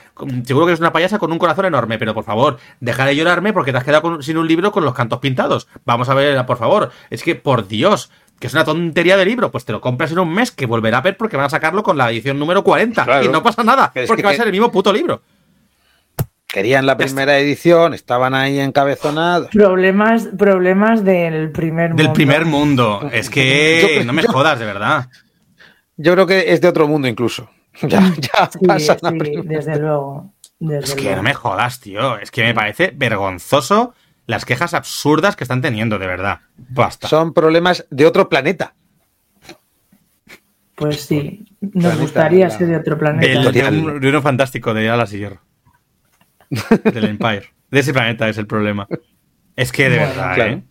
seguro 0.47 0.65
que 0.65 0.71
eres 0.71 0.81
una 0.81 0.91
payasa 0.91 1.19
con 1.19 1.31
un 1.33 1.39
corazón 1.39 1.67
enorme, 1.67 1.99
pero 1.99 2.15
por 2.15 2.25
favor, 2.25 2.57
deja 2.81 3.05
de 3.05 3.15
llorarme 3.15 3.53
porque 3.53 3.73
te 3.73 3.79
has 3.79 3.85
quedado 3.85 4.23
sin 4.23 4.39
un 4.39 4.49
libro 4.49 4.73
con 4.73 4.87
los 4.87 4.95
cantos 4.95 5.19
pintados. 5.19 5.69
Vamos 5.85 6.09
a 6.09 6.15
ver, 6.15 6.47
por 6.47 6.57
favor, 6.57 6.93
es 7.11 7.23
que 7.23 7.35
por 7.35 7.69
Dios, 7.69 8.11
que 8.41 8.47
es 8.47 8.55
una 8.55 8.65
tontería 8.65 9.19
de 9.19 9.27
libro, 9.27 9.51
pues 9.51 9.67
te 9.67 9.73
lo 9.73 9.83
compras 9.83 10.13
en 10.13 10.19
un 10.19 10.33
mes 10.33 10.51
que 10.51 10.65
volverá 10.65 10.97
a 10.97 11.03
ver 11.03 11.19
porque 11.19 11.37
van 11.37 11.45
a 11.45 11.51
sacarlo 11.51 11.83
con 11.83 11.99
la 11.99 12.11
edición 12.11 12.39
número 12.39 12.65
40 12.65 13.23
y 13.23 13.29
no 13.29 13.43
pasa 13.43 13.65
nada, 13.65 13.93
porque 14.07 14.23
va 14.23 14.31
a 14.31 14.35
ser 14.35 14.47
el 14.47 14.53
mismo 14.53 14.73
puto 14.73 14.95
libro. 14.95 15.21
Querían 16.57 16.87
la 16.87 16.97
primera 16.97 17.39
edición, 17.39 17.93
estaban 17.93 18.33
ahí 18.33 18.59
encabezonados. 18.61 19.51
Problemas, 19.51 20.27
problemas 20.39 21.05
del 21.05 21.53
primer 21.53 21.91
mundo. 21.91 22.03
Del 22.03 22.13
primer 22.13 22.47
mundo. 22.47 23.11
Es 23.13 23.29
que 23.29 24.03
no 24.07 24.15
me 24.15 24.23
jodas, 24.23 24.59
de 24.59 24.65
verdad. 24.65 25.11
Yo 25.99 26.15
creo 26.15 26.27
que 26.27 26.55
es 26.55 26.63
de 26.63 26.69
otro 26.69 26.89
mundo 26.89 27.09
incluso. 27.09 27.51
Ya, 27.83 28.11
ya 28.17 28.51
pasa 28.67 28.97
desde 29.45 29.79
luego. 29.79 30.33
es 30.59 30.95
que 30.95 31.15
no 31.15 31.23
me 31.23 31.35
jodas, 31.35 31.79
tío. 31.79 32.17
Es 32.17 32.31
que 32.31 32.43
me 32.43 32.55
parece 32.55 32.91
vergonzoso 32.97 33.93
las 34.25 34.47
quejas 34.47 34.73
absurdas 34.73 35.37
que 35.37 35.45
están 35.45 35.61
teniendo, 35.61 35.99
de 35.99 36.07
verdad. 36.07 36.41
Basta. 36.57 37.07
Son 37.07 37.35
problemas 37.35 37.85
de 37.91 38.07
otro 38.07 38.31
planeta. 38.31 38.73
Pues 40.75 41.03
sí, 41.03 41.45
nos 41.61 41.99
gustaría 41.99 42.49
ser 42.49 42.69
de 42.69 42.77
otro 42.79 42.97
planeta. 42.97 43.51
de, 43.53 44.17
un, 44.17 44.23
fantástico 44.23 44.73
de 44.73 44.89
Alas 44.89 45.13
y 45.13 45.19
Hierro. 45.19 45.43
del 46.93 47.05
Empire. 47.05 47.45
De 47.71 47.81
ese 47.81 47.93
planeta 47.93 48.29
es 48.29 48.39
el 48.39 48.47
problema. 48.47 48.87
Es 49.57 49.73
que 49.73 49.89
de 49.89 49.99
verdad, 49.99 50.39
¿eh? 50.39 50.63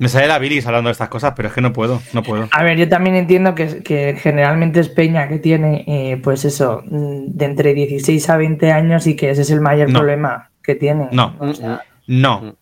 Me 0.00 0.08
sale 0.08 0.28
la 0.28 0.38
bilis 0.38 0.64
hablando 0.64 0.88
de 0.88 0.92
estas 0.92 1.08
cosas, 1.08 1.32
pero 1.34 1.48
es 1.48 1.54
que 1.54 1.60
no 1.60 1.72
puedo, 1.72 2.00
no 2.12 2.22
puedo. 2.22 2.48
A 2.52 2.62
ver, 2.62 2.78
yo 2.78 2.88
también 2.88 3.16
entiendo 3.16 3.56
que, 3.56 4.16
generalmente 4.20 4.78
es 4.78 4.88
Peña 4.88 5.26
que 5.26 5.38
tiene, 5.38 5.84
eh, 5.88 6.20
pues 6.22 6.44
eso, 6.44 6.84
de 6.86 7.44
entre 7.44 7.74
16 7.74 8.30
a 8.30 8.36
20 8.36 8.70
años 8.70 9.08
y 9.08 9.16
que 9.16 9.30
ese 9.30 9.42
es 9.42 9.50
el 9.50 9.60
mayor 9.60 9.92
problema 9.92 10.50
que 10.62 10.76
tiene. 10.76 11.08
No, 11.10 11.34
no, 12.06 12.56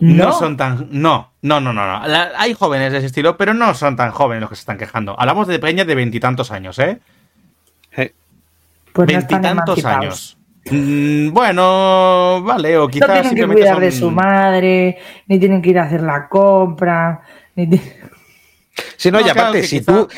no, 0.00 0.32
son 0.32 0.58
tan... 0.58 0.88
No, 0.90 1.32
no, 1.40 1.58
no, 1.58 1.72
no, 1.72 1.86
no. 1.86 2.02
hay 2.36 2.52
jóvenes 2.52 2.92
de 2.92 2.98
ese 2.98 3.06
estilo, 3.06 3.38
pero 3.38 3.54
no 3.54 3.72
son 3.72 3.96
tan 3.96 4.10
jóvenes 4.10 4.42
los 4.42 4.50
que 4.50 4.56
se 4.56 4.60
están 4.60 4.76
quejando. 4.76 5.18
Hablamos 5.18 5.48
de 5.48 5.58
Peña 5.58 5.86
de 5.86 5.94
veintitantos 5.94 6.50
años, 6.50 6.78
¿eh? 6.78 7.00
Pues 8.92 9.08
veintitantos 9.08 9.84
años. 9.86 10.36
Mm, 10.70 11.30
bueno, 11.32 12.42
vale, 12.42 12.78
o 12.78 12.88
quizás. 12.88 13.08
No 13.08 13.30
tienen 13.30 13.48
que 13.50 13.54
cuidar 13.54 13.80
de 13.80 13.92
su 13.92 14.10
madre, 14.10 14.98
ni 15.26 15.38
tienen 15.38 15.60
que 15.60 15.70
ir 15.70 15.78
a 15.78 15.84
hacer 15.84 16.02
la 16.02 16.28
compra, 16.28 17.22
ni. 17.54 17.68
Sí, 18.96 19.10
no, 19.12 19.20
y 19.20 19.28
aparte, 19.28 19.62
si 19.62 19.82
tú. 19.82 20.08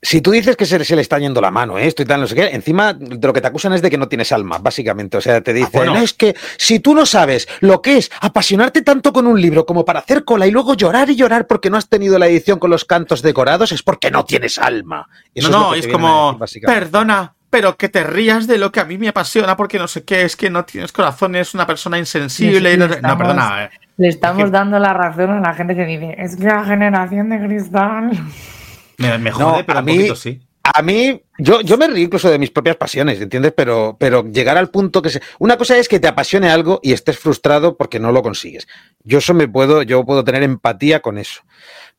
Si 0.00 0.20
tú 0.20 0.30
dices 0.30 0.56
que 0.56 0.64
se, 0.64 0.78
le 0.78 1.02
está 1.02 1.18
yendo 1.18 1.40
la 1.40 1.50
mano 1.50 1.76
esto 1.76 2.02
y 2.02 2.04
tal, 2.04 2.20
no 2.20 2.28
sé 2.28 2.36
qué, 2.36 2.46
encima 2.50 2.92
de 2.94 3.18
lo 3.26 3.32
que 3.32 3.40
te 3.40 3.48
acusan 3.48 3.72
es 3.72 3.82
de 3.82 3.90
que 3.90 3.98
no 3.98 4.06
tienes 4.06 4.30
alma, 4.30 4.58
básicamente. 4.58 5.16
O 5.16 5.20
sea, 5.20 5.40
te 5.40 5.50
ah, 5.50 5.54
dicen, 5.54 5.86
no, 5.86 5.96
es 5.96 6.14
que 6.14 6.36
si 6.56 6.78
tú 6.78 6.94
no 6.94 7.04
sabes 7.04 7.48
lo 7.58 7.82
que 7.82 7.96
es 7.96 8.10
apasionarte 8.20 8.82
tanto 8.82 9.12
con 9.12 9.26
un 9.26 9.40
libro 9.40 9.66
como 9.66 9.84
para 9.84 9.98
hacer 9.98 10.24
cola 10.24 10.46
y 10.46 10.52
luego 10.52 10.74
llorar 10.74 11.10
y 11.10 11.16
llorar 11.16 11.48
porque 11.48 11.68
no 11.68 11.76
has 11.76 11.88
tenido 11.88 12.16
la 12.16 12.28
edición 12.28 12.60
con 12.60 12.70
los 12.70 12.84
cantos 12.84 13.22
decorados, 13.22 13.72
es 13.72 13.82
porque 13.82 14.12
no 14.12 14.24
tienes 14.24 14.58
alma. 14.58 15.08
no, 15.34 15.48
no, 15.48 15.74
es, 15.74 15.88
como, 15.88 16.38
perdona, 16.64 17.34
pero 17.50 17.76
que 17.76 17.88
te 17.88 18.04
rías 18.04 18.46
de 18.46 18.58
lo 18.58 18.70
que 18.72 18.80
a 18.80 18.84
mí 18.84 18.98
me 18.98 19.08
apasiona 19.08 19.56
porque 19.56 19.78
no 19.78 19.88
sé 19.88 20.04
qué, 20.04 20.22
es 20.22 20.36
que 20.36 20.50
no 20.50 20.64
tienes 20.64 20.92
corazón, 20.92 21.34
es 21.36 21.54
una 21.54 21.66
persona 21.66 21.98
insensible. 21.98 22.76
no, 22.76 22.88
perdona. 22.88 23.64
Eh. 23.64 23.70
Le 23.96 24.08
estamos 24.08 24.50
dando 24.50 24.78
la 24.78 24.92
razón 24.92 25.30
a 25.30 25.40
la 25.40 25.54
gente 25.54 25.74
que 25.74 25.84
dice, 25.84 26.14
es 26.18 26.36
que 26.36 26.44
la 26.44 26.64
generación 26.64 27.30
de 27.30 27.40
cristal. 27.40 28.10
Me, 28.98 29.30
jode, 29.30 29.64
pero 29.64 29.78
a 29.78 29.82
mí, 29.82 30.08
sí. 30.14 30.40
A 30.74 30.82
mí, 30.82 31.22
yo, 31.38 31.60
yo 31.62 31.78
me 31.78 31.86
río 31.86 32.04
incluso 32.04 32.30
de 32.30 32.38
mis 32.38 32.50
propias 32.50 32.76
pasiones, 32.76 33.20
¿entiendes? 33.20 33.52
Pero, 33.56 33.96
pero 33.98 34.24
llegar 34.24 34.58
al 34.58 34.70
punto 34.70 35.00
que 35.00 35.10
se. 35.10 35.22
Una 35.38 35.56
cosa 35.56 35.78
es 35.78 35.88
que 35.88 35.98
te 35.98 36.08
apasione 36.08 36.50
algo 36.50 36.78
y 36.82 36.92
estés 36.92 37.18
frustrado 37.18 37.76
porque 37.76 37.98
no 37.98 38.12
lo 38.12 38.22
consigues. 38.22 38.68
Yo 39.02 39.18
eso 39.18 39.34
me 39.34 39.48
puedo, 39.48 39.82
yo 39.82 40.04
puedo 40.04 40.24
tener 40.24 40.42
empatía 40.42 41.00
con 41.00 41.16
eso. 41.16 41.42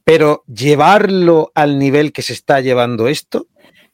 Pero 0.04 0.44
llevarlo 0.48 1.52
al 1.56 1.80
nivel 1.80 2.14
que 2.14 2.22
se 2.22 2.34
está 2.34 2.62
llevando 2.62 3.08
esto, 3.08 3.48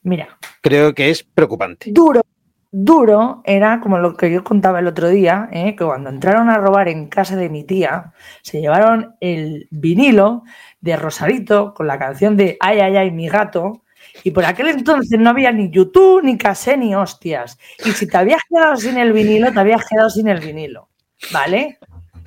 Mira. 0.06 0.38
Creo 0.60 0.94
que 0.94 1.10
es 1.10 1.24
preocupante. 1.24 1.90
Duro. 1.90 2.22
Duro 2.70 3.42
era 3.44 3.80
como 3.80 3.98
lo 3.98 4.16
que 4.16 4.30
yo 4.30 4.44
contaba 4.44 4.78
el 4.78 4.86
otro 4.86 5.08
día, 5.08 5.48
¿eh? 5.50 5.74
que 5.74 5.84
cuando 5.84 6.10
entraron 6.10 6.48
a 6.48 6.58
robar 6.58 6.88
en 6.88 7.08
casa 7.08 7.34
de 7.34 7.48
mi 7.48 7.64
tía, 7.64 8.12
se 8.42 8.60
llevaron 8.60 9.16
el 9.20 9.66
vinilo 9.72 10.44
de 10.80 10.96
Rosarito 10.96 11.74
con 11.74 11.88
la 11.88 11.98
canción 11.98 12.36
de 12.36 12.56
Ay, 12.60 12.78
ay, 12.80 12.96
ay, 12.96 13.10
mi 13.10 13.28
gato. 13.28 13.82
Y 14.22 14.30
por 14.30 14.44
aquel 14.44 14.68
entonces 14.68 15.18
no 15.18 15.30
había 15.30 15.50
ni 15.50 15.70
YouTube, 15.70 16.22
ni 16.22 16.38
casé, 16.38 16.76
ni 16.76 16.94
hostias. 16.94 17.58
Y 17.84 17.90
si 17.90 18.06
te 18.06 18.16
habías 18.16 18.42
quedado 18.48 18.76
sin 18.76 18.98
el 18.98 19.12
vinilo, 19.12 19.52
te 19.52 19.58
habías 19.58 19.84
quedado 19.88 20.08
sin 20.08 20.28
el 20.28 20.38
vinilo. 20.38 20.88
¿Vale? 21.32 21.78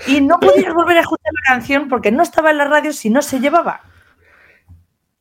Y 0.06 0.20
no 0.20 0.38
podías 0.38 0.74
volver 0.74 0.98
a 0.98 1.02
escuchar 1.02 1.32
la 1.34 1.54
canción 1.54 1.88
porque 1.88 2.12
no 2.12 2.24
estaba 2.24 2.52
en 2.52 2.58
la 2.58 2.66
radio 2.66 2.92
si 2.92 3.10
no 3.10 3.22
se 3.22 3.40
llevaba. 3.40 3.84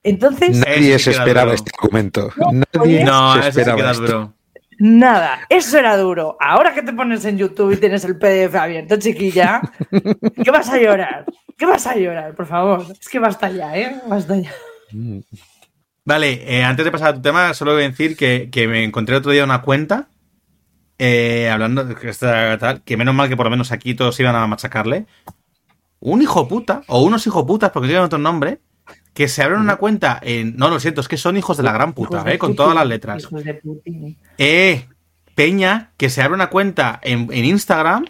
Entonces. 0.02 0.58
Nadie 0.58 0.98
se 0.98 1.10
esperaba 1.10 1.54
este 1.54 1.70
documento. 1.80 2.30
Nadie 2.72 3.42
se 3.42 3.48
esperaba 3.48 3.90
esto. 3.90 4.34
Nada, 4.80 5.40
eso 5.48 5.76
era 5.76 5.96
duro. 5.96 6.36
Ahora 6.38 6.72
que 6.72 6.82
te 6.82 6.92
pones 6.92 7.24
en 7.24 7.36
YouTube 7.36 7.72
y 7.72 7.76
tienes 7.78 8.04
el 8.04 8.16
PDF 8.16 8.54
abierto, 8.54 8.96
chiquilla, 8.96 9.60
¿qué 10.44 10.50
vas 10.52 10.68
a 10.68 10.78
llorar? 10.78 11.24
¿Qué 11.56 11.66
vas 11.66 11.84
a 11.88 11.96
llorar, 11.96 12.36
por 12.36 12.46
favor? 12.46 12.86
Es 12.88 13.08
que 13.08 13.18
basta 13.18 13.50
ya, 13.50 13.76
¿eh? 13.76 14.00
Basta 14.06 14.36
ya. 14.36 14.52
Vale, 16.04 16.44
eh, 16.46 16.62
antes 16.62 16.84
de 16.84 16.92
pasar 16.92 17.08
a 17.08 17.14
tu 17.14 17.22
tema, 17.22 17.52
solo 17.54 17.72
voy 17.72 17.82
a 17.82 17.88
decir 17.88 18.16
que, 18.16 18.68
me 18.68 18.84
encontré 18.84 19.16
otro 19.16 19.32
día 19.32 19.42
una 19.42 19.62
cuenta 19.62 20.08
eh, 20.96 21.50
hablando 21.50 21.84
de 21.84 21.96
que, 21.96 22.12
tal, 22.12 22.82
que 22.82 22.96
menos 22.96 23.14
mal 23.14 23.28
que 23.28 23.36
por 23.36 23.46
lo 23.46 23.50
menos 23.50 23.72
aquí 23.72 23.94
todos 23.94 24.18
iban 24.20 24.36
a 24.36 24.46
machacarle. 24.46 25.06
Un 25.98 26.22
hijo 26.22 26.46
puta, 26.46 26.82
o 26.86 27.02
unos 27.02 27.26
hijo 27.26 27.44
putas, 27.44 27.72
porque 27.72 27.88
tienen 27.88 28.04
otro 28.04 28.18
nombre, 28.18 28.60
que 29.18 29.26
se 29.26 29.42
abren 29.42 29.58
una 29.58 29.78
cuenta 29.78 30.20
en. 30.22 30.56
No, 30.56 30.68
lo 30.68 30.78
siento, 30.78 31.00
es 31.00 31.08
que 31.08 31.16
son 31.16 31.36
hijos 31.36 31.56
de 31.56 31.64
la 31.64 31.72
gran 31.72 31.92
puta, 31.92 32.22
¿eh? 32.32 32.38
Con 32.38 32.54
todas 32.54 32.72
las 32.72 32.86
letras. 32.86 33.26
Eh, 34.38 34.86
Peña, 35.34 35.90
que 35.96 36.08
se 36.08 36.22
abre 36.22 36.36
una 36.36 36.50
cuenta 36.50 37.00
en, 37.02 37.28
Instagram 37.32 38.06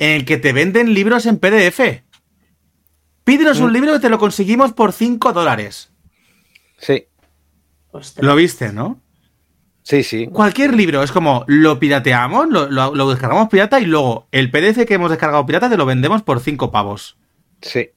en 0.00 0.10
el 0.10 0.24
que 0.24 0.36
te 0.36 0.52
venden 0.52 0.94
libros 0.94 1.26
en 1.26 1.38
PDF. 1.38 2.02
Pídenos 3.22 3.60
un 3.60 3.70
mm. 3.70 3.72
libro 3.72 3.92
que 3.92 4.00
te 4.00 4.08
lo 4.08 4.18
conseguimos 4.18 4.72
por 4.72 4.92
5 4.92 5.32
dólares. 5.32 5.92
Sí. 6.78 7.06
Lo 8.16 8.34
viste, 8.34 8.72
¿no? 8.72 9.00
Sí, 9.84 10.02
sí. 10.02 10.26
Cualquier 10.26 10.74
libro, 10.74 11.04
es 11.04 11.12
como 11.12 11.44
lo 11.46 11.78
pirateamos, 11.78 12.48
lo, 12.48 12.68
lo 12.68 13.10
descargamos 13.10 13.48
pirata 13.48 13.78
y 13.78 13.86
luego 13.86 14.26
el 14.32 14.50
PDF 14.50 14.86
que 14.86 14.94
hemos 14.94 15.10
descargado 15.10 15.46
pirata 15.46 15.70
te 15.70 15.76
lo 15.76 15.86
vendemos 15.86 16.24
por 16.24 16.40
5 16.40 16.72
pavos. 16.72 17.16
Sí. 17.62 17.90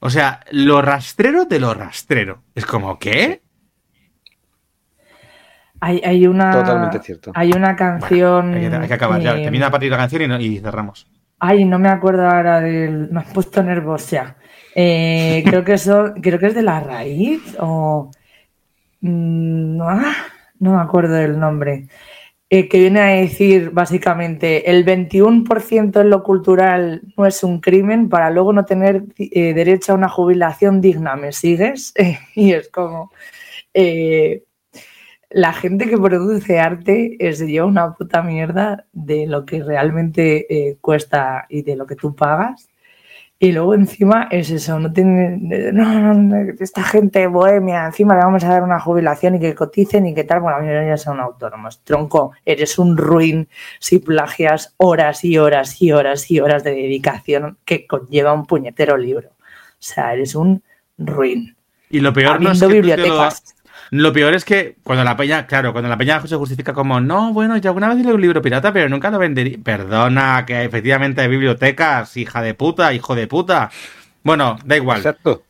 O 0.00 0.08
sea, 0.08 0.40
lo 0.50 0.80
rastrero 0.80 1.44
de 1.44 1.60
lo 1.60 1.74
rastrero. 1.74 2.42
Es 2.54 2.64
como, 2.64 2.98
¿qué? 2.98 3.42
Hay, 5.80 6.00
hay 6.04 6.26
una. 6.26 6.52
Totalmente 6.52 6.98
cierto. 7.00 7.32
Hay 7.34 7.52
una 7.52 7.76
canción. 7.76 8.54
hay, 8.54 8.88
que, 8.88 8.94
acabar. 8.94 9.20
ya, 9.20 9.34
termina 9.34 9.66
a 9.66 9.70
partir 9.70 9.88
de 9.88 9.96
la 9.96 10.02
canción 10.02 10.40
y, 10.40 10.58
cerramos. 10.58 11.06
Ay, 11.38 11.64
no 11.64 11.78
me 11.78 11.88
acuerdo 11.88 12.28
ahora 12.28 12.60
del. 12.60 13.10
Me 13.10 13.20
has 13.20 13.32
puesto 13.32 13.62
nerviosa. 13.62 14.36
Eh, 14.74 15.42
creo 15.46 15.64
que 15.64 15.74
eso. 15.74 16.14
Creo 16.20 16.38
que 16.38 16.46
es 16.46 16.54
de 16.54 16.62
la 16.62 16.80
raíz. 16.80 17.56
O. 17.58 18.10
Mm, 19.02 19.80
ah, 19.82 20.16
no 20.60 20.76
me 20.76 20.82
acuerdo 20.82 21.14
del 21.14 21.38
nombre. 21.38 21.88
Eh, 22.52 22.68
que 22.68 22.80
viene 22.80 23.00
a 23.00 23.06
decir 23.06 23.70
básicamente 23.70 24.70
el 24.70 24.84
21% 24.84 26.00
en 26.00 26.10
lo 26.10 26.24
cultural 26.24 27.02
no 27.16 27.24
es 27.26 27.44
un 27.44 27.60
crimen 27.60 28.08
para 28.08 28.30
luego 28.30 28.52
no 28.52 28.64
tener 28.64 29.04
eh, 29.18 29.54
derecho 29.54 29.92
a 29.92 29.94
una 29.94 30.08
jubilación 30.08 30.80
digna. 30.80 31.16
¿Me 31.16 31.32
sigues? 31.32 31.94
y 32.34 32.52
es 32.52 32.68
como... 32.68 33.12
eh, 33.74 34.44
la 35.30 35.52
gente 35.52 35.88
que 35.88 35.96
produce 35.96 36.58
arte 36.58 37.16
es 37.20 37.38
yo 37.46 37.66
una 37.66 37.94
puta 37.94 38.20
mierda 38.22 38.86
de 38.92 39.28
lo 39.28 39.46
que 39.46 39.62
realmente 39.62 40.76
cuesta 40.80 41.46
y 41.48 41.62
de 41.62 41.76
lo 41.76 41.86
que 41.86 41.94
tú 41.94 42.16
pagas. 42.16 42.69
Y 43.42 43.52
luego 43.52 43.74
encima 43.74 44.28
es 44.30 44.50
eso, 44.50 44.78
no 44.78 44.92
tiene, 44.92 45.38
no, 45.72 46.12
no, 46.12 46.52
esta 46.60 46.82
gente 46.82 47.26
bohemia, 47.26 47.86
encima 47.86 48.14
le 48.14 48.20
vamos 48.20 48.44
a 48.44 48.48
dar 48.50 48.62
una 48.62 48.78
jubilación 48.78 49.36
y 49.36 49.40
que 49.40 49.54
coticen 49.54 50.04
y 50.06 50.14
que 50.14 50.24
tal, 50.24 50.40
bueno, 50.40 50.58
a 50.58 50.60
mí 50.60 50.68
ya 50.68 50.98
son 50.98 51.20
autónomos. 51.20 51.80
Tronco, 51.82 52.32
eres 52.44 52.78
un 52.78 52.98
ruin 52.98 53.48
si 53.78 53.98
plagias 53.98 54.74
horas 54.76 55.24
y 55.24 55.38
horas 55.38 55.80
y 55.80 55.90
horas 55.90 56.30
y 56.30 56.38
horas 56.38 56.64
de 56.64 56.72
dedicación 56.72 57.56
que 57.64 57.86
conlleva 57.86 58.34
un 58.34 58.44
puñetero 58.44 58.98
libro. 58.98 59.30
O 59.30 59.32
sea, 59.78 60.12
eres 60.12 60.34
un 60.34 60.62
ruin. 60.98 61.56
Y 61.88 62.00
lo 62.00 62.12
peor 62.12 62.42
no 62.42 62.52
es 62.52 62.62
Habiendo 62.62 62.68
que 62.68 62.82
tú 62.82 62.88
te 62.88 62.96
lo- 62.98 63.04
bibliotecas. 63.06 63.54
Lo 63.90 64.12
peor 64.12 64.34
es 64.34 64.44
que 64.44 64.76
cuando 64.84 65.02
la 65.04 65.16
peña, 65.16 65.46
claro, 65.46 65.72
cuando 65.72 65.88
la 65.90 65.96
peña 65.98 66.24
se 66.26 66.36
justifica 66.36 66.72
como, 66.72 67.00
no, 67.00 67.32
bueno, 67.32 67.56
yo 67.56 67.70
alguna 67.70 67.88
vez 67.88 67.98
leí 68.04 68.12
un 68.12 68.20
libro 68.20 68.40
pirata, 68.40 68.72
pero 68.72 68.88
nunca 68.88 69.10
lo 69.10 69.18
vendería. 69.18 69.58
Perdona, 69.64 70.44
que 70.46 70.62
efectivamente 70.64 71.20
hay 71.22 71.28
bibliotecas, 71.28 72.16
hija 72.16 72.40
de 72.40 72.54
puta, 72.54 72.92
hijo 72.94 73.14
de 73.16 73.26
puta. 73.26 73.70
Bueno, 74.22 74.56
da 74.64 74.76
igual, 74.76 74.98
Exacto. 74.98 75.42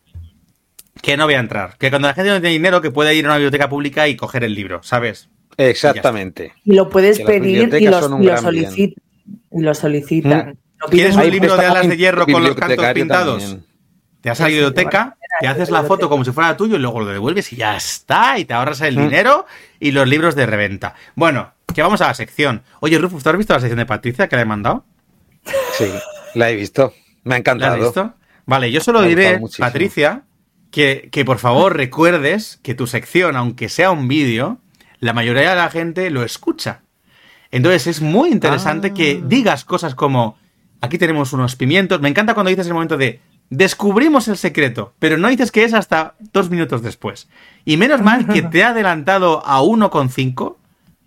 que 1.02 1.16
no 1.18 1.24
voy 1.26 1.34
a 1.34 1.40
entrar. 1.40 1.76
Que 1.78 1.90
cuando 1.90 2.08
la 2.08 2.14
gente 2.14 2.30
no 2.30 2.36
tiene 2.40 2.52
dinero, 2.54 2.80
que 2.80 2.90
puede 2.90 3.14
ir 3.14 3.26
a 3.26 3.28
una 3.28 3.36
biblioteca 3.36 3.68
pública 3.68 4.08
y 4.08 4.16
coger 4.16 4.44
el 4.44 4.54
libro, 4.54 4.80
¿sabes? 4.82 5.28
Exactamente. 5.58 6.54
Y 6.64 6.74
lo 6.74 6.88
puedes 6.88 7.18
Que 7.18 7.24
pedir 7.24 7.74
y 7.74 7.86
los- 7.86 8.08
lo, 8.10 8.18
bien. 8.18 8.36
solicit- 8.36 8.94
y 9.52 9.60
lo 9.60 9.74
solicitan. 9.74 10.56
Lo 10.80 10.88
¿Quieres 10.88 11.14
un 11.14 11.28
libro 11.30 11.56
de 11.58 11.66
alas 11.66 11.86
de 11.88 11.96
hierro 11.98 12.26
con 12.26 12.42
los 12.42 12.54
cantos 12.54 12.86
pintados? 12.94 13.42
también. 13.42 13.64
Te 14.22 14.28
vas 14.30 14.40
a 14.40 14.44
la 14.44 14.48
Sí, 14.48 14.52
sí, 14.54 14.58
biblioteca, 14.60 15.16
te 15.40 15.46
haces 15.46 15.70
la 15.70 15.82
la 15.82 15.88
foto 15.88 16.08
como 16.08 16.24
si 16.24 16.32
fuera 16.32 16.56
tuyo 16.56 16.76
y 16.76 16.78
luego 16.78 17.00
lo 17.00 17.06
devuelves 17.06 17.52
y 17.52 17.56
ya 17.56 17.76
está. 17.76 18.38
Y 18.38 18.44
te 18.44 18.54
ahorras 18.54 18.80
el 18.80 18.96
Mm. 18.96 19.02
dinero 19.02 19.46
y 19.78 19.92
los 19.92 20.08
libros 20.08 20.34
de 20.34 20.46
reventa. 20.46 20.94
Bueno, 21.14 21.52
que 21.74 21.82
vamos 21.82 22.00
a 22.00 22.08
la 22.08 22.14
sección. 22.14 22.62
Oye, 22.80 22.98
Rufus, 22.98 23.22
¿tú 23.22 23.30
has 23.30 23.36
visto 23.38 23.54
la 23.54 23.60
sección 23.60 23.78
de 23.78 23.86
Patricia 23.86 24.28
que 24.28 24.36
le 24.36 24.42
he 24.42 24.46
mandado? 24.46 24.84
Sí, 25.78 25.90
la 26.34 26.50
he 26.50 26.56
visto. 26.56 26.92
Me 27.24 27.34
ha 27.34 27.36
¿La 27.36 27.38
encantado. 27.38 27.74
has 27.74 27.80
visto? 27.80 28.14
Vale, 28.46 28.72
yo 28.72 28.80
solo 28.80 29.02
diré, 29.02 29.38
muchísimo. 29.38 29.66
Patricia, 29.66 30.22
que, 30.70 31.08
que 31.12 31.24
por 31.24 31.38
favor 31.38 31.76
recuerdes 31.76 32.58
que 32.62 32.74
tu 32.74 32.86
sección, 32.86 33.36
aunque 33.36 33.68
sea 33.68 33.90
un 33.92 34.08
vídeo, 34.08 34.58
la 34.98 35.12
mayoría 35.12 35.50
de 35.50 35.56
la 35.56 35.70
gente 35.70 36.10
lo 36.10 36.22
escucha. 36.24 36.82
Entonces 37.52 37.86
es 37.86 38.00
muy 38.00 38.30
interesante 38.30 38.88
Ah. 38.88 38.94
que 38.94 39.20
digas 39.24 39.64
cosas 39.64 39.94
como, 39.94 40.38
aquí 40.80 40.98
tenemos 40.98 41.32
unos 41.32 41.56
pimientos. 41.56 42.00
Me 42.00 42.08
encanta 42.08 42.34
cuando 42.34 42.50
dices 42.50 42.66
el 42.66 42.74
momento 42.74 42.96
de, 42.96 43.20
descubrimos 43.50 44.28
el 44.28 44.36
secreto, 44.36 44.94
pero 44.98 45.18
no 45.18 45.28
dices 45.28 45.50
que 45.52 45.64
es 45.64 45.74
hasta 45.74 46.14
dos 46.32 46.50
minutos 46.50 46.82
después. 46.82 47.28
Y 47.64 47.76
menos 47.76 48.00
mal 48.00 48.26
que 48.26 48.42
te 48.42 48.64
ha 48.64 48.70
adelantado 48.70 49.44
a 49.44 49.60
1,5 49.60 50.56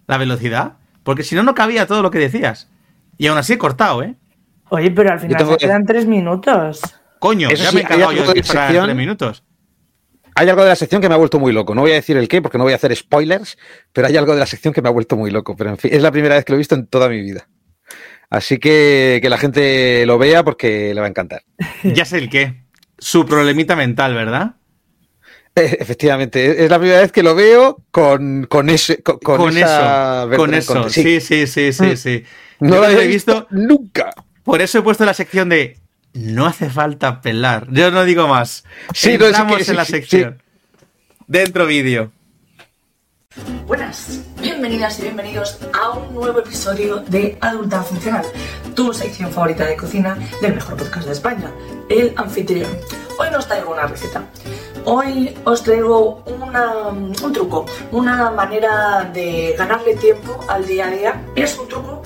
la 0.07 0.17
velocidad, 0.17 0.73
porque 1.03 1.23
si 1.23 1.35
no, 1.35 1.43
no 1.43 1.55
cabía 1.55 1.87
todo 1.87 2.01
lo 2.01 2.11
que 2.11 2.19
decías. 2.19 2.69
Y 3.17 3.27
aún 3.27 3.37
así 3.37 3.53
he 3.53 3.57
cortado, 3.57 4.03
¿eh? 4.03 4.15
Oye, 4.69 4.91
pero 4.91 5.11
al 5.11 5.19
final 5.19 5.47
que- 5.49 5.57
quedan 5.57 5.85
tres 5.85 6.05
minutos. 6.05 6.81
Coño, 7.19 7.47
Eso 7.49 7.63
ya 7.63 7.69
sí, 7.69 7.75
me 7.77 7.81
he 7.81 7.85
cagado 7.85 8.11
yo 8.11 8.21
de 8.33 8.43
sección- 8.43 8.83
tres 8.85 8.95
minutos. 8.95 9.43
Hay 10.35 10.49
algo 10.49 10.63
de 10.63 10.69
la 10.69 10.75
sección 10.75 10.99
que 10.99 11.07
me 11.07 11.13
ha 11.13 11.17
vuelto 11.17 11.39
muy 11.39 11.53
loco. 11.53 11.75
No 11.75 11.81
voy 11.81 11.91
a 11.91 11.95
decir 11.95 12.17
el 12.17 12.27
qué, 12.27 12.41
porque 12.41 12.57
no 12.57 12.63
voy 12.63 12.73
a 12.73 12.77
hacer 12.77 12.93
spoilers, 12.95 13.55
pero 13.93 14.07
hay 14.07 14.17
algo 14.17 14.33
de 14.33 14.39
la 14.39 14.47
sección 14.47 14.73
que 14.73 14.81
me 14.81 14.89
ha 14.89 14.91
vuelto 14.91 15.15
muy 15.15 15.29
loco. 15.29 15.55
Pero 15.55 15.69
en 15.69 15.77
fin, 15.77 15.91
es 15.93 16.01
la 16.01 16.11
primera 16.11 16.35
vez 16.35 16.43
que 16.43 16.51
lo 16.53 16.55
he 16.55 16.57
visto 16.57 16.73
en 16.73 16.87
toda 16.87 17.07
mi 17.07 17.21
vida. 17.21 17.47
Así 18.33 18.57
que 18.57 19.19
que 19.21 19.29
la 19.29 19.37
gente 19.37 20.07
lo 20.07 20.17
vea 20.17 20.43
porque 20.43 20.91
le 20.95 20.99
va 20.99 21.05
a 21.05 21.09
encantar. 21.09 21.43
Ya 21.83 22.03
sé 22.03 22.17
el 22.17 22.29
qué. 22.31 22.63
Su 22.97 23.27
problemita 23.27 23.75
mental, 23.75 24.15
¿verdad? 24.15 24.55
Eh, 25.55 25.77
Efectivamente, 25.79 26.63
es- 26.65 26.69
la 26.71 26.79
primera 26.79 27.01
vez 27.01 27.11
que 27.11 27.21
lo 27.21 27.35
veo 27.35 27.77
con, 27.91 28.47
con 28.49 28.71
ese. 28.71 29.03
Con, 29.03 29.19
con 29.19 29.37
Con, 29.37 29.55
esa 29.57 30.23
eso. 30.23 30.35
Con 30.37 30.53
eso. 30.55 30.89
Sí, 30.89 31.21
sí, 31.21 31.45
sí, 31.45 31.71
sí, 31.73 31.83
Mm. 31.83 31.95
sí. 31.95 32.23
No 32.59 32.75
Yo 32.77 32.81
lo 32.81 32.99
he 33.01 33.05
visto. 33.07 33.45
nunca. 33.51 34.09
Por 34.43 34.63
eso 34.63 34.79
he 34.79 34.81
puesto 34.81 35.05
la 35.05 35.13
sección 35.13 35.49
de 35.49 35.77
no 36.13 36.47
hace 36.47 36.71
falta 36.71 37.21
pelar. 37.21 37.67
Yo 37.69 37.91
no 37.91 38.03
digo 38.03 38.27
más. 38.27 38.63
Sí, 38.95 39.09
no, 39.17 39.25
sí 39.25 39.25
Entramos 39.27 39.57
que- 39.57 39.63
sí, 39.63 39.69
en 39.71 39.77
la 39.77 39.85
sí, 39.85 39.91
sección. 39.91 40.41
Dentro 41.27 41.67
vídeo. 41.67 42.11
Buenas, 43.67 44.21
bienvenidas 44.63 44.97
y 44.99 45.01
bienvenidos 45.01 45.57
a 45.73 45.89
un 45.89 46.13
nuevo 46.13 46.39
episodio 46.39 47.01
de 47.09 47.37
Adulta 47.41 47.83
Funcional, 47.83 48.23
tu 48.73 48.93
sección 48.93 49.29
favorita 49.29 49.65
de 49.65 49.75
cocina 49.75 50.17
del 50.41 50.53
mejor 50.55 50.77
podcast 50.77 51.05
de 51.05 51.11
España, 51.11 51.51
El 51.89 52.13
Anfitrión. 52.15 52.71
Hoy 53.19 53.27
no 53.29 53.39
os 53.39 53.45
traigo 53.45 53.73
una 53.73 53.87
receta, 53.87 54.23
hoy 54.85 55.37
os 55.43 55.63
traigo 55.63 56.23
una- 56.27 56.77
un 56.87 57.11
truco, 57.33 57.65
una 57.91 58.31
manera 58.31 59.11
de 59.13 59.53
ganarle 59.57 59.97
tiempo 59.97 60.39
al 60.47 60.65
día 60.65 60.87
a 60.87 60.91
día. 60.91 61.21
Es 61.35 61.59
un 61.59 61.67
truco 61.67 62.01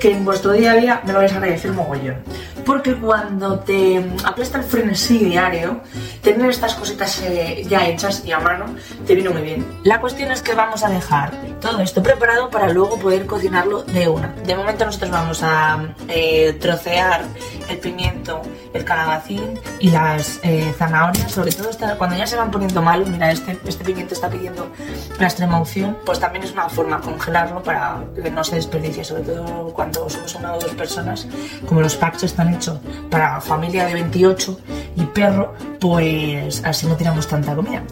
que 0.00 0.12
en 0.12 0.24
vuestro 0.24 0.52
día 0.52 0.72
a 0.72 0.76
día 0.76 1.02
me 1.04 1.12
lo 1.12 1.18
vais 1.18 1.32
a 1.32 1.36
agradecer 1.36 1.72
mogollón. 1.72 2.16
Porque 2.64 2.94
cuando 2.94 3.58
te 3.60 4.04
aplasta 4.24 4.58
el 4.58 4.64
frenesí 4.64 5.18
diario, 5.18 5.80
tener 6.22 6.50
estas 6.50 6.74
cositas 6.74 7.20
eh, 7.22 7.64
ya 7.68 7.86
hechas 7.86 8.22
y 8.24 8.32
a 8.32 8.40
mano 8.40 8.66
te 9.06 9.14
viene 9.14 9.30
muy 9.30 9.42
bien. 9.42 9.66
La 9.84 10.00
cuestión 10.00 10.30
es 10.30 10.42
que 10.42 10.54
vamos 10.54 10.84
a 10.84 10.88
dejar 10.88 11.32
todo 11.60 11.80
esto 11.80 12.02
preparado 12.02 12.50
para 12.50 12.68
luego 12.70 12.98
poder 12.98 13.26
cocinarlo 13.26 13.82
de 13.82 14.08
una. 14.08 14.28
De 14.46 14.54
momento 14.54 14.84
nosotros 14.84 15.10
vamos 15.10 15.42
a 15.42 15.94
eh, 16.08 16.56
trocear 16.60 17.24
el 17.68 17.78
pimiento, 17.78 18.42
el 18.72 18.84
calabacín 18.84 19.58
y 19.78 19.90
las 19.90 20.40
eh, 20.42 20.74
zanahorias, 20.76 21.30
sobre 21.30 21.52
todo 21.52 21.70
cuando 21.96 22.16
ya 22.16 22.26
se 22.26 22.36
van 22.36 22.50
poniendo 22.50 22.82
malos, 22.82 23.08
mira, 23.08 23.30
este, 23.30 23.58
este 23.66 23.84
pimiento 23.84 24.14
está 24.14 24.28
pidiendo 24.28 24.70
la 25.18 25.26
extrema 25.26 25.60
opción, 25.60 25.96
pues 26.04 26.18
también 26.18 26.44
es 26.44 26.52
una 26.52 26.68
forma 26.68 27.00
congelarlo 27.00 27.62
para 27.62 28.02
que 28.20 28.30
no 28.30 28.42
se 28.44 28.56
desperdicie, 28.56 29.04
sobre 29.04 29.22
todo 29.22 29.72
cuando 29.72 29.89
somos 29.92 30.34
una 30.34 30.54
o 30.54 30.60
dos 30.60 30.72
personas, 30.74 31.26
como 31.66 31.80
los 31.80 31.96
packs 31.96 32.24
están 32.24 32.54
hechos 32.54 32.78
para 33.10 33.40
familia 33.40 33.86
de 33.86 33.94
28 33.94 34.60
y 34.96 35.02
perro, 35.06 35.54
pues 35.78 36.62
así 36.64 36.86
no 36.86 36.96
tiramos 36.96 37.26
tanta 37.26 37.54
comida 37.54 37.82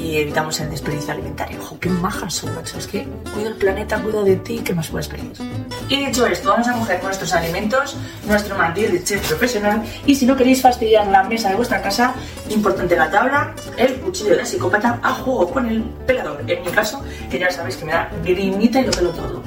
y 0.00 0.16
evitamos 0.16 0.60
el 0.60 0.70
desperdicio 0.70 1.12
alimentario. 1.12 1.58
Ojo, 1.60 1.78
qué 1.80 1.88
majas 1.88 2.34
son, 2.34 2.54
macho, 2.54 2.78
es 2.78 2.86
que 2.86 3.06
cuido 3.32 3.48
el 3.48 3.54
planeta, 3.54 3.98
cuido 4.00 4.24
de 4.24 4.36
ti, 4.36 4.60
¿qué 4.64 4.74
más 4.74 4.88
puedes 4.88 5.08
pedir? 5.08 5.32
Y 5.88 6.06
dicho 6.06 6.26
esto, 6.26 6.50
vamos 6.50 6.68
a 6.68 6.72
coger 6.74 7.02
nuestros 7.02 7.32
alimentos, 7.32 7.96
nuestro 8.26 8.56
mandil 8.56 8.92
de 8.92 9.04
chef 9.04 9.26
profesional 9.28 9.82
y 10.06 10.14
si 10.14 10.26
no 10.26 10.36
queréis 10.36 10.62
fastidiar 10.62 11.06
la 11.06 11.22
mesa 11.24 11.48
de 11.50 11.56
vuestra 11.56 11.80
casa, 11.82 12.14
importante 12.48 12.96
la 12.96 13.10
tabla, 13.10 13.54
el 13.76 13.94
cuchillo 13.96 14.36
de 14.36 14.44
psicópata 14.44 14.98
a 15.02 15.14
juego 15.14 15.50
con 15.50 15.66
el 15.66 15.82
pelador. 16.06 16.42
En 16.46 16.64
mi 16.64 16.70
caso, 16.70 17.02
que 17.30 17.38
ya 17.38 17.50
sabéis 17.50 17.76
que 17.76 17.84
me 17.84 17.92
da 17.92 18.10
grimita 18.24 18.80
y 18.80 18.86
lo 18.86 18.92
pelo 18.92 19.10
todo, 19.10 19.42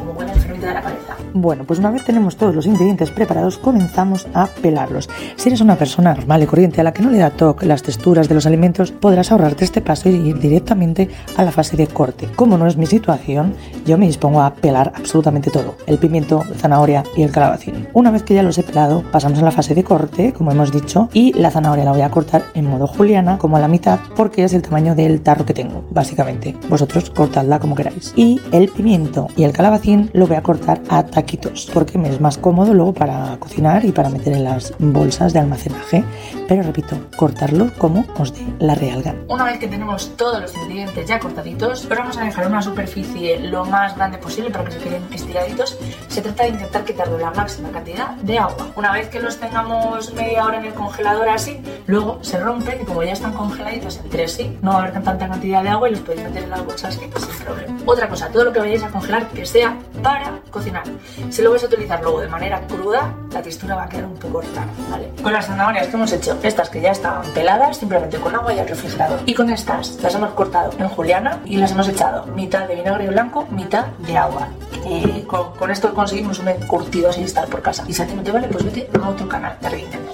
de 0.67 0.73
la 0.73 0.81
cabeza. 0.81 1.15
Bueno, 1.33 1.63
pues 1.63 1.79
una 1.79 1.91
vez 1.91 2.03
tenemos 2.03 2.35
todos 2.37 2.55
los 2.55 2.65
ingredientes 2.65 3.11
preparados, 3.11 3.57
comenzamos 3.57 4.27
a 4.33 4.47
pelarlos. 4.47 5.09
Si 5.35 5.49
eres 5.49 5.61
una 5.61 5.75
persona 5.75 6.13
normal 6.13 6.43
y 6.43 6.45
corriente 6.45 6.81
a 6.81 6.83
la 6.83 6.91
que 6.91 7.03
no 7.03 7.09
le 7.09 7.19
da 7.19 7.29
toque 7.29 7.65
las 7.65 7.83
texturas 7.83 8.27
de 8.27 8.35
los 8.35 8.45
alimentos, 8.45 8.91
podrás 8.91 9.31
ahorrarte 9.31 9.63
este 9.63 9.81
paso 9.81 10.09
y 10.09 10.15
ir 10.15 10.39
directamente 10.39 11.09
a 11.37 11.43
la 11.43 11.51
fase 11.51 11.77
de 11.77 11.87
corte. 11.87 12.27
Como 12.35 12.57
no 12.57 12.67
es 12.67 12.77
mi 12.77 12.85
situación, 12.85 13.53
yo 13.85 13.97
me 13.97 14.07
dispongo 14.07 14.41
a 14.41 14.53
pelar 14.53 14.91
absolutamente 14.95 15.51
todo: 15.51 15.75
el 15.87 15.97
pimiento, 15.97 16.43
zanahoria 16.57 17.03
y 17.15 17.23
el 17.23 17.31
calabacín. 17.31 17.87
Una 17.93 18.11
vez 18.11 18.23
que 18.23 18.33
ya 18.33 18.43
los 18.43 18.57
he 18.57 18.63
pelado, 18.63 19.03
pasamos 19.11 19.39
a 19.39 19.45
la 19.45 19.51
fase 19.51 19.75
de 19.75 19.83
corte, 19.83 20.33
como 20.33 20.51
hemos 20.51 20.71
dicho, 20.71 21.09
y 21.13 21.33
la 21.33 21.51
zanahoria 21.51 21.85
la 21.85 21.91
voy 21.91 22.01
a 22.01 22.11
cortar 22.11 22.43
en 22.53 22.65
modo 22.65 22.87
juliana, 22.87 23.37
como 23.37 23.57
a 23.57 23.59
la 23.59 23.67
mitad, 23.67 23.99
porque 24.15 24.43
es 24.43 24.53
el 24.53 24.61
tamaño 24.61 24.95
del 24.95 25.21
tarro 25.21 25.45
que 25.45 25.53
tengo, 25.53 25.85
básicamente. 25.91 26.55
Vosotros 26.69 27.09
cortadla 27.11 27.59
como 27.59 27.75
queráis. 27.75 28.13
Y 28.15 28.41
el 28.51 28.69
pimiento 28.69 29.27
y 29.37 29.43
el 29.43 29.53
calabacín 29.53 30.09
lo 30.13 30.27
voy 30.27 30.35
a 30.35 30.41
cortar 30.41 30.48
a 30.89 31.03
taquitos, 31.03 31.69
porque 31.73 31.97
me 31.97 32.09
es 32.09 32.19
más 32.19 32.37
cómodo 32.37 32.73
luego 32.73 32.93
para 32.93 33.37
cocinar 33.39 33.85
y 33.85 33.91
para 33.91 34.09
meter 34.09 34.33
en 34.33 34.43
las 34.43 34.73
bolsas 34.79 35.33
de 35.33 35.39
almacenaje. 35.39 36.03
Pero 36.47 36.63
repito, 36.63 36.97
cortarlo 37.15 37.71
como 37.77 38.05
os 38.17 38.33
dé 38.33 38.45
la 38.59 38.75
real 38.75 39.03
gana. 39.03 39.19
Una 39.27 39.45
vez 39.45 39.59
que 39.59 39.67
tenemos 39.67 40.15
todos 40.17 40.41
los 40.41 40.55
ingredientes 40.55 41.07
ya 41.07 41.19
cortaditos, 41.19 41.87
vamos 41.87 42.17
a 42.17 42.23
dejar 42.23 42.47
una 42.47 42.61
superficie 42.61 43.39
lo 43.39 43.65
más 43.65 43.95
grande 43.95 44.17
posible 44.17 44.49
para 44.49 44.65
que 44.65 44.71
se 44.71 44.79
queden 44.79 45.03
estiraditos. 45.11 45.77
Se 46.07 46.21
trata 46.21 46.43
de 46.43 46.49
intentar 46.49 46.83
quitarle 46.83 47.19
la 47.19 47.31
máxima 47.31 47.69
cantidad 47.69 48.15
de 48.15 48.39
agua. 48.39 48.71
Una 48.75 48.91
vez 48.91 49.09
que 49.09 49.19
los 49.19 49.37
tengamos 49.37 50.13
media 50.13 50.45
hora 50.45 50.59
en 50.59 50.65
el 50.65 50.73
congelador 50.73 51.29
así, 51.29 51.59
luego 51.85 52.23
se 52.23 52.39
rompen 52.39 52.81
y 52.81 52.85
como 52.85 53.03
ya 53.03 53.13
están 53.13 53.33
congeladitos 53.33 53.97
entre 53.97 54.27
sí, 54.27 54.57
no 54.61 54.71
va 54.71 54.77
a 54.77 54.81
haber 54.81 54.93
tanta 54.93 55.27
cantidad 55.27 55.63
de 55.63 55.69
agua 55.69 55.89
y 55.89 55.91
los 55.91 56.01
podéis 56.01 56.23
meter 56.23 56.43
en 56.43 56.49
las 56.49 56.65
bolsas 56.65 56.95
sin 56.95 57.09
problema. 57.45 57.77
Otra 57.85 58.09
cosa, 58.09 58.29
todo 58.29 58.45
lo 58.45 58.53
que 58.53 58.59
vayáis 58.59 58.83
a 58.83 58.89
congelar 58.89 59.27
que 59.27 59.45
sea 59.45 59.77
para 60.01 60.38
para 60.39 60.51
cocinar. 60.51 60.83
Si 61.29 61.41
lo 61.41 61.51
vas 61.51 61.63
a 61.63 61.67
utilizar 61.67 62.01
luego 62.01 62.21
de 62.21 62.27
manera 62.27 62.61
cruda, 62.67 63.13
la 63.31 63.41
textura 63.41 63.75
va 63.75 63.83
a 63.83 63.89
quedar 63.89 64.05
un 64.05 64.17
poco 64.17 64.41
rara, 64.41 64.67
¿vale? 64.89 65.11
Con 65.21 65.33
las 65.33 65.47
zanahorias 65.47 65.87
que 65.87 65.95
hemos 65.95 66.11
hecho, 66.11 66.37
estas 66.43 66.69
que 66.69 66.81
ya 66.81 66.91
estaban 66.91 67.25
peladas, 67.33 67.77
simplemente 67.77 68.17
con 68.17 68.35
agua 68.35 68.53
y 68.53 68.59
al 68.59 68.67
refrigerador. 68.67 69.19
Y 69.25 69.33
con 69.33 69.49
estas 69.49 70.01
las 70.01 70.15
hemos 70.15 70.31
cortado 70.31 70.71
en 70.77 70.87
juliana 70.89 71.39
y 71.45 71.57
las 71.57 71.71
hemos 71.71 71.87
echado 71.87 72.25
mitad 72.27 72.67
de 72.67 72.75
vinagre 72.75 73.07
blanco, 73.07 73.47
mitad 73.51 73.87
de 73.99 74.17
agua. 74.17 74.49
Y 74.85 75.21
con, 75.23 75.69
esto 75.69 75.93
conseguimos 75.93 76.39
un 76.39 76.51
curtido 76.67 77.11
sin 77.11 77.23
estar 77.23 77.47
por 77.47 77.61
casa. 77.61 77.83
Y 77.87 77.93
si 77.93 78.01
a 78.01 78.07
ti 78.07 78.13
no 78.13 78.23
te 78.23 78.31
vale, 78.31 78.47
pues 78.47 78.63
vete 78.63 78.89
a 79.01 79.09
otro 79.09 79.27
canal 79.27 79.57
de. 79.61 79.69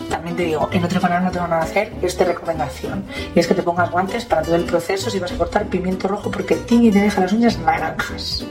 También 0.10 0.36
te 0.36 0.44
digo, 0.44 0.70
en 0.72 0.84
otro 0.84 1.00
canal 1.00 1.24
no 1.24 1.32
te 1.32 1.40
van 1.40 1.54
a 1.54 1.60
hacer 1.60 1.94
esta 2.02 2.26
recomendación. 2.26 3.06
Y 3.34 3.40
es 3.40 3.48
que 3.48 3.54
te 3.54 3.64
pongas 3.64 3.92
guantes 3.92 4.26
para 4.26 4.42
todo 4.42 4.56
el 4.56 4.64
proceso 4.64 5.10
si 5.10 5.20
vas 5.20 5.32
a 5.32 5.38
cortar 5.38 5.66
pimiento 5.66 6.08
rojo 6.08 6.32
porque 6.32 6.56
tiene 6.56 6.86
y 6.86 6.92
te 6.92 7.00
deja 7.00 7.22
las 7.22 7.34
uñas 7.34 7.58
naranjas. 7.60 8.46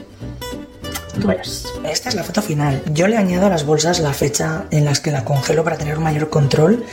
Esta 1.83 2.09
es 2.09 2.15
la 2.15 2.23
foto 2.23 2.41
final. 2.41 2.81
Yo 2.93 3.07
le 3.07 3.17
añado 3.17 3.45
a 3.45 3.49
las 3.49 3.65
bolsas 3.65 3.99
la 3.99 4.13
fecha 4.13 4.65
en 4.71 4.85
las 4.85 4.99
que 4.99 5.11
la 5.11 5.23
congelo 5.23 5.63
para 5.63 5.77
tener 5.77 5.97
un 5.97 6.03
mayor 6.03 6.29
control. 6.29 6.83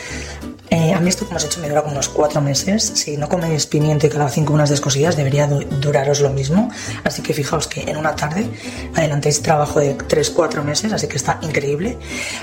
Eh, 0.75 0.95
a 0.95 1.01
mí 1.01 1.11
esto 1.11 1.27
que 1.27 1.33
hemos 1.33 1.45
hecho 1.45 1.61
me 1.61 1.69
dura 1.69 1.83
como 1.83 1.93
unos 1.93 2.09
cuatro 2.09 2.41
meses. 2.41 2.93
Si 2.95 3.19
no 3.19 3.29
coméis 3.29 3.67
pimiento 3.67 4.07
y 4.07 4.11
cada 4.11 4.31
cinco 4.31 4.55
unas 4.55 4.71
descosillas, 4.71 5.17
debería 5.19 5.47
du- 5.47 5.65
duraros 5.81 6.21
lo 6.21 6.31
mismo. 6.31 6.71
Así 7.05 7.21
que 7.21 7.35
fijaos 7.35 7.67
que 7.69 7.83
en 7.83 7.99
una 7.99 8.17
tarde 8.17 8.47
adelantáis 8.95 9.43
trabajo 9.43 9.81
de 9.81 9.99
3-4 9.99 10.63
meses, 10.65 10.91
así 10.95 11.09
que 11.09 11.17
está 11.19 11.39
increíble. 11.43 11.99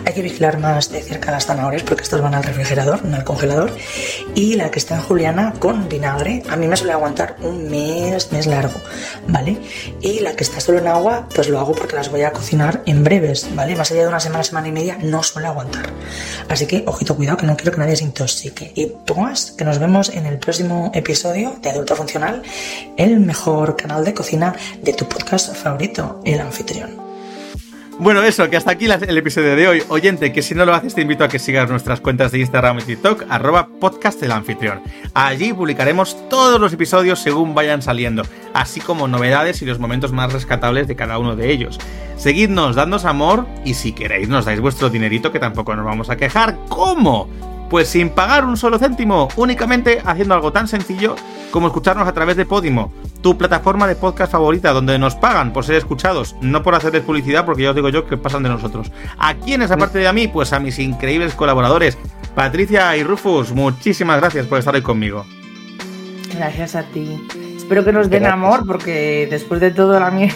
Hay 0.05 0.13
que 0.13 0.21
vigilar 0.21 0.59
más 0.59 0.91
de 0.91 1.01
cerca 1.01 1.31
las 1.31 1.47
zanahorias 1.47 1.81
porque 1.81 2.03
estas 2.03 2.21
van 2.21 2.35
al 2.35 2.43
refrigerador, 2.43 3.03
no 3.03 3.15
al 3.15 3.23
congelador. 3.23 3.75
Y 4.35 4.53
la 4.55 4.69
que 4.69 4.77
está 4.77 4.95
en 4.95 5.01
juliana 5.01 5.53
con 5.57 5.89
vinagre, 5.89 6.43
a 6.49 6.55
mí 6.55 6.67
me 6.67 6.77
suele 6.77 6.93
aguantar 6.93 7.35
un 7.41 7.67
mes, 7.67 8.31
mes 8.31 8.45
largo, 8.45 8.79
¿vale? 9.27 9.57
Y 10.01 10.19
la 10.19 10.35
que 10.35 10.43
está 10.43 10.59
solo 10.59 10.77
en 10.77 10.87
agua, 10.87 11.27
pues 11.33 11.49
lo 11.49 11.59
hago 11.59 11.73
porque 11.73 11.95
las 11.95 12.09
voy 12.11 12.21
a 12.21 12.31
cocinar 12.31 12.83
en 12.85 13.03
breves, 13.03 13.47
¿vale? 13.55 13.75
Más 13.75 13.89
allá 13.91 14.03
de 14.03 14.07
una 14.07 14.19
semana, 14.19 14.43
semana 14.43 14.67
y 14.67 14.71
media, 14.71 14.97
no 15.01 15.23
suele 15.23 15.47
aguantar. 15.47 15.89
Así 16.47 16.67
que, 16.67 16.83
ojito, 16.85 17.15
cuidado, 17.15 17.37
que 17.37 17.47
no 17.47 17.57
quiero 17.57 17.71
que 17.71 17.79
nadie 17.79 17.95
se 17.95 18.03
intoxique. 18.19 18.71
Y 18.75 18.87
pues, 19.05 19.51
que 19.57 19.65
nos 19.65 19.79
vemos 19.79 20.09
en 20.09 20.25
el 20.25 20.37
próximo 20.39 20.91
episodio 20.93 21.55
de 21.61 21.69
Adulto 21.69 21.95
Funcional, 21.95 22.41
el 22.97 23.19
mejor 23.19 23.75
canal 23.75 24.03
de 24.03 24.13
cocina 24.13 24.55
de 24.81 24.93
tu 24.93 25.07
podcast 25.07 25.55
favorito, 25.55 26.21
El 26.25 26.41
Anfitrión. 26.41 27.09
Bueno, 27.97 28.23
eso, 28.23 28.49
que 28.49 28.55
hasta 28.55 28.71
aquí 28.71 28.85
el 28.85 29.17
episodio 29.17 29.57
de 29.57 29.67
hoy. 29.67 29.83
Oyente, 29.89 30.31
que 30.31 30.41
si 30.41 30.55
no 30.55 30.65
lo 30.65 30.73
haces, 30.73 30.95
te 30.95 31.01
invito 31.01 31.25
a 31.25 31.27
que 31.27 31.37
sigas 31.37 31.69
nuestras 31.69 31.99
cuentas 31.99 32.31
de 32.31 32.39
Instagram 32.39 32.79
y 32.79 32.83
TikTok, 32.83 33.25
arroba 33.29 33.67
podcast 33.67 34.21
del 34.21 34.31
anfitrión. 34.31 34.81
Allí 35.13 35.51
publicaremos 35.51 36.29
todos 36.29 36.61
los 36.61 36.71
episodios 36.71 37.19
según 37.19 37.53
vayan 37.53 37.81
saliendo, 37.81 38.23
así 38.53 38.79
como 38.79 39.09
novedades 39.09 39.61
y 39.61 39.65
los 39.65 39.79
momentos 39.79 40.13
más 40.13 40.31
rescatables 40.31 40.87
de 40.87 40.95
cada 40.95 41.19
uno 41.19 41.35
de 41.35 41.51
ellos. 41.51 41.77
Seguidnos, 42.15 42.77
dadnos 42.77 43.03
amor 43.03 43.45
y 43.65 43.73
si 43.73 43.91
queréis 43.91 44.29
nos 44.29 44.45
dais 44.45 44.61
vuestro 44.61 44.89
dinerito 44.89 45.33
que 45.33 45.39
tampoco 45.39 45.75
nos 45.75 45.85
vamos 45.85 46.09
a 46.09 46.15
quejar. 46.15 46.57
¿Cómo? 46.69 47.27
Pues 47.69 47.87
sin 47.87 48.09
pagar 48.09 48.45
un 48.45 48.57
solo 48.57 48.79
céntimo, 48.79 49.27
únicamente 49.35 50.01
haciendo 50.03 50.33
algo 50.33 50.51
tan 50.51 50.67
sencillo 50.67 51.15
como 51.51 51.67
escucharnos 51.67 52.07
a 52.07 52.13
través 52.13 52.35
de 52.35 52.45
Podimo, 52.45 52.91
tu 53.21 53.37
plataforma 53.37 53.87
de 53.87 53.95
podcast 53.95 54.31
favorita, 54.31 54.71
donde 54.71 54.97
nos 54.97 55.15
pagan 55.15 55.53
por 55.53 55.65
ser 55.65 55.75
escuchados, 55.75 56.35
no 56.41 56.63
por 56.63 56.73
hacerles 56.75 57.03
publicidad, 57.03 57.45
porque 57.45 57.63
ya 57.63 57.69
os 57.69 57.75
digo 57.75 57.89
yo 57.89 58.07
que 58.07 58.17
pasan 58.17 58.43
de 58.43 58.49
nosotros. 58.49 58.91
¿A 59.17 59.35
quiénes, 59.35 59.71
aparte 59.71 59.99
de 59.99 60.07
a 60.07 60.13
mí? 60.13 60.27
Pues 60.27 60.53
a 60.53 60.59
mis 60.59 60.79
increíbles 60.79 61.33
colaboradores, 61.35 61.97
Patricia 62.35 62.95
y 62.97 63.03
Rufus, 63.03 63.51
muchísimas 63.51 64.19
gracias 64.19 64.45
por 64.47 64.59
estar 64.59 64.73
hoy 64.73 64.81
conmigo. 64.81 65.25
Gracias 66.35 66.75
a 66.75 66.83
ti. 66.83 67.21
Espero 67.55 67.83
que 67.83 67.91
nos 67.91 68.09
den 68.09 68.23
Gracias. 68.23 68.33
amor 68.33 68.65
porque 68.65 69.27
después 69.29 69.59
de 69.59 69.71
todo 69.71 69.99
la 69.99 70.09
mierda. 70.09 70.35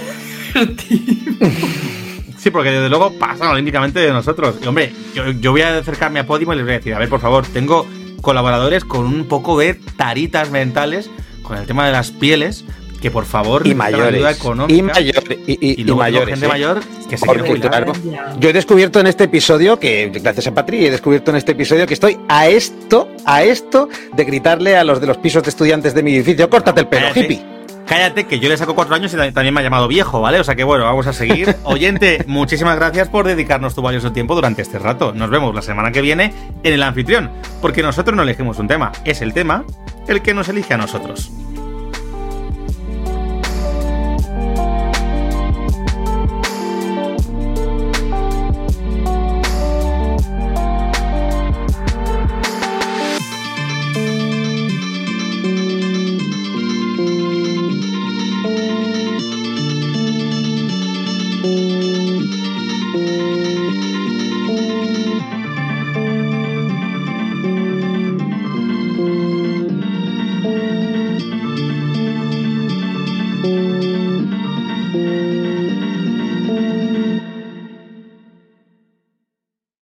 Sí, 2.43 2.51
porque 2.51 2.71
desde 2.71 2.89
luego 2.89 3.11
pasan 3.17 3.47
olímpicamente 3.49 3.99
de 4.01 4.11
nosotros. 4.11 4.55
Y 4.61 4.67
hombre, 4.67 4.91
yo, 5.15 5.31
yo 5.31 5.51
voy 5.51 5.61
a 5.61 5.77
acercarme 5.77 6.19
a 6.19 6.27
Podimo 6.27 6.51
y 6.53 6.57
les 6.57 6.65
voy 6.65 6.73
a 6.73 6.77
decir, 6.77 6.93
a 6.93 6.99
ver, 6.99 7.07
por 7.07 7.21
favor, 7.21 7.45
tengo 7.47 7.87
colaboradores 8.21 8.83
con 8.83 9.05
un 9.05 9.25
poco 9.29 9.57
de 9.57 9.75
taritas 9.75 10.51
mentales 10.51 11.09
con 11.41 11.57
el 11.57 11.65
tema 11.65 11.85
de 11.85 11.91
las 11.93 12.11
pieles, 12.11 12.65
que 13.01 13.11
por 13.11 13.25
favor 13.25 13.65
Y 13.67 13.75
mayores. 13.75 14.15
ayuda 14.15 14.31
económica. 14.31 14.73
Y 14.77 14.81
mayores. 14.81 15.37
Y, 15.47 15.51
y- 15.53 15.81
Y 15.81 15.83
luego 15.83 15.99
mayores. 15.99 16.29
gente 16.29 16.45
¿eh? 16.45 16.49
mayor 16.49 16.79
que 17.09 17.17
se 17.17 17.25
Porque, 17.25 17.59
claro, 17.59 17.91
Yo 18.39 18.49
he 18.49 18.53
descubierto 18.53 18.99
en 18.99 19.07
este 19.07 19.25
episodio 19.25 19.77
que, 19.79 20.09
gracias 20.21 20.47
a 20.47 20.53
Patri, 20.53 20.85
he 20.85 20.91
descubierto 20.91 21.31
en 21.31 21.37
este 21.37 21.51
episodio 21.53 21.85
que 21.87 21.93
estoy 21.93 22.17
a 22.29 22.47
esto, 22.47 23.09
a 23.25 23.43
esto 23.43 23.87
de 24.13 24.23
gritarle 24.25 24.75
a 24.77 24.83
los 24.83 24.99
de 25.01 25.07
los 25.07 25.17
pisos 25.17 25.43
de 25.43 25.49
estudiantes 25.49 25.93
de 25.93 26.01
mi 26.03 26.15
edificio, 26.15 26.49
córtate 26.49 26.81
el 26.81 26.87
pelo, 26.87 27.03
Cállate. 27.07 27.19
hippie. 27.21 27.52
Cállate, 27.85 28.25
que 28.25 28.39
yo 28.39 28.49
le 28.49 28.57
saco 28.57 28.75
cuatro 28.75 28.95
años 28.95 29.13
y 29.13 29.17
también 29.31 29.53
me 29.53 29.59
ha 29.59 29.63
llamado 29.63 29.87
viejo, 29.87 30.21
¿vale? 30.21 30.39
O 30.39 30.43
sea 30.43 30.55
que 30.55 30.63
bueno, 30.63 30.85
vamos 30.85 31.07
a 31.07 31.13
seguir. 31.13 31.55
Oyente, 31.63 32.23
muchísimas 32.27 32.75
gracias 32.75 33.09
por 33.09 33.27
dedicarnos 33.27 33.75
tu 33.75 33.81
valioso 33.81 34.11
tiempo 34.11 34.35
durante 34.35 34.61
este 34.61 34.79
rato. 34.79 35.13
Nos 35.13 35.29
vemos 35.29 35.53
la 35.53 35.61
semana 35.61 35.91
que 35.91 36.01
viene 36.01 36.33
en 36.63 36.73
el 36.73 36.83
anfitrión, 36.83 37.31
porque 37.61 37.83
nosotros 37.83 38.15
no 38.15 38.23
elegimos 38.23 38.59
un 38.59 38.67
tema, 38.67 38.91
es 39.03 39.21
el 39.21 39.33
tema 39.33 39.65
el 40.07 40.21
que 40.21 40.33
nos 40.33 40.49
elige 40.49 40.73
a 40.73 40.77
nosotros. 40.77 41.31